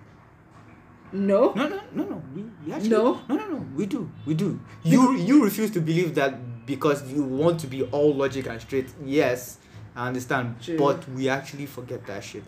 No. 1.12 1.52
No, 1.54 1.68
no, 1.68 1.80
no, 1.92 2.04
no. 2.04 2.22
We, 2.34 2.42
we 2.64 2.72
actually, 2.72 2.90
No? 2.90 3.20
no, 3.28 3.36
no, 3.36 3.46
no. 3.48 3.66
We 3.74 3.86
do, 3.86 4.10
we 4.26 4.34
do. 4.34 4.58
You, 4.82 5.14
you 5.16 5.44
refuse 5.44 5.70
to 5.72 5.80
believe 5.80 6.14
that 6.14 6.66
because 6.66 7.10
you 7.12 7.22
want 7.22 7.60
to 7.60 7.66
be 7.66 7.82
all 7.82 8.14
logic 8.14 8.46
and 8.46 8.60
straight. 8.60 8.88
Yes, 9.04 9.58
I 9.94 10.08
understand. 10.08 10.56
True. 10.60 10.78
But 10.78 11.08
we 11.10 11.28
actually 11.28 11.66
forget 11.66 12.06
that 12.06 12.22
shit. 12.24 12.44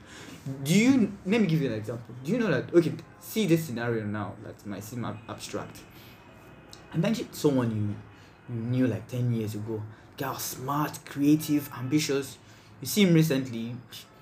Do 0.64 0.74
you? 0.74 1.12
Let 1.26 1.40
me 1.40 1.46
give 1.46 1.60
you 1.60 1.68
an 1.68 1.74
example. 1.74 2.14
Do 2.24 2.32
you 2.32 2.38
know 2.38 2.50
that? 2.50 2.72
Okay, 2.74 2.92
see 3.20 3.46
this 3.46 3.64
scenario 3.64 4.04
now. 4.04 4.34
That 4.44 4.64
might 4.66 4.82
seem 4.84 5.04
ab- 5.04 5.18
abstract. 5.28 5.78
Imagine 6.94 7.28
someone 7.32 7.70
you, 7.70 8.54
you 8.54 8.60
knew 8.62 8.86
like 8.86 9.06
ten 9.08 9.32
years 9.32 9.54
ago. 9.54 9.82
Was 10.20 10.42
smart, 10.42 10.98
creative, 11.04 11.70
ambitious. 11.78 12.38
You 12.80 12.86
see 12.88 13.02
him 13.04 13.14
recently. 13.14 13.76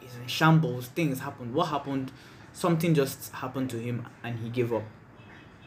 He's 0.07 0.17
in 0.21 0.27
shambles. 0.29 0.87
Things 0.89 1.21
happened. 1.21 1.53
What 1.55 1.67
happened? 1.69 2.13
Something 2.53 2.95
just 2.95 3.33
happened 3.33 3.69
to 3.71 3.79
him, 3.79 4.07
and 4.23 4.39
he 4.39 4.49
gave 4.49 4.73
up. 4.73 4.85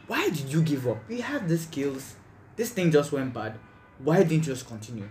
Why 0.06 0.28
did 0.30 0.52
you 0.52 0.62
give 0.62 0.88
up? 0.88 0.98
You 1.08 1.22
had 1.22 1.48
the 1.48 1.56
skills. 1.58 2.14
This 2.56 2.70
thing 2.70 2.90
just 2.90 3.12
went 3.12 3.32
bad. 3.32 3.54
Why 3.98 4.18
didn't 4.22 4.32
you 4.46 4.52
just 4.54 4.66
continue? 4.66 5.08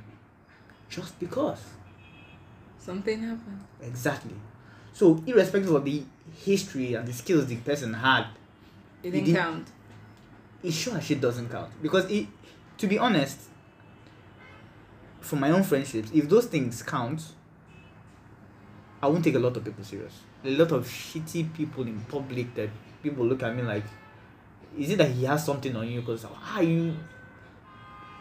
Just 0.89 1.17
because. 1.19 1.61
Something 2.77 3.21
happened. 3.21 3.61
Exactly. 3.81 4.35
So, 4.93 5.23
irrespective 5.25 5.73
of 5.73 5.85
the 5.85 6.03
history 6.43 6.95
and 6.95 7.07
the 7.07 7.13
skills 7.13 7.45
the 7.47 7.55
person 7.57 7.93
had, 7.93 8.25
It 9.03 9.11
didn't 9.11 9.25
did- 9.27 9.35
count. 9.35 9.67
it 10.63 10.71
sure 10.71 10.97
as 10.97 11.05
shit 11.05 11.21
doesn't 11.21 11.49
count 11.49 11.71
because 11.81 12.09
it. 12.11 12.27
To 12.79 12.87
be 12.87 12.97
honest, 12.97 13.37
for 15.19 15.35
my 15.35 15.51
own 15.51 15.63
friendships, 15.63 16.09
if 16.13 16.29
those 16.29 16.45
things 16.45 16.81
count, 16.81 17.33
I 19.01 19.07
won't 19.07 19.23
take 19.23 19.35
a 19.35 19.39
lot 19.39 19.55
of 19.55 19.63
people 19.63 19.83
serious. 19.83 20.13
A 20.43 20.49
lot 20.51 20.71
of 20.71 20.85
shitty 20.85 21.53
people 21.53 21.83
in 21.83 21.99
public 22.01 22.53
that 22.55 22.69
people 23.01 23.25
look 23.25 23.43
at 23.43 23.55
me 23.55 23.61
like, 23.63 23.85
is 24.77 24.91
it 24.91 24.97
that 24.97 25.11
he 25.11 25.23
has 25.25 25.45
something 25.45 25.75
on 25.75 25.87
you? 25.87 26.01
Because 26.01 26.23
why 26.23 26.57
are 26.57 26.63
you 26.63 26.95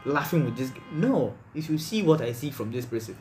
laughing 0.05 0.45
with 0.45 0.57
this? 0.57 0.71
g-" 0.71 0.81
No, 0.93 1.35
if 1.55 1.69
you 1.69 1.79
see 1.79 2.03
what 2.03 2.21
I 2.21 2.33
see 2.33 2.51
from 2.51 2.71
this 2.71 2.87
person, 2.87 3.17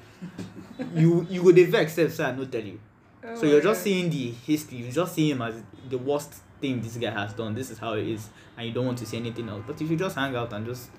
you 0.95 1.25
you 1.29 1.43
would 1.43 1.57
have 1.57 1.73
accept, 1.73 2.13
so 2.13 2.25
I 2.25 2.31
not 2.31 2.51
tell 2.51 2.61
you. 2.63 2.79
Oh 3.23 3.35
So 3.35 3.45
you're 3.47 3.61
just 3.61 3.81
seeing 3.81 4.09
the 4.09 4.31
history. 4.31 4.77
You're 4.79 4.91
just 4.91 5.15
seeing 5.15 5.31
him 5.31 5.41
as 5.41 5.55
the 5.89 5.97
worst 5.97 6.35
thing 6.61 6.81
this 6.81 6.97
guy 6.97 7.11
has 7.11 7.33
done. 7.33 7.55
This 7.55 7.71
is 7.71 7.79
how 7.79 7.93
it 7.93 8.07
is, 8.07 8.29
and 8.55 8.67
you 8.67 8.73
don't 8.73 8.85
want 8.85 8.99
to 8.99 9.05
see 9.05 9.17
anything 9.17 9.49
else. 9.49 9.63
But 9.65 9.81
if 9.81 9.89
you 9.89 9.97
just 9.97 10.15
hang 10.15 10.35
out 10.35 10.53
and 10.53 10.65
just 10.65 10.89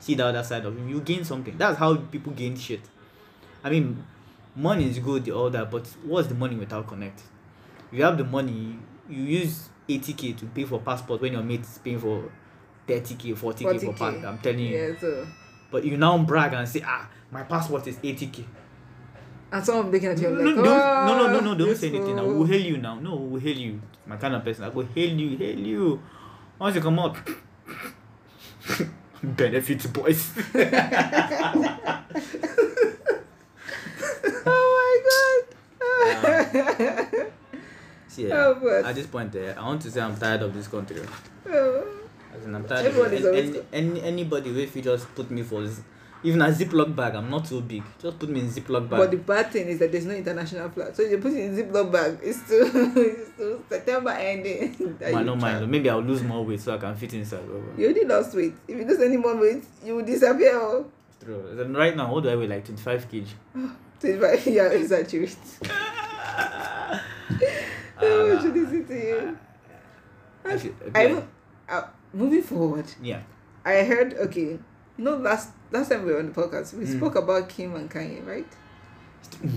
see 0.00 0.14
the 0.14 0.26
other 0.26 0.42
side 0.42 0.64
of 0.64 0.76
him, 0.76 0.88
you 0.88 1.00
gain 1.00 1.24
something. 1.24 1.56
That's 1.56 1.78
how 1.78 1.96
people 1.96 2.32
gain 2.32 2.56
shit. 2.56 2.80
I 3.62 3.70
mean, 3.70 4.04
money 4.54 4.88
is 4.88 4.98
good, 4.98 5.28
all 5.30 5.50
that, 5.50 5.70
but 5.70 5.86
what's 6.04 6.28
the 6.28 6.34
money 6.34 6.56
without 6.56 6.86
connect? 6.86 7.22
You 7.90 8.04
have 8.04 8.16
the 8.18 8.24
money, 8.24 8.78
you 9.08 9.22
use 9.22 9.68
80k 9.88 10.36
to 10.38 10.46
pay 10.46 10.64
for 10.64 10.80
passport 10.80 11.20
when 11.20 11.32
your 11.32 11.42
mate 11.42 11.60
is 11.62 11.78
paying 11.78 11.98
for 11.98 12.30
30k, 12.86 13.34
40k, 13.34 13.36
for 13.36 13.52
40K. 13.52 13.98
passport. 13.98 14.24
I'm 14.24 14.38
telling 14.38 14.58
you. 14.60 14.76
Yeah, 14.76 14.98
so 15.00 15.26
But 15.70 15.84
you 15.84 15.96
now 15.96 16.16
brag 16.18 16.52
and 16.54 16.68
say, 16.68 16.82
ah, 16.84 17.08
my 17.30 17.42
passport 17.42 17.86
is 17.86 17.96
80k. 17.96 18.44
and 19.52 19.64
some 19.64 19.86
of 19.86 19.92
looking 19.92 20.08
at 20.08 20.18
you 20.18 20.30
No, 20.30 20.42
like, 20.42 20.56
no, 20.56 20.62
oh, 20.62 21.06
no, 21.06 21.16
no, 21.16 21.40
no, 21.40 21.54
no, 21.54 21.66
don't 21.66 21.76
say 21.76 21.88
anything. 21.88 22.16
Fool." 22.16 22.34
will 22.38 22.46
hail 22.46 22.60
you 22.60 22.78
now. 22.78 22.98
No, 22.98 23.14
we'll 23.16 23.40
hail 23.40 23.56
you. 23.56 23.80
My 24.06 24.16
kind 24.16 24.34
of 24.34 24.44
person. 24.44 24.64
I 24.64 24.70
go 24.70 24.82
hail 24.82 25.18
you, 25.18 25.36
hail 25.36 25.58
you. 25.58 26.02
Once 26.58 26.74
you 26.76 26.80
come 26.80 26.98
out, 26.98 27.16
benefits, 29.22 29.86
boys. 29.86 30.32
Oh 34.44 34.68
See, 38.08 38.30
Oh, 38.30 38.54
but- 38.62 38.84
at 38.84 38.94
this 38.94 39.06
point, 39.06 39.34
uh, 39.36 39.54
I 39.58 39.66
want 39.66 39.80
to 39.82 39.90
say 39.90 40.00
I'm 40.00 40.16
tired 40.16 40.42
of 40.42 40.52
this 40.54 40.68
country. 40.68 41.00
Oh. 41.48 41.84
As 42.36 42.44
in, 42.44 42.54
I'm 42.54 42.64
tired 42.66 42.86
Everyone 42.86 43.12
of. 43.14 43.24
Any, 43.24 43.38
any, 43.38 43.62
any, 43.72 44.02
anybody 44.02 44.62
if 44.62 44.76
you 44.76 44.82
just 44.82 45.14
put 45.14 45.30
me 45.30 45.42
for 45.42 45.62
this, 45.62 45.80
even 46.24 46.40
a 46.42 46.46
Ziploc 46.46 46.94
bag, 46.94 47.14
I'm 47.14 47.30
not 47.30 47.46
so 47.46 47.60
big. 47.60 47.82
Just 48.00 48.18
put 48.18 48.28
me 48.28 48.40
in 48.40 48.48
Ziploc 48.48 48.88
bag. 48.88 48.98
But 49.00 49.10
the 49.10 49.16
bad 49.16 49.50
thing 49.50 49.68
is 49.68 49.78
that 49.80 49.90
there's 49.90 50.04
no 50.04 50.14
international 50.14 50.68
flight. 50.70 50.94
So 50.94 51.02
you 51.02 51.18
put 51.18 51.32
it 51.32 51.40
in 51.40 51.56
Ziploc 51.56 51.90
bag. 51.90 52.18
It's 52.22 52.46
to 52.48 52.60
it's 52.96 53.36
to 53.38 53.64
September 53.68 54.10
ending. 54.10 54.76
you 55.00 55.24
no 55.24 55.34
mind. 55.36 55.68
Maybe 55.68 55.90
I'll 55.90 56.00
lose 56.00 56.22
more 56.22 56.44
weight 56.44 56.60
so 56.60 56.74
I 56.74 56.78
can 56.78 56.94
fit 56.94 57.14
inside. 57.14 57.40
Oh, 57.50 57.62
You 57.76 57.86
already 57.86 58.04
lost 58.04 58.34
weight. 58.36 58.54
If 58.68 58.76
you 58.78 58.84
lose 58.84 59.00
any 59.00 59.16
more 59.16 59.36
weight, 59.36 59.64
you 59.84 59.96
will 59.96 60.04
disappear. 60.04 60.52
Oh. 60.54 60.86
It's 61.08 61.24
True. 61.24 61.54
Then 61.54 61.74
right 61.74 61.96
now, 61.96 62.12
what 62.12 62.22
do 62.22 62.30
I 62.30 62.36
weigh? 62.36 62.46
Like 62.46 62.64
25 62.64 63.10
kg. 63.10 63.26
25 64.00 64.46
yeah, 64.46 64.68
exaggerate. 64.68 65.36
Oh, 68.04 68.30
Uh, 68.36 68.42
listen 68.42 68.84
to 68.86 68.94
you. 68.94 69.38
I 70.44 70.58
should- 70.58 70.74
I 70.94 71.22
uh, 71.68 71.86
moving 72.12 72.42
forward, 72.42 72.86
yeah. 73.02 73.22
I 73.64 73.84
heard 73.84 74.14
okay. 74.14 74.58
You 74.98 75.04
know, 75.04 75.16
last 75.16 75.50
last 75.70 75.90
time 75.90 76.04
we 76.04 76.12
were 76.12 76.18
on 76.18 76.26
the 76.26 76.32
podcast, 76.32 76.74
we 76.74 76.84
Mm. 76.84 76.96
spoke 76.98 77.14
about 77.16 77.48
Kim 77.48 77.74
and 77.76 77.88
Kanye, 77.90 78.26
right? 78.26 78.46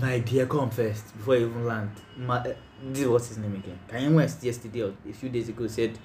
My 0.00 0.20
dear, 0.20 0.46
come 0.46 0.70
first 0.70 1.04
before 1.16 1.34
I 1.34 1.38
even 1.40 1.66
land. 1.66 1.90
My, 2.16 2.38
uh, 2.38 2.54
this 2.84 3.00
is 3.00 3.08
what's 3.08 3.28
his 3.28 3.38
name 3.38 3.54
again. 3.56 3.78
Kanye 3.88 4.14
West 4.14 4.42
yesterday 4.44 4.82
or 4.82 4.94
a 5.08 5.12
few 5.12 5.28
days 5.28 5.48
ago 5.48 5.66
said 5.66 5.98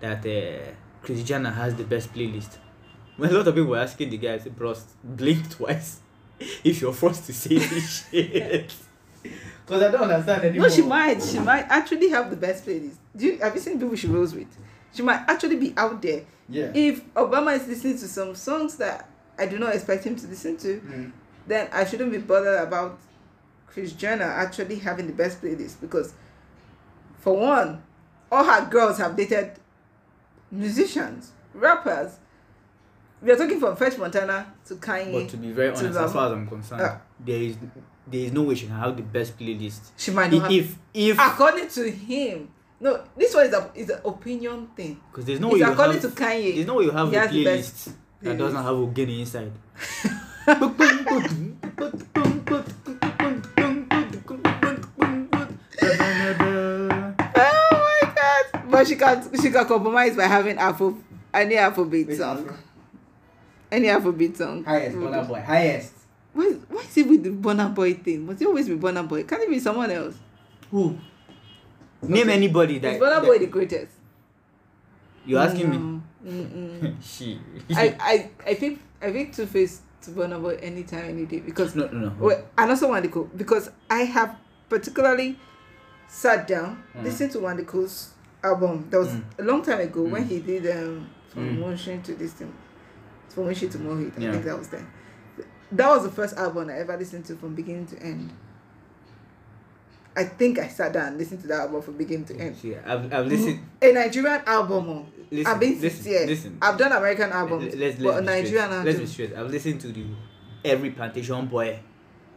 that 0.00 0.26
uh, 0.26 0.72
Kris 1.02 1.22
Jenner 1.22 1.50
has 1.50 1.74
the 1.76 1.84
best 1.84 2.12
playlist. 2.12 2.58
When 3.16 3.30
a 3.30 3.32
lot 3.34 3.46
of 3.46 3.54
people 3.54 3.70
were 3.70 3.78
asking 3.78 4.10
the 4.10 4.18
guy, 4.18 4.34
I 4.34 4.38
said, 4.38 4.56
bros, 4.56 4.84
blink 5.02 5.48
twice 5.48 6.00
if 6.64 6.80
you're 6.82 6.92
forced 6.92 7.24
to 7.26 7.32
say 7.32 7.56
this 7.58 8.08
shit. 8.10 8.74
Because 9.66 9.82
I 9.82 9.90
don't 9.90 10.02
understand 10.10 10.44
anymore. 10.44 10.68
No, 10.68 10.74
she 10.74 10.82
might. 10.82 11.22
She 11.22 11.38
might 11.38 11.64
actually 11.70 12.08
have 12.10 12.28
the 12.30 12.36
best 12.36 12.66
playlist. 12.66 12.96
Do 13.16 13.26
you, 13.26 13.38
have 13.38 13.54
you 13.54 13.60
seen 13.60 13.78
people 13.80 13.96
she 13.96 14.06
rolls 14.08 14.34
with? 14.34 14.48
She 14.92 15.02
might 15.02 15.22
actually 15.28 15.56
be 15.56 15.72
out 15.76 16.00
there. 16.02 16.22
Yeah. 16.48 16.70
If 16.74 17.02
Obama 17.14 17.56
is 17.58 17.66
listening 17.66 17.94
to 17.98 18.06
some 18.08 18.34
songs 18.34 18.76
that 18.76 19.08
I 19.38 19.46
do 19.46 19.58
not 19.58 19.74
expect 19.74 20.04
him 20.04 20.16
to 20.16 20.26
listen 20.26 20.56
to, 20.58 20.80
Mm. 20.80 21.12
then 21.46 21.68
I 21.72 21.84
shouldn't 21.86 22.12
be 22.12 22.18
bothered 22.18 22.60
about 22.68 22.98
Kris 23.66 23.92
Jenner 23.92 24.24
actually 24.24 24.76
having 24.78 25.06
the 25.06 25.12
best 25.14 25.40
playlist 25.42 25.80
because, 25.80 26.12
for 27.20 27.36
one, 27.36 27.82
all 28.30 28.44
her 28.44 28.68
girls 28.68 28.98
have 28.98 29.16
dated 29.16 29.52
musicians, 30.50 31.32
rappers. 31.54 32.18
We 33.22 33.30
are 33.32 33.36
talking 33.36 33.58
from 33.58 33.74
French 33.76 33.96
Montana 33.98 34.52
to 34.66 34.74
Kanye. 34.76 35.22
But 35.22 35.30
to 35.30 35.36
be 35.38 35.50
very 35.50 35.72
To 35.72 35.78
honest, 35.78 35.98
as 35.98 36.12
far 36.12 36.26
as 36.26 36.32
I'm 36.32 36.46
concerned, 36.46 36.82
Uh. 36.82 36.96
there 37.24 37.40
is 37.40 37.56
there 38.06 38.20
is 38.20 38.32
no 38.32 38.42
way 38.42 38.54
she 38.54 38.66
can 38.66 38.76
have 38.76 38.96
the 38.96 39.02
best 39.02 39.38
playlist. 39.38 39.80
she 39.96 40.10
might 40.10 40.30
not 40.32 40.42
have. 40.42 40.52
If 40.52 40.76
if 40.92 41.18
according 41.18 41.68
to 41.68 41.90
him, 41.90 42.48
no, 42.80 43.02
this 43.16 43.34
one 43.34 43.46
is 43.46 43.52
a 43.54 43.70
is 43.74 43.90
an 43.90 44.00
opinion 44.04 44.68
thing. 44.76 45.00
because 45.10 45.24
there's 45.24 45.40
no 45.40 45.48
way 45.48 45.54
it's 45.60 45.66
you 45.66 45.72
according 45.72 46.00
have 46.00 46.14
to 46.14 46.22
Kanye. 46.22 46.54
there's 46.54 46.66
no 46.66 46.74
way 46.74 46.84
you 46.84 46.90
have 46.90 47.12
a 47.12 47.18
has 47.18 47.30
the 47.30 47.44
playlist 47.44 47.44
best 47.44 47.90
that 48.22 48.38
doesn't 48.38 48.58
playlist. 48.60 48.64
have 48.64 48.76
Ogene 48.76 49.20
inside. 49.20 49.52
Oh 57.36 57.70
my 57.72 58.12
god! 58.14 58.70
But 58.70 58.86
she 58.86 58.96
can 58.96 59.22
she 59.40 59.50
can 59.50 59.66
compromise 59.66 60.16
by 60.16 60.24
having 60.24 60.58
Afro 60.58 60.96
any 61.32 61.54
Afrobeat 61.56 62.06
Which 62.06 62.18
song. 62.18 62.40
Afro? 62.44 62.56
Any 63.72 63.86
Afrobeat 63.88 64.36
song. 64.36 64.64
Highest, 64.64 64.96
Burna 64.96 65.26
Boy, 65.26 65.40
highest. 65.40 65.93
Why 66.34 66.44
is, 66.44 66.56
why 66.68 66.82
is 66.82 66.96
it 66.96 67.08
with 67.08 67.22
the 67.22 67.30
Burna 67.30 67.72
Boy 67.74 67.94
thing? 67.94 68.26
Must 68.26 68.42
it 68.42 68.46
always 68.46 68.68
be 68.68 68.74
Burna 68.76 69.08
Boy? 69.08 69.22
Can 69.24 69.40
it 69.40 69.48
be 69.48 69.58
someone 69.60 69.90
else? 69.90 70.16
Who? 70.70 70.98
Name 72.02 72.28
anybody 72.28 72.78
that. 72.80 72.94
is 72.94 73.00
that- 73.00 73.22
Boy 73.22 73.38
the 73.38 73.46
greatest? 73.46 73.92
You're 75.26 75.40
asking 75.40 75.70
me. 75.70 75.76
No. 75.78 76.02
Mm-mm. 76.26 76.96
she. 77.02 77.38
I, 77.74 77.96
I 78.00 78.30
I 78.50 78.54
think 78.54 78.80
I 79.00 79.10
think 79.12 79.34
Two 79.34 79.46
Face 79.46 79.80
to 80.02 80.10
Burna 80.10 80.40
Boy 80.40 80.56
anytime 80.60 81.04
any 81.06 81.24
day 81.24 81.40
because 81.40 81.74
no, 81.74 81.86
no, 81.86 82.08
no. 82.10 82.12
well, 82.18 82.44
and 82.58 82.70
also 82.70 82.90
Wande 82.90 83.10
Coal 83.10 83.30
because 83.36 83.70
I 83.88 84.00
have 84.00 84.36
particularly 84.68 85.38
sat 86.08 86.46
down 86.46 86.82
Mm. 86.94 87.04
listened 87.04 87.30
to 87.32 87.38
Wande 87.38 87.66
Coal's 87.66 88.10
album. 88.42 88.86
That 88.90 88.98
was 88.98 89.08
Mm. 89.08 89.22
a 89.38 89.42
long 89.44 89.62
time 89.62 89.80
ago 89.80 90.02
when 90.02 90.24
Mm. 90.24 90.28
he 90.28 90.40
did 90.40 90.66
um 90.76 91.08
from 91.30 91.56
Mm. 91.56 91.60
Mushin 91.60 92.02
to 92.02 92.14
this 92.14 92.32
thing, 92.34 92.52
from 93.30 93.46
Mushin 93.46 93.70
to 93.70 93.78
Mohit. 93.78 94.18
I 94.18 94.20
Yeah. 94.22 94.32
think 94.32 94.44
that 94.44 94.58
was 94.58 94.68
then. 94.68 94.86
That 95.76 95.88
was 95.88 96.04
the 96.04 96.10
first 96.10 96.36
album 96.36 96.70
I 96.70 96.78
ever 96.78 96.96
listened 96.96 97.24
to 97.26 97.36
from 97.36 97.54
beginning 97.54 97.86
to 97.86 97.98
end. 98.00 98.32
I 100.16 100.24
think 100.24 100.58
I 100.60 100.68
sat 100.68 100.92
down 100.92 101.08
and 101.08 101.18
listened 101.18 101.40
to 101.42 101.48
that 101.48 101.60
album 101.62 101.82
from 101.82 101.96
beginning 101.96 102.26
to 102.26 102.38
end. 102.38 102.56
Yeah, 102.62 102.78
I've, 102.86 103.12
I've 103.12 103.26
listened. 103.26 103.60
A 103.82 103.92
Nigerian 103.92 104.42
album. 104.46 104.88
oh. 104.88 105.06
Listen, 105.30 105.52
I've 105.52 105.58
been 105.58 105.80
listen, 105.80 106.02
sincere. 106.02 106.26
listen. 106.26 106.58
I've 106.62 106.78
done 106.78 106.92
American 106.92 107.32
albums, 107.32 107.64
Let's, 107.64 107.76
let's, 107.76 107.96
but 107.96 108.04
let's 108.04 108.18
a 108.18 108.22
Nigerian 108.22 108.70
straight. 108.70 108.84
Let's 108.84 108.98
be 108.98 109.06
straight. 109.06 109.34
I've 109.34 109.50
listened 109.50 109.80
to 109.80 109.88
the 109.88 110.04
every 110.64 110.92
Plantashun 110.92 111.50
Boiz 111.50 111.78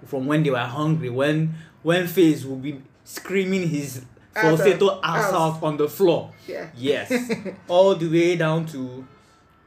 from 0.05 0.25
when 0.25 0.41
they 0.41 0.49
were 0.49 0.57
hungry, 0.57 1.09
when 1.09 1.53
when 1.83 2.07
Faze 2.07 2.45
would 2.45 2.61
be 2.61 2.81
screaming 3.03 3.67
his 3.67 4.03
falsetto 4.33 4.99
ass 5.03 5.31
out 5.31 5.61
on 5.61 5.77
the 5.77 5.87
floor. 5.87 6.33
Yeah. 6.47 6.69
Yes. 6.75 7.11
All 7.67 7.93
the 7.95 8.09
way 8.09 8.35
down 8.35 8.65
to 8.67 9.05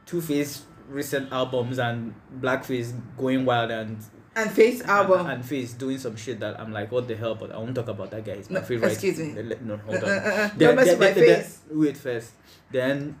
Two 0.05 0.19
Face 0.21 0.63
recent 0.91 1.31
albums 1.31 1.79
and 1.79 2.13
Blackface 2.39 2.93
going 3.17 3.45
wild 3.45 3.71
and 3.71 3.97
And 4.35 4.51
Face 4.51 4.81
album. 4.83 5.21
and, 5.21 5.29
and 5.31 5.45
Face 5.45 5.73
doing 5.73 5.97
some 5.97 6.15
shit 6.15 6.39
that 6.41 6.59
I'm 6.59 6.71
like, 6.71 6.91
what 6.91 7.07
the 7.07 7.15
hell? 7.15 7.35
But 7.35 7.51
I 7.51 7.57
won't 7.57 7.75
talk 7.75 7.87
about 7.87 8.11
that 8.11 8.23
guy. 8.25 8.35
He's 8.37 8.49
my 8.49 8.59
No, 8.59 8.65
favorite. 8.65 8.91
excuse 8.91 9.17
me. 9.19 9.33
Le- 9.33 9.41
le- 9.41 9.61
No, 9.61 9.77
hold 9.85 9.95
on. 9.97 10.01
Then- 10.03 10.51
don't 10.57 10.75
mess 10.75 10.85
then- 10.87 10.99
with 10.99 10.99
my 10.99 11.11
then- 11.13 11.25
then- 11.25 11.41
face. 11.43 11.59
wait 11.71 11.97
first. 11.97 12.31
Then 12.71 13.17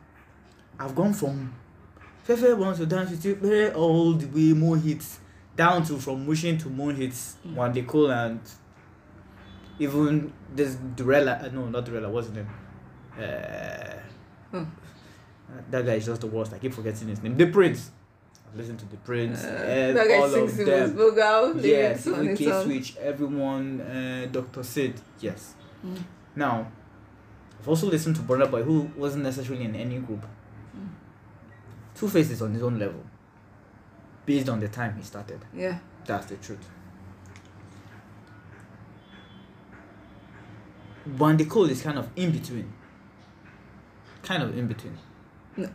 I've 0.79 0.95
gone 0.95 1.13
from 1.13 1.53
Fefe 2.27 2.55
wants 2.57 2.79
to 2.79 2.85
dance 2.85 3.09
with 3.11 3.25
you 3.25 3.71
all 3.75 4.13
the 4.13 4.27
way 4.27 4.53
more 4.53 4.77
hits 4.77 5.19
down 5.55 5.83
to 5.83 5.97
from 5.97 6.25
Mushin 6.25 6.57
to 6.59 6.69
more 6.69 6.91
hits 6.91 7.37
Mm. 7.45 7.55
one 7.55 7.73
day 7.73 7.83
cool 7.87 8.09
and 8.11 8.39
even 9.79 10.31
this 10.55 10.75
Durella 10.95 11.43
uh, 11.43 11.49
no 11.51 11.67
not 11.67 11.85
Durella 11.85 12.09
what's 12.09 12.27
his 12.27 12.35
name 12.35 12.49
uh, 13.17 13.93
Hmm. 14.51 14.63
That 15.69 15.85
guy 15.85 15.93
is 15.95 16.05
just 16.05 16.21
the 16.21 16.27
worst 16.27 16.53
I 16.53 16.59
keep 16.59 16.73
forgetting 16.73 17.07
his 17.07 17.21
name 17.21 17.35
the 17.37 17.47
Prince 17.47 17.91
I've 18.47 18.57
listened 18.57 18.79
to 18.79 18.85
the 18.85 18.97
Prince 18.97 19.43
Uh, 19.43 19.93
that 19.95 20.07
guy 20.07 20.17
all 20.17 20.29
sings 20.29 20.51
of 20.51 20.57
the 20.57 20.63
them 20.65 20.93
vocal 20.95 21.61
yes 21.61 22.05
lyrics 22.05 22.07
on 22.07 22.13
even 22.13 22.27
his 22.27 22.39
K 22.39 22.45
song. 22.45 22.63
Switch 22.65 22.97
everyone 22.97 23.81
uh, 23.81 24.27
Dr. 24.31 24.63
Sid 24.63 24.93
yes 25.19 25.55
Mm. 25.85 25.97
now, 26.35 26.67
I've 27.59 27.67
also 27.67 27.87
listened 27.87 28.15
to 28.17 28.21
Burna 28.21 28.49
Boy, 28.51 28.61
who 28.61 28.91
wasn't 28.95 29.23
necessarily 29.23 29.65
in 29.65 29.75
any 29.75 29.97
group. 29.97 30.23
Mm. 30.77 30.89
Two 31.95 32.07
Face 32.07 32.29
is 32.29 32.39
on 32.43 32.53
his 32.53 32.61
own 32.61 32.77
level, 32.77 33.03
based 34.27 34.47
on 34.47 34.59
the 34.59 34.67
time 34.67 34.95
he 34.95 35.03
started. 35.03 35.39
Yeah. 35.51 35.79
That's 36.05 36.27
the 36.27 36.35
truth. 36.37 36.69
Wande 41.17 41.49
Coal 41.49 41.69
is 41.69 41.81
kind 41.81 41.97
of 41.97 42.09
in 42.15 42.31
between. 42.31 42.71
Kind 44.23 44.43
of 44.43 44.55
in 44.57 44.67
between. 44.67 44.97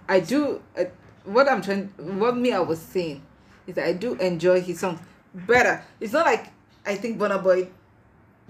I 0.08 0.20
do. 0.20 0.62
Uh, 0.78 0.84
what 1.24 1.48
I'm 1.48 1.62
trying, 1.62 1.86
what 2.18 2.36
me 2.36 2.52
I 2.52 2.60
was 2.60 2.80
saying, 2.80 3.22
is 3.66 3.74
that 3.74 3.86
I 3.86 3.92
do 3.92 4.14
enjoy 4.14 4.60
his 4.60 4.80
songs 4.80 5.00
better. 5.34 5.82
It's 6.00 6.12
not 6.12 6.26
like 6.26 6.46
I 6.84 6.94
think 6.94 7.18
Burna 7.18 7.42
Boy 7.42 7.68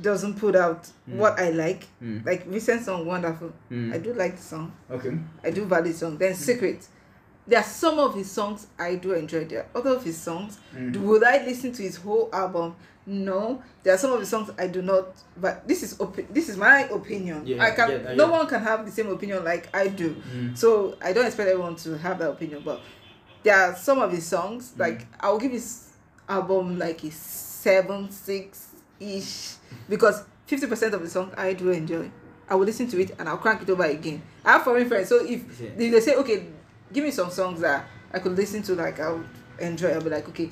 doesn't 0.01 0.39
put 0.39 0.55
out 0.55 0.89
what 1.07 1.39
I 1.39 1.51
like. 1.51 1.87
Mm. 2.03 2.25
Like 2.25 2.45
recent 2.47 2.85
song, 2.85 3.07
wonderful. 3.07 3.53
Mm. 3.71 3.95
I 3.95 3.99
do 3.99 4.13
like 4.13 4.37
the 4.37 4.43
song. 4.43 4.73
Okay. 4.91 5.17
I 5.43 5.51
do 5.51 5.65
value 5.65 5.93
song. 5.93 6.19
Then 6.19 6.35
Secret. 6.35 6.87
There 7.49 7.61
are 7.61 7.65
some 7.65 8.01
of 8.01 8.15
his 8.17 8.29
songs 8.31 8.67
I 8.77 8.97
do 8.97 9.13
enjoy. 9.13 9.45
There 9.45 9.61
are 9.61 9.79
other 9.79 9.91
of 9.91 10.05
his 10.05 10.19
songs. 10.19 10.59
Mm. 10.75 10.97
Would 10.97 11.23
I 11.23 11.45
listen 11.45 11.73
to 11.73 11.83
his 11.83 11.97
whole 11.97 12.29
album? 12.33 12.75
No. 13.07 13.63
There 13.83 13.95
are 13.95 13.99
some 13.99 14.13
of 14.13 14.21
the 14.21 14.27
songs 14.27 14.51
I 14.59 14.67
do 14.67 14.83
not. 14.83 15.07
But 15.37 15.67
this 15.69 15.83
is 15.83 15.95
opi- 15.99 16.27
This 16.33 16.49
is 16.49 16.57
my 16.57 16.81
opinion. 16.89 17.47
Yeah, 17.47 17.63
I 17.65 17.71
can. 17.71 17.91
yeah, 17.91 18.15
no 18.15 18.27
yeah. 18.27 18.31
one 18.31 18.47
can 18.49 18.61
have 18.63 18.85
the 18.85 18.91
same 18.93 19.09
opinion 19.11 19.45
like 19.45 19.69
I 19.75 19.89
do. 19.89 20.15
Mm. 20.35 20.57
So 20.59 20.97
I 21.01 21.13
don't 21.13 21.25
expect 21.27 21.49
everyone 21.49 21.77
to 21.77 21.97
have 21.99 22.19
that 22.19 22.31
opinion. 22.31 22.63
But 22.65 22.81
there 23.43 23.55
are 23.57 23.77
some 23.77 24.01
of 24.01 24.11
his 24.11 24.27
songs 24.27 24.73
Mm. 24.75 24.81
like 24.81 25.07
I 25.21 25.31
will 25.31 25.39
give 25.39 25.53
his 25.53 25.85
album 26.29 26.79
like 26.79 27.05
a 27.05 27.11
seven, 27.13 28.11
six 28.11 28.69
ish 28.99 29.55
because 29.89 30.25
fifty 30.47 30.67
percent 30.67 30.95
of 30.95 31.03
the 31.03 31.09
song 31.09 31.33
I 31.37 31.53
do 31.53 31.71
enjoy. 31.71 32.11
I 32.49 32.55
will 32.55 32.65
listen 32.67 32.87
to 32.89 33.01
it 33.01 33.13
and 33.19 33.29
I'll 33.29 33.37
crank 33.39 33.63
it 33.63 33.71
over 33.71 33.85
again. 33.85 34.23
I 34.45 34.53
have 34.53 34.63
foreign 34.63 34.89
friends, 34.89 35.09
so 35.09 35.25
if 35.25 35.59
they, 35.77 35.91
they 35.91 36.01
say, 36.01 36.15
okay, 36.17 36.47
give 36.93 37.03
me 37.05 37.11
some 37.11 37.29
songs 37.31 37.61
that 37.61 37.87
I 38.13 38.21
could 38.21 38.37
listen 38.37 38.63
to, 38.63 38.75
like 38.77 39.01
I 39.01 39.11
would 39.11 39.27
enjoy, 39.59 39.89
I'll 39.91 40.01
be 40.01 40.11
like, 40.11 40.29
okay. 40.29 40.51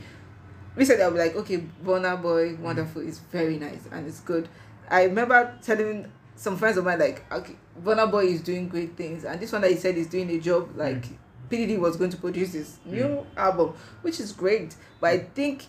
Recently, 0.77 1.03
I'll 1.03 1.13
be 1.13 1.19
like, 1.19 1.37
okay, 1.37 1.65
Burna 1.85 2.21
Boy, 2.21 2.57
wonderful, 2.57 3.07
it's 3.07 3.19
very 3.19 3.59
nice 3.59 3.87
and 3.93 4.07
it's 4.07 4.21
good. 4.21 4.49
I 4.89 5.05
remember 5.05 5.57
telling 5.63 6.11
some 6.37 6.57
friends 6.57 6.77
of 6.77 6.85
mine, 6.85 6.99
like, 6.99 7.31
okay, 7.33 7.55
Burna 7.83 8.11
Boy 8.11 8.27
is 8.27 8.43
doing 8.43 8.69
great 8.69 8.97
things, 8.97 9.25
and 9.25 9.41
this 9.41 9.53
one 9.53 9.63
that 9.63 9.71
he 9.71 9.77
said 9.77 9.97
is 9.97 10.09
doing 10.09 10.29
a 10.31 10.41
job, 10.41 10.71
like, 10.77 11.05
PDD 11.49 11.79
was 11.79 11.97
going 11.97 12.11
to 12.11 12.17
produce 12.17 12.53
his 12.53 12.79
new 12.85 13.25
album, 13.37 13.75
which 14.03 14.19
is 14.21 14.33
great. 14.33 14.75
But 15.01 15.11
I 15.11 15.19
think 15.19 15.67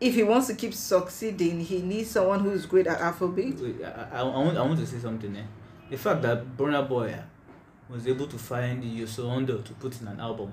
if 0.00 0.14
he 0.14 0.22
wants 0.22 0.48
to 0.48 0.54
keep 0.54 0.74
succeeding, 0.74 1.60
he 1.60 1.82
needs 1.82 2.10
someone 2.10 2.40
who 2.40 2.50
is 2.50 2.66
great 2.66 2.86
at 2.86 2.98
Afrobeat. 2.98 3.60
Wait, 3.60 3.84
I, 3.84 4.08
I, 4.12 4.20
I, 4.20 4.22
want, 4.22 4.58
I 4.58 4.62
want 4.62 4.78
to 4.80 4.86
say 4.86 4.98
something 4.98 5.34
eh. 5.36 5.42
The 5.90 5.96
fact 5.98 6.22
that 6.22 6.56
Burna 6.56 6.88
Boy 6.88 7.10
eh, 7.10 7.22
was 7.88 8.06
able 8.06 8.26
to 8.26 8.38
find 8.38 8.82
Youssou 8.82 9.24
N'Dour 9.24 9.64
to 9.64 9.72
put 9.74 10.00
in 10.00 10.08
an 10.08 10.18
album, 10.18 10.52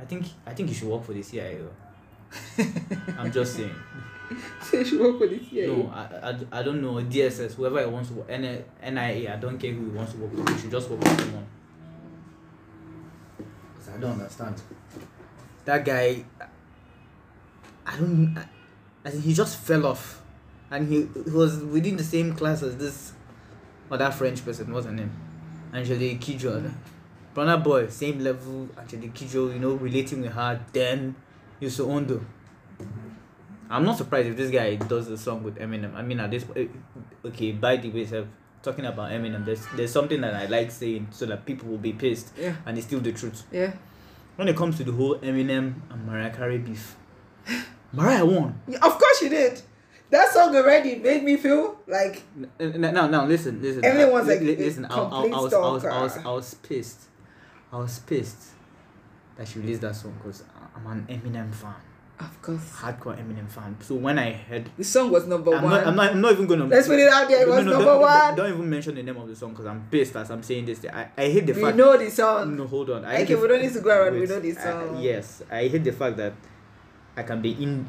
I 0.00 0.04
think 0.04 0.26
I 0.46 0.54
think 0.54 0.68
he 0.70 0.74
should 0.74 0.88
work 0.88 1.04
for 1.04 1.12
the 1.12 1.22
CIA. 1.22 1.58
I'm 3.18 3.32
just 3.32 3.56
saying. 3.56 3.74
So 4.62 4.78
he 4.78 4.84
should 4.84 5.00
work 5.00 5.18
for 5.18 5.26
this 5.26 5.52
year. 5.52 5.68
No, 5.68 5.90
I, 5.94 6.30
I, 6.30 6.60
I 6.60 6.62
don't 6.62 6.80
know. 6.80 6.94
DSS, 6.94 7.54
whoever 7.54 7.80
he 7.80 7.86
wants 7.86 8.08
to 8.08 8.14
work, 8.14 8.28
NIA, 8.28 9.34
I 9.34 9.36
don't 9.36 9.58
care 9.58 9.72
who 9.72 9.90
he 9.90 9.96
wants 9.96 10.12
to 10.12 10.18
work 10.18 10.32
with. 10.32 10.48
He 10.48 10.62
should 10.62 10.70
just 10.70 10.88
work 10.88 11.00
with 11.00 11.20
someone. 11.20 11.46
Because 13.36 13.94
I 13.94 13.98
don't 13.98 14.12
understand. 14.12 14.60
That 15.64 15.84
guy, 15.84 16.24
I 17.86 17.96
don't. 17.96 18.36
I, 18.36 18.46
I 19.04 19.10
think 19.10 19.24
he 19.24 19.34
just 19.34 19.58
fell 19.58 19.86
off. 19.86 20.22
And 20.70 20.88
he, 20.88 21.06
he 21.24 21.30
was 21.30 21.58
within 21.58 21.96
the 21.96 22.04
same 22.04 22.34
class 22.34 22.62
as 22.62 22.76
this 22.76 23.12
other 23.90 24.10
French 24.10 24.44
person. 24.44 24.72
What's 24.72 24.86
her 24.86 24.92
name? 24.92 25.12
Angelique 25.72 26.20
Kidjo. 26.20 26.72
Burna 27.34 27.62
Boy, 27.62 27.88
same 27.88 28.20
level. 28.20 28.68
Angelique 28.78 29.14
Kidjo, 29.14 29.52
you 29.52 29.58
know, 29.58 29.74
relating 29.74 30.22
with 30.22 30.32
her. 30.32 30.64
Then 30.72 31.14
Youssou 31.60 31.86
N'Dour. 31.86 32.22
I'm 33.70 33.84
not 33.84 33.96
surprised 33.96 34.28
if 34.28 34.36
this 34.36 34.50
guy 34.50 34.76
does 34.76 35.08
a 35.08 35.16
song 35.18 35.42
with 35.42 35.56
Eminem. 35.58 35.94
I 35.94 36.02
mean, 36.02 36.20
at 36.20 36.30
this 36.30 36.44
point, 36.44 36.58
eh, 36.58 37.28
okay, 37.28 37.52
by 37.52 37.76
the 37.76 37.90
way, 37.90 38.04
sir, 38.06 38.26
talking 38.62 38.84
about 38.84 39.10
Eminem, 39.10 39.44
there's 39.44 39.64
there's 39.74 39.90
something 39.92 40.20
that 40.20 40.34
I 40.34 40.46
like 40.46 40.70
saying 40.70 41.08
so 41.10 41.26
that 41.26 41.44
people 41.46 41.68
will 41.68 41.78
be 41.78 41.92
pissed, 41.92 42.32
Yeah. 42.38 42.54
and 42.66 42.76
it's 42.76 42.86
still 42.86 43.00
the 43.00 43.12
truth. 43.12 43.44
Yeah. 43.50 43.72
When 44.36 44.48
it 44.48 44.56
comes 44.56 44.76
to 44.78 44.84
the 44.84 44.92
whole 44.92 45.16
Eminem 45.18 45.74
and 45.90 46.06
Mariah 46.06 46.30
Carey 46.34 46.58
beef, 46.58 46.96
Mariah 47.92 48.24
won. 48.26 48.60
Yeah, 48.68 48.78
Of 48.82 48.98
course 48.98 49.18
she 49.20 49.28
did. 49.28 49.60
That 50.10 50.30
song 50.32 50.54
already 50.54 50.96
made 50.96 51.24
me 51.24 51.36
feel 51.36 51.80
like 51.88 52.22
No, 52.36 52.48
no, 52.60 52.90
Now, 52.90 53.06
now, 53.08 53.24
listen, 53.26 53.60
listen. 53.62 53.84
Everyone's 53.84 54.28
like 54.28 54.40
li- 54.40 54.54
listen. 54.56 54.84
I, 54.84 54.94
I, 54.96 55.00
I, 55.00 55.26
was, 55.26 55.54
I 55.54 55.58
was, 55.58 55.84
I 55.84 56.02
was. 56.02 56.18
I 56.18 56.30
was 56.30 56.54
pissed. 56.54 57.00
I 57.72 57.78
was 57.78 57.98
pissed 58.00 58.50
that 59.36 59.48
she 59.48 59.58
released 59.58 59.80
that 59.80 59.96
song 59.96 60.14
because 60.18 60.44
I'm 60.76 60.86
an 60.86 61.06
Eminem 61.08 61.54
fan, 61.54 61.74
of 62.18 62.42
course. 62.42 62.72
hardcore 62.80 63.16
Eminem 63.16 63.48
fan. 63.48 63.76
So 63.80 63.94
when 63.94 64.18
I 64.18 64.32
heard 64.32 64.68
The 64.76 64.84
song 64.84 65.10
was 65.12 65.26
number 65.26 65.54
I'm 65.54 65.62
one. 65.62 65.72
not, 65.72 65.86
I'm 65.86 65.96
not. 65.96 66.10
I'm 66.12 66.20
not 66.20 66.32
even 66.32 66.46
gonna. 66.46 66.64
Let's 66.66 66.88
put 66.88 66.98
it 66.98 67.08
out 67.12 67.28
there, 67.28 67.42
it 67.42 67.48
was 67.48 67.64
number 67.64 67.84
don't, 67.84 68.00
one. 68.00 68.34
Don't 68.36 68.52
even 68.54 68.68
mention 68.70 68.94
the 68.96 69.02
name 69.02 69.16
of 69.16 69.28
the 69.28 69.36
song 69.36 69.50
because 69.50 69.66
I'm 69.66 69.86
pissed 69.90 70.16
as 70.16 70.30
I'm 70.30 70.42
saying 70.42 70.64
this. 70.66 70.84
I, 70.92 71.08
I 71.16 71.28
hate 71.28 71.46
the 71.46 71.52
we 71.52 71.62
fact. 71.62 71.76
know 71.76 71.96
the 71.96 72.10
song. 72.10 72.56
No, 72.56 72.66
hold 72.66 72.90
on. 72.90 73.04
I 73.04 73.22
Okay, 73.22 73.34
we 73.36 73.46
don't 73.48 73.62
need 73.62 73.72
to 73.72 73.80
go 73.80 73.90
around, 73.90 74.14
we 74.14 74.20
wait, 74.20 74.28
know 74.30 74.40
the 74.40 74.50
I- 74.58 74.62
song. 74.62 75.00
yes, 75.00 75.42
I 75.50 75.68
hate 75.68 75.84
the 75.84 75.92
fact 75.92 76.16
that 76.16 76.32
I 77.16 77.22
can 77.22 77.40
be 77.40 77.52
in 77.52 77.88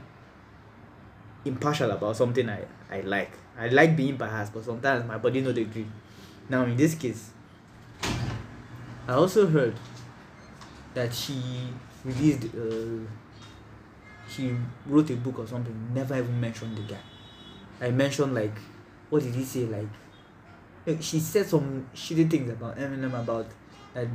impartial 1.44 1.92
about 1.92 2.16
something 2.16 2.50
I 2.50 2.66
I 2.90 3.02
like. 3.02 3.32
I 3.58 3.70
like 3.70 3.96
being 3.96 4.18
biased, 4.18 4.54
but 4.54 4.64
sometimes 4.66 5.06
my 5.08 5.18
body 5.18 5.42
not 5.42 5.58
agree. 5.58 5.88
Now 6.50 6.64
in 6.66 6.76
this 6.78 6.94
case, 6.94 7.32
I 9.08 9.14
also 9.14 9.48
heard 9.48 9.76
that 10.94 11.14
she 11.14 11.42
released. 12.06 12.46
Uh, 12.56 13.06
she 14.28 14.56
wrote 14.86 15.10
a 15.10 15.16
book 15.16 15.40
or 15.40 15.48
something. 15.48 15.94
Never 15.94 16.18
even 16.18 16.40
mentioned 16.40 16.78
the 16.78 16.82
guy. 16.82 17.00
I 17.82 17.92
mentioned 17.92 18.34
like, 18.34 18.58
what 19.10 19.24
did 19.24 19.36
he 19.36 19.44
say? 19.44 19.66
Like, 19.66 19.88
like, 20.86 21.02
she 21.02 21.20
said 21.20 21.48
some 21.48 21.88
shitty 21.94 22.30
things 22.30 22.50
about 22.50 22.78
Eminem 22.78 23.20
about 23.20 23.48
that 23.94 24.08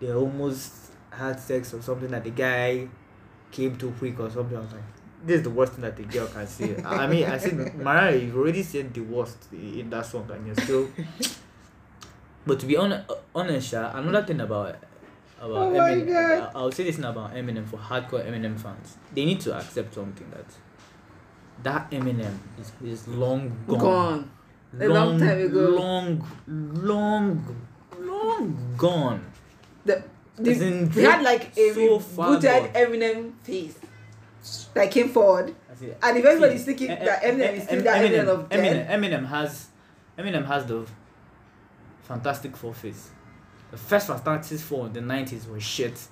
they 0.00 0.12
almost 0.12 0.92
had 1.10 1.40
sex 1.40 1.72
or 1.72 1.80
something 1.82 2.10
that 2.10 2.24
the 2.24 2.30
guy 2.30 2.88
came 3.50 3.76
too 3.76 3.94
quick 3.98 4.18
or 4.20 4.30
something. 4.30 4.56
I 4.56 4.60
was 4.60 4.72
like, 4.72 4.82
this 5.24 5.38
is 5.38 5.42
the 5.44 5.50
worst 5.50 5.72
thing 5.72 5.82
that 5.82 5.96
the 5.96 6.04
girl 6.04 6.26
can 6.26 6.46
say. 6.46 6.76
I 6.84 7.06
mean, 7.06 7.24
I 7.24 7.38
said, 7.38 7.74
Mariah, 7.76 8.16
you've 8.16 8.36
already 8.36 8.62
said 8.62 8.92
the 8.92 9.00
worst 9.00 9.52
in 9.52 9.88
that 9.90 10.06
song 10.06 10.30
and 10.30 10.46
you're 10.46 10.56
still. 10.56 10.88
but 12.46 12.60
to 12.60 12.66
be 12.66 12.76
honest, 12.76 13.10
honest, 13.34 13.72
another 13.72 14.24
thing 14.24 14.40
about 14.40 14.76
about 15.38 15.50
Oh 15.50 15.70
Eminem, 15.72 16.06
God. 16.12 16.50
I'll 16.54 16.72
say 16.72 16.84
this 16.84 16.98
now 16.98 17.10
about 17.10 17.34
Eminem 17.34 17.66
for 17.66 17.78
hardcore 17.78 18.24
Eminem 18.26 18.58
fans. 18.58 18.96
They 19.14 19.24
need 19.24 19.40
to 19.40 19.54
accept 19.56 19.94
something 19.94 20.30
that 20.30 20.46
that 21.62 21.90
Eminem 21.90 22.38
is, 22.60 22.72
is 22.84 23.08
long 23.08 23.56
gone. 23.66 23.78
Gone. 23.78 24.30
A 24.78 24.88
long 24.88 25.18
time 25.18 25.40
ago. 25.40 25.60
Long, 25.70 26.26
long, 26.46 27.56
long 27.98 28.74
gone. 28.76 29.24
The, 29.84 30.02
the, 30.36 30.50
in, 30.52 30.90
we 30.90 31.02
had 31.02 31.22
like 31.22 31.56
a 31.56 31.72
so 31.72 31.98
rebooted. 31.98 32.72
Eminem 32.74 33.32
face 33.42 33.78
that 34.74 34.90
came 34.90 35.08
forward. 35.08 35.54
And 36.02 36.16
if 36.18 36.24
everybody's 36.24 36.64
thinking 36.64 36.90
Em- 36.90 37.04
that 37.04 37.24
Em- 37.24 37.38
Eminem 37.38 37.54
is 37.54 37.62
still 37.64 37.78
Em- 37.78 37.84
that 37.84 37.96
Eminem, 38.04 38.24
Eminem 38.24 38.28
of 38.28 38.48
Eminem, 38.48 38.88
Eminem 38.88 39.26
has 39.28 39.68
Eminem 40.18 40.46
has 40.46 40.66
the 40.66 40.86
Fantastic 42.02 42.56
Four 42.56 42.74
face. 42.74 43.10
The 43.70 43.76
first 43.76 44.06
Fantastic 44.06 44.58
Four 44.60 44.86
in 44.86 44.92
the 44.92 45.00
nineties 45.00 45.46
was 45.46 45.62
shit. 45.62 46.08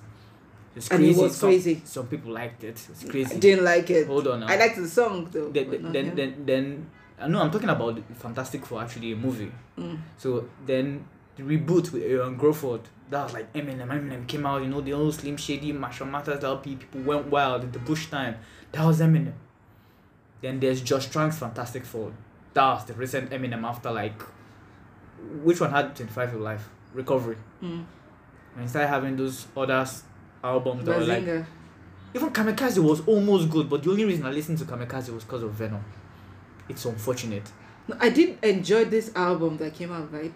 It's 0.75 0.89
And 0.89 1.01
it 1.03 1.07
crazy. 1.07 1.21
was 1.21 1.35
some, 1.37 1.49
crazy. 1.49 1.81
Some 1.85 2.07
people 2.07 2.33
liked 2.33 2.63
it. 2.63 2.85
It's 2.89 3.05
I 3.05 3.07
crazy. 3.07 3.39
didn't 3.39 3.63
like 3.63 3.89
it. 3.89 4.07
Hold 4.07 4.27
on 4.27 4.41
now. 4.41 4.47
I 4.47 4.57
liked 4.57 4.75
the 4.75 4.87
song 4.87 5.29
though. 5.31 5.49
then, 5.49 5.69
but 5.69 5.81
not 5.81 5.93
then, 5.93 6.15
then, 6.15 6.45
then, 6.45 6.89
I 7.17 7.27
know 7.29 7.41
I'm 7.41 7.49
talking 7.51 7.69
about 7.69 7.97
Fantastic 8.15 8.65
Four 8.65 8.81
actually 8.81 9.13
a 9.13 9.15
movie. 9.15 9.51
Mm. 9.79 9.99
So 10.17 10.49
then 10.65 11.05
the 11.37 11.43
reboot 11.43 11.91
with 11.93 12.03
Aaron 12.03 12.37
Crawford, 12.37 12.81
that 13.09 13.23
was 13.23 13.33
like 13.33 13.53
Eminem. 13.53 13.87
Eminem 13.87 14.27
came 14.27 14.45
out, 14.45 14.61
you 14.61 14.67
know, 14.67 14.81
the 14.81 14.91
old 14.93 15.13
Slim 15.13 15.37
Shady, 15.37 15.71
Marshall 15.71 16.07
Mathers 16.07 16.43
LP, 16.43 16.75
people 16.75 17.01
went 17.01 17.27
wild 17.27 17.63
in 17.63 17.71
the 17.71 17.79
Bush 17.79 18.07
time. 18.07 18.35
That 18.73 18.85
was 18.85 18.99
Eminem. 18.99 19.33
Then 20.41 20.59
there's 20.59 20.81
Josh 20.81 21.07
Trank's 21.07 21.39
Fantastic 21.39 21.85
Four. 21.85 22.11
That 22.53 22.65
was 22.73 22.85
the 22.85 22.93
recent 22.95 23.29
Eminem 23.31 23.63
after 23.63 23.91
like, 23.91 24.21
which 25.41 25.61
one 25.61 25.71
had 25.71 25.95
25 25.95 26.31
to 26.33 26.37
life? 26.37 26.69
Recovery. 26.95 27.37
Mm. 27.61 27.85
And 28.57 28.69
started 28.69 28.87
having 28.87 29.15
those 29.17 29.47
other 29.55 29.85
albums 30.43 30.85
that 30.85 30.97
were 30.97 31.05
like, 31.05 31.45
even 32.13 32.29
Kamikaze 32.29 32.77
was 32.81 33.05
almost 33.05 33.49
good, 33.49 33.69
but 33.69 33.83
the 33.83 33.91
only 33.91 34.05
reason 34.05 34.25
I 34.25 34.31
listened 34.31 34.57
to 34.59 34.65
Kamikaze 34.65 35.13
was 35.13 35.23
because 35.25 35.43
of 35.43 35.51
Venom. 35.51 35.83
It's 36.69 36.85
unfortunate. 36.85 37.43
No, 37.87 37.97
I 37.99 38.09
did 38.09 38.43
enjoy 38.43 38.85
this 38.85 39.11
album 39.15 39.57
that 39.57 39.73
came 39.75 39.91
out, 39.91 40.11
right? 40.11 40.33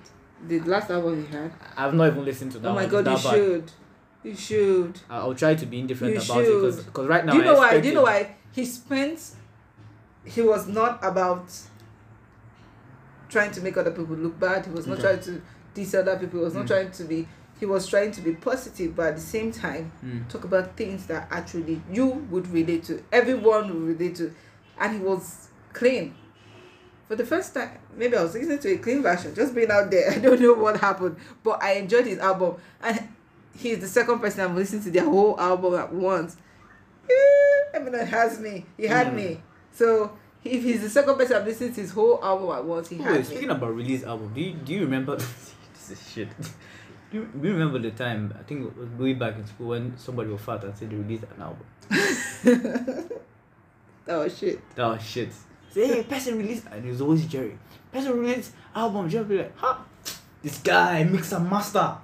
The 0.48 0.60
last 0.62 0.92
album 0.92 1.26
he 1.26 1.32
had. 1.36 1.52
I've 1.78 1.94
not 1.94 2.08
even 2.08 2.26
listened 2.26 2.52
to 2.54 2.60
that 2.60 2.70
oh 2.70 2.74
my 2.76 2.86
god, 2.86 3.00
you 3.08 3.14
bad. 3.14 3.20
should. 3.20 3.72
You 4.24 4.36
should. 4.36 5.00
I'll 5.10 5.34
try 5.34 5.56
to 5.56 5.66
be 5.66 5.80
indifferent 5.80 6.16
You 6.16 6.22
about 6.22 6.42
it 6.42 6.46
should. 6.46 6.86
because 6.86 7.08
right 7.08 7.26
now 7.26 7.32
Do 7.32 7.38
you 7.40 7.44
know 7.46 7.56
why? 7.56 7.80
Do 7.80 7.88
you 7.88 7.94
know 7.94 8.04
why? 8.04 8.36
He 8.52 8.66
spent. 8.66 9.32
He 10.26 10.42
was 10.42 10.68
not 10.68 11.00
about 11.04 11.50
trying 13.30 13.52
to 13.52 13.62
make 13.62 13.78
other 13.78 13.92
people 13.92 14.16
look 14.16 14.40
bad. 14.40 14.66
He 14.66 14.72
was 14.72 14.88
not 14.88 15.00
Okay. 15.00 15.08
trying 15.08 15.20
to 15.22 15.42
diss 15.84 15.94
other 15.96 16.18
people. 16.18 16.40
He 16.40 16.46
was 16.46 16.54
not 16.56 16.66
Mm. 16.66 16.68
trying 16.68 16.92
to 16.92 17.04
be. 17.04 17.28
He 17.60 17.66
was 17.66 17.88
trying 17.88 18.12
to 18.12 18.22
be 18.22 18.34
positive, 18.34 18.96
but 18.96 19.08
at 19.08 19.16
the 19.16 19.22
same 19.22 19.52
time, 19.52 19.92
Mm. 20.06 20.28
talk 20.30 20.44
about 20.46 20.78
things 20.78 21.08
that 21.08 21.28
actually 21.32 21.82
you 21.92 22.06
would 22.32 22.48
relate 22.54 22.84
to. 22.86 23.04
Everyone 23.12 23.68
would 23.68 23.98
relate 24.00 24.16
to, 24.16 24.34
and 24.80 24.94
he 24.94 25.00
was 25.00 25.50
clean. 25.74 26.14
For 27.08 27.16
the 27.16 27.26
first 27.26 27.54
time, 27.54 27.72
maybe 27.98 28.16
I 28.16 28.24
was 28.24 28.34
listening 28.34 28.60
to 28.60 28.70
a 28.74 28.78
clean 28.78 29.02
version, 29.02 29.34
just 29.36 29.54
being 29.56 29.72
out 29.72 29.90
there. 29.92 30.12
I 30.16 30.20
don't 30.20 30.40
know 30.40 30.54
what 30.54 30.80
happened, 30.80 31.18
but 31.44 31.62
I 31.62 31.74
enjoyed 31.74 32.06
his 32.06 32.20
album, 32.20 32.56
and 32.82 33.08
he's 33.58 33.80
the 33.80 33.88
second 33.88 34.20
person 34.20 34.42
I'm 34.42 34.56
listening 34.56 34.84
to 34.84 34.92
their 34.92 35.04
whole 35.06 35.38
album 35.40 35.74
at 35.76 35.92
once. 35.92 36.38
Eh, 37.10 37.78
Eminem 37.80 38.06
has 38.08 38.40
me. 38.40 38.66
He 38.78 38.86
had 38.86 39.08
Mm. 39.08 39.16
me. 39.16 39.42
So 39.74 40.12
if 40.46 40.64
he's 40.64 40.82
the 40.82 40.90
second 40.90 41.16
person 41.18 41.38
I'm 41.38 41.46
listening 41.46 41.74
to 41.74 41.82
his 41.82 41.92
whole 41.92 42.20
album 42.24 42.52
at 42.56 42.64
once, 42.64 42.88
he 42.90 42.96
Wait, 42.98 43.04
had 43.06 43.18
me. 43.20 43.24
speaking 43.24 43.50
about 43.50 43.76
release 43.76 44.04
album, 44.04 44.32
do 44.34 44.40
you 44.42 44.54
do 44.54 44.74
you 44.74 44.82
remember? 44.82 45.18
this 45.90 46.10
shit. 46.12 46.30
Do 46.40 46.48
you, 47.20 47.26
do 47.26 47.48
you 47.48 47.54
remember 47.54 47.80
the 47.80 47.92
time? 47.92 48.34
I 48.40 48.44
think 48.44 48.66
it 48.66 48.78
was 48.78 48.90
way 48.92 49.14
back 49.14 49.36
in 49.36 49.46
school 49.46 49.70
when 49.70 49.98
somebody 49.98 50.30
was 50.30 50.42
fat 50.42 50.64
and 50.64 50.78
said 50.78 50.90
they 50.90 50.96
released 50.96 51.24
an 51.36 51.42
album. 51.42 51.66
that 51.90 53.12
was 54.08 54.08
oh, 54.08 54.28
shit. 54.30 54.76
That 54.76 54.88
was 54.88 55.04
shit. 55.04 55.30
Say, 55.72 55.88
hey, 55.88 56.04
person 56.04 56.38
released, 56.38 56.66
and 56.72 56.84
it 56.86 56.90
was 56.90 57.02
always 57.02 57.26
Jerry. 57.28 57.58
Person 57.92 58.20
released 58.20 58.54
album. 58.76 59.10
Jerry 59.10 59.26
be 59.26 59.38
like, 59.38 59.58
huh? 59.58 59.78
This 60.42 60.58
guy 60.60 61.04
mixer 61.04 61.40
master. 61.40 61.98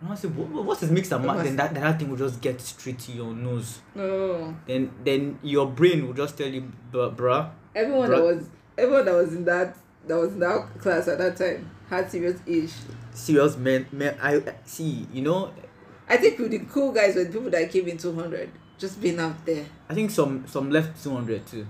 And 0.00 0.10
I 0.10 0.14
said, 0.16 0.36
what, 0.36 0.64
what's 0.64 0.80
his 0.80 0.90
mixer 0.90 1.18
master? 1.18 1.44
Then 1.44 1.56
that, 1.56 1.72
then 1.74 1.82
that 1.84 1.98
thing 1.98 2.10
will 2.10 2.16
just 2.16 2.40
get 2.40 2.60
straight 2.60 2.98
to 3.00 3.12
your 3.12 3.32
nose. 3.32 3.80
No. 3.94 4.54
Then 4.66 4.90
then 5.04 5.38
your 5.42 5.68
brain 5.68 6.06
will 6.06 6.14
just 6.14 6.36
tell 6.36 6.48
you, 6.48 6.72
"Bru- 6.90 7.12
bruh. 7.12 7.50
Everyone 7.74 8.08
Bro- 8.08 8.16
that 8.28 8.36
was 8.36 8.48
everyone 8.76 9.04
that 9.04 9.14
was 9.14 9.32
in 9.34 9.44
that 9.44 9.76
that 10.06 10.16
was 10.16 10.32
in 10.32 10.40
that 10.40 10.68
class 10.78 11.08
at 11.08 11.18
that 11.18 11.36
time 11.36 11.70
had 11.88 12.10
serious 12.10 12.40
ish. 12.46 12.72
Serious 13.12 13.56
men, 13.56 13.86
man. 13.92 14.16
I 14.22 14.42
see. 14.64 15.06
You 15.12 15.22
know, 15.22 15.52
I 16.08 16.16
think 16.16 16.38
the 16.38 16.58
cool 16.60 16.92
guys 16.92 17.14
were 17.14 17.24
the 17.24 17.32
people 17.32 17.50
that 17.50 17.70
came 17.70 17.88
in 17.88 17.98
two 17.98 18.14
hundred. 18.14 18.50
Just 18.78 19.00
being 19.00 19.20
out 19.20 19.44
there. 19.46 19.64
I 19.88 19.94
think 19.94 20.10
some 20.10 20.44
some 20.46 20.70
left 20.70 21.02
two 21.02 21.10
hundred 21.14 21.46
too. 21.46 21.66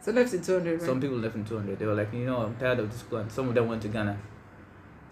So 0.00 0.12
left 0.12 0.32
in 0.32 0.42
two 0.42 0.54
hundred, 0.54 0.80
right? 0.80 0.86
Some 0.86 1.00
people 1.00 1.18
left 1.18 1.34
in 1.34 1.44
200. 1.44 1.78
They 1.78 1.84
were 1.84 1.94
like, 1.94 2.12
you 2.14 2.24
know, 2.24 2.38
I'm 2.38 2.56
tired 2.56 2.78
of 2.78 2.90
this 2.90 3.02
plan. 3.02 3.28
Some 3.28 3.48
of 3.48 3.54
them 3.54 3.68
went 3.68 3.82
to 3.82 3.88
Ghana. 3.88 4.16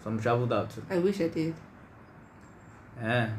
Some 0.03 0.19
traveled 0.19 0.51
out 0.53 0.69
too. 0.71 0.83
I 0.89 0.97
wish 0.97 1.19
I 1.21 1.27
did. 1.27 1.53
Yeah. 2.99 3.29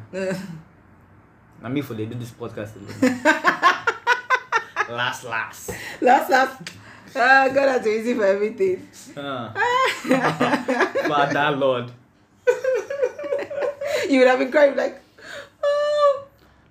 I 1.62 1.68
mean, 1.68 1.82
for 1.82 1.94
they 1.94 2.06
do 2.06 2.14
this 2.16 2.30
podcast 2.30 2.74
last, 4.88 5.24
last. 5.24 5.70
last 6.00 6.30
last 6.30 6.70
ah 7.18 7.48
God 7.52 7.68
has 7.68 7.82
been 7.82 8.00
easy 8.00 8.14
for 8.14 8.24
everything. 8.24 8.88
Uh. 9.16 9.52
Father 11.08 11.56
Lord. 11.56 11.90
you 14.08 14.18
would 14.20 14.28
have 14.28 14.38
been 14.38 14.50
crying 14.50 14.76
like, 14.76 15.00
oh, 15.62 16.24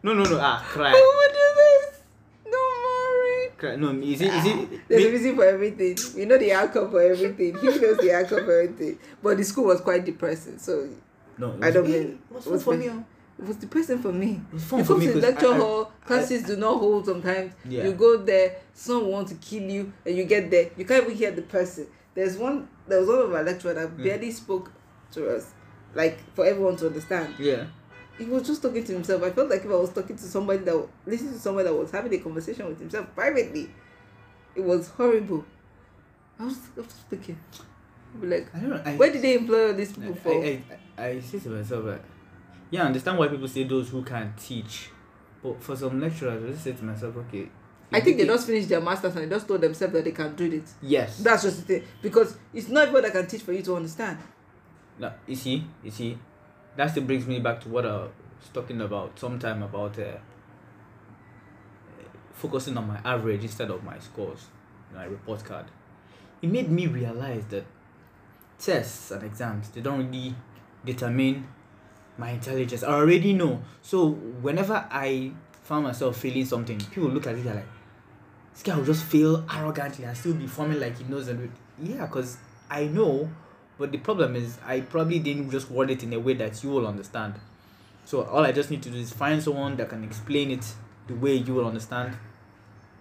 No, 0.03 0.13
no, 0.13 0.23
no. 0.23 0.37
Ah, 0.41 0.63
cry. 0.67 0.91
who 0.91 0.95
would 1.17 1.33
do 1.33 1.47
this? 1.61 1.99
Don't 2.45 2.77
worry. 2.83 3.49
Cry. 3.57 3.75
No, 3.75 3.89
is 4.01 4.21
it? 4.21 4.33
Is 4.33 4.45
it? 4.45 4.87
There's 4.87 5.05
a 5.05 5.11
reason 5.11 5.35
for 5.35 5.45
everything. 5.45 5.97
We 6.15 6.25
know 6.25 6.37
the 6.37 6.53
outcome 6.53 6.89
for 6.91 7.01
everything. 7.01 7.57
He 7.59 7.67
knows 7.67 7.97
the 7.97 8.13
outcome 8.13 8.45
for 8.45 8.61
everything. 8.61 8.99
But 9.21 9.37
the 9.37 9.43
school 9.43 9.65
was 9.65 9.81
quite 9.81 10.05
depressing, 10.05 10.57
so 10.59 10.87
No, 11.37 11.55
I 11.61 11.71
don't 11.71 11.87
mean- 11.89 12.19
It 12.31 12.49
was 12.49 12.67
it 12.67 12.93
fun 13.37 13.47
was 13.47 13.47
for 13.47 13.47
fun. 13.47 13.47
me. 13.47 13.47
it 13.47 13.47
was 13.47 13.55
depressing 13.57 13.99
for 13.99 14.11
me. 14.13 14.41
It 14.49 14.53
was 14.53 14.63
fun 14.63 14.79
you 14.79 14.85
for 14.85 14.93
come 14.93 14.99
me 14.99 15.07
to 15.07 15.13
'cause 15.13 15.21
lecture 15.23 15.47
I- 15.47 15.51
I- 15.55 15.57
hall, 15.59 15.91
classes 16.05 16.43
do 16.43 16.55
not 16.57 16.79
hold 16.79 17.05
sometimes. 17.05 17.53
Yeah. 17.67 17.83
You 17.85 17.93
go 17.93 18.17
there, 18.17 18.55
someone 18.73 19.11
wants 19.11 19.31
to 19.31 19.37
kill 19.37 19.63
you, 19.63 19.91
and 20.05 20.15
you 20.17 20.23
get 20.25 20.49
there, 20.51 20.69
you 20.77 20.85
can't 20.85 21.03
even 21.03 21.15
hear 21.15 21.31
the 21.31 21.41
person. 21.43 21.87
There's 22.15 22.35
one, 22.37 22.67
there 22.87 22.99
was 22.99 23.07
one 23.07 23.19
of 23.19 23.33
our 23.33 23.43
lecturer 23.43 23.73
that 23.75 23.89
Hmm. 23.89 24.03
barely 24.03 24.31
spoke 24.31 24.71
to 25.11 25.35
us, 25.35 25.51
like 25.95 26.17
for 26.33 26.45
everyone 26.45 26.75
to 26.77 26.87
understand. 26.87 27.33
Yeah. 27.39 27.65
He 28.17 28.25
was 28.25 28.41
just 28.47 28.63
talking 28.63 28.83
to 28.83 28.93
himself. 28.93 29.21
I 29.21 29.29
felt 29.29 29.49
like 29.49 29.63
if 29.63 29.69
I 29.69 29.75
was 29.75 29.91
talking 29.91 30.15
to 30.15 30.23
somebody 30.23 30.63
that 30.63 30.87
listening 31.05 31.33
to 31.33 31.39
someone 31.39 31.65
that 31.65 31.73
was 31.75 31.91
having 31.91 32.11
a 32.13 32.17
conversation 32.17 32.65
with 32.67 32.79
himself 32.79 33.05
privately, 33.13 33.69
it 34.55 34.63
was 34.63 34.87
horrible. 34.87 35.45
I 36.39 36.45
was, 36.45 36.57
I 36.75 36.79
was 36.81 36.87
thinking, 37.11 37.37
like, 38.21 38.47
I 38.55 38.59
don't 38.59 38.69
know. 38.71 38.81
I, 38.83 38.95
where 38.95 39.11
did 39.11 39.21
they 39.21 39.35
employ 39.35 39.67
all 39.67 39.73
these 39.75 39.91
people 39.91 40.15
for? 40.15 40.31
I, 40.31 40.63
I, 40.97 41.03
I, 41.03 41.07
I 41.09 41.19
say 41.19 41.37
to 41.39 41.49
myself 41.49 41.85
like, 41.85 42.01
yeah, 42.69 42.83
I 42.83 42.87
understand 42.87 43.17
why 43.17 43.27
people 43.27 43.47
say 43.47 43.63
those 43.63 43.89
who 43.89 44.03
can't 44.03 44.37
teach, 44.37 44.89
but 45.41 45.61
for 45.61 45.75
some 45.75 45.99
lecturers, 45.99 46.43
I 46.43 46.47
just 46.51 46.63
say 46.63 46.73
to 46.73 46.83
myself, 46.83 47.15
okay. 47.17 47.49
I 47.91 48.01
think 48.01 48.17
they 48.17 48.25
just 48.25 48.45
finished 48.45 48.67
their 48.67 48.81
masters 48.81 49.15
and 49.15 49.25
they 49.25 49.33
just 49.33 49.47
told 49.47 49.61
themselves 49.61 49.93
that 49.93 50.03
they 50.03 50.11
can 50.11 50.35
do 50.35 50.51
it. 50.51 50.63
Yes. 50.81 51.19
That's 51.19 51.43
just 51.43 51.65
the 51.65 51.79
thing. 51.79 51.87
Because 52.01 52.37
it's 52.53 52.67
not 52.67 52.83
everyone 52.83 53.03
that 53.03 53.13
can 53.13 53.27
teach 53.27 53.41
for 53.41 53.53
you 53.53 53.61
to 53.63 53.77
understand. 53.77 54.17
No, 54.99 55.13
you 55.25 55.35
see, 55.35 55.65
you 55.83 55.91
see, 55.91 56.17
that 56.75 56.91
still 56.91 57.03
brings 57.03 57.25
me 57.25 57.39
back 57.39 57.61
to 57.61 57.69
what 57.69 57.85
I 57.85 57.95
was 57.97 58.09
talking 58.53 58.81
about 58.81 59.17
sometime 59.17 59.63
about 59.63 59.97
uh, 59.99 60.17
focusing 62.33 62.77
on 62.77 62.87
my 62.87 62.99
average 63.05 63.43
instead 63.43 63.71
of 63.71 63.83
my 63.83 63.97
scores, 63.99 64.47
my 64.93 65.05
report 65.05 65.45
card. 65.45 65.65
It 66.41 66.51
made 66.51 66.69
me 66.69 66.87
realize 66.87 67.45
that 67.49 67.65
tests 68.59 69.11
and 69.11 69.23
exams 69.23 69.69
they 69.69 69.81
don't 69.81 70.11
really 70.11 70.35
determine 70.83 71.47
my 72.17 72.31
intelligence. 72.31 72.83
I 72.83 72.93
already 72.93 73.33
know. 73.33 73.61
So 73.81 74.09
whenever 74.09 74.85
I 74.91 75.31
found 75.63 75.83
myself 75.83 76.17
feeling 76.17 76.45
something, 76.45 76.79
people 76.79 77.09
look 77.09 77.27
at 77.27 77.35
it 77.35 77.43
they're 77.43 77.55
like, 77.55 77.65
this 78.53 78.63
guy 78.63 78.75
will 78.75 78.85
just 78.85 79.03
feel 79.03 79.45
arrogantly 79.53 80.05
and 80.05 80.17
still 80.17 80.33
be 80.33 80.47
forming 80.47 80.79
like 80.79 80.97
he 80.97 81.03
knows 81.03 81.27
and 81.27 81.51
yeah, 81.81 82.05
because 82.05 82.37
I 82.69 82.85
know, 82.85 83.29
but 83.77 83.91
the 83.91 83.99
problem 83.99 84.35
is 84.35 84.57
I 84.65 84.81
probably 84.81 85.19
didn't 85.19 85.51
just 85.51 85.69
word 85.69 85.91
it 85.91 86.03
in 86.03 86.13
a 86.13 86.19
way 86.19 86.33
that 86.33 86.63
you 86.63 86.71
will 86.71 86.87
understand. 86.87 87.35
So 88.05 88.23
all 88.23 88.43
I 88.43 88.51
just 88.51 88.71
need 88.71 88.81
to 88.83 88.89
do 88.89 88.97
is 88.97 89.11
find 89.11 89.43
someone 89.43 89.75
that 89.77 89.89
can 89.89 90.03
explain 90.03 90.51
it 90.51 90.65
the 91.07 91.13
way 91.13 91.35
you 91.35 91.53
will 91.53 91.67
understand. 91.67 92.17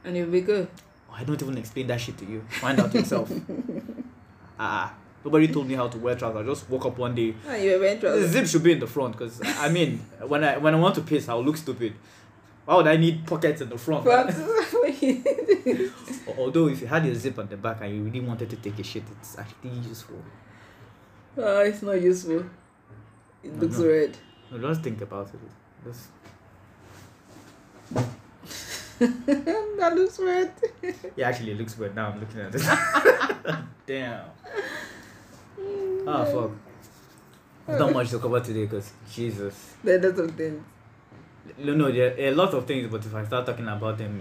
And 0.05 0.17
it'll 0.17 0.31
be 0.31 0.41
good. 0.41 0.69
I 1.13 1.25
don't 1.25 1.41
even 1.41 1.57
explain 1.57 1.87
that 1.87 2.01
shit 2.01 2.19
to 2.19 2.27
you. 2.27 2.45
Find 2.49 2.79
out 2.79 2.95
yourself. 2.95 3.31
Ah, 4.59 4.95
nobody 5.27 5.49
told 5.49 5.67
me 5.69 5.75
how 5.75 5.89
to 5.89 5.99
wear 5.99 6.15
trousers. 6.15 6.43
I 6.43 6.45
just 6.53 6.71
woke 6.71 6.87
up 6.87 6.97
one 6.99 7.15
day. 7.15 7.35
Ah, 7.49 7.55
you 7.57 7.71
The 7.71 7.77
eventually. 7.77 8.29
zip 8.29 8.47
should 8.47 8.63
be 8.63 8.73
in 8.73 8.79
the 8.81 8.87
front 8.87 9.17
because 9.19 9.41
I 9.59 9.69
mean, 9.69 9.99
when 10.33 10.45
I 10.45 10.57
when 10.59 10.75
I 10.75 10.79
want 10.79 10.95
to 10.95 11.01
piss, 11.03 11.29
I'll 11.29 11.43
look 11.45 11.57
stupid. 11.57 11.93
Why 12.65 12.77
would 12.77 12.87
I 12.89 12.97
need 12.97 13.27
pockets 13.27 13.61
in 13.61 13.69
the 13.69 13.79
front? 13.79 14.07
Although 16.39 16.69
if 16.69 16.81
you 16.81 16.87
had 16.89 17.05
your 17.07 17.15
zip 17.15 17.39
on 17.39 17.49
the 17.49 17.57
back 17.57 17.79
and 17.83 17.95
you 17.95 18.03
really 18.03 18.21
wanted 18.21 18.51
to 18.51 18.57
take 18.57 18.79
a 18.79 18.83
shit, 18.83 19.05
it's 19.21 19.39
actually 19.39 19.71
useful. 19.89 20.19
Ah, 21.39 21.61
it's 21.61 21.83
not 21.83 22.01
useful. 22.01 22.45
It 23.45 23.53
No, 23.55 23.61
looks 23.63 23.79
no. 23.79 23.87
red. 23.87 24.17
No, 24.51 24.59
just 24.69 24.83
think 24.83 25.01
about 25.01 25.29
it. 25.35 25.41
Just, 25.85 26.09
that 28.99 29.93
looks 29.95 30.19
red. 30.19 30.53
yeah, 31.17 31.29
actually, 31.29 31.53
it 31.53 31.59
looks 31.59 31.77
weird 31.79 31.95
now. 31.95 32.09
I'm 32.09 32.21
looking 32.21 32.41
at 32.41 32.55
it. 32.55 33.57
Damn. 33.87 34.25
Ah, 36.07 36.25
fuck. 36.25 36.51
There's 37.67 37.81
not 37.81 37.93
much 37.93 38.11
to 38.11 38.19
cover 38.19 38.41
today 38.41 38.67
because 38.67 38.93
Jesus. 39.13 39.75
There 39.83 39.99
are 39.99 40.03
lots 40.03 40.19
of 40.21 40.31
things. 40.37 40.63
No, 41.59 41.75
no, 41.75 41.91
there 41.91 42.13
are 42.13 42.33
a 42.33 42.35
lot 42.35 42.55
of 42.55 42.67
things, 42.67 42.89
but 42.91 43.05
if 43.05 43.15
I 43.15 43.25
start 43.25 43.47
talking 43.47 43.67
about 43.69 43.99
them, 43.99 44.21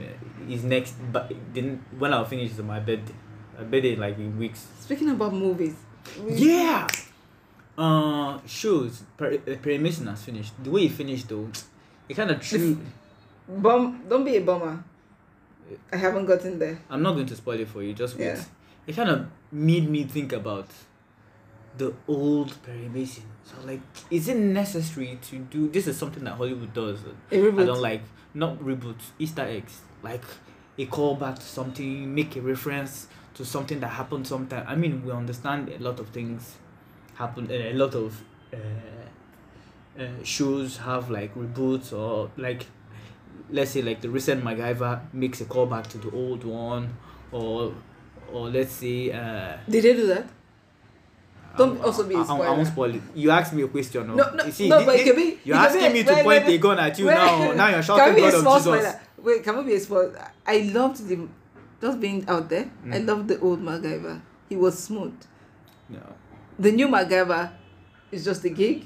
is 0.50 0.64
next. 0.64 0.96
But 1.12 1.32
then 1.54 1.84
when 1.98 2.14
I'll 2.14 2.26
finish 2.26 2.52
is 2.52 2.60
my 2.60 2.80
birthday. 2.80 3.14
My 3.58 3.64
birthday 3.64 3.94
in 3.94 4.00
like 4.00 4.18
in 4.18 4.38
weeks. 4.38 4.68
Speaking 4.80 5.10
about 5.10 5.34
movies. 5.34 5.76
Yeah. 6.28 6.88
Uh, 7.78 8.40
shoes. 8.46 9.04
Per- 9.18 9.34
uh, 9.34 10.10
has 10.10 10.24
finished. 10.24 10.54
The 10.64 10.70
way 10.70 10.86
it 10.86 10.92
finished 10.92 11.30
though, 11.30 11.50
it 12.08 12.16
kind 12.16 12.32
of 12.32 12.42
threw. 12.42 12.80
Bum, 13.48 14.04
don't 14.10 14.24
be 14.24 14.38
a 14.38 14.42
bummer. 14.42 14.84
I 15.92 15.98
haven't 15.98 16.26
gotten 16.26 16.58
there. 16.60 16.80
I'm 16.90 17.02
not 17.02 17.14
going 17.14 17.26
to 17.28 17.36
spoil 17.36 17.60
it 17.60 17.68
for 17.68 17.84
you. 17.84 17.94
Just 17.94 18.18
wait. 18.18 18.26
Yeah. 18.26 18.44
It 18.88 18.96
kind 18.96 19.10
of 19.10 19.28
made 19.52 19.90
me 19.90 20.04
think 20.04 20.32
about 20.32 20.68
the 21.78 21.94
old 22.08 22.62
Perry 22.64 22.90
Mason. 22.90 23.24
So 23.44 23.56
like, 23.66 23.82
is 24.10 24.28
it 24.28 24.38
necessary 24.38 25.20
to 25.30 25.38
do? 25.40 25.70
This 25.70 25.88
is 25.88 25.98
something 25.98 26.24
that 26.24 26.34
Hollywood 26.34 26.74
does. 26.74 27.00
I 27.32 27.36
don't 27.36 27.82
like 27.82 28.02
not 28.34 28.60
reboot 28.60 28.98
Easter 29.18 29.44
eggs 29.44 29.82
like 30.04 30.24
a 30.78 30.86
callback 30.86 31.36
to 31.36 31.42
something, 31.42 32.14
make 32.14 32.36
a 32.36 32.42
reference 32.42 33.08
to 33.34 33.46
something 33.46 33.80
that 33.80 33.88
happened 33.90 34.28
sometime. 34.28 34.66
I 34.68 34.76
mean, 34.76 35.06
we 35.06 35.12
understand 35.12 35.70
a 35.70 35.80
lot 35.80 36.00
of 36.00 36.10
things 36.10 36.56
happen. 37.16 37.50
A 37.50 37.74
lot 37.74 37.96
of 37.96 38.22
uh, 38.54 38.58
uh, 40.00 40.08
shows 40.24 40.78
have 40.78 41.10
like 41.10 41.34
reboots 41.36 41.94
or 41.94 42.30
like 42.38 42.66
let's 43.50 43.72
say 43.72 43.82
like 43.82 44.02
the 44.02 44.10
recent 44.10 44.44
MacGyver 44.44 45.02
makes 45.14 45.42
a 45.42 45.46
callback 45.46 45.88
to 45.88 45.98
the 45.98 46.12
old 46.12 46.44
one, 46.44 46.98
or 47.32 47.74
or 48.32 48.50
let's 48.50 48.74
say 48.74 49.12
uh, 49.12 49.58
Did 49.70 49.84
they 49.84 49.94
do 49.94 50.08
that? 50.08 50.28
Don't 51.58 51.80
I- 51.80 51.84
also 51.84 52.04
be 52.08 52.16
a 52.16 52.18
I, 52.20 52.22
I, 52.22 52.26
I 52.26 52.50
won't 52.52 52.68
spoiler. 52.68 52.94
spoil 52.94 52.96
it. 52.96 53.02
You 53.16 53.32
asked 53.32 53.54
me 53.54 53.64
a 53.64 53.68
question. 53.68 54.08
No, 54.08 54.16
No, 54.16 54.34
no, 54.34 54.46
you 54.46 54.52
see, 54.52 54.70
no, 54.70 54.86
but 54.86 54.96
it 54.96 55.00
thi- 55.00 55.04
can 55.06 55.16
be- 55.16 55.22
it 55.34 55.40
You're 55.44 55.58
asking 55.58 55.94
me 55.94 56.04
to 56.04 56.14
wait, 56.14 56.24
point 56.24 56.46
wait, 56.46 56.56
a 56.56 56.58
gun 56.58 56.80
at 56.80 57.00
you 57.00 57.06
wait. 57.08 57.14
now. 57.14 57.52
Now 57.54 57.68
you're 57.70 57.84
shouting 57.84 58.16
we 58.16 58.22
be 58.22 58.28
a 58.28 58.32
God 58.32 58.38
of 58.40 58.44
Jesus. 58.46 58.62
spoiler? 58.64 59.00
Wait, 59.24 59.44
can 59.44 59.58
we 59.58 59.64
be 59.64 59.74
a 59.76 59.80
spoiler? 59.80 60.32
I 60.46 60.58
loved 60.74 61.08
the, 61.08 61.28
just 61.82 62.00
being 62.00 62.28
out 62.28 62.50
there. 62.50 62.70
I 62.92 63.00
Mm. 63.00 63.08
loved 63.08 63.28
the 63.28 63.40
old 63.40 63.62
MacGyver. 63.62 64.22
He 64.50 64.56
was 64.56 64.78
smooth. 64.78 65.16
No, 65.90 66.00
The 66.60 66.72
new 66.72 66.88
MacGyver 66.88 67.52
is 68.12 68.24
just 68.26 68.44
a 68.46 68.50
gig 68.50 68.86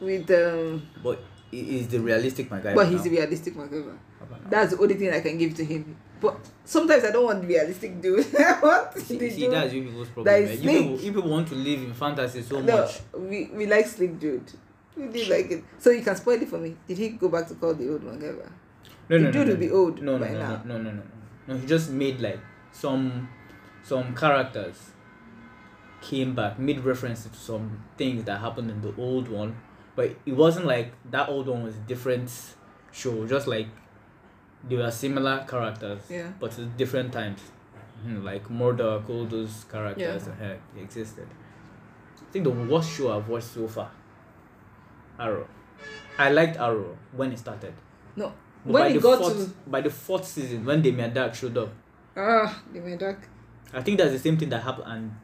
with 0.00 0.30
um 0.30 0.82
but 1.02 1.18
i- 1.52 1.56
is 1.56 1.88
the 1.88 1.98
realistic 2.00 2.48
MacGyver. 2.50 2.74
but 2.74 2.88
he's 2.88 3.04
now. 3.04 3.10
a 3.10 3.14
realistic 3.20 3.54
MacGyver. 3.54 3.96
How 4.18 4.24
about 4.26 4.42
now? 4.44 4.50
That's 4.50 4.74
the 4.74 4.80
only 4.82 4.94
thing 4.94 5.12
I 5.12 5.20
can 5.20 5.38
give 5.38 5.54
to 5.54 5.64
him. 5.64 5.96
But 6.22 6.36
sometimes 6.64 7.04
I 7.04 7.10
don't 7.10 7.24
want 7.24 7.44
realistic 7.44 8.00
dude. 8.00 8.24
I 8.38 8.60
want 8.60 8.94
See, 8.98 9.18
the 9.18 9.28
see 9.30 9.40
dude. 9.40 9.52
that's 9.52 9.72
you 9.74 9.82
people's 9.82 10.08
problem. 10.08 10.34
is 10.42 10.50
eh? 10.50 10.54
You 10.62 10.70
people, 10.70 11.00
you 11.04 11.12
people 11.12 11.30
want 11.30 11.48
to 11.48 11.54
live 11.56 11.80
in 11.82 11.92
fantasy 11.92 12.42
so 12.42 12.60
no, 12.60 12.76
much. 12.82 13.00
we, 13.14 13.50
we 13.52 13.66
like 13.66 13.86
slick 13.86 14.18
dude. 14.20 14.50
Who 14.94 15.10
did 15.10 15.28
like 15.28 15.50
it? 15.50 15.64
So 15.78 15.90
you 15.90 16.02
can 16.02 16.14
spoil 16.16 16.40
it 16.40 16.48
for 16.48 16.58
me. 16.58 16.76
Did 16.86 16.98
he 16.98 17.08
go 17.10 17.28
back 17.28 17.48
to 17.48 17.54
call 17.56 17.74
the 17.74 17.90
old 17.90 18.04
one 18.04 18.22
ever? 18.22 18.50
No, 19.08 19.18
The 19.18 19.24
no, 19.24 19.32
dude 19.32 19.46
no, 19.48 19.52
will 19.54 19.60
be 19.60 19.70
old 19.70 20.02
No, 20.02 20.12
no, 20.18 20.24
by 20.24 20.32
no, 20.32 20.38
now. 20.38 20.62
no, 20.64 20.78
no, 20.78 20.82
no, 20.84 20.90
no, 20.92 21.02
no. 21.48 21.56
He 21.58 21.66
just 21.66 21.90
made 21.90 22.20
like 22.20 22.38
some 22.70 23.28
some 23.82 24.14
characters 24.14 24.76
came 26.00 26.34
back, 26.34 26.58
made 26.58 26.80
references 26.80 27.30
to 27.32 27.38
some 27.38 27.82
things 27.96 28.24
that 28.24 28.40
happened 28.40 28.70
in 28.70 28.80
the 28.80 28.94
old 28.96 29.28
one, 29.28 29.56
but 29.96 30.14
it 30.26 30.32
wasn't 30.36 30.66
like 30.66 30.92
that 31.10 31.28
old 31.28 31.48
one 31.48 31.62
was 31.64 31.74
a 31.76 31.80
different 31.80 32.30
show. 32.92 33.26
Just 33.26 33.46
like 33.46 33.68
they 34.68 34.76
were 34.76 34.90
similar 34.90 35.44
characters, 35.48 36.00
Yeah. 36.10 36.28
but 36.40 36.58
at 36.58 36.76
different 36.76 37.12
times. 37.12 37.40
Mhm, 38.06 38.24
Like 38.24 38.48
Murdoc, 38.50 39.08
all 39.08 39.24
those 39.26 39.64
characters 39.70 40.28
Yeah. 40.40 40.56
existed. 40.80 41.26
I 42.20 42.32
think 42.32 42.44
the 42.44 42.50
worst 42.50 42.90
show 42.90 43.16
I've 43.16 43.28
watched 43.28 43.46
so 43.48 43.68
far, 43.68 43.90
Arrow. 45.18 45.46
I 46.18 46.30
liked 46.30 46.56
Arrow 46.56 46.96
when 47.12 47.32
it 47.32 47.38
started. 47.38 47.74
No. 48.16 48.32
But 48.64 48.72
When 48.72 48.82
by 48.82 48.88
it 48.88 48.92
the 48.94 49.00
got 49.00 49.18
fourth, 49.18 49.54
by 49.70 49.80
the 49.80 49.90
fourth 49.90 50.24
season, 50.24 50.64
when 50.64 50.82
Damien 50.82 51.12
Darhk 51.12 51.34
showed 51.34 51.56
up, 51.58 51.70
Ah, 52.16 52.62
went 52.74 53.00
dark. 53.00 53.18
I 53.72 53.80
think 53.82 53.98
that's 53.98 54.12
the 54.12 54.18
same 54.18 54.36
thing 54.36 54.50
that 54.50 54.62
happened. 54.62 54.86
And 54.86 55.16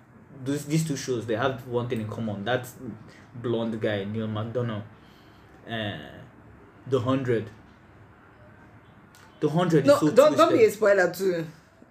those 0.44 0.65
these 0.65 0.86
two 0.86 0.97
shows 0.97 1.27
they 1.27 1.36
have 1.36 1.66
one 1.66 1.89
thing 1.89 2.01
in 2.01 2.09
common. 2.09 2.44
That's 2.44 2.74
blonde 3.35 3.81
guy 3.81 4.05
Neal 4.05 4.27
McDonough, 4.28 4.82
uh, 5.70 5.98
the 6.86 7.01
hundred. 7.01 7.51
The 9.40 9.48
hundred 9.48 9.86
No, 9.86 9.94
is 9.94 10.01
so 10.01 10.10
don't 10.10 10.36
don't 10.36 10.52
be 10.52 10.65
a 10.65 10.70
spoiler 10.70 11.12
too. 11.12 11.47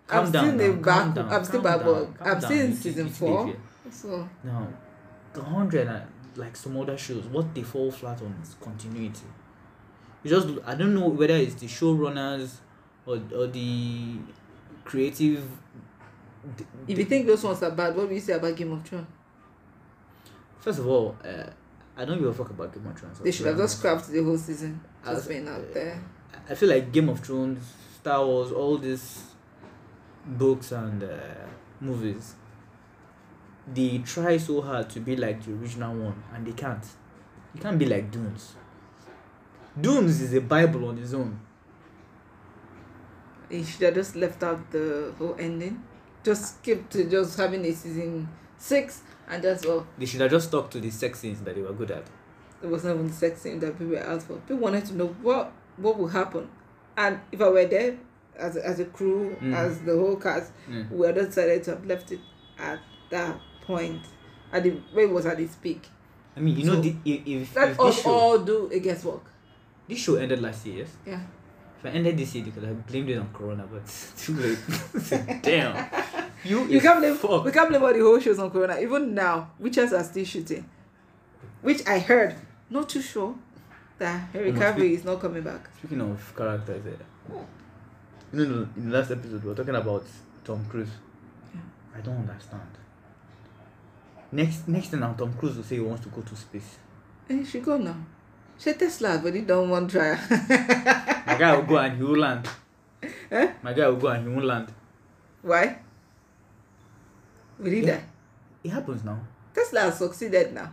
Calm 0.06 0.26
I've 0.26 0.32
down 0.32 0.46
seen 0.46 0.58
the 0.58 0.74
back. 0.74 1.14
down, 1.16 1.30
I've 1.34 1.46
seen 1.46 1.62
down, 1.64 2.18
I've 2.22 2.42
down. 2.42 2.52
seen 2.52 2.74
season 2.74 3.10
four. 3.10 3.54
So 3.92 4.28
No, 4.44 4.68
the 5.34 5.44
hundred 5.44 5.88
and 5.88 6.04
like 6.36 6.56
some 6.56 6.78
other 6.78 6.98
shows, 6.98 7.26
what 7.26 7.54
they 7.56 7.64
fall 7.64 7.92
flat 7.92 8.22
on 8.22 8.36
is 8.42 8.56
continuity. 8.62 9.26
You 10.24 10.30
just 10.30 10.48
I 10.66 10.76
don't 10.76 10.94
know 10.94 11.08
whether 11.08 11.36
it's 11.36 11.56
the 11.56 11.68
showrunners 11.68 12.56
or 13.06 13.20
or 13.36 13.48
the 13.48 14.18
creative. 14.84 15.44
d- 16.58 16.66
if 16.88 16.98
you 16.98 17.06
think 17.06 17.28
those 17.28 17.44
ones 17.44 17.64
are 17.64 17.72
bad, 17.72 17.96
what 17.96 18.08
do 18.10 18.16
you 18.16 18.22
say 18.22 18.34
about 18.34 18.56
Game 18.56 18.72
of 18.74 18.84
Thrones? 18.86 19.08
First 20.60 20.80
of 20.80 20.88
all, 20.88 21.16
uh, 21.24 21.50
I 21.96 22.06
don't 22.06 22.20
give 22.20 22.28
a 22.28 22.34
fuck 22.34 22.50
about 22.50 22.74
Game 22.74 22.86
of 22.88 22.98
Thrones. 23.00 23.20
They 23.20 23.32
should 23.32 23.46
have 23.48 23.58
just 23.58 23.78
scrapped 23.80 24.08
the 24.10 24.24
whole 24.24 24.38
season. 24.38 24.82
Just 25.06 25.18
As- 25.22 25.28
being 25.28 25.48
out 25.48 25.74
there. 25.74 26.02
I 26.50 26.56
feel 26.56 26.70
like 26.70 26.92
Game 26.92 27.10
of 27.10 27.20
Thrones, 27.20 27.60
Star 27.96 28.26
Wars, 28.26 28.52
all 28.52 28.78
these 28.78 29.24
books 30.26 30.72
and 30.72 31.04
uh, 31.04 31.08
movies, 31.82 32.36
they 33.74 33.98
try 34.00 34.38
so 34.38 34.62
hard 34.62 34.90
to 34.92 35.00
be 35.00 35.16
like 35.16 35.44
the 35.44 35.52
original 35.54 35.94
one, 35.96 36.24
and 36.34 36.46
they 36.48 36.54
can't. 36.54 36.84
You 37.54 37.62
can't 37.62 37.78
be 37.78 37.86
like 37.86 38.12
Dunes. 38.12 38.54
Dunes 39.80 40.22
is 40.22 40.34
a 40.34 40.42
Bible 40.42 40.88
on 40.88 40.98
its 40.98 41.14
own. 41.14 41.40
They 43.50 43.64
should 43.64 43.82
have 43.82 43.96
just 43.96 44.16
left 44.16 44.44
out 44.44 44.72
the 44.72 45.14
whole 45.18 45.36
ending. 45.40 45.84
Just 46.24 46.58
skip 46.60 46.90
to 46.90 47.10
just 47.10 47.38
having 47.38 47.64
a 47.66 47.72
season 47.74 48.28
six 48.58 49.02
and 49.30 49.42
that's 49.44 49.66
well, 49.66 49.86
They 49.98 50.06
should 50.06 50.22
have 50.22 50.32
just 50.32 50.48
stuck 50.50 50.70
to 50.72 50.80
the 50.80 50.90
sex 50.90 51.20
scenes 51.20 51.42
that 51.42 51.56
they 51.56 51.62
were 51.62 51.74
good 51.74 51.92
at. 51.92 52.04
it 52.62 52.68
was 52.68 52.84
not 52.84 52.96
even 52.96 53.08
the 53.08 53.14
sex 53.14 53.42
scene 53.42 53.60
that 53.60 53.78
people 53.78 53.94
were 53.94 54.00
asked 54.00 54.28
for. 54.28 54.36
People 54.38 54.58
wanted 54.58 54.86
to 54.86 54.96
know 54.96 55.08
what 55.22 55.52
what 55.78 55.98
will 55.98 56.08
happen. 56.08 56.50
And 56.96 57.20
if 57.32 57.42
I 57.42 57.50
were 57.50 57.66
there 57.66 57.98
as 58.38 58.56
a, 58.56 58.66
as 58.68 58.80
a 58.80 58.86
crew, 58.86 59.36
Mm. 59.42 59.54
as 59.56 59.80
the 59.82 59.94
whole 59.96 60.16
cast, 60.16 60.52
Mm. 60.70 60.92
we 60.92 61.06
had 61.08 61.16
decided 61.16 61.64
to 61.66 61.72
have 61.72 61.86
left 61.86 62.12
it 62.12 62.20
at 62.60 62.80
that 63.10 63.40
point. 63.66 64.02
At 64.52 64.64
the 64.64 64.72
when 64.94 65.10
it 65.10 65.12
was 65.14 65.26
at 65.26 65.40
its 65.40 65.56
peak. 65.56 65.88
I 66.36 66.40
mean, 66.40 66.58
you 66.58 66.66
know, 66.66 66.80
the, 66.80 66.96
if, 67.04 67.28
if, 67.28 67.56
Let 67.56 67.70
if 67.72 67.80
us 67.80 68.02
show, 68.02 68.10
all 68.12 68.38
do 68.40 68.70
a 68.72 68.80
guesswork. 68.80 69.24
this 69.88 70.00
show 70.00 70.16
ended 70.16 70.42
last 70.42 70.66
year, 70.66 70.80
yes? 70.86 70.90
Yeah. 71.06 71.20
If 71.80 71.86
I 71.86 71.90
ended 71.90 72.18
this 72.18 72.34
year, 72.36 72.46
they 72.46 72.52
could 72.52 72.64
have 72.64 72.86
blamed 72.88 73.10
it 73.10 73.18
on 73.18 73.30
Corona, 73.34 73.68
but 73.72 73.82
it's 73.82 74.26
too 74.26 74.34
late. 74.36 75.42
Damn. 75.44 75.86
You, 76.44 76.66
You 76.68 76.80
can't 76.80 77.00
blame 77.00 77.16
fucked. 77.16 77.46
we 77.46 77.52
can't 77.52 77.68
blame 77.68 77.84
all 77.84 77.92
the 77.92 78.00
whole 78.00 78.20
shows 78.20 78.38
on 78.40 78.52
Corona. 78.52 78.78
Even 78.80 79.14
now, 79.16 79.50
witches 79.60 79.92
are 79.92 80.04
still 80.04 80.24
shooting. 80.24 80.64
Which 81.62 81.86
I 81.88 81.98
heard, 82.00 82.36
not 82.70 82.88
too 82.90 83.02
sure 83.02 83.36
that 84.00 84.32
Cavill 84.34 84.92
is 84.92 85.04
not 85.04 85.20
coming 85.20 85.44
back. 85.44 85.70
Speaking 85.78 86.02
of 86.02 86.34
characters, 86.36 86.86
eh, 86.86 87.34
you 88.34 88.46
know, 88.46 88.68
in 88.76 88.90
the 88.90 88.98
last 88.98 89.12
episode, 89.12 89.44
we 89.44 89.50
were 89.50 89.56
talking 89.56 89.76
about 89.76 90.06
Tom 90.44 90.66
Cruise. 90.70 90.90
Yeah. 91.54 91.62
I 91.98 92.02
don't 92.02 92.18
understand. 92.18 92.62
Next, 94.32 94.68
next 94.68 94.90
thing 94.90 95.00
now, 95.00 95.14
Tom 95.14 95.34
Cruise 95.34 95.56
will 95.56 95.64
say 95.64 95.76
he 95.76 95.82
wants 95.82 96.04
to 96.04 96.10
go 96.10 96.22
to 96.22 96.36
space. 96.36 96.78
And 97.30 97.40
he 97.40 97.46
should 97.46 97.64
go 97.64 97.78
now. 97.78 97.96
She 98.60 98.74
Tesla, 98.74 99.20
but 99.24 99.34
he 99.34 99.42
don't 99.42 99.70
want 99.70 99.90
try. 99.92 100.16
My 101.26 101.38
guy 101.38 101.56
will 101.56 101.64
go 101.64 101.78
and 101.78 101.98
he 101.98 102.04
will 102.04 102.18
land. 102.18 102.48
Eh? 103.32 103.52
My 103.62 103.74
guy 103.74 103.88
will 103.88 103.98
go 103.98 104.08
and 104.08 104.28
he 104.28 104.34
won't 104.34 104.46
land. 104.46 104.74
Why? 105.42 105.78
Will 107.60 107.72
he 107.72 107.82
Yeah. 107.82 107.98
die? 107.98 108.04
It 108.64 108.70
happens 108.72 109.04
now. 109.04 109.20
Tesla 109.54 109.82
has 109.82 109.98
succeeded 109.98 110.54
now. 110.54 110.72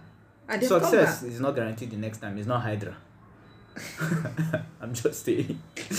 And 0.48 0.60
they've 0.60 0.68
come 0.68 0.80
Success 0.80 1.22
is 1.24 1.40
not 1.40 1.55
guaranteed 1.55 1.90
the 1.90 1.96
next 1.96 2.18
time. 2.18 2.36
It's 2.38 2.46
not 2.46 2.62
Hydra. 2.62 2.96
I'm 4.80 4.94
just 4.94 5.24
saying. 5.24 5.60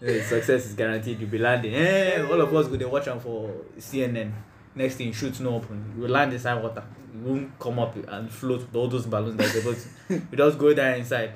Success 0.00 0.66
is 0.66 0.74
guaranteed. 0.74 1.20
You'll 1.20 1.30
be 1.30 1.38
landing. 1.38 1.74
Eh, 1.74 2.22
all 2.22 2.40
of 2.40 2.54
us 2.54 2.68
go 2.68 2.76
there 2.76 2.88
watch 2.88 3.08
am 3.08 3.18
for 3.20 3.50
CNN. 3.78 4.32
Next 4.74 4.96
thing, 4.96 5.12
shoots 5.12 5.40
no 5.40 5.54
open. 5.56 5.94
You 5.98 6.06
land 6.06 6.32
inside 6.32 6.62
water. 6.62 6.84
You 7.14 7.20
won't 7.20 7.58
come 7.58 7.78
up 7.78 7.96
and 7.96 8.30
float 8.30 8.60
with 8.60 8.76
all 8.76 8.88
those 8.88 9.06
balloons 9.06 9.38
that 9.38 9.52
to. 9.52 10.14
You 10.14 10.36
just 10.36 10.58
go 10.58 10.74
there 10.74 10.94
inside. 10.96 11.32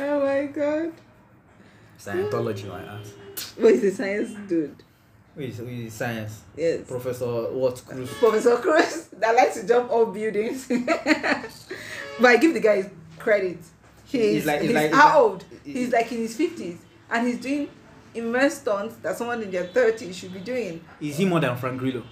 Oh 0.00 0.20
my 0.24 0.46
god. 0.46 0.92
Scientology, 1.98 2.68
my 2.68 2.80
ass. 2.82 3.12
But 3.60 3.74
he's 3.74 3.84
a 3.84 3.90
science 3.90 4.30
dude. 4.48 4.82
Is, 5.36 5.58
who 5.58 5.66
is 5.66 5.92
science? 5.94 6.42
Yes. 6.56 6.88
Professor 6.88 7.26
what? 7.52 7.80
Cruz? 7.86 8.12
Professor 8.14 8.56
Cruz 8.56 9.08
that 9.18 9.36
likes 9.36 9.60
to 9.60 9.66
jump 9.68 9.90
off 9.90 10.12
buildings. 10.12 10.66
but 10.66 12.26
I 12.26 12.36
give 12.38 12.54
the 12.54 12.60
guy 12.60 12.90
credit. 13.18 13.58
He's, 14.10 14.20
He's 14.20 14.46
like- 14.46 14.60
he's 14.60 14.70
he's 14.70 14.74
like- 14.76 14.92
how 14.92 15.22
old? 15.22 15.44
He's 15.64 15.92
like 15.92 16.10
in 16.12 16.18
his 16.18 16.36
fifties 16.36 16.78
and 17.10 17.26
he's 17.26 17.38
doing 17.38 17.68
immense 18.14 18.54
stunts 18.54 18.96
that 18.96 19.16
someone 19.16 19.42
in 19.42 19.50
their 19.50 19.66
thirties 19.66 20.16
should 20.16 20.32
be 20.32 20.40
doing. 20.40 20.82
Is 21.00 21.18
he 21.18 21.24
more 21.26 21.40
than 21.40 21.56
Frank 21.56 21.78
Grillo? 21.78 22.02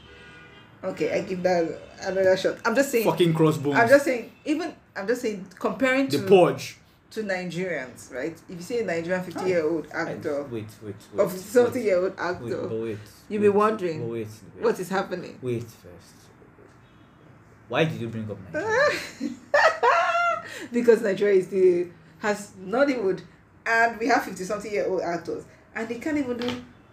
Okay, 0.84 1.12
I 1.18 1.22
give 1.22 1.42
that 1.42 1.80
another 2.02 2.36
shot. 2.36 2.58
I'm 2.64 2.74
just 2.74 2.90
saying. 2.92 3.04
Fucking 3.04 3.34
crossbones. 3.34 3.76
I'm 3.76 3.88
just 3.88 4.04
saying. 4.04 4.30
Even 4.44 4.74
I'm 4.94 5.06
just 5.06 5.22
saying 5.22 5.46
comparing 5.58 6.08
the 6.08 6.18
to 6.18 6.26
Porge. 6.26 6.76
to 7.10 7.22
Nigerians, 7.22 8.12
right? 8.12 8.38
If 8.48 8.56
you 8.56 8.62
see 8.62 8.78
a 8.80 8.84
Nigerian 8.84 9.24
fifty 9.24 9.48
year 9.48 9.64
old 9.66 9.88
ah. 9.92 9.98
actor 10.06 10.42
Wait, 10.44 10.66
wait, 10.82 10.94
wait. 11.14 11.20
or 11.24 11.30
seventy 11.30 11.82
year 11.82 11.98
old 11.98 12.12
actor, 12.18 12.68
but 12.68 12.78
wait. 12.78 12.98
you'll 13.28 13.42
be 13.42 13.48
wondering 13.48 14.08
wait, 14.08 14.28
wait. 14.54 14.64
what 14.64 14.78
is 14.78 14.88
happening? 14.90 15.38
Wait 15.42 15.62
first. 15.62 16.14
Why 17.68 17.84
did 17.84 18.00
you 18.00 18.08
bring 18.08 18.30
up 18.30 18.38
Nigeria? 18.52 19.00
because 20.72 21.02
Nigeria 21.02 21.36
is 21.38 21.48
the 21.48 21.88
has 22.18 22.52
Nollywood, 22.60 23.20
and 23.66 23.98
we 23.98 24.06
have 24.08 24.24
fifty 24.24 24.44
something 24.44 24.70
year 24.72 24.86
old 24.88 25.02
actors, 25.02 25.44
and 25.74 25.88
they 25.88 25.98
can't 25.98 26.16
even 26.18 26.36
do. 26.36 26.50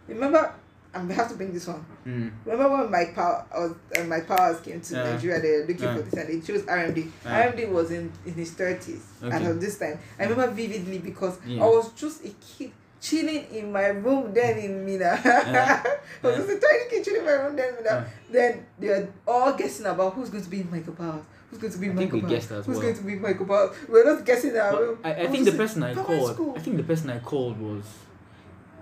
Remember, 0.07 0.53
and 0.93 1.07
we 1.07 1.15
have 1.15 1.29
to 1.29 1.35
bring 1.35 1.53
this 1.53 1.65
one. 1.67 1.85
mm. 2.05 2.31
Remember 2.45 2.77
when 2.77 2.91
Mike 2.91 3.15
Power, 3.15 3.45
uh, 3.55 4.03
Mike 4.03 4.27
Powers 4.27 4.59
came 4.59 4.81
to 4.81 4.93
Yeah. 4.95 5.03
Nigeria? 5.13 5.41
They 5.41 5.51
were 5.51 5.65
looking 5.67 5.83
Yeah. 5.83 5.95
for 5.95 6.01
this, 6.01 6.13
and 6.13 6.27
they 6.29 6.45
chose 6.45 6.63
RMD. 6.63 7.11
Yeah. 7.25 7.43
RMD 7.51 7.69
was 7.71 7.91
in 7.91 8.11
in 8.25 8.33
his 8.33 8.51
thirties 8.51 9.01
Okay. 9.23 9.35
at 9.45 9.59
this 9.61 9.77
time. 9.79 9.97
I 10.19 10.23
remember 10.23 10.53
vividly 10.53 10.99
because. 10.99 11.37
I 11.47 11.63
was 11.65 11.91
just 11.93 12.25
a 12.25 12.29
kid 12.29 12.71
chilling 13.01 13.45
in 13.51 13.69
my 13.71 13.87
room 13.87 14.33
then 14.33 14.57
in 14.59 14.85
Minna. 14.85 15.19
Yeah. 15.25 15.83
I 16.23 16.27
was 16.27 16.35
just 16.37 16.49
a 16.49 16.59
tiny 16.59 16.89
kid 16.89 17.03
chilling 17.03 17.19
in 17.21 17.25
my 17.25 17.31
room 17.33 17.55
then 17.55 17.69
in 17.69 17.75
Minna. 17.83 18.05
Then 18.31 18.65
they 18.79 18.87
were 18.89 19.07
all 19.27 19.53
guessing 19.53 19.85
about 19.85 20.13
who's 20.13 20.29
going 20.29 20.43
to 20.43 20.49
be 20.49 20.63
Michael 20.63 20.93
Powers. 20.93 21.23
Who's 21.53 21.61
going 21.61 21.73
to 21.73 21.79
be 21.79 21.85
I 21.89 21.95
think 21.95 21.99
Michael 22.13 22.15
we 22.15 22.21
Powers? 22.21 22.31
guessed 22.33 22.51
as 22.51 22.65
who's 22.65 22.75
well. 22.77 22.81
going 22.83 22.95
to 22.95 23.03
be 23.03 23.15
Michael 23.15 23.45
were 23.45 24.03
not 24.03 24.25
guessing 24.25 24.53
that. 24.53 24.97
I, 25.03 25.13
I 25.23 25.27
think 25.27 25.45
the 25.45 25.51
person 25.53 25.83
I 25.83 25.93
called. 25.93 26.33
School. 26.33 26.53
I 26.57 26.59
think 26.59 26.77
the 26.77 26.83
person 26.83 27.09
I 27.09 27.19
called 27.19 27.59
was. 27.59 27.83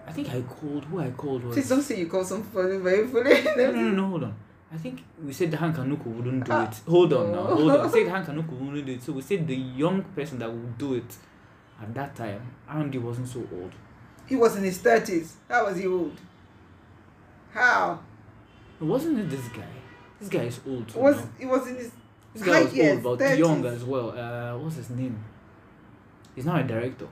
I 0.08 0.12
think 0.14 0.30
I 0.30 0.42
called. 0.42 0.86
Who 0.86 1.00
I 1.00 1.10
called 1.12 1.44
was. 1.44 1.56
Please 1.56 1.70
don't 1.70 1.82
say 1.82 2.00
you 2.00 2.08
call 2.08 2.24
some 2.24 2.44
funny 2.44 2.78
very 2.78 3.08
funny. 3.08 3.42
No, 3.44 3.72
no, 3.72 3.82
no, 3.82 3.92
no, 3.92 4.08
hold 4.10 4.24
on. 4.24 4.36
I 4.74 4.78
think 4.78 5.04
we 5.24 5.34
said 5.34 5.54
Han 5.54 5.74
Kanuku 5.74 6.06
wouldn't 6.06 6.46
do 6.46 6.52
Ah. 6.52 6.68
it. 6.70 6.76
Hold 6.90 7.12
on 7.14 7.32
now, 7.32 7.44
No. 7.44 7.56
hold 7.56 7.72
on. 7.72 7.86
We 7.86 7.90
said 8.04 8.08
Han 8.10 8.26
Kanuku 8.26 8.52
wouldn't 8.58 8.86
do 8.86 8.94
it. 8.94 9.04
So 9.04 9.12
we 9.14 9.22
said 9.22 9.46
the 9.48 9.56
young 9.56 10.02
person 10.16 10.40
that 10.40 10.50
would 10.52 10.78
do 10.78 10.94
it 10.96 11.16
at 11.82 11.94
that 11.94 12.16
time, 12.16 12.42
Andy 12.70 12.98
wasn't 12.98 13.28
so 13.28 13.40
old. 13.54 13.74
He 14.28 14.36
was 14.38 14.56
in 14.56 14.64
his 14.64 14.78
thirties. 14.78 15.36
How 15.50 15.66
was 15.66 15.78
he 15.78 15.88
old? 15.88 16.16
How? 17.54 18.00
Wasn't 18.80 19.20
it 19.20 19.30
this 19.30 19.48
guy? 19.50 19.66
This 20.20 20.30
guy 20.30 20.44
is 20.44 20.60
old. 20.68 20.88
too 20.88 21.00
Was 21.00 21.18
now. 21.18 21.30
he 21.40 21.46
was 21.46 21.68
in 21.68 21.76
his 21.76 21.92
This 22.34 22.44
guy 22.44 22.64
was 22.64 22.74
years, 22.74 23.06
old, 23.06 23.20
but 23.20 23.26
30s. 23.28 23.38
young 23.38 23.66
as 23.66 23.84
well. 23.84 24.10
Uh, 24.12 24.58
what's 24.58 24.76
his 24.78 24.90
name? 24.90 25.22
He's 26.36 26.46
now 26.46 26.56
a 26.58 26.64
director. 26.64 27.08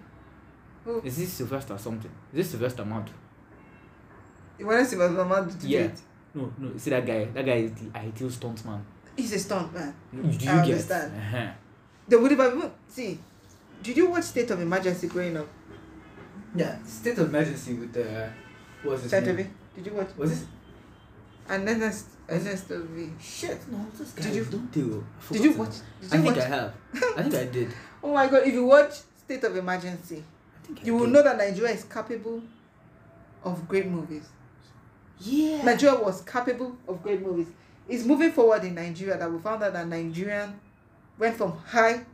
Who? 0.85 1.01
Is 1.01 1.17
this 1.17 1.33
Sylvester 1.33 1.77
something? 1.77 2.11
Is 2.31 2.37
this 2.37 2.49
Sylvester 2.51 2.85
Mount? 2.85 3.09
He 4.57 4.63
wanted 4.63 4.79
to 4.79 4.85
see 4.85 4.95
my 4.95 5.07
mama 5.07 5.49
to 5.49 5.57
do 5.57 5.67
Yeah. 5.67 5.79
it. 5.81 5.99
No, 6.33 6.51
no. 6.57 6.77
See 6.77 6.89
that 6.91 7.05
guy? 7.05 7.25
That 7.25 7.45
guy 7.45 7.53
is 7.55 7.71
the 7.73 7.97
ideal 7.97 8.29
stuntman. 8.29 8.81
He's 9.15 9.33
a 9.33 9.39
stunt 9.39 9.73
man. 9.73 9.93
Do 10.13 10.21
you 10.21 10.29
I 10.29 10.33
get? 10.35 10.51
understand. 10.63 11.13
Uh-huh. 11.15 11.51
they 12.07 12.15
would 12.15 12.31
have 12.31 12.71
see. 12.87 13.19
Did 13.83 13.97
you 13.97 14.09
watch 14.09 14.23
State 14.23 14.49
of 14.51 14.59
Emergency 14.61 15.07
growing 15.07 15.35
up? 15.37 15.47
Yeah, 16.55 16.81
state 16.83 17.17
of 17.19 17.29
emergency 17.29 17.73
with 17.75 17.93
the 17.93 18.29
what 18.83 18.93
was 18.93 19.01
his 19.03 19.11
State 19.11 19.25
name? 19.35 19.53
Did 19.75 19.85
you 19.85 19.93
watch? 19.93 20.09
Was 20.17 20.29
this 20.31 20.45
And 21.47 21.67
then 21.67 21.79
that's 21.79 22.05
Ernesto 22.31 22.81
V. 22.91 23.09
shit? 23.21 23.59
No, 23.71 23.85
this 23.97 24.11
guy 24.11 24.23
Did 24.23 24.35
you- 24.35 24.45
don't 24.45 24.71
do. 24.71 25.05
Did 25.31 25.43
you 25.43 25.51
watch? 25.53 25.69
it. 25.69 25.81
Did 26.01 26.13
I 26.13 26.15
you 26.17 26.23
think 26.23 26.35
watch? 26.35 26.45
I 26.45 26.47
have. 26.47 26.73
I 27.17 27.23
think 27.23 27.35
I 27.35 27.45
did. 27.51 27.69
Oh 28.03 28.13
my 28.13 28.27
god! 28.27 28.43
If 28.47 28.53
you 28.53 28.65
watch 28.65 28.93
State 29.17 29.43
of 29.43 29.55
Emergency, 29.55 30.23
I 30.63 30.65
think 30.67 30.79
I 30.81 30.85
you 30.85 30.93
will 30.95 31.05
did. 31.05 31.13
know 31.13 31.23
that 31.23 31.37
Nigeria 31.37 31.73
is 31.73 31.83
capable 31.83 32.41
of 33.43 33.67
great 33.67 33.87
movies. 33.87 34.27
Yeah. 35.19 35.63
Nigeria 35.63 35.99
was 35.99 36.21
capable 36.21 36.77
of 36.87 37.03
great 37.03 37.21
movies. 37.21 37.47
It's 37.87 38.05
moving 38.05 38.31
forward 38.31 38.63
in 38.63 38.75
Nigeria 38.75 39.17
that 39.17 39.31
we 39.31 39.39
found 39.39 39.63
out 39.63 39.73
that 39.73 39.87
Nigerian 39.87 40.59
went 41.17 41.35
from 41.35 41.51
high 41.65 42.05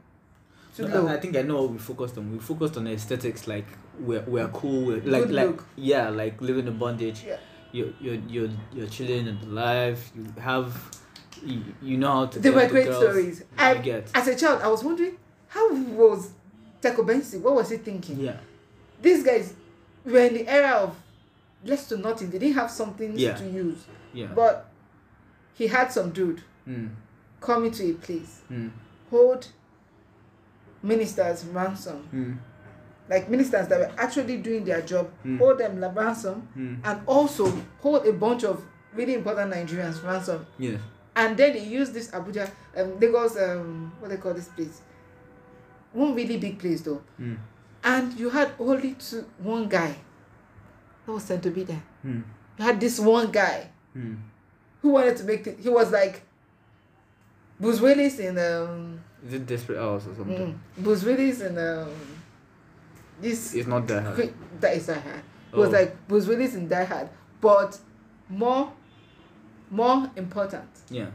to 0.76 0.88
No, 0.88 1.02
low. 1.04 1.08
I, 1.08 1.14
I 1.16 1.20
think 1.20 1.36
I 1.36 1.42
know 1.44 1.62
what 1.64 1.72
we 1.72 1.78
focused 1.78 2.18
on. 2.18 2.32
We 2.32 2.40
focused 2.40 2.78
on 2.78 2.88
aesthetics, 2.88 3.48
like 3.48 3.68
we're 4.00 4.22
we're 4.24 4.48
cool, 4.50 4.86
we're, 4.88 4.96
like 5.02 5.24
Good 5.26 5.32
like 5.32 5.48
look. 5.48 5.66
yeah, 5.76 6.10
like 6.10 6.42
living 6.42 6.68
in 6.68 6.78
bondage. 6.78 7.24
Yeah. 7.28 7.38
You're 7.76 7.94
you're 8.00 8.22
you're 8.34 8.50
you're 8.74 8.88
chilling 8.88 9.28
and 9.28 9.42
alive. 9.44 10.00
You 10.16 10.24
have, 10.42 10.72
you, 11.44 11.62
you 11.82 11.98
know 11.98 12.12
how 12.12 12.26
to. 12.28 12.40
They 12.40 12.50
were 12.50 12.68
great 12.68 12.86
girls. 12.88 13.04
stories. 13.04 13.40
You 13.40 13.46
I, 13.58 13.74
get. 13.90 14.10
as 14.14 14.28
a 14.28 14.36
child, 14.36 14.62
I 14.62 14.70
was 14.70 14.82
wondering 14.84 15.18
how 15.48 15.74
was 15.74 16.32
Teco 16.82 17.04
Benson? 17.04 17.44
What 17.44 17.56
was 17.56 17.70
he 17.70 17.78
thinking? 17.78 18.20
Yeah. 18.20 18.38
These 19.02 19.24
guys 19.26 19.54
were 20.06 20.20
in 20.30 20.34
the 20.36 20.48
era 20.48 20.72
of 20.86 20.96
less 21.66 21.88
to 21.90 21.98
nothing. 21.98 22.30
They 22.30 22.40
didn't 22.40 22.56
have 22.56 22.72
something 22.72 23.18
Yeah. 23.18 23.36
to 23.36 23.46
use. 23.50 23.80
Yeah. 24.14 24.28
But 24.34 24.72
he 25.54 25.68
had 25.68 25.92
some 25.92 26.12
dude 26.12 26.42
Mm, 26.68 26.90
coming 27.42 27.72
to 27.72 27.92
a 27.92 27.94
place, 27.94 28.42
mm, 28.52 28.72
hold 29.12 29.48
ministers 30.82 31.46
ransom, 31.46 32.08
mm, 32.14 32.38
like 33.10 33.30
ministers 33.30 33.68
that 33.68 33.80
were 33.80 33.92
actually 33.98 34.38
doing 34.38 34.64
their 34.66 34.82
job, 34.82 35.10
Mm. 35.24 35.38
hold 35.38 35.58
them 35.60 35.80
ransom, 35.96 36.48
mm. 36.58 36.78
and 36.84 37.02
also 37.08 37.52
hold 37.82 38.06
a 38.06 38.14
bunch 38.14 38.44
of 38.44 38.64
really 38.94 39.14
important 39.14 39.54
Nigerians 39.54 40.04
ransom. 40.04 40.46
Yeah. 40.58 40.78
And 41.16 41.38
then 41.38 41.54
they 41.54 41.64
use 41.64 41.92
this 41.92 42.10
Abuja, 42.12 42.50
um, 42.76 43.00
Lagos, 43.00 43.38
um, 43.38 43.92
what 44.00 44.10
they 44.10 44.18
call 44.18 44.34
this 44.34 44.48
place, 44.50 44.82
one 45.94 46.14
really 46.16 46.38
big 46.38 46.60
place 46.60 46.82
though. 46.82 47.02
Mm, 47.20 47.38
And 47.84 48.14
you 48.20 48.30
had 48.30 48.52
only 48.60 48.94
two, 48.96 49.24
one 49.38 49.70
guy 49.70 49.96
that 51.06 51.12
was 51.12 51.24
sent 51.24 51.44
to 51.44 51.52
be 51.52 51.64
there. 51.64 51.84
mm, 52.06 52.24
You 52.58 52.66
had 52.66 52.80
this 52.80 53.00
one 53.00 53.32
guy 53.32 53.70
mm. 53.96 54.18
who 54.82 54.90
wanted 54.90 55.16
to 55.18 55.24
make 55.26 55.46
it. 55.48 55.60
He 55.60 55.70
was 55.70 55.92
like 55.92 56.24
Bruce 57.60 57.80
Willis 57.80 58.20
in 58.20 58.38
um, 58.38 59.00
Is 59.26 59.34
it 59.34 59.46
desperate 59.46 59.80
hours 59.80 60.08
or 60.08 60.16
something? 60.16 60.60
mm, 60.78 60.84
Bruce 60.84 61.04
Willis 61.04 61.42
in 61.42 61.58
um, 61.58 61.90
this 63.22 63.54
is 63.54 63.68
not 63.68 63.88
that 63.88 64.04
hard. 64.04 64.34
That 64.60 64.76
is 64.76 64.88
Die 64.88 64.94
Hard. 64.94 65.22
It 65.54 65.58
was 65.58 65.70
Oh. 65.70 65.72
like 65.72 66.08
Bruce 66.08 66.28
Willis 66.28 66.56
in 66.56 66.68
Die 66.68 66.84
Hard, 66.84 67.10
but 67.42 67.80
more, 68.30 68.72
more 69.72 70.10
important. 70.16 70.70
Yeah. 70.90 71.08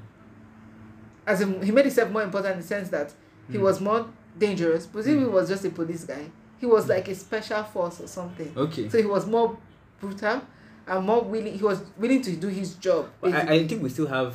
As 1.26 1.40
in, 1.40 1.62
he 1.62 1.70
made 1.70 1.84
himself 1.84 2.10
more 2.10 2.22
important 2.22 2.54
in 2.54 2.60
the 2.60 2.66
sense 2.66 2.88
that 2.90 3.12
he 3.50 3.58
Mm. 3.58 3.62
was 3.62 3.80
more 3.80 4.06
dangerous. 4.38 4.88
Willis 4.92 5.08
Mm. 5.08 5.30
was 5.30 5.48
just 5.48 5.64
a 5.64 5.70
police 5.70 6.04
guy. 6.04 6.30
He 6.58 6.66
was 6.66 6.88
like 6.88 7.08
a 7.08 7.14
special 7.14 7.62
force 7.64 8.00
or 8.00 8.06
something. 8.06 8.52
Okay. 8.56 8.88
So 8.88 8.98
he 8.98 9.06
was 9.06 9.26
more 9.26 9.56
brutal 10.00 10.42
and 10.86 11.06
more 11.06 11.22
willing. 11.22 11.54
He 11.58 11.62
was 11.64 11.80
willing 11.98 12.22
to 12.22 12.32
do 12.36 12.48
his 12.48 12.74
job. 12.74 13.08
I, 13.22 13.28
I 13.56 13.66
think 13.68 13.82
we 13.82 13.88
still 13.90 14.06
have, 14.06 14.34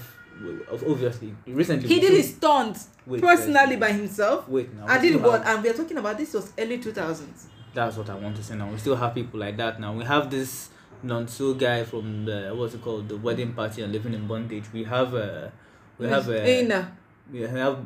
obviously, 0.71 1.35
recently. 1.47 1.87
he 1.87 1.99
did 1.99 2.13
his 2.13 2.35
stunts 2.35 2.89
Wait, 3.05 3.21
personally 3.21 3.75
by 3.77 3.91
himself. 3.91 4.47
Wait 4.47 4.73
now. 4.73 4.85
I 4.87 4.97
did 4.99 5.21
what, 5.21 5.45
and 5.45 5.63
we 5.63 5.69
are 5.69 5.73
talking 5.73 5.97
about 5.97 6.17
this 6.17 6.33
was 6.33 6.51
early 6.57 6.77
two 6.79 6.91
thousands. 6.91 7.47
That's 7.76 7.97
what 7.97 8.10
I 8.10 8.15
want 8.15 8.35
to 8.38 8.43
say 8.43 8.56
now. 8.56 8.69
We 8.72 8.77
still 8.77 8.95
have 8.95 9.14
people 9.14 9.39
like 9.39 9.57
that 9.57 9.80
now. 9.80 9.93
We 9.93 10.06
have 10.06 10.31
this 10.31 10.69
Nonso 11.03 11.57
guy 11.60 11.84
from 11.84 12.26
the 12.26 12.53
what's 12.56 12.73
it 12.73 12.81
called, 12.81 13.10
the 13.10 13.18
wedding 13.18 13.53
party 13.53 13.81
and 13.84 13.91
living 13.91 14.14
in 14.14 14.26
bondage. 14.27 14.64
We 14.73 14.85
have 14.85 15.14
uh, 15.14 15.49
we 15.97 16.07
have 16.07 16.27
uh, 16.30 16.45
Ina, 16.47 16.91
we 17.31 17.41
have, 17.41 17.85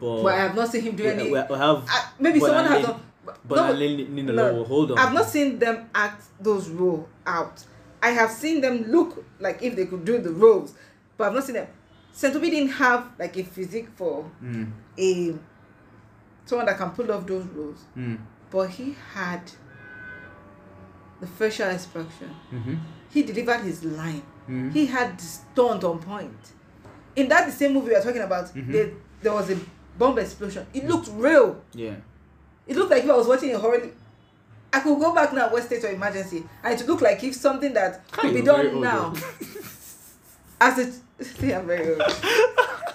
but 0.00 0.22
but 0.22 0.34
I 0.34 0.38
have 0.38 0.54
not 0.56 0.68
seen 0.68 0.82
him 0.82 0.96
do 0.96 1.06
any. 1.06 1.24
we, 1.24 1.30
we 1.30 1.36
have 1.36 1.50
Uh, 1.86 2.06
maybe 2.18 2.40
But 2.40 2.46
someone 2.46 2.64
I 2.64 2.68
has 2.78 2.86
done. 2.86 3.00
but 3.44 3.56
no, 3.56 3.62
I 3.64 4.32
no. 4.32 4.64
Hold 4.64 4.92
on. 4.92 4.98
I've 4.98 5.12
not 5.12 5.26
seen 5.26 5.58
them 5.58 5.90
act 5.94 6.24
those 6.40 6.68
roles 6.70 7.06
out. 7.26 7.62
I 8.02 8.10
have 8.10 8.30
seen 8.30 8.60
them 8.62 8.84
look 8.90 9.24
like 9.38 9.62
if 9.62 9.76
they 9.76 9.84
could 9.86 10.04
do 10.04 10.18
the 10.18 10.30
roles, 10.30 10.74
but 11.16 11.28
I've 11.28 11.34
not 11.34 11.44
seen 11.44 11.56
them. 11.56 11.66
Saint 12.12 12.34
Obi 12.34 12.48
didn't 12.50 12.70
have 12.70 13.10
like 13.18 13.36
a 13.36 13.42
physique 13.44 13.88
for 13.96 14.24
Mm, 14.42 14.72
a 14.98 15.34
someone 16.46 16.66
that 16.66 16.78
can 16.78 16.90
pull 16.90 17.12
off 17.12 17.26
those 17.26 17.44
roles, 17.46 17.84
mm, 17.96 18.16
but 18.50 18.70
he 18.70 18.96
had 19.14 19.42
the 21.20 21.26
facial 21.26 21.68
expression. 21.68 22.34
mm-hmm, 22.52 22.74
He 23.10 23.22
delivered 23.22 23.60
his 23.60 23.84
line. 23.84 24.22
mm-hmm. 24.44 24.70
He 24.70 24.86
had 24.86 25.20
stunt 25.20 25.84
on 25.84 25.98
point. 25.98 26.36
In 27.16 27.28
that 27.28 27.46
the 27.46 27.52
same 27.52 27.72
movie 27.74 27.88
we 27.88 27.94
are 27.96 28.02
talking 28.02 28.22
about, 28.22 28.46
Mhm. 28.54 28.72
there, 28.72 28.90
there 29.22 29.32
was 29.32 29.50
a 29.50 29.58
bomb 29.98 30.18
explosion. 30.18 30.66
It 30.72 30.86
looked 30.86 31.08
real. 31.12 31.60
yeah. 31.72 31.96
It 32.66 32.76
looked 32.76 32.90
like 32.90 33.02
if 33.04 33.10
I 33.10 33.16
was 33.16 33.26
watching 33.26 33.54
a 33.54 33.58
horror. 33.58 33.80
I 34.70 34.80
could 34.80 35.00
go 35.00 35.14
back 35.14 35.32
now 35.32 35.44
and 35.44 35.52
watch 35.54 35.62
State 35.64 35.82
of 35.84 35.90
Emergency, 35.90 36.44
and 36.62 36.78
it 36.78 36.86
looked 36.86 37.00
like 37.00 37.24
if 37.24 37.34
something 37.34 37.72
that 37.72 38.06
could 38.12 38.34
be 38.34 38.42
done 38.42 38.80
now. 38.82 39.14
As 40.60 40.78
a 40.78 41.24
see, 41.24 41.52
I'm 41.54 41.66
very 41.66 41.92
old. 41.94 42.02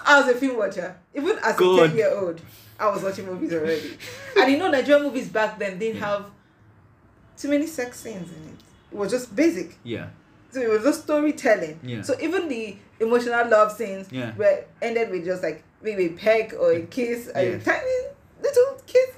I 0.06 0.20
was 0.20 0.28
a 0.28 0.38
film 0.38 0.56
watcher. 0.58 0.94
Even 1.14 1.36
as 1.42 1.56
a 1.60 1.76
ten 1.88 1.96
year 1.96 2.10
old, 2.16 2.40
I 2.78 2.88
was 2.90 3.02
watching 3.02 3.26
movies 3.26 3.52
already. 3.52 3.96
And 4.36 4.50
you 4.50 4.58
know, 4.58 4.70
Nigerian 4.70 5.04
movies 5.04 5.28
back 5.28 5.58
then 5.58 5.78
didn't 5.78 6.00
have 6.00 6.26
too 7.36 7.48
many 7.48 7.66
sex 7.66 8.00
scenes 8.00 8.30
in 8.30 8.44
it. 8.48 8.60
It 8.92 8.96
was 8.96 9.10
just 9.10 9.34
basic. 9.34 9.76
yeah. 9.84 10.08
So 10.50 10.60
it 10.60 10.70
was 10.70 10.82
just 10.84 11.02
storytelling. 11.02 11.80
Yeah. 11.82 12.02
So 12.02 12.14
even 12.20 12.46
the 12.48 12.76
emotional 13.00 13.48
love 13.48 13.72
scenes 13.72 14.06
Yeah. 14.12 14.34
were 14.36 14.64
ended 14.80 15.10
with 15.10 15.24
just 15.24 15.42
like 15.42 15.64
maybe 15.82 16.06
a 16.06 16.10
peck 16.10 16.52
or 16.54 16.70
a 16.72 16.82
kiss, 16.82 17.28
a 17.34 17.58
tiny 17.58 17.90
little 18.40 18.80
kiss. 18.86 19.10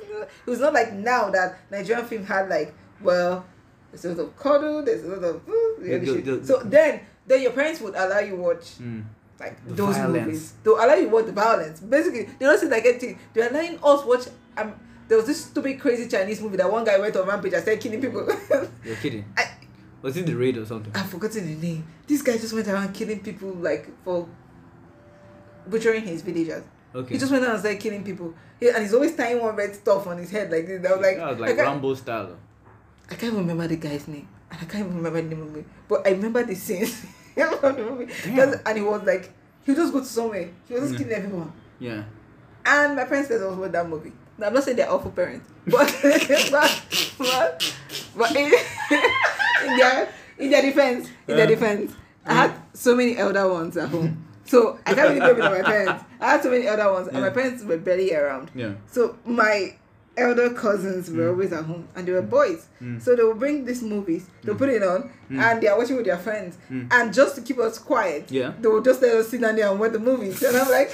It 0.47 0.51
was 0.51 0.61
not 0.61 0.73
like 0.73 0.95
now 0.95 1.29
that 1.31 1.59
Nigerian 1.71 2.07
film 2.07 2.25
had 2.25 2.49
like, 2.49 2.75
well, 3.03 3.45
there's 3.91 4.07
a 4.07 4.15
lot 4.15 4.19
of 4.29 4.37
cuddle, 4.39 4.83
there's 4.83 5.05
a 5.05 5.09
lot 5.09 5.23
of 5.25 5.47
ooh, 5.49 5.79
Yeah, 5.83 5.99
the- 5.99 6.21
the- 6.39 6.47
so 6.47 6.63
then 6.65 7.01
then 7.27 7.43
your 7.43 7.53
parents 7.53 7.81
would 7.83 7.95
allow 7.95 8.21
you 8.21 8.37
watch 8.37 8.79
Mm. 8.79 9.05
Like 9.41 9.65
The 9.67 9.75
those 9.75 9.97
violence. 9.97 10.25
movies. 10.27 10.53
They'll 10.63 10.75
allow 10.77 10.95
you 10.95 11.09
watch 11.09 11.27
the 11.27 11.33
violence. 11.33 11.81
Basically, 11.81 12.23
they 12.25 12.47
don't 12.47 12.59
see 12.59 12.69
like 12.69 12.85
anything. 12.85 13.19
They're 13.35 13.49
allowing 13.51 13.79
us 13.83 14.05
watch 14.05 14.23
um 14.57 14.75
there 15.09 15.19
was 15.19 15.27
this 15.27 15.45
stupid 15.45 15.79
crazy 15.81 16.09
Chinese 16.09 16.41
movie 16.41 16.57
that 16.57 16.71
one 16.71 16.85
guy 16.85 16.99
went 16.99 17.15
on 17.17 17.27
rampage 17.29 17.53
and 17.53 17.63
started 17.63 17.81
killing 17.81 18.01
people. 18.01 18.27
You're 18.85 18.97
kidding. 18.97 19.25
I, 19.37 19.45
Was 20.03 20.17
it 20.17 20.27
the 20.27 20.35
raid 20.35 20.57
or 20.57 20.67
something? 20.67 20.93
I've 20.97 21.09
forgotten 21.09 21.47
the 21.47 21.67
name. 21.67 21.87
This 22.07 22.23
guy 22.23 22.37
just 22.39 22.53
went 22.53 22.67
around 22.67 22.93
killing 22.93 23.21
people 23.21 23.51
like 23.51 23.89
for 24.05 24.29
butchering 25.69 26.03
his 26.05 26.23
villagers. 26.23 26.65
Okay. 26.95 27.15
He 27.15 27.19
just 27.19 27.31
went 27.31 27.45
around 27.45 27.53
and 27.55 27.61
started 27.61 27.81
killing 27.81 28.03
people. 28.05 28.35
He, 28.59 28.69
and 28.69 28.79
he's 28.83 28.95
always 28.95 29.15
tying 29.15 29.41
one 29.41 29.55
red 29.55 29.75
stuff 29.75 30.07
on 30.07 30.19
his 30.19 30.31
head 30.31 30.51
like 30.51 30.67
this. 30.67 30.85
I 30.85 30.93
was 30.93 31.01
like, 31.03 31.17
that 31.19 31.31
was 31.31 31.39
like 31.41 31.57
Rambo 31.59 31.95
style. 31.95 32.37
I 33.11 33.15
can't 33.15 33.35
remember 33.35 33.69
the 33.69 33.77
guy's 33.77 34.09
name. 34.09 34.29
And 34.51 34.61
I 34.61 34.65
can't 34.65 34.85
even 34.87 34.97
remember 34.97 35.21
the 35.23 35.29
name 35.29 35.43
of 35.43 35.49
movie. 35.53 35.67
But 35.89 36.07
I 36.07 36.11
remember 36.11 36.43
the 36.45 36.55
scenes 36.55 37.05
the 37.61 37.87
movie. 37.91 38.13
And 38.25 38.79
he 38.79 38.83
was 38.85 39.03
like, 39.05 39.33
he 39.65 39.75
just 39.75 39.93
go 39.93 40.01
to 40.01 40.05
somewhere. 40.07 40.49
He 40.69 40.75
was 40.75 40.83
just 40.91 40.95
Mm. 40.95 40.99
killing 40.99 41.13
everyone. 41.25 41.53
Yeah. 41.79 42.05
And 42.65 42.97
my 42.97 43.05
parents 43.05 43.29
said 43.29 43.43
I 43.43 43.47
was 43.47 43.59
with 43.59 43.73
that 43.73 43.89
movie. 43.89 44.13
Now, 44.39 44.49
I'm 44.49 44.55
not 44.55 44.65
saying 44.65 44.77
they're 44.77 44.91
awful 44.91 45.11
parents, 45.13 45.49
but 45.67 45.87
but 46.51 46.83
but, 47.19 47.75
but 48.17 48.37
in, 48.37 48.53
in 49.67 49.77
their 49.79 50.09
in 50.39 50.51
their 50.51 50.63
defense, 50.63 51.09
in 51.29 51.37
their 51.37 51.47
defense, 51.47 51.93
I 52.27 52.35
had 52.35 52.53
so 52.75 52.95
many 52.95 53.17
elder 53.17 53.49
ones 53.51 53.77
at 53.77 53.89
home. 53.89 54.25
So 54.45 54.79
I 54.87 54.95
can't 54.95 55.09
really 55.09 55.21
blame 55.21 55.37
it 55.37 55.43
on 55.43 55.53
my 55.53 55.63
parents. 55.63 56.05
I 56.21 56.31
had 56.33 56.43
so 56.43 56.51
many 56.51 56.67
elder 56.67 56.93
ones, 56.93 57.09
and 57.09 57.21
my 57.21 57.31
parents 57.31 57.65
were 57.65 57.79
barely 57.79 58.15
around. 58.15 58.51
Yeah. 58.55 58.75
So 58.91 59.17
my 59.25 59.75
elder 60.17 60.51
cousins 60.51 61.11
were 61.11 61.25
Mm. 61.25 61.29
always 61.31 61.53
at 61.53 61.65
home, 61.65 61.89
and 61.95 62.07
they 62.09 62.13
were 62.13 62.23
boys. 62.23 62.67
Mm. 62.83 63.01
So 63.03 63.15
they 63.15 63.23
would 63.23 63.39
bring 63.39 63.65
these 63.65 63.83
movies, 63.83 64.25
they'll 64.43 64.55
put 64.55 64.69
it 64.71 64.83
on, 64.83 65.11
Mm. 65.31 65.39
and 65.41 65.61
they 65.63 65.69
are 65.69 65.77
watching 65.79 65.97
with 65.97 66.07
their 66.07 66.17
friends. 66.19 66.57
Mm. 66.71 66.89
And 66.91 67.13
just 67.13 67.35
to 67.37 67.43
keep 67.43 67.59
us 67.59 67.79
quiet, 67.79 68.31
Yeah. 68.31 68.53
they 68.61 68.69
would 68.69 68.85
just 68.85 69.03
let 69.03 69.15
us 69.15 69.29
sit 69.29 69.41
down 69.41 69.57
there 69.57 69.69
and 69.71 69.79
watch 69.79 69.93
the 69.93 69.99
movies. 69.99 70.43
And 70.43 70.57
I'm 70.57 70.71
like, 70.71 70.91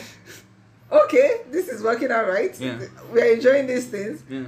okay, 0.91 1.43
this 1.51 1.69
is 1.69 1.83
working 1.83 2.11
out 2.11 2.29
right. 2.29 2.59
Yeah. 2.59 2.79
We're 3.13 3.35
enjoying 3.35 3.67
these 3.67 3.87
things, 3.87 4.23
Yeah. 4.29 4.45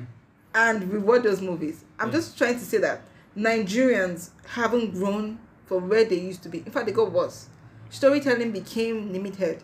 and 0.55 0.91
we 0.93 0.99
watch 0.99 1.23
those 1.23 1.41
movies. 1.41 1.85
I'm 1.99 2.09
Yeah. 2.09 2.15
just 2.15 2.37
trying 2.37 2.59
to 2.59 2.65
say 2.65 2.79
that 2.79 3.03
Nigerians 3.37 4.31
haven't 4.47 4.95
grown 4.95 5.39
from 5.67 5.89
where 5.89 6.05
they 6.05 6.17
used 6.21 6.43
to 6.45 6.49
be. 6.49 6.59
In 6.59 6.71
fact, 6.73 6.87
they 6.87 6.93
got 6.93 7.11
worse. 7.13 7.47
Storytelling 7.91 8.51
became 8.53 9.13
limited 9.13 9.63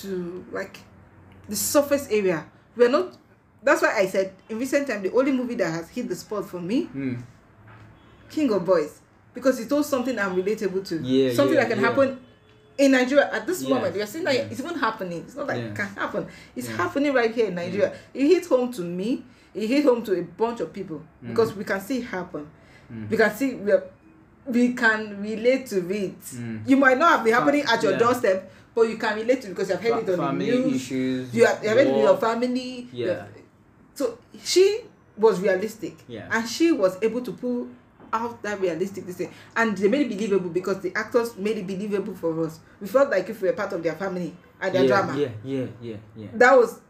to 0.00 0.44
like 0.52 0.78
the 1.48 1.56
surface 1.56 2.06
area. 2.10 2.46
We're 2.76 2.88
not. 2.88 3.16
That's 3.62 3.82
why 3.82 3.94
I 3.98 4.06
said 4.06 4.32
in 4.48 4.58
recent 4.58 4.86
time 4.86 5.02
the 5.02 5.12
only 5.12 5.32
movie 5.32 5.54
that 5.56 5.70
has 5.70 5.88
hit 5.90 6.08
the 6.08 6.14
spot 6.16 6.46
for 6.48 6.60
me, 6.60 6.88
Mm. 6.94 7.20
King 8.30 8.52
of 8.52 8.64
Boys, 8.64 9.00
because 9.34 9.58
it 9.58 9.68
told 9.68 9.84
something 9.86 10.18
I'm 10.18 10.36
relatable 10.36 10.86
to. 10.88 10.98
Yeah, 11.02 11.32
something 11.34 11.54
yeah, 11.54 11.62
that 11.64 11.70
can 11.70 11.80
yeah. 11.80 11.88
happen 11.88 12.20
in 12.76 12.92
Nigeria 12.92 13.28
at 13.32 13.46
this 13.46 13.66
moment. 13.66 13.96
You're 13.96 14.06
seeing 14.06 14.24
that 14.24 14.34
it's 14.36 14.60
even 14.60 14.78
happening. 14.78 15.20
It's 15.26 15.34
not 15.34 15.46
like 15.48 15.58
it 15.58 15.74
can 15.74 15.88
happen. 15.88 16.26
It's 16.54 16.68
happening 16.68 17.12
right 17.12 17.34
here 17.34 17.46
in 17.46 17.54
Nigeria. 17.54 17.92
It 18.14 18.26
hit 18.28 18.46
home 18.46 18.70
to 18.72 18.82
me. 18.82 19.24
It 19.54 19.66
hit 19.66 19.84
home 19.84 20.04
to 20.04 20.12
a 20.18 20.22
bunch 20.22 20.60
of 20.60 20.72
people 20.72 21.02
Mm. 21.24 21.28
because 21.30 21.54
we 21.54 21.64
can 21.64 21.80
see 21.80 21.98
it 21.98 22.04
happen. 22.04 22.46
Mm. 22.92 23.10
We 23.10 23.16
can 23.16 23.34
see 23.34 23.54
we 23.54 23.72
are, 23.72 23.82
we 24.46 24.72
can 24.74 25.20
relate 25.22 25.66
to 25.66 25.78
it. 25.90 26.20
Mm. 26.20 26.68
You 26.68 26.76
might 26.76 26.98
not 26.98 27.10
have 27.16 27.24
been 27.24 27.34
happening 27.34 27.64
at 27.66 27.82
your 27.82 27.96
doorstep, 27.98 28.50
but 28.74 28.82
you 28.82 28.96
can 28.98 29.16
relate 29.16 29.40
to 29.42 29.48
it 29.48 29.50
because 29.50 29.68
you 29.70 29.74
have 29.76 29.82
heard 29.82 30.04
Fa- 30.06 30.12
it 30.12 30.20
on 30.20 30.38
the 30.38 30.44
news. 30.44 30.74
issues. 30.76 31.34
You 31.34 31.46
have, 31.46 31.62
you 31.62 31.68
have 31.70 31.78
heard 31.78 31.86
it 31.88 31.94
in 31.94 31.98
your 32.00 32.16
family. 32.18 32.88
Yeah. 32.92 33.24
So 33.98 34.16
she 34.44 34.80
was 35.16 35.40
realistic 35.40 35.96
Yeah. 36.06 36.28
and 36.30 36.48
she 36.48 36.70
was 36.72 36.96
able 37.02 37.20
to 37.22 37.32
pull 37.32 37.68
out 38.12 38.40
that 38.42 38.60
realistic 38.60 39.04
thing 39.04 39.30
and 39.56 39.76
they 39.76 39.88
made 39.88 40.06
it 40.10 40.16
believable 40.16 40.50
because 40.50 40.80
the 40.80 40.92
actors 40.94 41.36
made 41.36 41.58
it 41.58 41.66
believable 41.66 42.14
for 42.14 42.44
us 42.46 42.60
we 42.80 42.86
felt 42.86 43.10
like 43.10 43.28
if 43.28 43.42
we 43.42 43.48
were 43.48 43.54
part 43.54 43.72
of 43.72 43.82
their 43.82 43.96
family 43.96 44.34
and 44.60 44.74
their 44.74 44.82
yeah, 44.82 44.88
drama 44.88 45.18
Yeah, 45.18 45.28
yeah, 45.44 45.66
yeah, 45.82 45.96
yeah. 46.16 46.28
that 46.34 46.56
was 46.56 46.80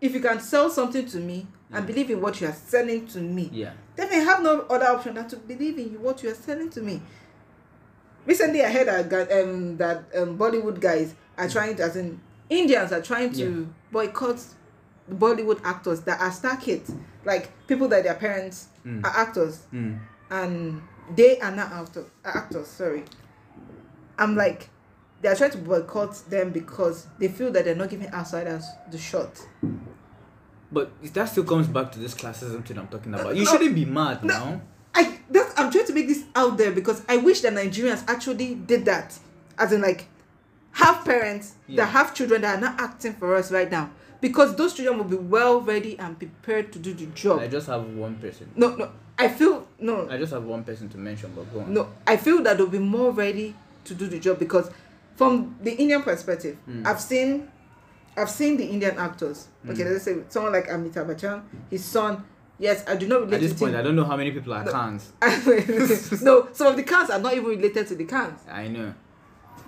if 0.00 0.12
you 0.14 0.20
can 0.20 0.38
sell 0.40 0.68
something 0.70 1.06
to 1.06 1.16
me 1.18 1.46
and 1.72 1.82
Yeah. 1.84 1.92
believe 1.92 2.10
in 2.10 2.20
what 2.20 2.40
you 2.40 2.46
are 2.48 2.52
selling 2.52 3.06
to 3.08 3.18
me 3.20 3.48
Yeah. 3.52 3.72
then 3.96 4.08
I 4.12 4.16
have 4.16 4.42
no 4.42 4.60
other 4.70 4.86
option 4.86 5.14
than 5.14 5.26
to 5.28 5.36
believe 5.36 5.78
in 5.78 5.92
you 5.92 5.98
what 5.98 6.22
you 6.22 6.30
are 6.30 6.34
selling 6.34 6.70
to 6.70 6.80
me 6.82 7.00
recently 8.26 8.62
i 8.62 8.70
heard 8.70 8.86
that 9.10 9.32
um, 9.32 9.76
that 9.78 10.04
um, 10.14 10.36
bollywood 10.36 10.78
guys 10.80 11.14
are 11.38 11.48
trying 11.48 11.74
to 11.76 11.82
as 11.82 11.96
in 11.96 12.20
indians 12.50 12.92
are 12.92 13.00
trying 13.02 13.32
to 13.32 13.60
Yeah. 13.60 13.66
boycott 13.90 14.40
bollywood 15.10 15.60
actors 15.64 16.00
that 16.02 16.20
are 16.20 16.30
star 16.32 16.56
kids 16.56 16.92
like 17.24 17.50
people 17.66 17.88
that 17.88 18.02
their 18.04 18.14
parents 18.14 18.68
Mm. 18.86 19.04
are 19.04 19.16
actors 19.16 19.60
Mm. 19.72 19.98
and 20.30 20.82
they 21.16 21.38
are 21.40 21.50
not 21.50 21.72
actors 21.72 22.06
actors 22.24 22.68
sorry 22.68 23.04
i'm 24.18 24.36
like 24.36 24.68
they 25.20 25.28
are 25.28 25.34
trying 25.34 25.50
to 25.50 25.58
boycott 25.58 26.14
them 26.30 26.50
because 26.50 27.06
they 27.18 27.28
feel 27.28 27.50
that 27.52 27.64
they're 27.64 27.74
not 27.74 27.90
giving 27.90 28.08
outsiders 28.12 28.64
the 28.90 28.98
shot 28.98 29.40
But 30.70 30.90
that 31.14 31.24
still 31.30 31.44
comes 31.44 31.66
back 31.66 31.92
to 31.92 31.98
this 31.98 32.14
classism 32.14 32.62
thing 32.64 32.78
I'm 32.78 32.88
talking 32.88 33.14
about. 33.14 33.34
You 33.34 33.44
No. 33.44 33.50
shouldn't 33.52 33.74
be 33.74 33.86
mad 33.86 34.22
now. 34.22 34.60
I 34.94 35.18
that's 35.30 35.58
I'm 35.58 35.70
trying 35.72 35.86
to 35.86 35.94
make 35.94 36.08
this 36.08 36.24
out 36.36 36.58
there 36.58 36.72
because 36.72 37.00
I 37.08 37.16
wish 37.16 37.40
that 37.40 37.54
Nigerians 37.54 38.04
actually 38.06 38.54
did 38.54 38.84
that. 38.84 39.18
As 39.58 39.72
in 39.72 39.80
like 39.80 40.08
have 40.72 41.04
parents 41.06 41.54
Yeah. 41.66 41.84
that 41.84 41.90
have 41.92 42.14
children 42.14 42.42
that 42.42 42.58
are 42.58 42.60
not 42.60 42.78
acting 42.78 43.14
for 43.14 43.34
us 43.34 43.50
right 43.50 43.70
now. 43.70 43.88
Because 44.20 44.56
those 44.56 44.74
children 44.74 44.98
will 44.98 45.04
be 45.04 45.16
well 45.16 45.60
ready 45.60 45.98
and 45.98 46.18
prepared 46.18 46.72
to 46.72 46.78
do 46.78 46.92
the 46.92 47.06
job. 47.06 47.40
I 47.40 47.46
just 47.48 47.66
have 47.68 47.84
one 47.86 48.16
person. 48.16 48.50
No, 48.56 48.74
no. 48.74 48.90
I 49.20 49.28
feel 49.28 49.66
no 49.80 50.08
I 50.08 50.16
just 50.16 50.32
have 50.32 50.44
one 50.44 50.62
person 50.62 50.88
to 50.90 50.98
mention, 50.98 51.32
but 51.34 51.52
go 51.52 51.60
on. 51.60 51.74
no, 51.74 51.88
I 52.06 52.16
feel 52.16 52.40
that 52.44 52.56
they'll 52.56 52.68
be 52.68 52.78
more 52.78 53.10
ready 53.10 53.54
to 53.84 53.94
do 53.94 54.06
the 54.06 54.18
job 54.20 54.38
because 54.38 54.70
from 55.16 55.56
the 55.60 55.72
Indian 55.74 56.02
perspective, 56.02 56.56
Mm. 56.68 56.86
I've 56.86 57.00
seen 57.00 57.48
I've 58.16 58.30
seen 58.30 58.56
the 58.56 58.64
Indian 58.66 58.96
actors. 58.98 59.48
Okay, 59.68 59.82
Mm. 59.82 59.92
let's 59.92 60.04
say 60.04 60.16
someone 60.28 60.52
like 60.52 60.68
Amitabh 60.68 61.06
Bachchan, 61.08 61.42
his 61.70 61.84
son. 61.84 62.24
Yes, 62.60 62.84
I 62.88 62.96
do 62.96 63.06
not 63.06 63.20
relate 63.20 63.34
At 63.36 63.40
this 63.42 63.52
to 63.52 63.58
point, 63.58 63.74
him. 63.74 63.80
I 63.80 63.82
don't 63.84 63.94
know 63.96 64.04
how 64.04 64.16
many 64.16 64.32
people 64.32 64.52
are 64.52 64.64
No. 64.64 64.72
cans. 64.72 65.12
no, 66.22 66.48
some 66.52 66.66
of 66.68 66.76
the 66.76 66.82
cans 66.84 67.10
are 67.10 67.20
not 67.20 67.32
even 67.34 67.44
related 67.46 67.86
to 67.88 67.94
the 67.94 68.04
cans. 68.04 68.40
I 68.50 68.66
know. 68.68 68.94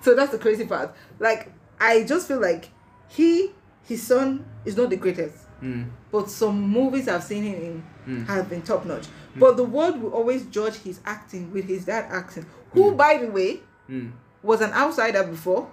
So 0.01 0.13
that's 0.15 0.31
the 0.31 0.37
crazy 0.39 0.65
part. 0.65 0.93
Like, 1.19 1.51
I 1.79 2.03
just 2.03 2.27
feel 2.27 2.41
like 2.41 2.69
he, 3.07 3.51
his 3.91 4.01
son, 4.07 4.45
is 4.65 4.75
not 4.77 4.89
the 4.89 4.95
greatest. 4.95 5.35
Mm. 5.61 5.89
But 6.11 6.29
some 6.29 6.59
movies 6.61 7.07
I've 7.07 7.23
seen 7.23 7.43
him 7.43 7.61
in 7.61 7.83
Mm. 8.07 8.27
have 8.27 8.49
been 8.49 8.61
top 8.63 8.85
notch. 8.85 9.05
But 9.35 9.57
the 9.57 9.63
world 9.63 10.01
will 10.01 10.11
always 10.13 10.45
judge 10.45 10.75
his 10.75 10.99
acting 11.05 11.51
with 11.53 11.65
his 11.65 11.85
dad 11.85 12.05
acting, 12.09 12.45
who, 12.73 12.91
Mm. 12.91 12.97
by 12.97 13.17
the 13.17 13.27
way, 13.31 13.59
Mm. 13.89 14.11
was 14.43 14.61
an 14.61 14.71
outsider 14.71 15.23
before, 15.23 15.67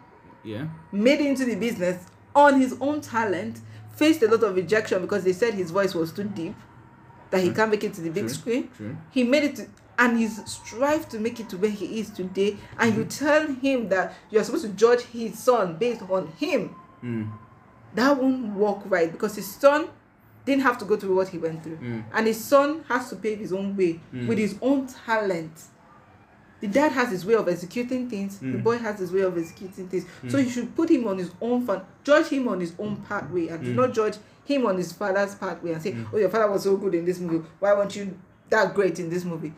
Yeah. 0.44 0.66
made 0.92 1.20
into 1.20 1.44
the 1.46 1.54
business 1.54 1.96
on 2.34 2.60
his 2.60 2.74
own 2.80 3.00
talent, 3.00 3.60
faced 3.96 4.22
a 4.22 4.28
lot 4.28 4.42
of 4.42 4.54
rejection 4.56 5.00
because 5.02 5.24
they 5.24 5.32
said 5.32 5.54
his 5.54 5.70
voice 5.70 5.94
was 5.94 6.12
too 6.12 6.24
deep, 6.24 6.54
that 7.30 7.40
he 7.40 7.46
True. 7.48 7.56
can't 7.56 7.70
make 7.70 7.84
it 7.84 7.94
to 7.94 8.00
the 8.02 8.10
big 8.10 8.24
True. 8.26 8.34
screen. 8.34 8.68
True. 8.76 8.96
he 9.10 9.24
made 9.24 9.44
it 9.44 9.56
to, 9.56 9.66
and 9.98 10.18
he's 10.18 10.36
strived 10.48 11.10
to 11.10 11.18
make 11.18 11.40
it 11.40 11.48
to 11.48 11.56
where 11.56 11.70
he 11.70 11.98
is 11.98 12.10
today 12.10 12.56
and 12.78 12.94
you 12.96 13.04
tell 13.04 13.46
him 13.48 13.88
that 13.88 14.14
you're 14.30 14.44
supposed 14.44 14.64
to 14.64 14.72
judge 14.84 15.02
his 15.02 15.38
son 15.38 15.76
based 15.78 16.02
on 16.10 16.28
him 16.38 16.70
Mm. 17.02 17.28
That 17.94 18.16
won't 18.20 18.54
work 18.54 18.78
right 18.86 19.10
because 19.12 19.36
his 19.36 19.46
son 19.46 19.88
didn't 20.44 20.62
have 20.62 20.78
to 20.78 20.84
go 20.84 20.96
through 20.96 21.14
what 21.16 21.28
he 21.28 21.38
went 21.38 21.62
through 21.62 21.76
Mm. 21.78 22.04
and 22.12 22.26
his 22.26 22.42
son 22.42 22.84
has 22.88 23.08
to 23.10 23.16
pave 23.16 23.38
his 23.38 23.52
own 23.52 23.76
way 23.76 24.00
Mm. 24.14 24.28
with 24.28 24.38
his 24.38 24.56
own 24.62 24.86
talent 24.86 25.52
the 26.60 26.66
dad 26.66 26.90
has 26.92 27.10
his 27.10 27.24
way 27.24 27.34
of 27.34 27.48
executing 27.48 28.08
things 28.08 28.38
the 28.38 28.46
Mm. 28.46 28.62
boy 28.64 28.78
has 28.78 28.98
his 28.98 29.12
way 29.12 29.20
of 29.20 29.36
executing 29.38 29.86
things 29.88 30.04
so 30.28 30.38
Mm. 30.38 30.44
you 30.44 30.50
should 30.50 30.74
put 30.74 30.90
him 30.90 31.06
on 31.06 31.18
his 31.18 31.30
own 31.40 31.64
fun 31.66 31.82
judge 32.04 32.26
him 32.28 32.48
on 32.48 32.60
his 32.60 32.72
own 32.78 32.96
pathway 33.08 33.48
and 33.48 33.62
do 33.64 33.72
Mm. 33.72 33.76
not 33.76 33.92
judge 33.92 34.16
him 34.44 34.64
on 34.66 34.76
his 34.76 34.92
father's 34.92 35.34
pathway 35.34 35.72
and 35.72 35.82
say 35.82 35.92
Mm. 35.92 36.06
oh 36.12 36.16
your 36.18 36.30
father 36.30 36.50
was 36.50 36.62
so 36.62 36.76
good 36.76 36.94
in 36.94 37.04
this 37.04 37.18
movie 37.20 37.44
why 37.60 37.74
weren't 37.74 37.94
you 37.94 38.16
that 38.50 38.74
great 38.74 38.98
in 38.98 39.10
this 39.10 39.24
movie 39.24 39.52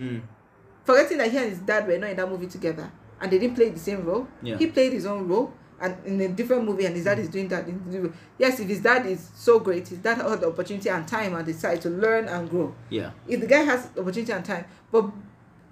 forgetting 0.85 1.19
that 1.19 1.31
he 1.31 1.37
and 1.39 1.51
his 1.51 1.59
dad 1.61 1.87
were 1.87 1.99
not 1.99 2.11
in 2.11 2.17
that 2.17 2.29
movie 2.29 2.47
together 2.47 2.91
and 3.21 3.31
they 3.31 3.39
didn't 3.39 3.55
play 3.55 3.69
the 3.69 3.79
same 3.79 4.05
role 4.05 4.27
Yeah. 4.43 4.57
he 4.57 4.67
played 4.67 4.93
his 4.93 5.07
own 5.07 5.29
role 5.29 5.53
and 5.81 5.97
in 6.05 6.21
a 6.21 6.29
different 6.29 6.65
movie 6.65 6.85
and 6.85 6.95
his 6.95 7.05
dad 7.05 7.19
is 7.19 7.29
doing 7.29 7.49
that 7.49 7.67
in 7.67 7.83
the 7.91 7.99
movie. 7.99 8.15
yes 8.39 8.61
if 8.61 8.69
his 8.69 8.81
dad 8.81 9.07
is 9.07 9.31
so 9.35 9.59
great 9.59 9.89
his 9.89 9.99
dad 9.99 10.19
had 10.19 10.41
the 10.41 10.47
opportunity 10.49 10.89
and 10.91 11.09
time 11.09 11.35
and 11.35 11.47
decide 11.47 11.81
to 11.81 11.89
learn 11.89 12.29
and 12.29 12.51
grow 12.51 12.75
Yeah. 12.91 13.11
if 13.27 13.41
the 13.41 13.47
guy 13.47 13.63
has 13.63 13.89
opportunity 13.99 14.31
and 14.33 14.45
time 14.45 14.65
but 14.93 15.11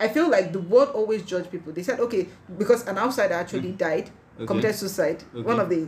i 0.00 0.08
feel 0.08 0.30
like 0.30 0.52
the 0.52 0.60
world 0.60 0.90
always 0.94 1.22
judge 1.22 1.50
people 1.50 1.72
they 1.72 1.82
said 1.82 2.00
okay 2.00 2.26
because 2.56 2.86
an 2.86 2.96
outsider 2.98 3.34
actually 3.34 3.72
died 3.72 4.10
Mm. 4.38 4.42
Okay. 4.42 4.46
committed 4.46 4.74
suicide 4.76 5.24
Okay. 5.34 5.42
one 5.42 5.58
of 5.58 5.68
the 5.68 5.76
Yeah, 5.80 5.86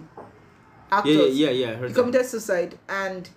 actors 0.91 1.39
yeah, 1.39 1.51
yeah, 1.51 1.51
yeah. 1.51 1.71
I 1.71 1.75
heard 1.77 1.89
he 1.91 1.95
that. 1.95 2.01
committed 2.01 2.27
suicide 2.27 2.79
and 2.89 3.31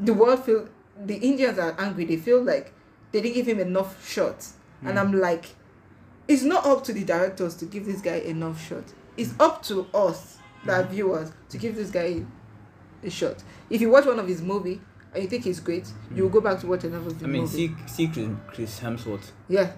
the 0.00 0.14
world 0.14 0.44
feel 0.44 0.68
the 1.04 1.16
indians 1.16 1.58
are 1.58 1.74
angry 1.78 2.04
they 2.06 2.16
feel 2.16 2.42
like 2.42 2.72
they 3.12 3.20
didn't 3.20 3.34
give 3.34 3.46
him 3.46 3.60
enough 3.60 3.90
shots 4.08 4.54
and 4.82 4.96
Mm. 4.96 5.00
i'm 5.00 5.12
like 5.20 5.44
it's 6.26 6.42
not 6.42 6.64
up 6.66 6.84
to 6.84 6.92
the 6.92 7.04
directors 7.04 7.54
to 7.56 7.64
give 7.66 7.84
this 7.86 8.00
guy 8.00 8.16
enough 8.16 8.58
shot 8.66 8.84
it's 9.18 9.34
up 9.38 9.62
to 9.64 9.86
us 9.92 10.38
the 10.64 10.72
Mm. 10.72 10.88
viewers 10.90 11.30
to 11.50 11.58
give 11.58 11.74
this 11.76 11.90
guy 11.90 12.24
a 13.04 13.10
shot 13.10 13.36
if 13.70 13.80
you 13.80 13.90
watch 13.90 14.06
one 14.06 14.18
of 14.18 14.26
his 14.26 14.40
movie 14.42 14.80
and 15.14 15.22
you 15.22 15.28
think 15.28 15.44
he's 15.44 15.60
great 15.60 15.86
you 16.14 16.22
will 16.22 16.30
go 16.30 16.40
back 16.40 16.58
to 16.60 16.66
watch 16.66 16.84
another 16.84 17.10
I 17.22 17.26
mean, 17.26 17.42
movie 17.42 17.68
see, 17.68 17.74
see 17.86 18.08
Chris, 18.08 18.28
Chris 18.48 18.80
Hemsworth. 18.80 19.30
yeah 19.48 19.72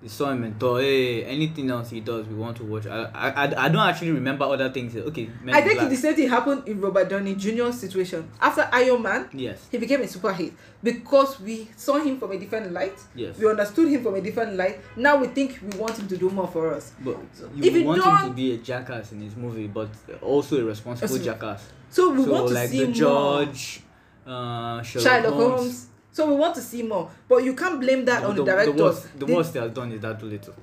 Him 0.00 0.44
in 0.44 0.54
Thor. 0.54 0.80
Hey, 0.80 1.24
anything 1.24 1.70
else 1.70 1.90
he 1.90 2.00
does, 2.00 2.26
we 2.28 2.34
want 2.36 2.56
to 2.58 2.64
watch. 2.64 2.86
I, 2.86 3.04
I, 3.12 3.64
I, 3.64 3.68
don't 3.68 3.86
actually 3.86 4.12
remember 4.12 4.44
other 4.44 4.70
things. 4.70 4.94
Okay, 4.94 5.28
Men 5.42 5.54
i 5.54 5.60
think 5.60 5.78
Black. 5.78 5.90
the 5.90 5.96
same 5.96 6.14
thing 6.14 6.28
happened 6.28 6.68
in 6.68 6.80
robert 6.80 7.08
downey 7.08 7.34
jr 7.34 7.72
situation 7.72 8.28
after 8.40 8.68
iron 8.72 9.02
man 9.02 9.28
Yes, 9.32 9.66
he 9.70 9.78
became 9.78 10.02
a 10.02 10.08
super 10.08 10.32
hit 10.32 10.52
because 10.82 11.40
we 11.40 11.68
saw 11.76 11.98
him 11.98 12.18
from 12.18 12.32
a 12.32 12.38
different 12.38 12.72
light 12.72 12.98
yes. 13.14 13.36
we 13.38 13.48
understood 13.48 13.88
him 13.88 14.02
from 14.02 14.14
a 14.14 14.20
different 14.20 14.54
light 14.54 14.80
now 14.96 15.16
we 15.16 15.26
think 15.28 15.58
we 15.62 15.76
want 15.78 15.98
him 15.98 16.06
to 16.06 16.16
do 16.16 16.30
more 16.30 16.46
for 16.46 16.72
us 16.74 16.92
But 17.00 17.16
you 17.56 17.64
if 17.64 17.74
you 17.74 17.84
want 17.84 18.04
him 18.04 18.28
to 18.30 18.34
be 18.34 18.54
a 18.54 18.58
jackass 18.58 19.12
in 19.12 19.20
his 19.20 19.34
movie, 19.36 19.66
but 19.66 19.88
also 20.22 20.60
a 20.60 20.64
responsible 20.64 21.18
jackass. 21.18 21.66
so 21.90 22.10
we 22.10 22.24
so 22.24 22.30
want 22.30 22.48
to 22.48 22.54
like 22.54 22.68
see 22.68 22.78
the 22.80 22.86
more 22.86 22.94
judge, 22.94 23.82
uh, 24.26 24.82
Sherlock, 24.82 25.08
Sherlock 25.08 25.34
Holmes. 25.34 25.60
Holmes. 25.60 25.86
So 26.12 26.26
we 26.28 26.34
want 26.34 26.54
to 26.56 26.60
see 26.60 26.82
more, 26.82 27.10
but 27.28 27.44
you 27.44 27.54
can't 27.54 27.80
blame 27.80 28.04
that 28.06 28.24
on 28.24 28.34
the, 28.34 28.44
directors. 28.44 28.74
The 28.76 28.82
worst, 28.82 29.18
the 29.18 29.26
They- 29.26 29.34
worst 29.34 29.52
they 29.52 29.60
have 29.60 29.74
done 29.74 29.92
is 29.92 30.00
that 30.00 30.18
too 30.18 30.26
little. 30.26 30.54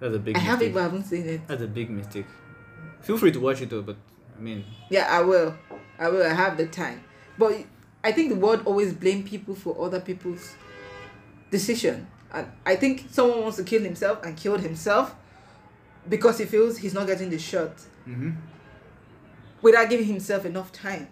That's 0.00 0.14
a 0.16 0.18
big 0.18 0.36
I 0.36 0.40
have 0.40 0.60
it, 0.60 0.66
mistake. 0.66 0.74
but 0.74 0.80
I 0.80 0.82
haven't 0.82 1.04
seen 1.04 1.28
it. 1.28 1.40
That's 1.48 1.62
a 1.62 1.66
big 1.68 1.88
mistake. 1.90 2.26
Feel 3.00 3.16
free 3.16 3.32
to 3.32 3.40
watch 3.40 3.60
it 3.62 3.70
though, 3.70 3.82
but 3.82 3.96
I 4.36 4.40
mean, 4.40 4.64
Yeah, 4.90 5.06
I 5.10 5.20
will. 5.22 5.56
I 5.98 6.08
will. 6.08 6.24
I 6.24 6.34
have 6.34 6.56
the 6.56 6.66
time, 6.66 7.02
but 7.38 7.54
I 8.02 8.12
think 8.12 8.30
the 8.30 8.36
world 8.36 8.62
always 8.66 8.92
blame 8.92 9.22
people 9.22 9.54
for 9.54 9.80
other 9.82 10.00
people's 10.00 10.54
decision, 11.50 12.06
and 12.32 12.46
I 12.66 12.76
think 12.76 13.06
someone 13.10 13.40
wants 13.42 13.56
to 13.58 13.64
kill 13.64 13.82
himself 13.82 14.22
and 14.24 14.36
killed 14.36 14.60
himself 14.60 15.14
because 16.08 16.38
he 16.38 16.44
feels 16.44 16.78
he's 16.78 16.92
not 16.92 17.06
getting 17.06 17.30
the 17.30 17.38
shot 17.38 17.72
hmm 18.04 18.30
without 19.62 19.88
giving 19.88 20.06
himself 20.06 20.44
enough 20.44 20.70
time. 20.72 21.08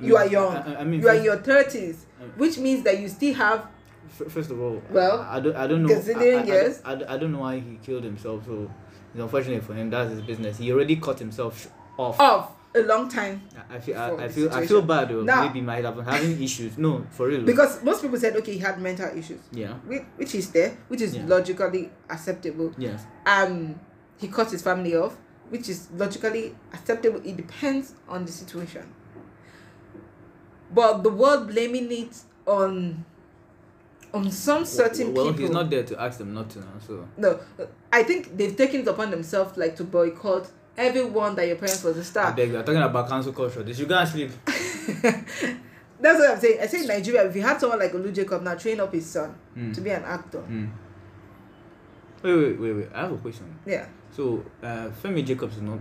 You 0.00 0.16
are 0.16 0.26
young. 0.26 0.56
I, 0.56 0.80
I 0.80 0.84
mean, 0.84 1.00
you 1.00 1.08
are 1.08 1.14
in 1.14 1.24
your 1.24 1.36
thirties, 1.36 2.06
which 2.36 2.58
means 2.58 2.82
that 2.84 2.98
you 3.00 3.08
still 3.08 3.34
have 3.34 3.66
first 4.28 4.50
of 4.50 4.60
all, 4.60 4.80
Well, 4.90 5.20
I, 5.22 5.36
I 5.36 5.40
don't, 5.40 5.56
I 5.56 5.66
don't 5.66 5.82
know. 5.82 5.88
considering 5.88 6.38
I, 6.38 6.42
I, 6.42 6.44
years. 6.44 6.82
I, 6.84 6.92
I, 6.92 7.14
I 7.14 7.18
don't 7.18 7.32
know 7.32 7.40
why 7.40 7.58
he 7.58 7.78
killed 7.82 8.04
himself. 8.04 8.44
So 8.46 8.70
it's 9.12 9.20
unfortunate 9.20 9.62
for 9.64 9.74
him. 9.74 9.90
That's 9.90 10.10
his 10.10 10.20
business. 10.20 10.58
He 10.58 10.70
already 10.72 10.96
cut 10.96 11.18
himself 11.18 11.68
off. 11.98 12.20
off 12.20 12.50
a 12.76 12.80
long 12.82 13.08
time 13.08 13.40
I 13.70 13.76
I 13.76 13.80
feel, 13.80 13.96
I, 13.96 14.24
I 14.24 14.28
feel, 14.28 14.52
I 14.52 14.66
feel 14.66 14.82
bad 14.82 15.08
though. 15.08 15.22
Now- 15.22 15.42
Maybe 15.46 15.60
he 15.60 15.64
might 15.64 15.84
have 15.84 15.94
been 15.94 16.04
having 16.04 16.42
issues. 16.42 16.76
No, 16.76 17.06
for 17.10 17.28
real. 17.28 17.42
because 17.44 17.82
most 17.84 18.02
people 18.02 18.18
said 18.18 18.34
okay 18.36 18.52
he 18.54 18.58
had 18.58 18.80
mental 18.80 19.06
issues 19.16 19.40
yeah. 19.52 19.74
which, 19.86 20.02
which 20.16 20.34
is 20.34 20.50
there 20.50 20.76
which 20.88 21.00
is 21.00 21.14
Yeah. 21.16 21.22
logically 21.26 21.90
acceptable 22.10 22.72
Yes. 22.76 23.04
um 23.26 23.78
he 24.18 24.26
cut 24.26 24.50
his 24.50 24.60
family 24.62 24.96
off 24.96 25.16
which 25.50 25.68
is 25.68 25.88
logically 25.96 26.56
acceptable 26.72 27.20
it 27.24 27.36
depends 27.36 27.94
on 28.08 28.24
the 28.24 28.32
situation 28.32 28.82
but 30.74 31.02
the 31.02 31.10
world 31.10 31.48
blaming 31.48 31.90
it 31.92 32.16
on 32.46 33.04
on 34.12 34.30
some 34.30 34.64
certain 34.64 35.12
well, 35.14 35.26
people 35.26 35.40
he's 35.42 35.50
not 35.50 35.68
there 35.70 35.82
to 35.82 36.00
ask 36.00 36.18
them 36.18 36.32
not 36.34 36.48
to 36.50 36.58
now. 36.60 36.66
So 36.86 37.06
no 37.16 37.40
i 37.92 38.02
think 38.02 38.36
they've 38.36 38.56
taken 38.56 38.80
it 38.80 38.88
upon 38.88 39.10
themselves 39.10 39.56
like 39.56 39.74
to 39.76 39.84
boycott 39.84 40.48
everyone 40.76 41.34
that 41.36 41.46
your 41.46 41.56
parents 41.56 41.82
was 41.84 41.96
a 41.96 42.04
star 42.04 42.26
I 42.26 42.32
beg 42.32 42.50
you. 42.50 42.58
I'm 42.58 42.64
talking 42.64 42.82
about 42.82 43.08
cancel 43.08 43.32
culture. 43.32 43.62
They 43.62 43.72
should 43.72 43.88
go 43.88 43.96
and 43.98 44.08
sleep. 44.08 44.30
that's 46.00 46.18
what 46.18 46.30
i'm 46.32 46.40
saying 46.40 46.58
i 46.60 46.66
say 46.66 46.80
in 46.80 46.86
nigeria 46.88 47.26
if 47.26 47.34
you 47.36 47.42
had 47.42 47.58
someone 47.60 47.78
like 47.78 47.92
olu 47.92 48.12
jacob 48.12 48.42
now 48.42 48.54
train 48.54 48.80
up 48.80 48.92
his 48.92 49.06
son 49.06 49.34
Mm. 49.56 49.72
to 49.72 49.80
be 49.80 49.90
an 49.90 50.02
actor 50.04 50.42
Mm. 50.48 50.68
Wait, 52.22 52.34
wait, 52.36 52.60
wait, 52.60 52.72
wait. 52.72 52.88
I 52.94 53.02
have 53.02 53.12
a 53.12 53.16
question. 53.18 53.46
yeah 53.66 53.86
So, 54.10 54.42
uh, 54.62 54.88
Femi 55.02 55.24
Jacobs 55.24 55.56
is 55.56 55.62
not 55.62 55.80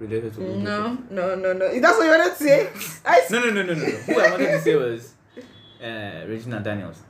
related 0.00 0.32
to 0.34 0.40
Olu 0.40 0.62
no 0.62 0.96
no 1.10 1.34
no 1.36 1.52
no 1.52 1.80
that's 1.80 1.98
what 1.98 2.04
you 2.04 2.10
wanted 2.10 2.36
to 2.36 2.42
say 2.42 2.68
i 3.04 3.20
No, 3.30 3.38
no, 3.40 3.50
no, 3.50 3.62
no, 3.62 3.62
no, 3.62 3.74
no. 3.74 3.86
Who 3.86 4.20
I 4.20 4.30
wanted 4.30 4.50
to 4.52 4.60
say 4.60 4.74
was 4.76 5.12
uh, 5.82 6.26
Regina 6.26 6.60
Daniels. 6.60 7.02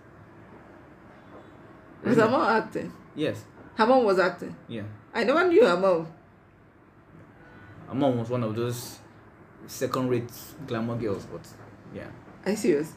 was 2.04 2.16
her 2.16 2.28
mom 2.28 2.42
acting 2.48 2.92
Yes. 3.14 3.44
her 3.76 3.86
mom 3.86 4.04
was 4.04 4.18
acting 4.18 4.54
Yeah. 4.68 4.82
i 5.14 5.24
never 5.24 5.46
knew 5.48 5.64
her 5.66 5.76
mom 5.76 6.06
Her 7.88 7.94
mom 7.94 8.18
was 8.18 8.28
one 8.30 8.42
of 8.44 8.54
those 8.54 8.98
second-rate 9.66 10.30
glamour 10.66 10.96
girls, 10.96 11.26
but 11.26 11.42
yeah. 11.94 12.06
are 12.44 12.50
you 12.52 12.56
serious 12.56 12.92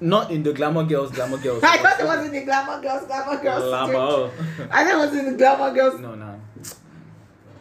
Not 0.00 0.30
in 0.30 0.42
the 0.42 0.52
glamour 0.52 0.84
girls, 0.84 1.10
glamour 1.12 1.38
girls. 1.46 1.62
i 1.64 1.78
thought 1.78 1.98
it 2.00 2.04
was 2.06 2.26
in 2.26 2.32
the 2.32 2.44
glamour 2.44 2.80
girls 2.82 3.06
glamour 3.06 3.42
girls 3.42 3.62
Glamour. 3.64 4.30
i 4.70 4.84
thought 4.84 4.94
it 4.94 4.98
was 5.10 5.18
in 5.18 5.32
the 5.32 5.36
glamour 5.38 5.74
girls 5.74 6.00
no, 6.00 6.14
no. 6.14 6.35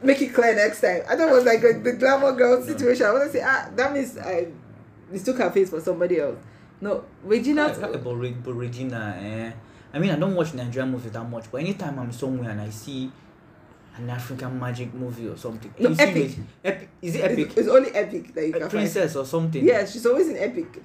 Make 0.04 0.22
it 0.22 0.34
clear 0.34 0.56
next 0.56 0.82
time. 0.82 1.02
I 1.10 1.16
thought 1.16 1.30
it 1.30 1.34
was 1.34 1.46
like 1.46 1.64
a, 1.64 1.74
the 1.80 1.94
glamour 1.94 2.34
girl 2.34 2.62
situation. 2.64 3.06
I 3.06 3.12
want 3.12 3.26
to 3.26 3.32
say, 3.32 3.44
ah, 3.46 3.70
that 3.76 3.94
means 3.94 4.18
I 4.18 4.48
mistook 5.12 5.38
her 5.38 5.50
face 5.52 5.70
for 5.70 5.80
somebody 5.82 6.20
else. 6.20 6.38
No, 6.82 7.04
Regina. 7.24 7.70
Talk 7.74 7.94
about, 7.96 8.06
about 8.26 8.56
Regina, 8.56 9.18
eh? 9.20 9.52
I 9.94 10.00
mean, 10.00 10.12
I 10.12 10.18
don't 10.18 10.36
watch 10.36 10.54
Nigerian 10.54 10.92
movies 10.92 11.12
that 11.14 11.24
much, 11.30 11.46
but 11.52 11.62
anytime 11.62 11.98
I'm 12.00 12.12
somewhere 12.12 12.50
and 12.52 12.60
I 12.62 12.70
see 12.70 13.10
an 13.98 14.10
African 14.10 14.60
magic 14.60 14.94
movie 14.94 15.28
or 15.30 15.38
something, 15.38 15.74
No, 15.80 15.90
you 15.90 15.96
epic. 16.00 16.32
it- 16.32 16.38
epic. 16.66 16.90
Is 17.02 17.16
it 17.16 17.22
epic? 17.32 17.52
it's 17.56 17.70
only 17.70 17.92
epic 17.92 18.34
that 18.34 18.42
you 18.42 18.50
A 18.50 18.52
can 18.54 18.62
find. 18.62 18.72
princess 18.72 19.16
or 19.16 19.26
something. 19.26 19.64
Yeah, 19.64 19.86
she's 19.86 20.06
always 20.06 20.28
in 20.28 20.36
epic. 20.38 20.84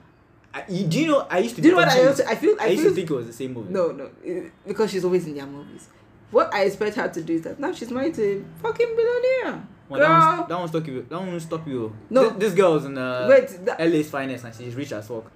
I, 0.54 0.64
you- 0.68 0.86
do 0.86 1.00
you 1.00 1.06
know? 1.08 1.26
I 1.28 1.38
used 1.38 1.56
to. 1.56 1.62
Do 1.62 1.68
you 1.68 1.74
know 1.74 1.80
what 1.80 1.88
I 1.88 2.06
also? 2.06 2.24
I 2.24 2.34
feel. 2.36 2.56
I 2.60 2.64
I 2.64 2.66
used 2.68 2.82
feel. 2.82 2.90
to 2.92 2.94
think 2.96 3.10
it 3.10 3.14
was 3.14 3.26
the 3.26 3.32
same 3.32 3.52
movie. 3.52 3.72
No, 3.72 3.90
no, 3.90 4.10
it- 4.22 4.52
because 4.66 4.90
she's 4.92 5.04
always 5.04 5.26
in 5.26 5.34
their 5.34 5.46
movies. 5.46 5.88
What 6.30 6.52
I 6.54 6.64
expect 6.64 6.96
her 6.96 7.08
to 7.08 7.22
do 7.22 7.34
is 7.34 7.42
that 7.42 7.58
now 7.58 7.72
she's 7.72 7.90
married 7.90 8.14
to 8.14 8.22
a 8.22 8.62
fucking 8.62 8.94
billionaire. 8.96 9.62
Well, 9.88 10.00
that, 10.00 10.36
Girl, 10.36 10.46
that 10.46 10.58
one 10.60 10.68
stop 10.68 10.86
you. 10.86 11.06
That 11.08 11.18
won't 11.20 11.42
stop 11.42 11.66
you. 11.66 11.92
No. 12.08 12.30
This, 12.30 12.38
this 12.50 12.54
girl's 12.54 12.84
in 12.84 12.96
uh, 12.96 13.26
wait. 13.28 13.48
That, 13.64 13.80
LA's 13.80 14.08
finest 14.08 14.44
and 14.44 14.54
she's 14.54 14.74
rich 14.76 14.92
as 14.92 15.08
fuck. 15.08 15.30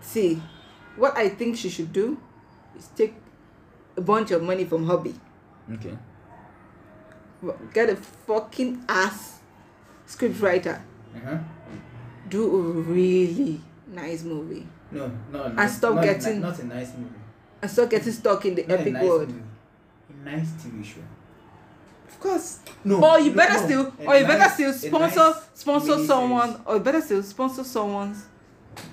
see, 0.00 0.40
what 0.96 1.16
I 1.16 1.28
think 1.30 1.56
she 1.56 1.68
should 1.68 1.92
do 1.92 2.16
is 2.78 2.86
take 2.94 3.14
a 3.96 4.00
bunch 4.00 4.30
of 4.30 4.42
money 4.42 4.64
from 4.64 4.86
hubby. 4.86 5.14
Okay. 5.72 5.96
get 7.72 7.88
a 7.90 7.96
fucking 7.96 8.84
ass 8.88 9.40
script 10.06 10.40
writer 10.40 10.82
Uh-huh. 11.16 11.38
do 12.28 12.42
a 12.56 12.62
really 12.82 13.60
nice 13.88 14.22
movie 14.24 14.66
No, 14.92 15.10
no. 15.32 15.44
And 15.56 15.70
stop 15.70 15.94
not, 15.94 16.04
getting- 16.04 16.40
Not 16.40 16.58
a 16.58 16.66
nice 16.66 16.92
movie. 16.96 17.14
and 17.62 17.70
stop 17.70 17.88
getting 17.90 18.12
stuck 18.12 18.44
in 18.44 18.54
the 18.56 18.62
Not 18.66 18.78
a 18.78 18.80
epic 18.80 18.92
nice 18.92 19.04
world 19.04 19.28
movie. 19.28 19.42
A 20.20 20.24
nice 20.24 20.48
TV 20.62 20.84
show. 20.84 21.00
of 22.08 22.20
course 22.20 22.60
No. 22.84 23.02
or 23.04 23.18
you 23.20 23.30
no, 23.30 23.36
better 23.36 23.60
no. 23.60 23.66
still 23.66 23.92
A 24.00 24.06
or 24.06 24.16
you 24.16 24.26
better 24.26 24.38
nice- 24.38 24.54
still 24.54 24.72
sponsor 24.72 25.16
nice 25.30 25.48
sponsor 25.54 25.92
miniseries. 25.92 26.06
someone 26.06 26.60
or 26.66 26.74
you 26.76 26.80
better 26.82 27.00
still 27.00 27.22
sponsor 27.22 27.64
someone's 27.64 28.24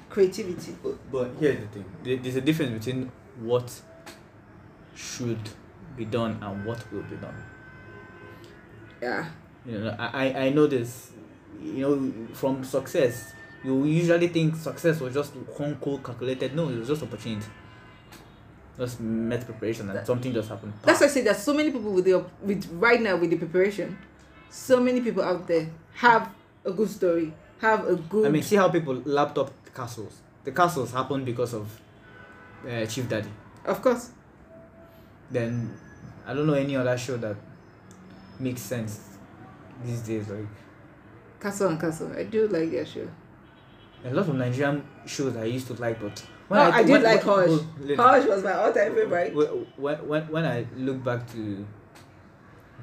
creativity 0.09 0.75
But, 0.83 1.11
but 1.11 1.31
here's 1.39 1.59
the 1.59 1.67
thing 1.67 1.85
there's 2.23 2.35
a 2.35 2.41
difference 2.41 2.71
between 2.85 3.11
what 3.39 3.81
should 4.95 5.49
be 5.95 6.05
done 6.05 6.39
and 6.41 6.65
what 6.65 6.79
will 6.91 7.03
be 7.03 7.15
done. 7.17 7.35
yeah 9.01 9.25
You 9.65 9.79
know, 9.79 9.95
I, 9.99 10.07
I, 10.29 10.39
I 10.45 10.49
know 10.49 10.65
this. 10.67 11.11
You 11.61 11.81
know, 11.81 12.27
from 12.33 12.63
success, 12.63 13.33
you 13.63 13.83
usually 13.83 14.27
think 14.29 14.55
success 14.55 15.01
was 15.01 15.13
just 15.13 15.33
one 15.35 15.75
cool 15.81 15.97
calculated. 15.97 16.55
No, 16.55 16.69
it 16.69 16.77
was 16.79 16.87
just 16.87 17.03
opportunity. 17.03 17.45
Just 18.77 18.99
met 18.99 19.43
preparation 19.43 19.89
and 19.89 20.05
something 20.05 20.31
just 20.33 20.49
happened. 20.49 20.71
that's 20.83 20.99
why 21.01 21.07
i 21.07 21.09
say 21.09 21.21
there's 21.21 21.39
so 21.39 21.53
many 21.53 21.71
people 21.71 21.91
with 21.91 22.05
the 22.05 22.23
with 22.43 22.67
right 22.73 23.01
now 23.01 23.15
with 23.15 23.31
the 23.31 23.35
preparation 23.37 23.97
so 24.49 24.79
many 24.79 25.01
people 25.01 25.23
out 25.23 25.47
there 25.47 25.67
have 25.95 26.29
a 26.63 26.71
good 26.71 26.89
story 26.89 27.33
have 27.59 27.87
a 27.87 27.95
good 27.95 28.27
I 28.27 28.29
mean, 28.29 28.43
see 28.43 28.55
how 28.55 28.69
people 28.69 28.93
laptop 29.05 29.51
the 29.65 29.71
castles. 29.71 30.21
The 30.43 30.51
castles 30.51 30.91
happened 30.91 31.25
because 31.25 31.53
of 31.55 31.81
uh, 32.69 32.85
Chief 32.85 33.09
Daddy. 33.09 33.29
of 33.65 33.81
course 33.81 34.11
Then 35.31 35.73
I 36.25 36.33
don't 36.33 36.45
know 36.47 36.53
any 36.53 36.75
other 36.75 36.97
show 36.97 37.17
that 37.17 37.35
makes 38.39 38.61
sense 38.61 38.99
these 39.83 40.01
days. 40.01 40.27
Like 40.29 40.47
castle 41.39 41.69
and 41.69 41.79
castle 41.79 42.11
i 42.17 42.23
do 42.23 42.47
like 42.47 42.71
their 42.71 42.85
show 42.85 43.07
a 44.05 44.13
lot 44.13 44.27
of 44.27 44.35
Nigerian 44.35 44.83
shows 45.05 45.35
I 45.35 45.45
used 45.45 45.67
to 45.67 45.73
like, 45.73 45.99
but 45.99 46.23
oh, 46.49 46.56
I, 46.72 46.84
did 46.84 46.91
when- 46.91 47.03
like 47.03 47.26
when- 47.26 47.49
Hush. 47.49 47.60
when- 47.80 47.98
Hush 47.98 48.26
was 48.28 48.44
my 48.44 48.53
all-time 48.53 48.95
favorite. 48.95 49.36
When, 49.36 49.95
when, 50.07 50.22
when 50.32 50.45
I 50.45 50.65
look 50.78 51.03
back 51.03 51.30
to 51.34 51.65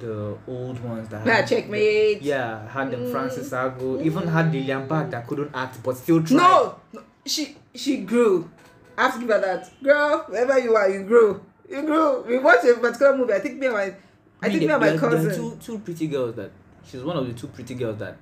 the 0.01 0.36
old 0.49 0.81
ones 0.82 1.09
that 1.09 1.24
Yeah, 1.27 1.35
had- 1.36 1.47
checkmate. 1.49 2.23
yeah, 2.23 2.69
had 2.69 2.91
the 2.91 2.97
Mm. 2.97 3.12
Francis 3.12 3.51
Agu, 3.53 4.03
even 4.03 4.27
had 4.27 4.53
Lillian 4.53 4.86
Bach 4.89 5.09
that 5.11 5.27
couldn't 5.27 5.51
act 5.55 5.82
but 5.82 5.97
still 5.97 6.23
tried. 6.23 6.36
No, 6.36 6.74
no, 6.93 7.01
she 7.24 7.57
she 7.74 7.99
grew. 7.99 8.51
I 8.99 9.03
have 9.05 9.15
to 9.15 9.20
give 9.20 9.28
that. 9.28 9.70
Girl, 9.82 10.24
wherever 10.28 10.59
you 10.59 10.74
are, 10.77 10.89
you 10.91 11.05
grew. 11.05 11.41
You 11.69 11.82
grew. 11.82 12.23
We 12.23 12.39
watched 12.39 12.65
a 12.65 12.74
particular 12.74 13.16
movie. 13.16 13.32
I 13.35 13.39
think 13.41 13.59
me 13.59 13.66
and 13.66 13.74
my, 13.74 13.95
I, 14.43 14.49
think 14.49 14.61
me 14.61 14.69
and 14.69 14.81
my 14.81 14.91
there- 14.91 14.99
there 14.99 15.11
cousin. 15.11 15.35
two 15.35 15.57
two 15.61 15.78
pretty 15.78 16.07
girls 16.09 16.35
that 16.36 16.51
she's 16.85 17.03
one 17.03 17.16
of 17.16 17.27
the 17.27 17.32
two 17.32 17.47
pretty 17.49 17.74
girls 17.74 17.99
that 17.99 18.16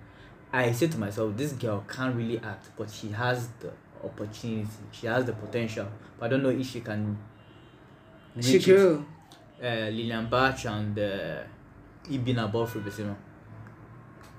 I 0.53 0.73
said 0.73 0.93
to 0.93 0.99
myself, 0.99 1.37
this 1.37 1.53
girl 1.53 1.85
can't 1.89 2.15
really 2.15 2.39
act, 2.39 2.69
but 2.77 2.91
she 2.91 3.09
has 3.09 3.49
the 3.61 3.73
opportunity, 4.05 4.67
she 4.91 5.07
has 5.07 5.25
the 5.25 5.33
potential, 5.33 5.87
but 6.19 6.27
I 6.27 6.29
don't 6.29 6.43
know 6.43 6.51
if 6.51 6.67
she 6.67 6.81
can. 6.81 7.17
She 8.41 8.59
grew. 8.59 9.05
Uh, 9.63 9.67
Lillian 9.91 10.29
Bach 10.29 10.65
and 10.65 10.99
uh, 10.99 11.43
Ibinabo 12.11 12.67
Fiberesima. 12.67 13.15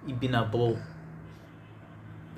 Ibina 0.07 0.52
Ball. 0.52 0.77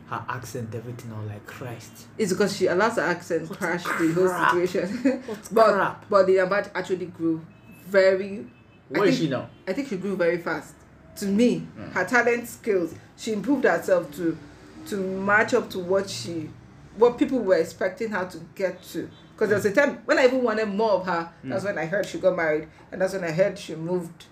Her 0.07 0.23
accent, 0.30 0.73
everything, 0.76 1.11
I 1.11 1.19
was 1.19 1.30
like, 1.30 1.45
Christ. 1.47 2.06
It's 2.15 2.31
because 2.31 2.56
she 2.56 2.68
allows 2.68 2.97
her 2.97 3.02
accent 3.02 3.49
What 3.49 3.57
crash 3.57 3.84
the 3.84 4.14
whole 4.14 4.49
situation. 4.52 5.23
But 5.52 5.73
crap. 5.73 6.06
but 6.10 6.27
the 6.27 6.38
Abad 6.38 6.69
actually 6.76 7.07
grew 7.07 7.41
very. 7.88 8.45
I 8.93 8.99
Where 8.99 9.07
is 9.07 9.18
think- 9.18 9.30
she 9.30 9.30
now? 9.31 9.49
I 9.68 9.73
think 9.73 9.88
she 9.88 9.97
grew 9.97 10.15
very 10.15 10.38
fast. 10.38 10.76
To 11.18 11.26
me, 11.26 11.65
Mm. 11.76 11.91
her 11.93 12.03
talent 12.06 12.47
skills, 12.47 12.93
she 13.18 13.34
improved 13.34 13.64
herself 13.64 14.14
to 14.18 14.38
to 14.89 14.97
match 14.97 15.56
up 15.56 15.72
to 15.72 15.80
what 15.80 16.07
she 16.07 16.52
what 16.97 17.17
people 17.17 17.39
were 17.39 17.55
expecting 17.55 18.09
her 18.11 18.26
to 18.26 18.38
get 18.55 18.81
to. 18.84 19.09
Because 19.34 19.49
there 19.49 19.57
was 19.57 19.65
a 19.65 19.72
time 19.73 20.01
when 20.05 20.17
I 20.17 20.26
even 20.26 20.43
wanted 20.43 20.67
more 20.69 20.91
of 20.91 21.05
her. 21.05 21.30
That's 21.43 21.63
Mm. 21.63 21.67
when 21.67 21.77
I 21.77 21.85
heard 21.85 22.05
she 22.05 22.19
got 22.19 22.35
married, 22.35 22.67
and 22.91 23.01
that's 23.01 23.13
when 23.13 23.23
I 23.23 23.31
heard 23.31 23.57
she 23.59 23.76
moved 23.76 24.26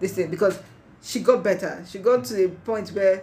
this 0.00 0.14
thing 0.14 0.30
because 0.30 0.58
she 1.00 1.20
got 1.20 1.44
better. 1.44 1.84
She 1.88 1.98
got 2.00 2.24
to 2.26 2.44
a 2.44 2.48
point 2.48 2.88
where 2.90 3.22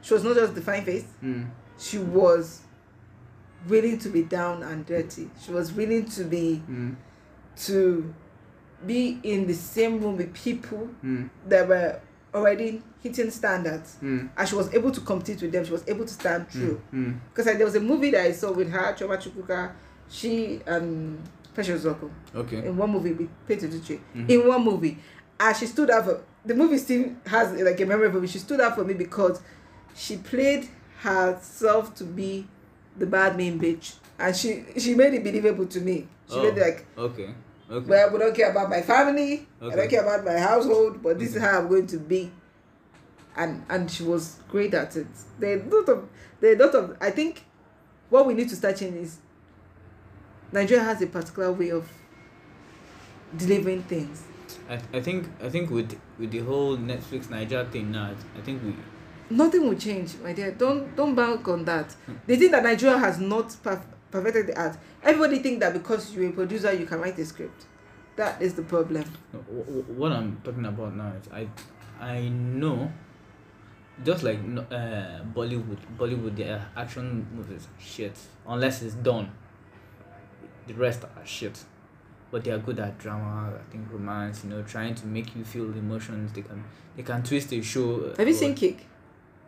she 0.00 0.14
was 0.14 0.24
not 0.24 0.36
just 0.36 0.54
the 0.54 0.62
fine 0.62 0.84
face, 0.84 1.04
Mm. 1.22 1.46
she 1.78 1.98
was 1.98 2.62
willing 3.68 3.98
to 3.98 4.08
be 4.08 4.22
down 4.22 4.62
and 4.62 4.86
dirty. 4.86 5.28
She 5.44 5.52
was 5.52 5.72
willing 5.72 6.06
to 6.06 6.24
be 6.24 6.62
Mm. 6.70 6.96
to 7.66 8.14
be 8.86 9.18
in 9.24 9.46
the 9.48 9.54
same 9.54 10.00
room 10.00 10.16
with 10.16 10.32
people 10.32 10.88
Mm. 11.04 11.28
that 11.48 11.68
were 11.68 12.00
already 12.34 12.82
hitting 13.02 13.30
standards 13.30 13.96
Mm. 14.02 14.28
and 14.36 14.48
she 14.48 14.54
was 14.54 14.72
able 14.74 14.90
to 14.90 15.00
compete 15.00 15.40
with 15.40 15.52
them 15.52 15.64
she 15.64 15.72
was 15.72 15.84
able 15.88 16.04
to 16.04 16.12
stand 16.12 16.48
true 16.50 16.80
Mm. 16.92 17.18
because 17.30 17.46
like, 17.46 17.56
there 17.56 17.66
was 17.66 17.74
a 17.76 17.80
movie 17.80 18.10
that 18.10 18.26
i 18.26 18.32
saw 18.32 18.52
with 18.52 18.70
her 18.70 18.92
Chioma 18.94 19.16
Chukwuka 19.16 19.72
she 20.10 20.60
and 20.66 21.18
precious 21.54 21.84
zoko 21.84 22.10
Okay. 22.34 22.58
in 22.66 22.76
one 22.76 22.90
movie 22.90 23.12
with 23.12 23.28
Peter 23.46 23.66
Duce 23.66 23.98
Mhm. 24.14 24.28
in 24.30 24.46
one 24.46 24.62
movie 24.64 24.98
and 25.40 25.56
she 25.56 25.66
stood 25.66 25.90
up 25.90 26.04
for 26.04 26.20
the 26.44 26.54
movie 26.54 26.78
still 26.78 27.04
has 27.26 27.52
like 27.60 27.80
a 27.80 27.86
memory 27.86 28.10
for 28.10 28.20
me 28.20 28.26
she 28.28 28.38
stood 28.38 28.60
up 28.60 28.74
for 28.74 28.84
me 28.84 28.94
because 28.94 29.40
she 29.94 30.16
played 30.18 30.68
herself 31.00 31.94
to 31.94 32.04
be 32.04 32.46
the 32.98 33.06
bad 33.06 33.36
main 33.36 33.58
bitch 33.58 33.94
and 34.18 34.34
she 34.36 34.64
she 34.76 34.94
made 34.94 35.14
it 35.14 35.24
believable 35.24 35.66
to 35.66 35.80
me 35.80 36.06
she 36.28 36.34
Oh. 36.36 36.42
made 36.42 36.56
it 36.58 36.60
like 36.60 36.86
Okay. 36.96 37.30
Okay. 37.70 37.86
well, 37.88 38.10
we 38.12 38.18
don't 38.18 38.34
care 38.34 38.50
about 38.50 38.70
my 38.70 38.80
family. 38.80 39.46
I 39.60 39.74
don't 39.76 39.90
care 39.90 40.02
about 40.02 40.24
my 40.24 40.38
household, 40.38 41.02
but 41.02 41.18
this 41.18 41.34
is 41.36 41.42
how 41.42 41.58
I'm 41.58 41.68
going 41.68 41.86
to 41.88 41.98
be. 41.98 42.30
And 43.36 43.64
and 43.68 43.90
she 43.90 44.02
was 44.02 44.36
great 44.48 44.74
at 44.74 44.96
it. 44.96 45.06
A 45.42 45.56
lot 45.56 45.88
of 45.88 46.08
a 46.42 46.54
lot 46.56 46.74
of 46.74 46.96
I 47.00 47.10
think 47.10 47.44
what 48.08 48.26
we 48.26 48.34
need 48.34 48.48
to 48.48 48.56
start 48.56 48.76
changing 48.78 49.02
is 49.02 49.18
Nigeria 50.50 50.82
has 50.82 51.02
a 51.02 51.06
particular 51.06 51.52
way 51.52 51.70
of 51.70 51.88
delivering 53.36 53.82
things. 53.82 54.22
I, 54.68 54.80
I 54.92 55.00
think 55.00 55.28
I 55.42 55.48
think 55.50 55.70
with 55.70 55.98
with 56.18 56.30
the 56.30 56.40
whole 56.40 56.76
Netflix 56.76 57.28
Nigeria 57.30 57.66
thing 57.66 57.92
now, 57.92 58.14
I 58.36 58.40
think 58.40 58.62
we 58.64 58.74
Nothing 59.30 59.68
will 59.68 59.76
change, 59.76 60.16
my 60.22 60.32
dear. 60.32 60.52
Don't 60.52 60.96
don't 60.96 61.14
bank 61.14 61.46
on 61.48 61.64
that. 61.66 61.92
Hmm. 62.06 62.14
The 62.26 62.36
thing 62.36 62.50
that 62.50 62.62
Nigeria 62.62 62.96
has 62.98 63.18
not 63.20 63.48
perf- 63.62 63.84
perfected 64.10 64.48
the 64.48 64.60
art. 64.60 64.76
Everybody 65.02 65.38
think 65.40 65.60
that 65.60 65.72
because 65.72 66.14
you're 66.14 66.28
a 66.28 66.32
producer, 66.32 66.72
you 66.72 66.86
can 66.86 67.00
write 67.00 67.18
a 67.18 67.24
script. 67.24 67.66
That 68.16 68.40
is 68.42 68.54
the 68.54 68.62
problem. 68.62 69.04
No, 69.32 69.38
wh- 69.40 69.66
wh- 69.86 69.98
what 69.98 70.12
I'm 70.12 70.40
talking 70.44 70.64
about 70.66 70.94
now 70.96 71.12
is 71.20 71.28
I 71.32 71.48
I 72.00 72.28
know 72.28 72.90
just 74.04 74.22
like 74.22 74.38
uh, 74.38 75.22
Bollywood 75.34 75.78
Bollywood 75.98 76.36
their 76.36 76.64
action 76.76 77.26
movies 77.34 77.66
shit 77.78 78.16
unless 78.46 78.82
it's 78.82 78.94
done 78.94 79.30
the 80.68 80.74
rest 80.74 81.04
are 81.04 81.26
shit 81.26 81.64
but 82.30 82.44
they 82.44 82.50
are 82.52 82.58
good 82.58 82.78
at 82.78 82.96
drama 82.98 83.52
I 83.58 83.72
think 83.72 83.90
romance 83.90 84.44
you 84.44 84.50
know 84.50 84.62
trying 84.62 84.94
to 84.96 85.06
make 85.06 85.34
you 85.34 85.42
feel 85.44 85.64
emotions 85.72 86.32
they 86.32 86.42
can 86.42 86.62
they 86.96 87.02
can 87.02 87.22
twist 87.24 87.52
a 87.52 87.60
show 87.62 88.12
uh, 88.12 88.16
Have 88.16 88.28
you 88.28 88.34
seen 88.34 88.54
Kick? 88.54 88.86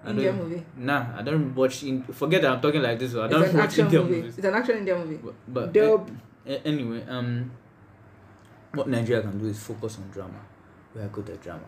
I 0.04 0.10
Indian 0.10 0.36
movie. 0.36 0.62
nah 0.76 1.06
I 1.18 1.22
don't 1.22 1.54
watch 1.54 1.82
in 1.82 2.02
forget 2.04 2.40
that 2.42 2.52
I'm 2.52 2.60
talking 2.60 2.82
like 2.82 2.98
this 2.98 3.14
I 3.14 3.28
don't 3.28 3.42
an 3.44 3.54
watch 3.56 3.64
action 3.66 3.84
Indian 3.86 4.02
movie. 4.04 4.16
movies 4.16 4.38
It's 4.38 4.46
an 4.46 4.54
action 4.54 4.76
Indian 4.78 4.98
movie. 4.98 5.16
but, 5.22 5.34
but 5.48 5.72
Dope. 5.72 6.10
a- 6.46 6.66
anyway 6.66 7.04
um 7.08 7.50
what 8.72 8.88
Nigeria 8.88 9.22
can 9.22 9.38
do 9.38 9.46
is 9.46 9.62
focus 9.62 9.98
on 9.98 10.08
drama 10.10 10.40
we 10.94 11.00
are 11.02 11.08
good 11.08 11.28
at 11.30 11.40
drama 11.42 11.66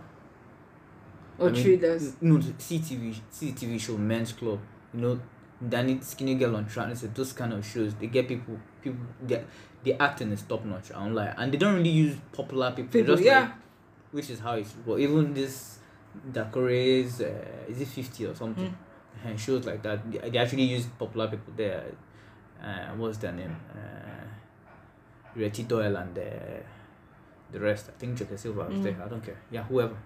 Or 1.38 1.48
I 1.48 1.52
mean, 1.52 1.62
thrillers. 1.62 2.14
No, 2.20 2.36
CTV 2.38 3.14
CTV 3.32 3.80
show 3.80 3.96
Men's 3.96 4.32
Club. 4.32 4.60
You 4.94 5.00
know, 5.00 5.20
Ndani 5.64 6.02
Skinny 6.04 6.34
Girl 6.34 6.54
on 6.56 6.66
Trans. 6.66 7.00
Those 7.14 7.32
kind 7.32 7.52
of 7.54 7.64
shows 7.66 7.94
they 7.94 8.06
get 8.08 8.28
people 8.28 8.58
people 8.82 9.00
get 9.26 9.46
the 9.82 9.94
acting 10.00 10.30
is 10.32 10.42
top 10.42 10.64
notch. 10.64 10.92
I 10.92 10.98
don't 11.04 11.14
lie, 11.14 11.34
and 11.38 11.50
they 11.52 11.56
don't 11.58 11.74
really 11.76 11.90
use 11.90 12.16
popular 12.32 12.70
people. 12.72 12.92
People, 12.92 13.14
just 13.14 13.24
yeah. 13.24 13.40
like- 13.40 13.52
which 14.12 14.28
is 14.30 14.40
how 14.40 14.54
it's. 14.54 14.72
But 14.86 14.98
even 15.00 15.32
this 15.32 15.78
Dakore's 16.32 17.20
uh, 17.20 17.44
is 17.68 17.80
it 17.80 17.88
fifty 17.88 18.26
or 18.26 18.34
something? 18.34 18.66
Mm. 18.68 19.28
And 19.30 19.40
shows 19.40 19.64
like 19.66 19.82
that, 19.82 20.00
they, 20.10 20.38
actually 20.38 20.64
use 20.64 20.86
popular 20.98 21.28
people 21.28 21.52
there. 21.56 21.84
Uh, 22.62 22.88
what's 22.96 23.18
their 23.18 23.32
name? 23.32 23.54
Uh, 23.74 25.38
Reti 25.38 25.66
Doyle 25.66 25.96
and 25.96 26.16
uh, 26.18 26.22
the 27.50 27.60
rest. 27.60 27.90
I 27.94 27.98
think 27.98 28.18
Joke 28.18 28.36
Silva 28.38 28.64
was 28.64 28.74
Mm. 28.74 28.82
there. 28.84 28.96
I 29.04 29.08
don't 29.08 29.24
care. 29.24 29.38
Yeah, 29.50 29.62
whoever. 29.64 29.96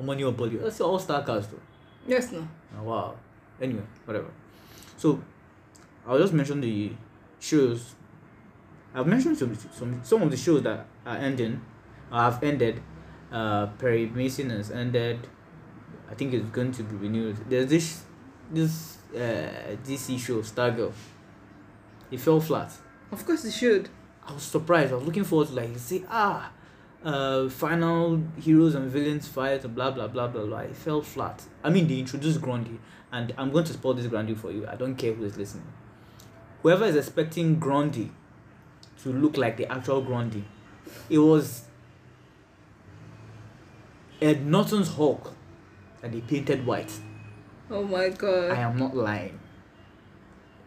Omoni 0.00 0.22
Oboli. 0.22 0.60
That's 0.62 0.80
all 0.80 0.98
star 0.98 1.22
cast 1.24 1.50
though. 1.50 1.60
Yes, 2.06 2.32
no. 2.32 2.46
Oh, 2.78 2.82
wow. 2.84 3.14
Anyway, 3.60 3.82
whatever. 4.04 4.28
So, 4.96 5.20
I'll 6.06 6.18
just 6.18 6.32
mention 6.34 6.60
the 6.60 6.92
shows. 7.40 7.94
I've 8.94 9.06
mentioned 9.06 9.36
some 9.38 9.54
some 9.54 10.00
some 10.02 10.22
of 10.22 10.30
the 10.30 10.36
shows 10.36 10.62
that 10.62 10.86
are 11.04 11.16
ending, 11.16 11.60
or 12.12 12.18
have 12.20 12.42
ended. 12.42 12.80
Uh, 13.30 13.66
Perry 13.78 14.06
Mason 14.06 14.50
has 14.50 14.70
ended. 14.70 15.26
I 16.10 16.14
think 16.14 16.32
it's 16.32 16.48
going 16.50 16.72
to 16.72 16.82
be 16.82 16.96
renewed. 16.96 17.36
There's 17.48 17.66
this 17.66 18.04
this 18.50 18.98
uh 19.14 19.76
DC 19.84 20.18
show 20.18 20.42
Stargirl. 20.42 20.92
It 22.10 22.20
fell 22.20 22.40
flat. 22.40 22.72
Of 23.10 23.26
course, 23.26 23.44
you 23.44 23.50
should. 23.50 23.88
I 24.26 24.32
was 24.32 24.42
surprised. 24.42 24.92
I 24.92 24.96
was 24.96 25.04
looking 25.04 25.24
forward 25.24 25.48
to 25.48 25.54
like 25.54 25.76
say 25.78 26.04
ah, 26.08 26.52
uh, 27.04 27.48
final 27.48 28.22
heroes 28.40 28.74
and 28.74 28.90
villains 28.90 29.28
fight 29.28 29.64
and 29.64 29.74
blah 29.74 29.90
blah 29.90 30.08
blah 30.08 30.28
blah 30.28 30.44
blah. 30.44 30.58
It 30.58 30.76
fell 30.76 31.02
flat. 31.02 31.42
I 31.62 31.70
mean, 31.70 31.86
they 31.86 31.98
introduced 32.00 32.40
Grundy, 32.40 32.78
and 33.12 33.32
I'm 33.38 33.52
going 33.52 33.64
to 33.64 33.72
spoil 33.72 33.94
this 33.94 34.06
Grundy 34.06 34.34
for 34.34 34.50
you. 34.50 34.66
I 34.66 34.76
don't 34.76 34.96
care 34.96 35.12
who 35.12 35.24
is 35.24 35.36
listening. 35.36 35.72
Whoever 36.62 36.84
is 36.84 36.96
expecting 36.96 37.58
Grundy 37.58 38.10
to 39.02 39.12
look 39.12 39.36
like 39.36 39.56
the 39.56 39.70
actual 39.70 40.00
Grundy, 40.02 40.44
it 41.08 41.18
was 41.18 41.65
Ed 44.20 44.46
Norton's 44.46 44.88
Hulk 44.88 45.34
that 46.00 46.12
they 46.12 46.20
painted 46.20 46.66
white. 46.66 46.92
Oh 47.70 47.82
my 47.84 48.08
god. 48.08 48.50
I 48.50 48.60
am 48.60 48.76
not 48.78 48.96
lying. 48.96 49.38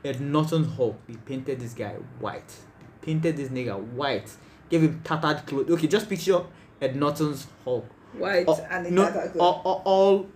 Ed 0.03 0.21
Norton's 0.21 0.75
Hulk, 0.75 0.99
they 1.07 1.15
painted 1.15 1.59
this 1.59 1.73
guy 1.73 1.95
white. 2.19 2.55
Painted 3.01 3.37
this 3.37 3.49
nigga 3.49 3.79
white. 3.79 4.31
Gave 4.69 4.83
him 4.83 5.01
tattered 5.03 5.45
clothes. 5.45 5.69
Okay, 5.71 5.87
just 5.87 6.07
picture 6.07 6.43
Ed 6.81 6.95
Norton's 6.95 7.47
Hulk. 7.63 7.85
White 8.13 8.47
and 8.69 8.91
no, 8.91 9.05
tattered 9.05 9.33
cloth. 9.33 9.61
all, 9.65 9.81
all, 9.83 9.83
all, 9.85 10.29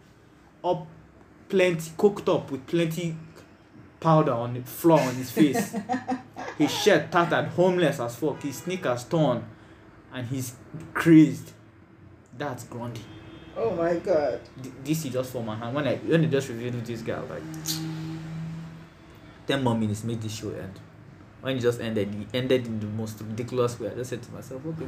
all 0.61 0.87
plenty, 1.49 1.91
cooked 1.97 2.27
up 2.29 2.51
with 2.51 2.65
plenty 2.67 3.15
powder 3.99 4.33
on 4.33 4.53
the 4.53 4.61
floor 4.61 4.99
on 4.99 5.15
his 5.15 5.31
face. 5.31 5.75
his 6.57 6.71
shirt 6.71 7.11
tattered, 7.11 7.49
homeless 7.49 7.99
as 7.99 8.15
fuck. 8.15 8.41
His 8.41 8.57
sneakers 8.57 9.05
torn. 9.05 9.45
And 10.13 10.27
he's 10.27 10.55
crazed. 10.93 11.52
That's 12.37 12.63
Grundy. 12.65 13.01
Oh 13.55 13.75
my 13.75 13.95
god. 13.97 14.41
Th- 14.61 14.73
this 14.83 15.05
is 15.05 15.13
just 15.13 15.31
for 15.31 15.43
my 15.43 15.55
hand. 15.55 15.75
When 15.75 15.87
I 15.87 15.95
when 15.97 16.21
they 16.21 16.27
just 16.27 16.49
revealed 16.49 16.83
this 16.85 17.01
guy, 17.01 17.17
I 17.17 17.19
was 17.21 17.29
like, 17.29 17.43
ten 19.47 19.63
more 19.63 19.75
minutes 19.75 20.03
make 20.03 20.21
this 20.21 20.33
show 20.33 20.49
end. 20.49 20.79
When 21.41 21.57
it 21.57 21.59
just 21.59 21.79
ended, 21.81 22.15
it 22.15 22.27
ended 22.33 22.65
in 22.65 22.79
the 22.79 22.87
most 22.87 23.21
ridiculous 23.21 23.79
way. 23.79 23.91
I 23.91 23.95
just 23.95 24.09
said 24.09 24.23
to 24.23 24.31
myself, 24.31 24.65
okay, 24.65 24.87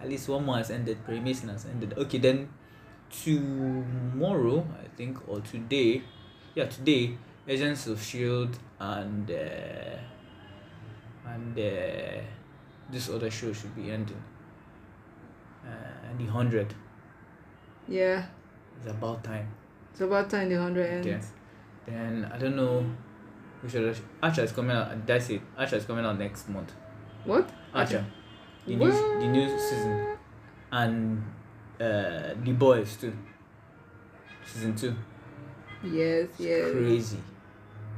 at 0.00 0.08
least 0.08 0.28
one 0.28 0.44
more 0.44 0.56
has 0.58 0.70
ended. 0.70 0.98
Perry 1.06 1.20
Mason 1.20 1.48
has 1.48 1.64
ended. 1.64 1.94
Okay, 1.96 2.18
then 2.18 2.48
tomorrow, 3.10 4.66
I 4.82 4.88
think, 4.96 5.16
or 5.28 5.40
today, 5.40 6.02
yeah, 6.54 6.66
today, 6.66 7.16
Agents 7.46 7.86
of 7.86 8.02
Shield 8.02 8.58
and 8.78 9.30
uh, 9.30 9.96
and 11.26 11.58
uh, 11.58 12.20
this 12.90 13.08
other 13.08 13.30
show 13.30 13.52
should 13.52 13.74
be 13.74 13.90
ending. 13.90 14.22
Uh, 15.64 15.91
and 16.12 16.20
the 16.20 16.30
hundred. 16.32 16.74
Yeah. 17.88 18.24
It's 18.78 18.90
about 18.90 19.24
time. 19.24 19.48
It's 19.90 20.00
about 20.00 20.30
time 20.30 20.48
the 20.48 20.56
hundred 20.60 20.86
ends. 20.86 21.06
Okay. 21.06 21.20
Then 21.86 22.30
I 22.32 22.38
don't 22.38 22.56
know. 22.56 22.84
Which 23.60 23.76
other? 23.76 23.94
Archer 24.22 24.42
is 24.42 24.52
coming 24.52 24.76
out. 24.76 25.06
That's 25.06 25.30
it. 25.30 25.40
Archer 25.56 25.76
is 25.76 25.84
coming 25.84 26.04
out 26.04 26.18
next 26.18 26.48
month. 26.48 26.72
What? 27.24 27.48
Archer. 27.74 28.04
The 28.66 28.76
new 28.76 28.90
the 28.90 29.26
new 29.26 29.58
season, 29.58 30.16
and 30.70 31.22
uh, 31.80 32.34
the 32.42 32.52
boys 32.52 32.96
too. 32.96 33.12
Season 34.44 34.74
two. 34.74 34.94
Yes, 35.84 36.28
It's 36.30 36.40
yes. 36.40 36.72
Crazy. 36.72 37.18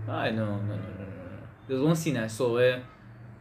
I 0.08 0.30
know. 0.30 0.46
No, 0.46 0.56
no, 0.56 0.74
no, 0.74 0.74
no, 0.74 1.04
no. 1.04 1.38
There's 1.68 1.82
one 1.82 1.96
scene 1.96 2.16
I 2.16 2.26
saw 2.26 2.54
where 2.54 2.82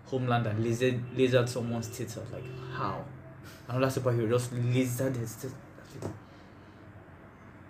Homelander 0.10 0.54
lasered 0.62 1.02
lasered 1.16 1.48
someone's 1.48 1.88
tits. 1.88 2.18
I 2.18 2.22
was 2.22 2.32
like, 2.32 2.44
how? 2.74 3.04
Another 3.68 3.88
superhero 3.88 4.30
just 4.30 4.54
lasered 4.54 5.16
his 5.16 5.36
tits. 5.36 5.54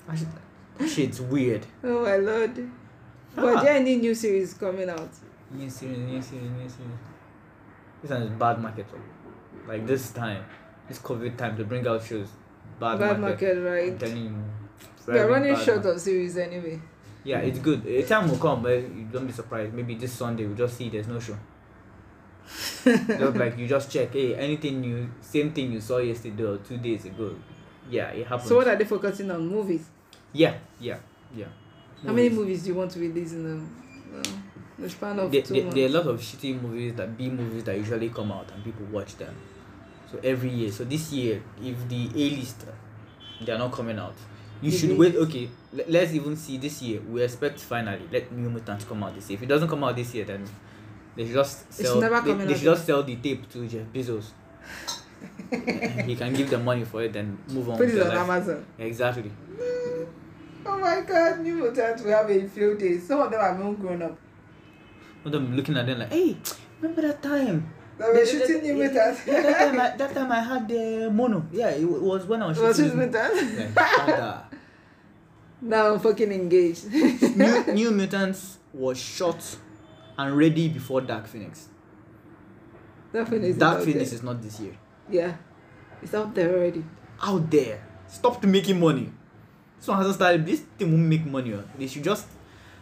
That 0.07 0.17
shit, 0.17 0.27
that 0.77 0.89
shit's 0.89 1.21
weird. 1.21 1.65
Oh 1.83 2.03
my 2.03 2.17
lord. 2.17 2.69
Ah. 3.37 3.41
But 3.41 3.63
there 3.63 3.73
any 3.75 3.95
new 3.97 4.13
series 4.15 4.53
coming 4.53 4.89
out? 4.89 5.09
New 5.51 5.69
series, 5.69 5.97
new 5.99 6.21
series, 6.21 6.49
new 6.49 6.69
series. 6.69 6.99
This 8.01 8.11
one 8.11 8.23
is 8.23 8.29
bad 8.31 8.59
market. 8.61 8.85
Like 9.67 9.85
this 9.87 10.11
time, 10.11 10.43
this 10.87 10.99
COVID 10.99 11.37
time 11.37 11.55
to 11.57 11.63
bring 11.63 11.87
out 11.87 12.03
shows. 12.03 12.27
Bad, 12.79 12.99
Bad 12.99 13.19
market. 13.19 13.55
market, 13.55 13.57
I'm 13.57 13.63
right? 13.63 13.99
telling 13.99 14.23
you. 14.25 14.43
We 15.07 15.19
are 15.19 15.29
running 15.29 15.55
short 15.57 15.85
of 15.85 15.99
series 16.01 16.37
anyway. 16.37 16.81
Yeah, 17.23 17.39
it's 17.39 17.59
good. 17.59 17.85
A 17.85 18.03
time 18.03 18.29
will 18.29 18.37
come 18.37 18.63
but 18.63 18.71
you 18.71 19.07
don't 19.11 19.27
be 19.27 19.31
surprised. 19.31 19.73
Maybe 19.73 19.95
this 19.95 20.11
Sunday 20.11 20.45
we'll 20.45 20.57
just 20.57 20.77
see 20.77 20.89
there's 20.89 21.07
no 21.07 21.19
show. 21.19 21.37
just 22.83 23.35
like 23.35 23.57
you 23.57 23.67
just 23.67 23.91
check, 23.91 24.13
hey, 24.13 24.35
anything 24.35 24.81
new, 24.81 25.09
same 25.21 25.51
thing 25.51 25.71
you 25.71 25.81
saw 25.81 25.97
yesterday 25.97 26.43
or 26.43 26.57
two 26.57 26.77
days 26.77 27.05
ago. 27.05 27.35
Yeah, 27.89 28.09
it 28.09 28.27
happens. 28.27 28.49
So 28.49 28.57
what 28.57 28.67
are 28.67 28.75
they 28.75 28.85
focusing 28.85 29.29
on? 29.31 29.47
Movies. 29.47 29.85
yeah, 30.33 30.55
yeah, 30.79 30.97
yeah. 31.35 31.45
How 32.05 32.11
many 32.11 32.29
movies 32.29 32.63
do 32.63 32.69
you 32.69 32.75
want 32.75 32.91
to 32.91 32.99
release 32.99 33.31
in 33.31 33.43
the, 33.43 34.19
uh, 34.19 34.23
the 34.77 34.89
span 34.89 35.19
of 35.19 35.31
there, 35.31 35.41
two 35.41 35.53
there, 35.53 35.63
months? 35.63 35.75
there 35.75 35.85
are 35.85 35.87
a 35.87 35.91
lot 35.91 36.07
of 36.07 36.19
shitty 36.19 36.61
movies 36.61 36.93
that 36.95 37.17
B 37.17 37.29
movies 37.29 37.63
that 37.63 37.77
usually 37.77 38.09
come 38.09 38.31
out 38.31 38.51
and 38.51 38.63
people 38.63 38.85
watch 38.87 39.15
them. 39.17 39.33
So 40.11 40.19
every 40.23 40.49
year. 40.49 40.71
So 40.71 40.83
this 40.83 41.11
year, 41.13 41.41
if 41.61 41.87
the 41.87 42.09
A 42.13 42.35
list 42.35 42.65
they 43.41 43.51
are 43.51 43.57
not 43.57 43.71
coming 43.71 43.97
out, 43.97 44.15
you 44.61 44.71
The 44.71 44.77
should 44.77 44.97
wait. 44.97 45.15
Okay, 45.15 45.49
let, 45.71 45.89
let's 45.89 46.13
even 46.13 46.35
see 46.35 46.57
this 46.57 46.81
year. 46.81 47.01
We 47.01 47.23
expect 47.23 47.59
finally 47.59 48.07
let 48.11 48.31
New 48.31 48.49
Mutants 48.49 48.85
come 48.85 49.03
out 49.03 49.15
this 49.15 49.29
year. 49.29 49.37
If 49.37 49.43
it 49.43 49.47
doesn't 49.47 49.67
come 49.69 49.83
out 49.83 49.95
this 49.95 50.13
year, 50.13 50.25
then 50.25 50.45
they 51.15 51.25
should 51.25 51.33
just 51.35 51.71
sell. 51.71 51.99
they, 51.99 52.33
they 52.33 52.53
should 52.53 52.63
just 52.63 52.85
sell 52.85 53.03
the 53.03 53.15
tape 53.17 53.49
to 53.49 53.67
Jeff 53.67 53.85
Bezos. 53.93 54.31
he 56.05 56.15
can 56.15 56.33
give 56.33 56.49
them 56.49 56.65
money 56.65 56.83
for 56.83 57.03
it, 57.03 57.13
then 57.13 57.37
move 57.49 57.69
on. 57.69 57.77
Put 57.77 57.89
it 57.89 58.01
on 58.01 58.07
life. 58.07 58.17
Amazon. 58.17 58.65
Exactly. 58.79 59.31
Oh 60.65 60.77
my 60.77 61.01
god, 61.01 61.41
new 61.41 61.55
mutants 61.55 62.03
will 62.03 62.11
have 62.11 62.29
a 62.29 62.47
few 62.47 62.77
days. 62.77 63.05
Some 63.05 63.19
of 63.19 63.29
them 63.29 63.41
are 63.41 63.53
even 63.53 63.75
grown 63.75 64.01
up. 64.01 64.17
One 65.23 65.25
of 65.25 65.31
them 65.33 65.55
looking 65.57 65.75
at 65.75 65.85
them 65.85 65.99
like, 65.99 66.09
hey, 66.09 66.37
remember 66.79 67.01
that 67.01 67.21
time? 67.21 67.69
They 67.97 68.05
were 68.05 68.25
shooting 68.25 68.63
new 68.63 68.73
mutants. 68.75 69.27
Yeah, 69.27 69.41
that, 69.43 69.57
time 69.57 69.79
I, 69.79 69.97
that 69.97 70.13
time 70.13 70.31
I 70.31 70.39
had 70.39 70.67
the 70.67 71.11
mono. 71.11 71.45
Yeah, 71.51 71.69
it, 71.69 71.83
was 71.83 72.25
when 72.25 72.41
I 72.41 72.47
was 72.47 72.57
shooting. 72.57 72.97
mutants? 72.97 73.75
Yeah, 73.75 74.43
Now 75.61 75.93
I'm 75.93 75.99
fucking 75.99 76.31
engaged. 76.31 76.91
New, 76.91 77.73
New 77.73 77.91
Mutants 77.91 78.57
was 78.73 78.97
shot 78.97 79.57
and 80.17 80.37
ready 80.37 80.69
before 80.69 81.01
Dark 81.01 81.27
Phoenix. 81.27 81.69
Dark 83.11 83.29
Phoenix 83.29 83.47
is 83.49 83.57
Dark 83.57 83.83
Phoenix 83.83 84.09
there. 84.09 84.17
is 84.17 84.23
not 84.23 84.41
this 84.41 84.59
year. 84.59 84.75
Yeah. 85.09 85.35
It's 86.01 86.13
out 86.13 86.33
there 86.33 86.53
already. 86.53 86.83
Out 87.21 87.49
there. 87.49 87.85
Stopped 88.07 88.43
making 88.45 88.79
money. 88.79 89.11
This 89.77 89.87
one 89.87 89.97
hasn't 89.97 90.15
started. 90.15 90.45
This 90.45 90.61
thing 90.77 90.91
won't 90.91 91.03
make 91.03 91.25
money. 91.25 91.57
They 91.77 91.87
should 91.87 92.03
just 92.03 92.27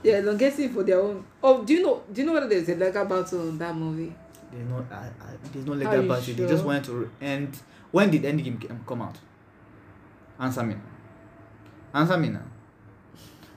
Yeah, 0.04 0.20
elongating 0.20 0.74
for 0.74 0.84
their 0.84 1.00
own. 1.00 1.24
Oh, 1.44 1.64
do 1.64 1.74
you 1.74 1.84
know? 1.84 2.02
Do 2.12 2.22
you 2.22 2.28
know 2.28 2.34
whether 2.34 2.48
there's 2.48 2.68
a 2.70 2.76
legal 2.76 3.06
battle 3.06 3.50
in 3.50 3.58
that 3.60 3.76
movie? 3.76 4.14
Uh, 4.52 4.56
uh, 4.56 4.56
there's 4.56 4.70
no, 4.70 4.86
I, 4.92 4.96
I, 4.96 5.38
there's 5.54 5.66
no 5.66 5.74
legal 5.74 6.08
battle. 6.08 6.34
They 6.34 6.48
just 6.48 6.66
wanted 6.66 6.84
to 6.86 7.12
end. 7.22 7.60
When 7.92 8.10
did 8.10 8.24
Endgame 8.24 8.86
come 8.86 9.02
out? 9.04 9.18
Answer 10.40 10.64
me. 10.64 10.76
Answer 11.94 12.18
me 12.18 12.30
now. 12.30 12.44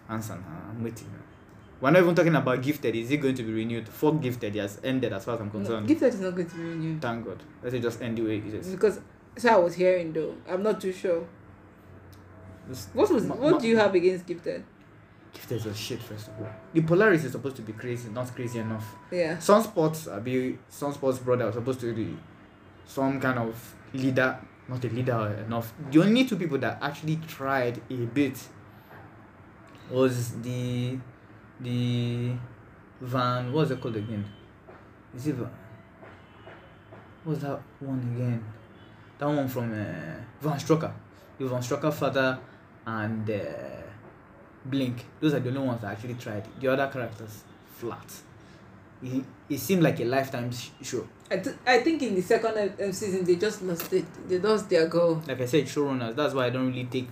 Answer 0.08 0.34
now. 0.34 0.70
I'm 0.70 0.84
waiting. 0.84 1.08
Now. 1.12 1.23
We're 1.84 1.90
not 1.90 2.02
even 2.02 2.14
talking 2.14 2.34
about 2.34 2.62
Gifted. 2.62 2.96
Is 2.96 3.10
it 3.10 3.18
going 3.18 3.34
to 3.34 3.42
be 3.42 3.52
renewed? 3.52 3.86
Fuck 3.86 4.22
Gifted. 4.22 4.56
It 4.56 4.60
has 4.60 4.80
ended 4.82 5.12
as 5.12 5.26
far 5.26 5.34
as 5.34 5.40
I'm 5.42 5.48
No, 5.48 5.52
concerned. 5.52 5.86
Gifted 5.86 6.14
is 6.14 6.20
not 6.20 6.34
going 6.34 6.48
to 6.48 6.56
be 6.56 6.62
renewed 6.62 7.02
Thank 7.02 7.26
God. 7.26 7.42
Let 7.62 7.74
it 7.74 7.82
just 7.82 8.00
end 8.00 8.16
the 8.16 8.22
way 8.22 8.38
it 8.38 8.54
is. 8.54 8.68
because 8.68 9.00
so 9.36 9.50
I 9.50 9.56
was 9.58 9.74
hearing 9.74 10.10
though. 10.14 10.34
I'm 10.48 10.62
not 10.62 10.80
too 10.80 10.92
sure. 10.94 11.26
What 12.94 13.10
was 13.10 13.26
Ma- 13.26 13.34
what 13.34 13.50
ma- 13.52 13.58
do 13.58 13.68
you 13.68 13.76
have 13.76 13.94
against 13.94 14.24
Gifted? 14.24 14.64
Gifted 15.34 15.58
is 15.58 15.66
a 15.66 15.74
shit, 15.74 16.00
first 16.00 16.28
of 16.28 16.40
all. 16.40 16.48
The 16.72 16.80
Polaris 16.80 17.22
is 17.24 17.32
supposed 17.32 17.56
to 17.56 17.62
be 17.62 17.74
crazy, 17.74 18.08
not 18.08 18.34
crazy 18.34 18.60
enough. 18.60 18.94
Yeah. 19.10 19.36
Sunsports, 19.36 20.10
uh, 20.10 20.20
be 20.20 20.56
Sunsports 20.70 21.22
brother 21.22 21.44
was 21.44 21.54
supposed 21.56 21.80
to 21.80 21.92
be 21.92 22.16
some 22.86 23.20
kind 23.20 23.38
of 23.38 23.74
leader, 23.92 24.38
not 24.70 24.82
a 24.82 24.88
leader 24.88 25.44
enough. 25.46 25.74
The 25.90 26.00
only 26.00 26.24
two 26.24 26.36
people 26.36 26.56
that 26.58 26.78
actually 26.80 27.16
tried 27.28 27.82
a 27.90 27.94
bit 28.06 28.38
was 29.90 30.30
the 30.40 30.96
the 31.60 32.32
Van. 33.00 33.52
What's 33.52 33.70
it 33.70 33.80
called 33.80 33.96
again? 33.96 34.24
Is 35.14 35.26
it 35.26 35.34
Van? 35.34 35.50
What's 37.24 37.40
that 37.42 37.60
one 37.80 38.00
again? 38.14 38.44
That 39.18 39.26
one 39.26 39.48
from 39.48 39.72
uh, 39.72 40.14
Von 40.40 40.58
Strucker. 40.58 40.92
The 41.38 41.46
Von 41.46 41.62
Strucker 41.62 41.92
father 41.92 42.38
and 42.86 43.28
uh, 43.30 43.34
Blink. 44.64 45.04
Those 45.20 45.34
are 45.34 45.40
the 45.40 45.48
only 45.48 45.60
ones 45.60 45.80
that 45.80 45.92
actually 45.92 46.14
tried. 46.14 46.44
The 46.60 46.68
other 46.68 46.86
characters 46.88 47.44
flat. 47.76 48.12
It, 49.02 49.24
it 49.48 49.58
seemed 49.58 49.82
like 49.82 50.00
a 50.00 50.04
lifetime 50.04 50.50
sh- 50.52 50.70
show. 50.82 51.06
I, 51.30 51.36
th- 51.38 51.56
I 51.66 51.78
think 51.80 52.02
in 52.02 52.14
the 52.14 52.22
second 52.22 52.56
uh, 52.80 52.92
season 52.92 53.24
they 53.24 53.36
just 53.36 53.62
lost 53.62 53.92
it. 53.92 54.04
They 54.28 54.38
lost 54.38 54.68
their 54.68 54.86
goal. 54.88 55.22
Like 55.26 55.40
I 55.40 55.46
said, 55.46 55.64
showrunners. 55.64 56.14
That's 56.14 56.34
why 56.34 56.46
I 56.46 56.50
don't 56.50 56.68
really 56.68 56.84
take 56.84 57.08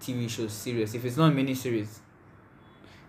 TV 0.00 0.28
shows 0.28 0.52
serious. 0.52 0.94
If 0.94 1.04
it's 1.04 1.16
not 1.16 1.32
a 1.32 1.34
miniseries, 1.34 1.98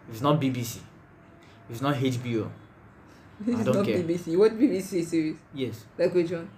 if 0.08 0.14
it's 0.14 0.22
not 0.22 0.40
BBC, 0.40 0.78
if 0.78 1.72
it's 1.72 1.82
not 1.82 1.96
HBO, 1.96 2.50
It's 3.46 3.64
don't 3.66 3.76
not 3.76 3.86
care. 3.86 3.98
BBC. 4.04 4.38
What 4.38 4.58
BBC 4.58 5.04
series? 5.06 5.38
yes, 5.54 5.86
Like 5.98 6.14
which 6.14 6.32
one? 6.32 6.50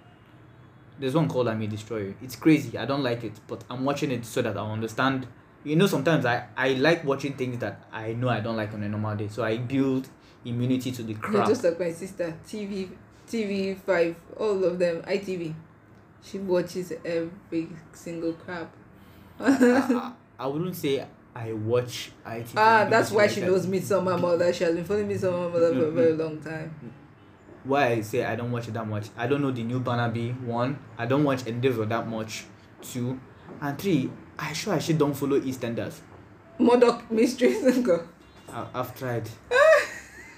there's 0.98 1.14
one 1.14 1.28
called 1.28 1.48
I 1.48 1.54
May 1.54 1.66
Destroy 1.66 1.98
You. 1.98 2.14
It's 2.22 2.36
crazy. 2.36 2.78
I 2.78 2.86
don't 2.86 3.02
like 3.02 3.22
it, 3.24 3.38
but 3.46 3.64
I'm 3.68 3.84
watching 3.84 4.10
it 4.10 4.24
so 4.24 4.40
that 4.42 4.56
I 4.56 4.60
understand. 4.70 5.26
You 5.64 5.76
know, 5.76 5.86
sometimes 5.86 6.24
I, 6.24 6.46
I 6.56 6.70
like 6.74 7.04
watching 7.04 7.34
things 7.34 7.58
that 7.58 7.80
I 7.92 8.12
know 8.14 8.28
I 8.28 8.40
don't 8.40 8.56
like 8.56 8.72
on 8.72 8.82
a 8.82 8.88
normal 8.88 9.14
day. 9.16 9.28
So 9.28 9.42
I 9.44 9.58
build 9.58 10.08
immunity 10.44 10.92
to 10.92 11.02
the 11.02 11.12
You're 11.12 11.20
crap. 11.20 11.48
just 11.48 11.64
like 11.64 11.78
my 11.78 11.90
sister. 11.92 12.34
TV, 12.46 12.88
TV 13.28 13.76
five, 13.76 14.16
all 14.38 14.64
of 14.64 14.78
them. 14.78 15.02
ITV. 15.02 15.54
She 16.22 16.38
watches 16.38 16.92
every 17.04 17.68
single 17.92 18.32
crap. 18.34 18.72
I, 19.38 20.12
I, 20.38 20.44
I 20.44 20.46
wouldn't 20.46 20.76
say 20.76 21.04
I 21.36 21.52
watch 21.52 22.12
IT. 22.26 22.46
ah, 22.56 22.86
that's 22.88 23.10
why 23.10 23.26
she 23.26 23.42
knows 23.42 23.66
me 23.66 23.78
so 23.80 24.00
Midsomer 24.00 24.18
Murders. 24.20 24.56
She 24.56 24.64
has 24.64 24.74
been 24.74 24.84
following 24.84 25.08
me 25.08 25.18
so 25.18 25.32
Midsomer 25.32 25.52
Murders 25.52 25.76
for 25.76 25.84
a 25.86 25.90
very 25.90 26.12
long 26.14 26.40
time. 26.40 26.74
why 27.64 27.88
I 27.88 28.00
say 28.00 28.24
I 28.24 28.36
don't 28.36 28.50
watch 28.50 28.68
it 28.68 28.74
that 28.74 28.86
much. 28.88 29.08
I 29.16 29.26
don't 29.26 29.42
know 29.42 29.50
the 29.50 29.62
new 29.62 29.80
Barnaby 29.80 30.30
one. 30.30 30.78
I 30.96 31.04
don't 31.06 31.24
watch 31.24 31.46
Endeavor 31.46 31.84
that 31.86 32.08
much. 32.08 32.44
Two 32.80 33.20
and 33.60 33.78
three. 33.78 34.10
I 34.38 34.52
sure 34.52 34.74
I 34.74 34.78
should 34.78 34.98
don't 34.98 35.14
follow 35.14 35.38
EastEnders. 35.40 35.94
Murdoch 36.58 37.10
Mysteries. 37.10 37.78
Go. 37.86 38.08
I, 38.50 38.66
I've 38.74 38.94
tried. 38.96 39.28
I, 39.50 39.84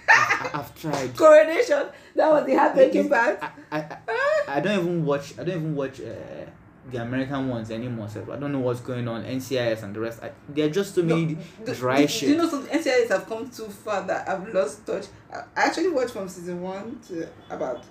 I've 0.55 0.75
tried. 0.81 1.17
Coronation. 1.17 1.87
That 2.17 2.29
was 2.31 2.47
the 2.47 2.55
heartbreaking 2.57 3.09
part. 3.09 3.39
I, 3.43 3.51
I, 3.71 3.79
I, 4.09 4.43
I 4.57 4.61
don't 4.61 4.81
even 4.81 5.05
watch. 5.05 5.39
I 5.39 5.45
don't 5.45 5.57
even 5.57 5.77
watch 5.77 6.01
uh, 6.01 6.47
the 6.91 7.03
American 7.03 7.49
ones 7.49 7.71
anymore. 7.71 8.09
So 8.09 8.27
I 8.33 8.37
don't 8.37 8.53
know 8.53 8.61
what's 8.61 8.81
going 8.81 9.07
on. 9.09 9.25
NCIS 9.25 9.83
and 9.83 9.95
the 9.95 10.01
rest. 10.01 10.23
I, 10.23 10.31
there 10.49 10.67
are 10.67 10.71
just 10.71 10.95
so 10.95 11.03
many 11.03 11.37
Do- 11.65 11.75
dry 11.75 12.03
do, 12.03 12.09
shit. 12.09 12.29
Do 12.29 12.33
you 12.35 12.37
know 12.39 12.49
some 12.49 12.67
NCIS 12.67 13.09
have 13.09 13.27
come 13.27 13.49
too 13.51 13.65
far 13.69 14.07
that 14.07 14.29
I've 14.29 14.49
lost 14.55 14.87
touch? 14.87 15.07
I 15.33 15.39
I 15.57 15.63
actually 15.67 15.91
watched 15.91 16.11
from 16.13 16.29
season 16.29 16.61
one 16.63 16.99
to 17.09 17.29
about 17.51 17.85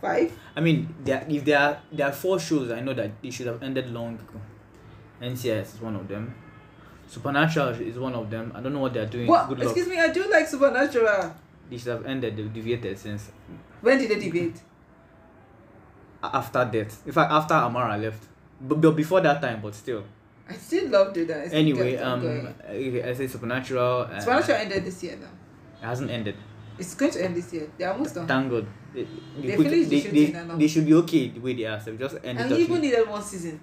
five. 0.00 0.32
I 0.56 0.60
mean, 0.60 0.94
there 1.02 1.24
if 1.28 1.44
there 1.44 1.58
are 1.58 1.78
there 1.92 2.06
are 2.08 2.12
four 2.12 2.38
shows 2.38 2.70
I 2.70 2.80
know 2.80 2.94
that 2.94 3.10
they 3.22 3.30
should 3.30 3.46
have 3.46 3.62
ended 3.62 3.90
long 3.90 4.14
ago. 4.14 4.40
NCIS 5.22 5.74
is 5.76 5.80
one 5.80 5.96
of 5.96 6.06
them. 6.08 6.34
Supernatural 7.06 7.68
is 7.80 7.98
one 7.98 8.14
of 8.14 8.30
them. 8.30 8.52
I 8.54 8.60
don't 8.60 8.72
know 8.72 8.80
what 8.80 8.94
they're 8.94 9.06
doing. 9.06 9.26
What? 9.26 9.48
Good 9.48 9.58
luck. 9.58 9.66
Excuse 9.68 9.88
me, 9.88 9.98
I 10.00 10.08
do 10.12 10.28
like 10.30 10.46
Supernatural. 10.48 11.34
They 11.70 11.76
should 11.78 11.88
have 11.92 12.06
ended. 12.06 12.36
They've 12.36 12.52
deviated 12.52 12.98
since 12.98 13.30
When 13.80 13.98
did 13.98 14.10
they 14.10 14.18
deviate? 14.18 14.60
after 16.22 16.64
death. 16.64 17.02
In 17.06 17.12
fact, 17.12 17.30
after 17.30 17.54
Amara 17.54 17.98
left, 17.98 18.24
but, 18.68 18.96
before 18.96 19.20
that 19.20 19.40
time, 19.40 19.60
but 19.62 19.74
still. 19.74 20.04
I 20.48 20.54
still 20.54 20.88
loved 20.90 21.16
it. 21.16 21.30
and 21.30 21.42
I 21.42 21.46
still 21.46 21.58
Anyway, 21.58 21.96
um, 21.96 22.54
okay, 22.68 23.02
I 23.02 23.14
say 23.14 23.26
Supernatural. 23.26 24.02
Uh, 24.02 24.20
Supernatural 24.20 24.58
ended 24.58 24.84
this 24.84 25.02
year 25.02 25.16
now. 25.16 25.28
It 25.82 25.86
hasn't 25.86 26.10
ended. 26.10 26.36
It's 26.78 26.94
going 26.94 27.12
to 27.12 27.24
end 27.24 27.36
this 27.36 27.52
year. 27.52 27.70
They're 27.78 27.92
almost 27.92 28.14
done. 28.14 28.26
Thank 28.26 28.50
God. 28.50 28.66
They, 28.92 29.06
They 29.40 29.56
put- 29.56 29.66
finished 29.66 29.90
the 29.90 30.00
they, 30.00 30.26
they, 30.26 30.56
they 30.58 30.68
should 30.68 30.86
be 30.86 30.94
okay 30.94 31.28
the 31.28 31.40
way 31.40 31.54
they 31.54 31.64
are. 31.64 31.80
So 31.80 31.96
just 31.96 32.16
end 32.24 32.38
and 32.38 32.52
it 32.52 32.58
even 32.58 32.80
needed 32.80 33.08
one 33.08 33.22
season. 33.22 33.60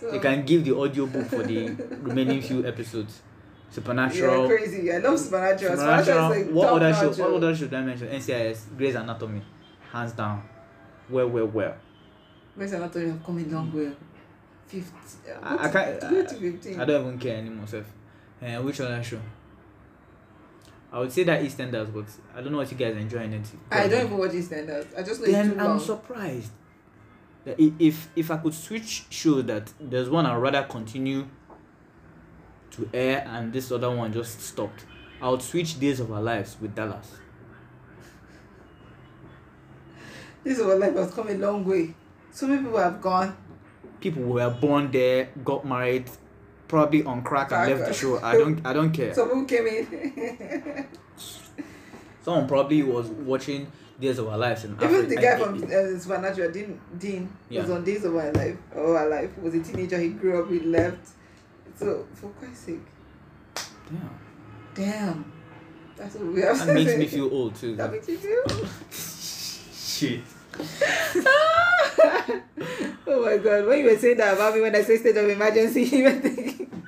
So 0.00 0.10
They 0.10 0.18
can 0.18 0.44
give 0.44 0.64
the 0.64 0.76
audio 0.76 1.06
book 1.06 1.26
for 1.26 1.42
the 1.42 1.68
remaining 2.02 2.42
few 2.42 2.66
episodes. 2.66 3.22
Supernatural. 3.70 4.42
Yeah, 4.42 4.56
crazy. 4.56 4.92
I 4.92 4.98
love 4.98 5.18
Supernatural. 5.18 5.76
Supernatural. 5.76 6.04
Supernatural 6.04 6.32
is 6.32 6.46
like 6.46 6.54
what 6.54 6.68
other 6.82 6.94
show? 6.94 7.10
What 7.10 7.34
other 7.34 7.56
show 7.56 7.64
did 7.66 7.74
I 7.74 7.82
mention? 7.82 8.08
NCIS, 8.08 8.76
Grey's 8.76 8.94
Anatomy, 8.94 9.42
hands 9.92 10.12
down. 10.12 10.48
Well, 11.08 11.28
well, 11.28 11.46
well. 11.46 11.74
Grey's 12.56 12.72
Anatomy 12.72 13.08
have 13.08 13.24
come 13.24 13.38
a 13.38 13.42
long 13.52 13.72
way. 13.72 13.90
I- 15.42 15.68
I 15.68 15.68
can't- 15.70 16.00
Go 16.00 16.22
to 16.26 16.34
fifteen. 16.34 16.80
I 16.80 16.84
don't 16.84 17.06
even 17.06 17.18
care 17.18 17.36
anymore, 17.38 17.66
self. 17.66 17.84
Uh, 18.42 18.62
which 18.62 18.80
other 18.80 19.02
show? 19.02 19.20
I 20.92 20.98
would 21.00 21.10
say 21.12 21.24
that 21.24 21.42
EastEnders, 21.42 21.92
but 21.92 22.04
I 22.36 22.40
don't 22.40 22.52
know 22.52 22.58
what 22.58 22.70
you 22.70 22.76
guys 22.78 22.96
enjoy 22.96 23.22
in 23.24 23.34
it. 23.34 23.46
I 23.70 23.88
don't 23.88 24.06
even 24.06 24.18
watch 24.18 24.30
EastEnders. 24.32 24.86
I 24.98 25.02
just 25.02 25.20
know 25.20 25.26
Then 25.26 25.58
I'm 25.60 25.78
surprised. 25.80 26.52
That 27.44 27.56
if 27.60 28.08
if 28.16 28.30
I 28.30 28.36
could 28.38 28.54
switch 28.54 29.04
show 29.10 29.42
that 29.42 29.72
there's 29.80 30.08
one 30.08 30.24
I'd 30.24 30.36
rather 30.36 30.62
continue 30.62 31.26
to 32.70 32.88
air 32.94 33.24
and 33.28 33.52
this 33.52 33.70
other 33.72 33.90
one 33.94 34.12
just 34.12 34.40
stopped. 34.40 34.84
I 35.20 35.28
would 35.28 35.42
switch 35.42 35.78
Days 35.80 36.00
of 36.00 36.12
Our 36.12 36.22
Lives 36.22 36.56
with 36.60 36.74
Dallas. 36.74 37.16
This 40.42 40.58
is 40.58 40.64
what 40.64 40.78
life 40.78 40.94
has 40.94 41.12
come 41.12 41.28
a 41.28 41.34
long 41.34 41.64
way. 41.64 41.94
So 42.32 42.46
many 42.46 42.62
people 42.62 42.78
have 42.78 43.00
gone. 43.00 43.36
People 44.04 44.22
were 44.24 44.50
born 44.50 44.90
there, 44.90 45.30
got 45.42 45.64
married, 45.64 46.04
probably 46.68 47.02
on 47.04 47.22
crack 47.22 47.50
and 47.52 47.70
left 47.70 47.88
the 47.88 47.94
show. 47.94 48.20
I 48.22 48.36
don't 48.36 48.60
I 48.66 48.74
don't 48.74 48.92
care. 48.92 49.14
Some 49.18 49.28
people 49.28 49.44
came 49.46 49.66
in. 49.66 50.86
Someone 52.22 52.46
probably 52.46 52.82
was 52.82 53.06
watching 53.08 53.72
Days 53.98 54.18
of 54.18 54.28
Our 54.28 54.36
Lives 54.36 54.64
in 54.64 54.74
Even 54.74 54.84
Africa. 54.84 55.08
the 55.08 55.16
guy 55.16 55.22
and- 55.22 55.42
from 55.42 55.64
uh, 55.64 55.98
Supernatural, 55.98 56.50
Dean, 56.52 56.78
Dean 56.98 57.32
was 57.50 57.70
on 57.70 57.82
Days 57.82 58.04
of 58.04 58.12
My 58.12 58.28
Life. 58.28 58.58
Oh, 58.76 58.94
our 58.94 59.08
life. 59.08 59.38
Was 59.38 59.54
a 59.54 59.62
teenager. 59.62 59.98
He 59.98 60.10
grew 60.10 60.42
up. 60.42 60.50
He 60.50 60.60
left. 60.60 61.08
So, 61.76 62.06
for 62.12 62.28
Christ's 62.38 62.66
sake. 62.66 62.80
Damn. 63.88 64.10
Damn. 64.74 65.32
That's 65.96 66.14
what 66.16 66.26
we 66.26 66.42
have 66.42 66.58
That 66.66 66.74
makes 66.74 66.94
me 66.94 67.06
feel 67.06 67.32
old 67.32 67.54
too. 67.54 67.74
That 67.76 67.90
makes 67.90 68.06
you 68.06 68.18
feel. 68.18 68.44
Shit. 69.72 70.20
oh 73.06 73.24
my 73.24 73.36
god. 73.38 73.66
When 73.66 73.78
you 73.78 73.84
were 73.86 73.96
saying 73.98 74.16
that 74.18 74.34
about 74.34 74.54
me 74.54 74.60
when 74.60 74.74
I 74.74 74.82
say 74.82 74.96
state 74.98 75.16
of 75.16 75.28
emergency, 75.28 75.82
you 75.96 76.04
were 76.04 76.10
thinking. 76.12 76.82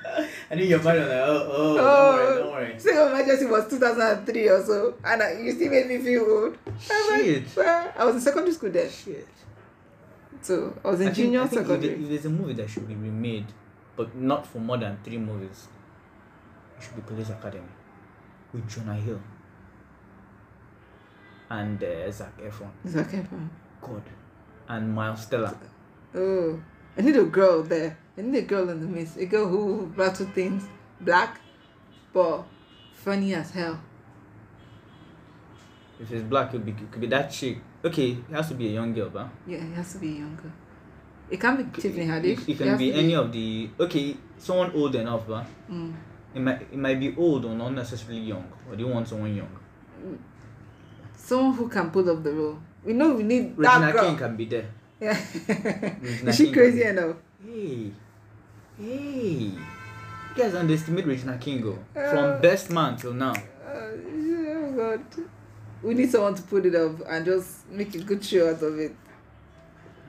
I 0.49 0.55
knew 0.55 0.63
your 0.65 0.81
mind 0.81 0.99
was 0.99 1.07
like, 1.09 1.17
oh, 1.17 1.49
oh, 1.51 1.77
Oh, 1.77 1.77
don't 1.77 1.83
worry, 1.85 2.37
don't 2.41 2.51
worry. 2.51 2.79
State 2.79 2.95
of 2.97 3.11
emergency 3.11 3.45
was 3.45 3.67
2003 3.69 4.49
or 4.49 4.63
so. 4.63 4.93
And 5.03 5.21
I, 5.23 5.31
you 5.39 5.51
still 5.51 5.69
made 5.71 5.87
me 5.87 5.97
feel 5.99 6.21
old. 6.23 6.57
Shit. 6.79 7.45
like, 7.45 7.57
"Well, 7.57 7.93
I 7.97 8.05
was 8.05 8.15
in 8.15 8.21
secondary 8.21 8.53
school 8.53 8.71
then. 8.71 8.89
Shit. 8.89 9.27
So, 10.41 10.79
I 10.83 10.87
was 10.89 11.01
in 11.01 11.09
I 11.09 11.13
think, 11.13 11.35
I 11.35 11.47
think 11.47 11.65
secondary. 11.67 11.93
if 12.03 12.09
there's 12.09 12.25
a 12.25 12.29
movie 12.29 12.53
that 12.53 12.69
should 12.69 12.87
be 12.87 12.95
remade, 12.95 13.47
but 13.95 14.15
not 14.15 14.45
for 14.47 14.59
more 14.59 14.77
than 14.77 14.97
three 15.03 15.17
movies, 15.17 15.67
it 16.77 16.83
should 16.83 16.95
be 16.95 17.01
Police 17.01 17.29
Academy 17.29 17.67
with 18.53 18.67
Jonah 18.69 18.95
Hill 18.95 19.19
and 21.49 21.83
uh, 21.83 22.11
Zac 22.11 22.37
Efron. 22.39 22.69
Zac 22.87 23.07
Efron. 23.11 23.49
God. 23.81 24.03
And 24.69 24.93
Miles 24.93 25.25
Teller. 25.25 25.55
Oh, 26.15 26.59
I 26.97 27.01
need 27.01 27.15
a 27.15 27.23
girl 27.25 27.63
there. 27.63 27.97
I 28.17 28.21
need 28.21 28.37
a 28.37 28.41
girl 28.41 28.69
in 28.69 28.79
the 28.79 28.87
midst. 28.87 29.17
A 29.17 29.25
girl 29.25 29.47
who 29.47 29.87
battle 29.87 30.25
things 30.27 30.67
black, 31.01 31.39
but 32.13 32.43
funny 32.93 33.33
as 33.35 33.51
hell. 33.51 33.79
If 35.99 36.11
it's 36.11 36.23
black, 36.23 36.49
it 36.49 36.51
could 36.51 36.65
be, 36.65 36.71
it 36.71 36.91
could 36.91 37.01
be 37.01 37.07
that 37.07 37.31
chick. 37.31 37.57
Okay, 37.83 38.11
it 38.11 38.33
has 38.33 38.47
to 38.49 38.53
be 38.55 38.67
a 38.67 38.71
young 38.71 38.93
girl, 38.93 39.09
but 39.09 39.29
Yeah, 39.45 39.57
it 39.57 39.73
has 39.75 39.93
to 39.93 39.99
be 39.99 40.09
a 40.09 40.19
younger. 40.19 40.51
It 41.29 41.39
can't 41.39 41.57
be 41.57 41.81
Tiffany 41.81 42.05
Haddish. 42.05 42.41
It, 42.47 42.49
it 42.49 42.57
can 42.57 42.67
has 42.69 42.79
be 42.79 42.93
any 42.93 43.15
of 43.15 43.31
the. 43.31 43.69
Okay, 43.79 44.15
someone 44.37 44.71
old 44.73 44.95
enough, 44.95 45.27
but 45.27 45.45
Mm. 45.69 45.93
It 46.35 46.39
might 46.41 46.61
it 46.61 46.77
might 46.77 46.99
be 46.99 47.15
old 47.17 47.45
or 47.45 47.55
not 47.55 47.73
necessarily 47.73 48.19
young. 48.19 48.45
Or 48.69 48.75
do 48.75 48.83
you 48.83 48.89
want 48.89 49.07
someone 49.07 49.35
young? 49.35 49.49
Someone 51.15 51.53
who 51.53 51.67
can 51.67 51.89
pull 51.89 52.09
up 52.09 52.23
the 52.23 52.31
role. 52.31 52.59
We 52.83 52.93
know 52.93 53.13
we 53.13 53.23
need 53.23 53.57
Regina 53.57 53.79
that 53.87 53.93
girl. 53.93 54.05
King 54.05 54.17
can 54.17 54.35
be 54.37 54.45
there. 54.45 54.69
Yeah. 54.99 55.19
Is 55.47 56.35
she 56.35 56.51
crazy 56.51 56.81
can 56.81 56.97
enough? 56.97 57.17
Hey, 57.45 57.91
hey, 58.79 59.51
you 59.51 59.53
guys 60.35 60.55
underestimate 60.55 61.05
Regina 61.05 61.37
King 61.37 61.63
oh. 61.65 61.99
Uh, 61.99 62.09
from 62.09 62.41
best 62.41 62.71
man 62.71 62.97
till 62.97 63.13
now. 63.13 63.33
Uh, 63.33 63.73
oh 63.73 64.73
God. 64.75 65.01
We 65.83 65.93
need 65.93 66.09
someone 66.09 66.33
to 66.35 66.41
put 66.41 66.65
it 66.65 66.75
up 66.75 66.99
and 67.07 67.25
just 67.25 67.69
make 67.69 67.93
a 67.93 67.99
good 67.99 68.23
show 68.25 68.49
out 68.49 68.61
of 68.63 68.79
it. 68.79 68.95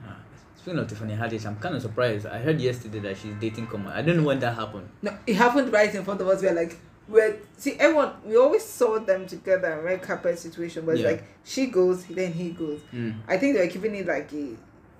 Ah, 0.05 0.17
Speaking 0.55 0.79
of 0.79 0.87
Tiffany 0.87 1.15
Haddish, 1.15 1.45
I'm 1.45 1.57
kind 1.57 1.75
of 1.75 1.81
surprised. 1.83 2.25
I 2.25 2.39
heard 2.39 2.59
yesterday 2.59 2.99
that 2.99 3.17
she's 3.17 3.35
dating 3.35 3.67
Common. 3.67 3.93
I 3.93 4.01
don't 4.01 4.17
know 4.17 4.23
when 4.23 4.39
that 4.39 4.55
happened. 4.55 4.89
No, 5.03 5.15
it 5.27 5.35
happened 5.35 5.71
right 5.71 5.93
in 5.93 6.03
front 6.03 6.19
of 6.21 6.27
us. 6.27 6.41
We're 6.41 6.53
like, 6.53 6.79
we're 7.07 7.37
see 7.57 7.73
everyone. 7.73 8.13
We 8.25 8.37
always 8.37 8.63
saw 8.65 8.99
them 8.99 9.27
together 9.27 9.73
in 9.73 9.85
red 9.85 10.01
carpet 10.01 10.39
situation, 10.39 10.85
but 10.85 10.95
it's 10.95 11.03
like 11.03 11.23
she 11.43 11.67
goes, 11.67 12.05
then 12.05 12.33
he 12.33 12.49
goes. 12.51 12.81
Mm. 12.93 13.19
I 13.27 13.37
think 13.37 13.55
they 13.55 13.65
were 13.65 13.71
keeping 13.71 13.95
it 13.95 14.07
like 14.07 14.31
a, 14.33 14.55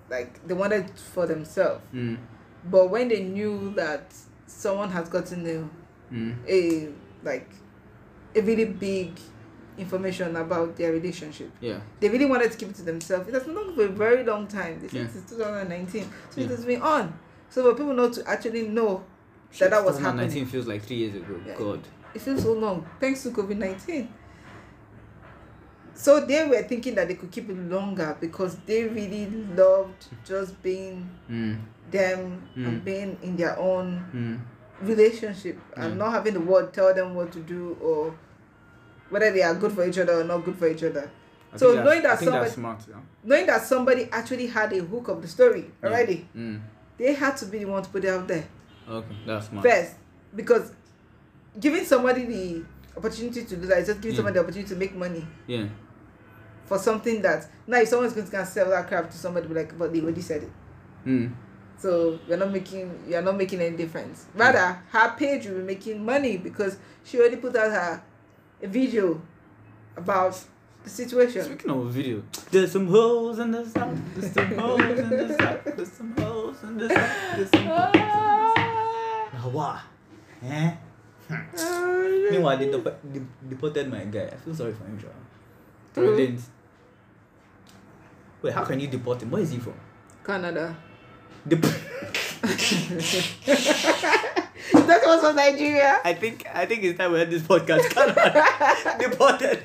like 0.09 0.45
they 0.47 0.53
wanted 0.53 0.89
for 0.91 1.25
themselves. 1.27 1.81
Mm. 1.93 2.17
But 2.69 2.89
when 2.89 3.07
they 3.07 3.23
knew 3.23 3.73
that 3.75 4.13
someone 4.47 4.89
has 4.91 5.09
gotten 5.09 5.45
a, 5.45 5.69
Mm. 6.13 6.35
a 6.47 6.89
like, 7.23 7.49
a 8.35 8.41
really 8.41 8.65
big 8.65 9.11
information 9.77 10.35
about 10.35 10.75
their 10.75 10.91
relationship, 10.91 11.51
Yeah. 11.61 11.79
they 11.99 12.09
really 12.09 12.25
wanted 12.25 12.51
to 12.51 12.57
keep 12.57 12.69
it 12.69 12.75
to 12.75 12.81
themselves. 12.83 13.27
It 13.27 13.33
has 13.33 13.43
been 13.43 13.55
on 13.57 13.75
for 13.75 13.83
a 13.83 13.87
very 13.87 14.23
long 14.23 14.47
time. 14.47 14.79
This 14.81 14.91
Yeah. 14.93 15.03
is 15.03 15.23
2019, 15.29 16.03
so 16.29 16.41
Yeah. 16.41 16.45
it 16.45 16.49
has 16.51 16.65
been 16.65 16.81
on. 16.81 17.13
So 17.49 17.63
for 17.63 17.77
people 17.77 17.93
not 17.93 18.13
to 18.13 18.27
actually 18.29 18.67
know 18.67 19.03
that 19.59 19.69
that 19.71 19.85
was 19.85 19.97
2019 19.97 20.29
happening. 20.29 20.45
feels 20.47 20.67
like 20.67 20.81
three 20.83 20.97
years 20.97 21.15
ago. 21.15 21.39
Yeah. 21.45 21.55
God. 21.57 21.87
it 22.15 22.21
feels 22.21 22.41
so 22.41 22.53
long 22.53 22.83
thanks 22.99 23.21
to 23.21 23.29
COVID 23.29 23.57
19. 23.57 24.09
So 25.99 26.21
they 26.25 26.47
were 26.47 26.63
thinking 26.63 26.95
that 26.95 27.09
they 27.09 27.15
could 27.15 27.29
keep 27.29 27.49
it 27.49 27.57
longer 27.57 28.15
because 28.21 28.55
they 28.65 28.85
really 28.85 29.25
loved 29.53 30.05
just 30.25 30.61
being 30.63 31.09
Mm. 31.29 31.57
them 31.91 32.41
Mm. 32.55 32.67
and 32.67 32.85
being 32.85 33.17
in 33.21 33.35
their 33.35 33.59
own 33.59 34.05
Mm. 34.13 34.87
relationship 34.87 35.57
and 35.75 35.93
Mm. 35.95 35.97
not 35.97 36.11
having 36.13 36.35
the 36.35 36.39
world 36.39 36.71
tell 36.71 36.93
them 36.93 37.15
what 37.15 37.33
to 37.33 37.39
do 37.39 37.75
or 37.81 38.13
whether 39.09 39.29
they 39.31 39.41
are 39.43 39.53
good 39.55 39.73
for 39.73 39.85
each 39.85 39.97
other 39.97 40.21
or 40.21 40.23
not 40.23 40.45
good 40.45 40.55
for 40.55 40.69
each 40.69 40.83
other. 40.83 41.11
I 41.51 41.57
So 41.57 41.83
knowing 41.83 42.01
that 42.03 42.17
somebody- 42.19 42.49
smart. 42.49 42.79
Knowing 43.23 43.45
that 43.47 43.61
somebody 43.65 44.07
actually 44.09 44.47
had 44.47 44.71
a 44.71 44.79
hook 44.79 45.09
of 45.09 45.21
the 45.21 45.27
story 45.27 45.69
already, 45.83 46.27
Yeah. 46.33 46.41
Mm. 46.41 46.59
they 46.97 47.13
had 47.13 47.35
to 47.37 47.45
be 47.47 47.57
the 47.59 47.65
one 47.65 47.83
to 47.83 47.89
put 47.89 48.05
it 48.05 48.09
out 48.09 48.25
there. 48.27 48.45
Okay, 48.89 49.15
that's 49.27 49.47
smart. 49.49 49.65
first 49.65 49.95
because 50.33 50.71
giving 51.59 51.83
somebody 51.83 52.25
the 52.25 52.63
opportunity 52.95 53.43
to 53.43 53.55
do 53.57 53.65
that 53.67 53.79
is 53.79 53.87
just 53.87 53.99
giving 54.01 54.13
Yeah. 54.13 54.17
somebody 54.17 54.33
the 54.35 54.39
opportunity 54.43 54.69
to 54.69 54.75
make 54.79 54.95
money 54.95 55.27
Yeah. 55.45 55.65
For 56.69 56.77
something 56.77 57.21
that 57.21 57.47
now 57.67 57.79
if 57.79 57.87
someone's 57.89 58.13
going 58.13 58.25
to 58.25 58.31
go 58.31 58.39
and 58.39 58.47
sell 58.47 58.69
that 58.69 58.87
crap 58.87 59.09
to 59.09 59.17
somebody 59.17 59.47
be 59.47 59.53
like 59.55 59.77
but 59.77 59.91
they 59.91 59.99
already 60.01 60.21
said 60.21 60.43
it 60.43 60.51
Mm. 61.05 61.31
so 61.77 62.19
you're 62.27 62.37
not 62.37 62.51
making 62.51 62.85
you're 63.07 63.21
not 63.21 63.35
making 63.37 63.59
any 63.61 63.75
difference 63.75 64.25
rather 64.35 64.77
her 64.91 65.15
page 65.17 65.45
will 65.47 65.55
be 65.59 65.63
making 65.63 66.05
money 66.05 66.37
because 66.37 66.77
she 67.03 67.17
already 67.19 67.37
put 67.37 67.55
out 67.55 67.71
her 67.71 68.03
a 68.61 68.67
video 68.67 69.19
about 69.97 70.37
the 70.83 70.89
situation 70.89 71.43
Speaking 71.43 71.71
of 71.71 71.87
video, 71.91 72.23
there's 72.51 72.71
some 72.71 72.87
holes 72.87 73.39
in 73.39 73.51
the 73.51 73.65
south. 73.65 73.97
There's 74.15 74.31
some 74.33 74.57
holes 74.57 74.81
in 74.81 75.09
the 75.09 75.37
south. 75.37 75.63
There's 75.75 75.91
some 75.91 76.11
holes 76.17 76.63
in 76.63 76.77
the 76.77 76.87
south. 76.89 77.35
There's 77.35 77.49
some 77.51 77.65
holes 77.65 77.93
in 77.95 77.97
the 77.97 78.15
south. 78.15 79.33
Now 79.33 79.49
what? 79.51 79.79
Eh? 80.43 80.71
Meanwhile, 82.31 82.57
they 82.57 82.71
dep- 82.71 83.01
de- 83.13 83.27
deported 83.49 83.89
my 83.91 84.05
guy. 84.05 84.29
I 84.31 84.35
feel 84.37 84.55
sorry 84.55 84.73
for 84.73 84.85
him, 84.85 84.97
Joe. 84.99 85.07
Who? 85.95 86.37
Brilliant. 88.41 88.43
Wait, 88.43 88.53
how 88.53 88.65
can 88.65 88.79
you 88.79 88.87
deport 88.87 89.21
him? 89.21 89.31
Where 89.31 89.41
is 89.41 89.51
he 89.51 89.57
from? 89.59 89.73
canada 90.25 90.75
Dep- 91.47 91.61
that 94.73 95.01
was 95.05 95.21
from 95.21 95.35
nigeria 95.35 95.99
I 96.03 96.13
think 96.13 96.45
I 96.53 96.65
think 96.65 96.83
it's 96.83 96.97
time 96.97 97.11
we 97.13 97.19
had 97.19 97.29
this 97.31 97.43
podcast. 97.43 97.89
Canada 97.89 98.45
deported. 99.09 99.63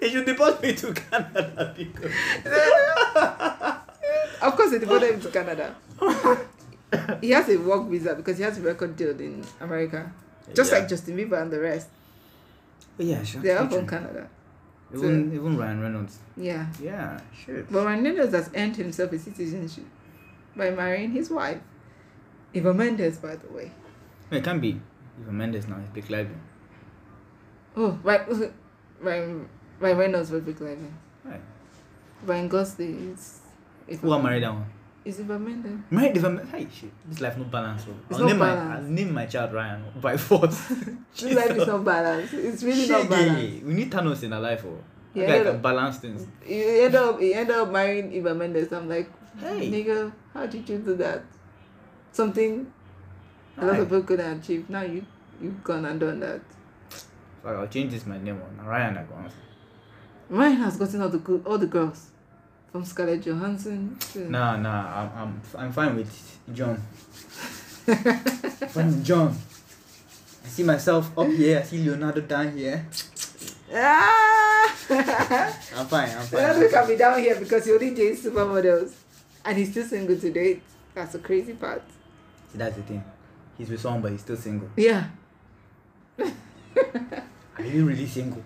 They 0.00 0.10
should 0.10 0.24
deport 0.26 0.62
me 0.62 0.74
to 0.74 0.92
Canada 0.94 1.74
because 1.76 2.12
of 4.42 4.56
course 4.56 4.70
they 4.70 4.78
deported 4.78 5.14
him 5.14 5.20
to 5.20 5.28
canada 5.30 5.74
he 7.20 7.30
has 7.30 7.48
a 7.50 7.56
work 7.58 7.86
visa 7.88 8.14
because 8.14 8.38
he 8.38 8.44
has 8.44 8.56
a 8.58 8.62
record 8.62 8.96
deal 8.96 9.10
in 9.20 9.44
america 9.60 10.10
just 10.54 10.72
Yeah. 10.72 10.78
like 10.78 10.88
justin 10.88 11.16
bieber 11.16 11.40
and 11.42 11.50
the 11.50 11.60
rest 11.60 11.88
Oh, 13.00 13.04
yeah, 13.04 13.22
sure. 13.22 13.40
they 13.42 13.50
are 13.52 13.68
from 13.70 13.86
canada 13.86 14.28
Even 14.94 15.32
even 15.34 15.56
Ryan 15.58 15.80
Reynolds. 15.80 16.18
yeah 16.36 16.66
Yeah, 16.80 17.20
sure. 17.44 17.62
but 17.70 17.84
Ryan 17.84 18.04
Reynolds 18.04 18.32
has 18.34 18.50
earned 18.56 18.76
himself 18.76 19.12
a 19.12 19.18
citizenship 19.18 19.84
by 20.56 20.70
marrying 20.70 21.10
his 21.10 21.30
wife 21.30 21.60
Eva 22.54 22.72
Mendes 22.72 23.18
by 23.18 23.36
the 23.36 23.48
way 23.52 23.70
No, 24.30 24.38
it 24.38 24.44
can't 24.44 24.60
be. 24.62 24.80
Eva 25.20 25.32
Mendes 25.32 25.68
now. 25.68 25.76
It's 25.82 25.90
Blake 25.90 26.08
Lively. 26.10 26.36
oh 27.76 27.98
right 28.02 28.22
Ryan 29.00 29.48
Ryan 29.80 29.98
Reynolds 29.98 30.30
was 30.30 30.42
Blake 30.42 30.60
Lively 30.60 30.92
Right. 31.24 31.40
Ryan 32.24 32.48
Gosling 32.48 33.10
is 33.12 34.00
Who 34.00 34.22
married 34.22 34.42
that 34.42 34.54
one? 34.54 34.66
Is 35.08 35.18
it 35.20 35.22
Eva 35.24 35.38
Mendes 35.38 35.78
Married 35.90 36.16
Eva 36.18 36.30
Mendes. 36.30 36.50
Hey, 36.52 36.66
shit. 36.78 36.92
This 37.08 37.20
life 37.20 37.36
no 37.38 37.44
balance. 37.44 37.84
So. 37.84 37.90
It's 38.10 38.18
I'll 38.18 38.24
not 38.24 38.28
name 38.28 38.38
my 38.38 38.54
balance. 38.54 38.84
I'll 38.84 38.90
name 38.98 39.14
my 39.14 39.26
child 39.26 39.52
Ryan 39.54 39.82
by 40.06 40.16
force. 40.16 40.58
this 41.18 41.34
life 41.40 41.56
is 41.56 41.66
not 41.66 41.84
balanced 41.84 42.34
it's 42.34 42.62
really 42.62 42.86
not 42.88 43.00
Shit, 43.02 43.10
balanced. 43.10 43.62
We 43.68 43.74
need 43.74 43.90
Thanos 43.90 44.22
in 44.22 44.32
our 44.32 44.40
life. 44.40 44.64
Oh. 44.66 44.78
Yeah, 45.14 45.22
Yeah, 45.22 45.38
guy 45.38 45.44
no, 45.44 45.52
can 45.52 45.62
balance 45.62 45.96
things. 45.98 46.26
you 46.46 46.64
end 46.84 46.94
up 46.94 47.20
you 47.20 47.32
end 47.34 47.50
up 47.50 47.70
marrying 47.70 48.12
Eva 48.12 48.34
Mendes 48.34 48.72
I'm 48.72 48.88
like 48.88 49.08
Hey. 49.40 49.70
nigga 49.70 50.12
how 50.34 50.46
did 50.46 50.68
you 50.68 50.78
do 50.78 50.94
that 50.96 51.22
something 52.12 52.70
a 53.56 53.66
lot 53.66 53.78
of 53.78 53.86
people 53.88 54.02
couldn't 54.02 54.40
achieve 54.40 54.68
now 54.68 54.82
you 54.82 55.04
you've 55.40 55.62
gone 55.64 55.84
and 55.84 55.98
done 56.00 56.20
that 56.20 56.40
Fuck, 57.42 57.56
I'll 57.56 57.68
change 57.68 57.92
this 57.92 58.04
my 58.04 58.18
name 58.18 58.40
on 58.42 58.66
Ryan. 58.66 58.98
I 58.98 59.02
go 59.04 59.14
answer. 59.14 59.36
Ryan 60.28 60.56
has 60.56 60.76
gotten 60.76 61.00
all 61.02 61.08
the 61.08 61.42
all 61.46 61.56
the 61.56 61.68
girls, 61.68 62.10
from 62.72 62.84
Scarlett 62.84 63.22
Johansson 63.22 63.96
to 64.12 64.30
Nah, 64.30 64.56
nah. 64.56 65.00
I'm 65.02 65.10
I'm 65.16 65.42
I'm 65.56 65.72
fine 65.72 65.96
with 65.96 66.38
John. 66.52 66.76
fine 67.86 68.86
with 68.86 69.04
John. 69.04 69.36
I 70.44 70.48
see 70.48 70.62
myself 70.62 71.16
up 71.18 71.28
here. 71.28 71.58
I 71.60 71.62
see 71.62 71.78
Leonardo 71.84 72.20
down 72.22 72.56
here. 72.56 72.86
ah. 73.74 74.74
I'm 74.90 75.86
fine. 75.86 76.08
I'm 76.10 76.26
fine. 76.26 76.40
Leonardo 76.40 76.68
can 76.70 76.86
be 76.88 76.96
down 76.96 77.20
here 77.20 77.36
because 77.38 77.64
he 77.66 77.72
only 77.72 77.90
dates 77.94 78.22
supermodels, 78.22 78.92
and 79.44 79.58
he's 79.58 79.70
still 79.70 79.84
single 79.86 80.16
to 80.18 80.30
date. 80.32 80.62
That's 80.94 81.12
the 81.12 81.18
crazy 81.18 81.52
part. 81.52 81.82
See, 82.52 82.58
that's 82.58 82.76
the 82.76 82.82
thing. 82.82 83.04
He's 83.58 83.68
with 83.68 83.80
someone, 83.80 84.02
but 84.02 84.12
he's 84.12 84.20
still 84.22 84.36
single. 84.36 84.68
Yeah, 84.76 85.08
Are 87.58 87.64
you 87.64 87.84
really 87.86 88.06
single? 88.06 88.42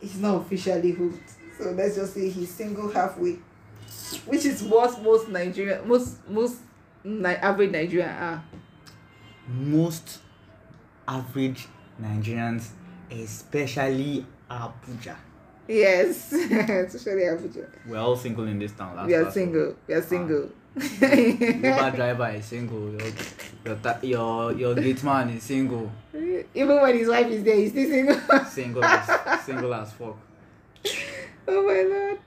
he's 0.00 0.18
not 0.18 0.42
officially 0.42 0.90
hooked, 0.90 1.32
so 1.58 1.70
let's 1.70 1.96
just 1.96 2.14
say 2.14 2.28
he's 2.28 2.50
single 2.50 2.90
halfway, 2.90 3.38
which 4.26 4.44
is 4.44 4.62
what 4.62 5.00
most 5.02 5.28
Nigerian, 5.28 5.86
most 5.88 6.28
most 6.28 6.56
Ni- 7.04 7.26
average 7.36 7.70
Nigerian 7.70 8.08
are. 8.08 8.42
Most 9.46 10.20
average 11.06 11.68
Nigerians, 12.00 12.68
especially 13.10 14.24
Abuja. 14.50 15.16
Yes, 15.68 16.32
especially 16.32 17.22
Abuja. 17.22 17.68
We're 17.86 17.98
all 17.98 18.16
single 18.16 18.46
in 18.46 18.58
this 18.58 18.72
town. 18.72 18.96
Last 18.96 19.06
We 19.06 19.14
are 19.14 19.24
last 19.24 19.34
single. 19.34 19.76
We 19.86 19.94
are 19.94 20.02
single. 20.02 20.50
Ah. 20.50 20.80
Uber 20.80 21.92
driver 21.94 22.28
is 22.30 22.44
single. 22.46 22.90
Your 22.90 23.12
your 23.64 23.76
ta- 23.76 23.98
your, 24.02 24.52
your 24.52 24.74
gate 24.74 25.02
man 25.04 25.30
is 25.30 25.42
single. 25.42 25.90
Even 26.54 26.80
when 26.80 26.98
his 26.98 27.08
wife 27.08 27.28
is 27.28 27.44
there, 27.44 27.56
he's 27.56 27.70
still 27.70 27.88
single. 27.88 28.44
Single 28.46 28.84
as 28.84 29.44
single 29.44 29.74
as 29.74 29.92
fuck. 29.92 30.16
oh 31.48 31.62
my 31.66 31.82
lord. 31.82 32.18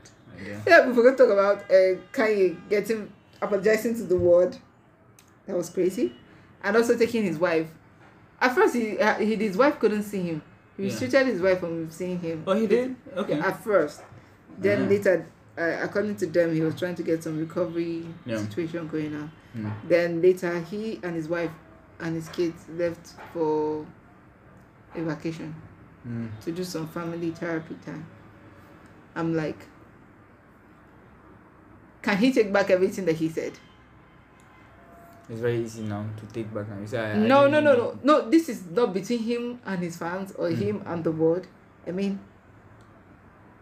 Yeah. 0.45 0.61
Yeah, 0.68 0.88
we 0.88 0.94
forgot 0.94 1.18
to 1.18 1.23
talk 1.23 1.34
about 1.34 1.57
uh, 1.72 1.99
Kanye 2.11 2.57
getting 2.69 3.11
apologizing 3.41 3.95
to 3.95 4.03
the 4.03 4.15
world. 4.18 4.57
That 5.45 5.56
was 5.56 5.69
crazy, 5.69 6.14
and 6.64 6.76
also 6.76 6.98
taking 6.98 7.23
his 7.23 7.38
wife. 7.38 7.68
At 8.39 8.53
first, 8.53 8.76
he, 8.76 8.98
uh, 8.99 9.15
he 9.15 9.35
his 9.35 9.57
wife 9.57 9.80
couldn't 9.80 10.03
see 10.03 10.22
him. 10.22 10.41
He 10.76 10.84
Yeah. 10.84 10.89
restricted 10.89 11.27
his 11.27 11.41
wife 11.41 11.60
from 11.60 11.89
seeing 11.89 12.19
him. 12.19 12.44
Oh, 12.45 12.53
he 12.53 12.68
did. 12.68 12.95
Okay. 13.15 13.39
At 13.39 13.64
first, 13.64 14.02
then 14.60 14.85
Mhm. 14.85 14.89
later, 14.89 15.26
uh, 15.57 15.77
according 15.81 16.18
to 16.18 16.27
them, 16.27 16.53
he 16.53 16.61
was 16.61 16.76
trying 16.76 16.95
to 16.95 17.03
get 17.03 17.23
some 17.23 17.39
recovery 17.39 18.06
Yeah. 18.26 18.38
situation 18.38 18.88
going 18.88 19.15
on. 19.15 19.31
Mm. 19.57 19.72
Then 19.88 20.22
later, 20.22 20.60
he 20.60 20.99
and 21.02 21.15
his 21.15 21.27
wife 21.27 21.49
and 21.99 22.14
his 22.15 22.30
kids 22.30 22.65
left 22.77 23.15
for 23.34 23.85
a 24.95 25.02
vacation 25.02 25.56
Mm. 26.07 26.30
to 26.41 26.52
do 26.52 26.64
some 26.64 26.88
family 26.89 27.31
therapy 27.31 27.76
time. 27.85 28.06
I'm 29.18 29.34
like, 29.35 29.57
can 32.02 32.18
he 32.18 32.31
take 32.31 32.52
back 32.53 32.69
everything 32.69 33.06
that 33.06 33.15
he 33.15 33.30
said? 33.30 33.53
It's 35.30 35.41
very 35.41 35.61
easy 35.64 35.81
now 35.81 36.06
to 36.18 36.26
take 36.34 36.53
back 36.53 36.68
and 36.72 36.81
you 36.81 36.88
say, 36.88 36.99
I, 36.99 37.11
I 37.11 37.15
no, 37.18 37.49
didn't 37.49 37.52
no, 37.65 37.73
no, 37.73 37.76
no, 37.76 37.99
no. 38.22 38.30
This 38.30 38.48
is 38.48 38.64
not 38.72 38.94
between 38.94 39.19
him 39.19 39.60
and 39.65 39.80
his 39.81 39.98
fans 39.98 40.31
or 40.34 40.49
Mm. 40.49 40.57
him 40.57 40.84
and 40.85 41.03
the 41.03 41.11
world. 41.11 41.48
I 41.85 41.91
mean, 41.91 42.19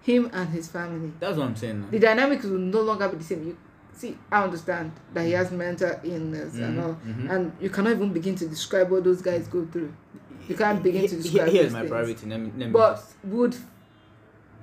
him 0.03 0.29
and 0.31 0.49
his 0.49 0.67
family. 0.67 1.11
That's 1.19 1.37
what 1.37 1.47
I'm 1.47 1.55
saying. 1.55 1.81
Now. 1.81 1.87
The 1.89 1.99
dynamics 1.99 2.45
will 2.45 2.59
no 2.59 2.81
longer 2.81 3.09
be 3.09 3.17
the 3.17 3.23
same. 3.23 3.47
You 3.47 3.57
see, 3.93 4.15
I 4.31 4.43
understand 4.43 4.91
that 5.15 5.25
he 5.25 5.31
has 5.31 5.49
mental 5.51 5.99
illness 6.03 6.53
and 6.55 6.77
Mhm, 6.77 6.83
all, 6.83 6.95
mhm. 7.03 7.31
and 7.31 7.51
you 7.59 7.71
cannot 7.71 7.93
even 7.93 8.13
begin 8.13 8.35
to 8.35 8.47
describe 8.47 8.91
what 8.91 9.03
those 9.03 9.23
guys 9.23 9.47
go 9.47 9.65
through. 9.65 9.91
You 10.47 10.55
can't 10.55 10.83
begin 10.83 11.07
to 11.07 11.15
Here- 11.15 11.21
describe 11.23 11.49
Here's 11.49 11.73
my 11.73 11.79
things. 11.79 11.89
priority. 11.89 12.29
Let 12.29 12.39
me, 12.39 12.51
let 12.55 12.67
me 12.67 12.71
But 12.73 12.95
just- 12.97 13.15
would 13.23 13.55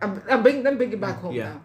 I'm, 0.02 0.22
I'm 0.28 0.42
bring, 0.42 0.62
let 0.62 0.74
me 0.74 0.78
bring 0.78 0.92
it 0.92 1.00
back 1.00 1.18
home 1.20 1.34
Yeah. 1.34 1.50
now. 1.54 1.60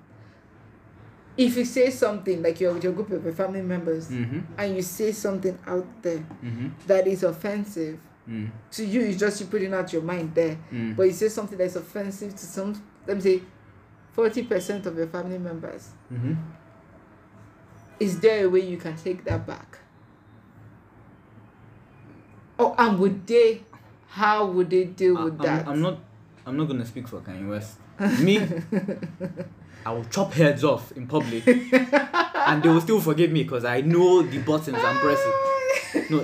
If 1.38 1.55
you 1.57 1.65
say 1.65 1.89
something 1.91 2.41
like 2.41 2.59
you're 2.59 2.73
with 2.73 2.84
your 2.84 2.93
group 2.93 3.11
of 3.11 3.23
your 3.23 3.34
family 3.34 3.61
members 3.61 4.09
Mhm, 4.09 4.43
and 4.57 4.76
you 4.76 4.81
say 4.81 5.11
something 5.11 5.57
out 5.68 5.85
there 6.01 6.26
mhm, 6.43 6.72
that 6.88 7.05
is 7.07 7.22
offensive 7.23 7.99
mm, 8.27 8.49
to 8.72 8.84
you, 8.85 9.01
it's 9.01 9.19
just 9.19 9.39
you 9.41 9.45
putting 9.47 9.73
out 9.73 9.91
your 9.93 10.01
mind 10.01 10.34
there. 10.34 10.57
mm. 10.72 10.95
But 10.95 11.03
you 11.03 11.14
say 11.14 11.30
something 11.30 11.57
that's 11.57 11.76
offensive 11.76 12.31
to 12.35 12.45
some, 12.45 12.81
let 13.05 13.18
me 13.18 13.22
say, 13.22 13.41
forty 14.14 14.43
percent 14.43 14.85
of 14.88 14.97
your 14.97 15.07
family 15.07 15.38
members. 15.38 15.89
Mhm. 16.11 16.38
Is 17.99 18.19
there 18.19 18.45
a 18.45 18.49
way 18.49 18.61
you 18.61 18.77
can 18.77 18.95
take 18.95 19.23
that 19.26 19.45
back? 19.45 19.77
Oh, 22.59 22.73
and 22.77 22.97
would 22.99 23.27
they? 23.27 23.61
How 24.09 24.45
would 24.47 24.69
they 24.72 24.85
deal 24.85 25.18
I- 25.18 25.23
with 25.26 25.34
I'm, 25.39 25.45
that? 25.45 25.68
I'm 25.68 25.81
not. 25.81 25.99
I'm 26.45 26.57
not 26.57 26.65
gonna 26.68 26.85
speak 26.85 27.07
for 27.07 27.19
Kanye 27.22 27.47
West. 27.47 27.77
Me, 28.22 28.40
I 29.86 29.91
will 29.91 30.06
chop 30.06 30.34
heads 30.34 30.64
off 30.64 30.91
in 30.94 31.07
public, 31.07 31.48
and 31.48 32.61
they 32.64 32.69
will 32.69 32.82
still 32.82 32.99
forgive 33.02 33.32
me 33.32 33.44
because 33.44 33.65
I 33.65 33.82
know 33.82 34.22
the 34.22 34.40
buttons 34.40 34.78
I'm 34.80 34.98
pressing. 34.98 35.34
No, 36.10 36.19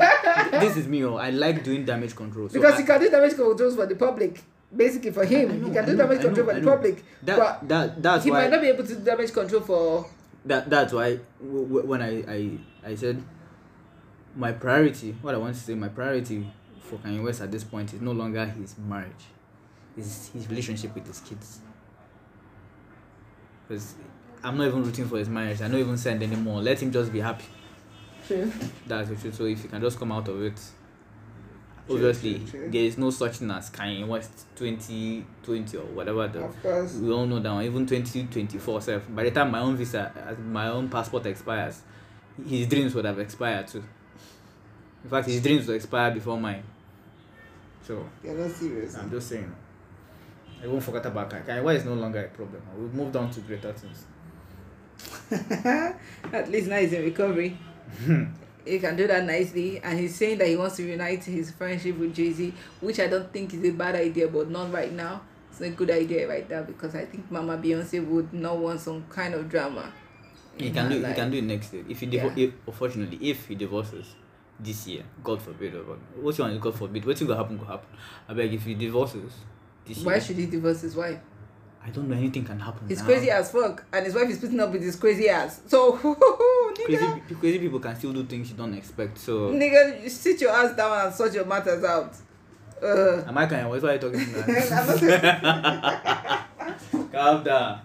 this 0.59 0.77
is 0.77 0.87
me. 0.87 1.03
Oh, 1.03 1.15
I 1.15 1.29
like 1.29 1.63
doing 1.63 1.83
damage 1.85 2.15
control. 2.15 2.47
So 2.49 2.53
because 2.59 2.75
I- 2.75 2.81
he 2.81 2.83
can 2.85 2.99
do 3.01 3.09
damage 3.09 3.35
controls 3.35 3.75
for 3.75 3.85
the 3.85 3.95
public. 3.95 4.41
Basically, 4.75 5.11
for 5.11 5.23
him, 5.25 5.61
know, 5.61 5.67
he 5.67 5.73
can 5.73 5.85
do 5.85 5.91
know, 5.93 6.03
damage 6.07 6.21
control 6.21 6.45
know, 6.47 6.53
for 6.53 6.59
the 6.59 6.65
public. 6.67 7.03
that 7.23 7.37
but 7.37 7.67
that 7.69 8.01
that's 8.01 8.23
he 8.25 8.31
why 8.31 8.41
might 8.41 8.51
not 8.51 8.61
be 8.61 8.67
able 8.67 8.83
to 8.85 8.95
do 8.95 9.03
damage 9.03 9.31
control 9.33 9.61
for. 9.61 10.05
that 10.45 10.69
that's 10.69 10.93
why 10.93 11.19
w- 11.41 11.65
w- 11.67 11.85
when 11.87 12.01
I, 12.01 12.23
I 12.27 12.57
I 12.91 12.95
said 12.95 13.21
my 14.35 14.51
priority, 14.51 15.15
what 15.21 15.33
I 15.35 15.37
want 15.37 15.55
to 15.55 15.61
say, 15.61 15.75
my 15.75 15.89
priority 15.89 16.45
for 16.81 16.97
Kanye 16.97 17.23
West 17.23 17.41
at 17.41 17.51
this 17.51 17.63
point 17.63 17.93
is 17.93 18.01
no 18.01 18.11
longer 18.11 18.45
his 18.45 18.75
marriage, 18.77 19.25
is 19.97 20.29
his 20.33 20.47
relationship 20.49 20.93
with 20.95 21.07
his 21.07 21.19
kids. 21.19 21.59
Because 23.67 23.95
I'm 24.43 24.57
not 24.57 24.67
even 24.67 24.83
rooting 24.83 25.07
for 25.07 25.17
his 25.17 25.29
marriage. 25.29 25.61
I 25.61 25.67
don't 25.67 25.79
even 25.79 25.97
send 25.97 26.21
anymore. 26.23 26.61
Let 26.61 26.81
him 26.81 26.91
just 26.91 27.11
be 27.11 27.19
happy. 27.19 27.45
True. 28.27 28.51
That's 28.87 29.09
the 29.09 29.15
truth. 29.15 29.35
So 29.35 29.45
if 29.45 29.61
he 29.61 29.67
can 29.67 29.81
just 29.81 29.97
come 29.99 30.11
out 30.11 30.27
of 30.27 30.41
it, 30.41 30.59
True, 31.85 31.95
obviously 31.97 32.39
true, 32.39 32.47
true. 32.47 32.71
there 32.71 32.83
is 32.83 32.97
no 32.97 33.09
such 33.09 33.37
thing 33.37 33.51
as 33.51 33.69
Kanye 33.69 34.07
West 34.07 34.45
2020 34.55 35.77
or 35.77 35.81
whatever 35.87 36.25
the 36.29 36.39
Of 36.45 36.61
course. 36.63 36.93
we 36.93 37.11
all 37.11 37.25
know 37.25 37.39
that 37.39 37.51
one, 37.51 37.65
even 37.65 37.85
2024 37.85 38.81
self 38.81 39.13
by 39.13 39.23
the 39.25 39.31
time 39.31 39.51
my 39.51 39.59
own 39.59 39.75
visa 39.75 40.09
my 40.49 40.69
own 40.69 40.87
passport 40.87 41.25
expires 41.25 41.81
his 42.47 42.67
dreams 42.69 42.95
would 42.95 43.03
have 43.03 43.19
expired 43.19 43.67
too 43.67 43.83
in 45.03 45.09
fact 45.09 45.27
his 45.27 45.43
dreams 45.43 45.67
will 45.67 45.75
expire 45.75 46.09
before 46.11 46.39
mine 46.39 46.63
so 47.85 48.07
You're 48.23 48.35
not 48.35 48.51
serious. 48.51 48.95
i'm 48.95 49.11
just 49.11 49.27
saying 49.27 49.53
i 50.63 50.67
won't 50.67 50.83
forget 50.83 51.05
about 51.05 51.29
Kanye 51.29 51.45
Kanye 51.45 51.63
West 51.63 51.79
is 51.79 51.85
no 51.85 51.93
longer 51.95 52.23
a 52.25 52.29
problem 52.29 52.61
we've 52.77 52.93
moved 52.93 53.15
on 53.15 53.29
to 53.31 53.39
greater 53.41 53.73
things 53.73 54.05
At 55.31 56.49
least 56.49 56.67
now 56.67 56.77
he's 56.77 56.93
in 56.93 57.03
recovery. 57.03 57.57
he 58.65 58.79
can 58.79 58.95
do 58.95 59.07
that 59.07 59.25
nicely, 59.25 59.79
and 59.83 59.99
he's 59.99 60.15
saying 60.15 60.37
that 60.37 60.47
he 60.47 60.55
wants 60.55 60.77
to 60.77 60.83
reunite 60.83 61.23
his 61.23 61.51
friendship 61.51 61.97
with 61.97 62.15
Jay 62.15 62.31
Z, 62.31 62.53
which 62.81 62.99
I 62.99 63.07
don't 63.07 63.31
think 63.33 63.53
is 63.53 63.63
a 63.63 63.71
bad 63.71 63.95
idea, 63.95 64.27
but 64.27 64.49
not 64.49 64.71
right 64.71 64.91
now. 64.93 65.21
It's 65.51 65.61
a 65.61 65.69
good 65.69 65.91
idea 65.91 66.27
right 66.27 66.49
now 66.49 66.63
because 66.63 66.95
I 66.95 67.05
think 67.05 67.29
Mama 67.29 67.57
Beyonce 67.57 68.05
would 68.05 68.33
not 68.33 68.57
want 68.57 68.79
some 68.79 69.03
kind 69.09 69.33
of 69.33 69.49
drama. 69.49 69.91
he 70.57 70.69
can 70.71 70.85
her 70.85 70.99
do 70.99 71.05
he 71.05 71.13
can 71.13 71.31
do 71.31 71.37
it 71.37 71.43
next 71.43 71.73
year 71.73 71.83
if 71.89 71.99
he 71.99 72.07
divo- 72.07 72.35
Yeah. 72.37 72.45
if 72.45 72.51
unfortunately 72.67 73.17
if 73.31 73.47
he 73.47 73.55
divorces 73.55 74.15
this 74.59 74.85
year 74.87 75.03
god 75.23 75.41
forbid 75.41 75.73
or 75.73 75.81
what 76.21 76.37
you 76.37 76.43
want 76.43 76.61
god 76.61 76.75
forbid 76.75 77.03
wetin 77.03 77.25
go 77.27 77.35
happen 77.35 77.57
go 77.57 77.65
happen 77.65 77.89
abeg 78.29 78.53
if 78.53 78.63
he 78.63 78.75
divorces 78.75 79.23
this 79.23 79.37
Why 80.03 80.19
should 80.19 80.37
he 80.37 80.45
divorce 80.45 80.81
his 80.81 80.95
wife? 80.95 81.19
i 81.85 81.89
don't 81.89 82.07
know 82.07 82.15
anything 82.15 82.45
can 82.45 82.57
happen 82.61 82.87
He's 82.87 82.99
now. 82.99 83.05
crazy 83.05 83.29
as 83.29 83.51
fuck, 83.51 83.83
and 83.91 84.05
his 84.05 84.15
wife 84.15 84.29
is 84.29 84.37
putting 84.39 84.57
up 84.61 84.71
with 84.71 84.81
his 84.81 84.95
crazy 84.95 85.27
ass. 85.27 85.59
So, 85.67 85.91
crazy 86.85 87.21
crazy 87.41 87.59
people 87.59 87.81
can 87.81 87.93
still 87.97 88.13
do 88.13 88.23
things 88.23 88.49
you 88.49 88.55
don't 88.55 88.73
expect. 88.73 89.17
So 89.17 89.51
nigga, 89.51 90.09
sit 90.09 90.39
your 90.39 90.51
ass 90.51 90.75
down 90.77 91.05
and 91.07 91.13
sort 91.13 91.33
your 91.33 91.43
matters 91.45 91.83
out. 91.83 92.15
Uh, 92.81 93.23
am 93.27 93.37
I 93.37 93.45
kind 93.47 93.63
of 93.65 93.69
what 93.71 93.83
are 93.83 93.93
you 93.93 93.99
talking 93.99 94.27
about? 94.33 94.47
Calm 97.11 97.43
down. 97.43 97.81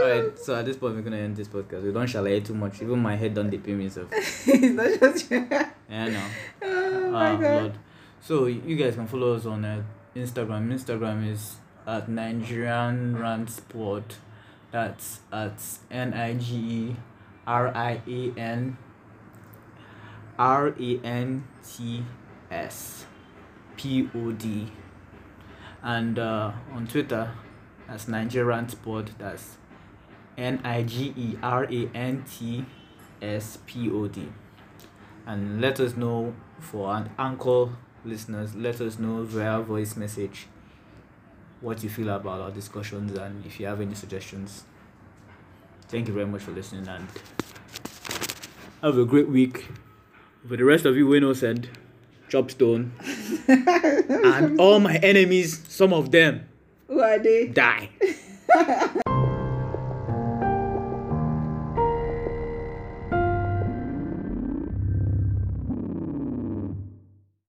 Alright, 0.00 0.38
so 0.38 0.54
at 0.54 0.64
this 0.64 0.76
point 0.76 0.94
we're 0.94 1.02
gonna 1.02 1.16
end 1.18 1.36
this 1.36 1.48
podcast. 1.48 1.82
We 1.82 1.92
don't 1.92 2.06
shall 2.06 2.24
too 2.40 2.54
much. 2.54 2.80
Even 2.80 2.98
my 3.00 3.16
head 3.16 3.34
don't 3.34 3.50
dip 3.50 3.66
me 3.66 3.88
so 3.88 4.06
It's 4.12 4.72
not 4.72 5.00
just 5.00 5.30
your. 5.30 5.46
yeah 5.50 5.70
I 5.90 6.08
know. 6.08 6.26
Oh 6.62 7.10
my 7.10 7.30
Ah, 7.30 7.36
god. 7.36 7.60
Lord. 7.62 7.72
So 8.20 8.46
you 8.46 8.76
guys 8.76 8.94
can 8.94 9.06
follow 9.06 9.34
us 9.34 9.46
on 9.46 9.64
uh, 9.64 9.82
Instagram. 10.16 10.72
Instagram 10.72 11.30
is 11.30 11.56
at 11.86 12.08
Nigerian 12.08 13.18
Rant 13.18 13.50
Sport. 13.50 14.16
That's 14.72 15.20
at 15.32 15.62
N 15.90 16.14
I 16.14 16.34
G 16.34 16.56
E 16.56 16.96
R 17.46 17.68
I 17.68 18.00
A 18.08 18.32
N 18.36 18.78
R 20.38 20.68
A 20.68 21.00
N 21.04 21.44
T 21.62 22.04
S 22.50 23.06
P 23.76 24.08
O 24.14 24.32
D. 24.32 24.72
And 25.82 26.18
uh, 26.18 26.52
on 26.72 26.86
Twitter, 26.86 27.32
that's 27.86 28.08
Nigerian 28.08 28.68
Sport. 28.68 29.10
That's 29.18 29.58
N 30.36 30.60
I 30.64 30.82
G 30.82 31.14
E 31.16 31.36
R 31.42 31.64
A 31.64 31.90
N 31.94 32.24
T 32.28 32.64
S 33.22 33.58
P 33.66 33.90
O 33.90 34.08
D 34.08 34.28
and 35.26 35.60
let 35.60 35.80
us 35.80 35.96
know 35.96 36.34
for 36.58 36.94
an 36.94 37.10
anchor 37.18 37.68
listeners 38.06 38.54
let 38.54 38.80
us 38.80 38.98
know 38.98 39.22
via 39.24 39.60
voice 39.60 39.96
message 39.96 40.46
what 41.60 41.82
you 41.82 41.88
feel 41.90 42.08
about 42.10 42.40
our 42.40 42.50
discussions 42.50 43.16
and 43.18 43.44
if 43.44 43.58
you 43.58 43.66
have 43.66 43.80
any 43.80 43.94
suggestions. 43.94 44.64
Thank 45.88 46.08
you 46.08 46.14
very 46.14 46.26
much 46.26 46.42
for 46.42 46.50
listening 46.52 46.86
and 46.88 47.06
have 48.82 48.98
a 48.98 49.04
great 49.04 49.28
week. 49.28 49.68
For 50.48 50.56
the 50.56 50.64
rest 50.64 50.84
of 50.84 50.96
you 50.96 51.06
we 51.06 51.18
winners 51.20 51.42
and 51.42 51.68
chopstone 52.28 52.90
and 53.48 54.60
all 54.60 54.80
my 54.80 54.96
enemies 54.96 55.62
some 55.68 55.92
of 55.92 56.10
them 56.10 56.48
Who 56.88 57.00
are 57.00 57.18
they? 57.18 57.46
die 57.48 57.88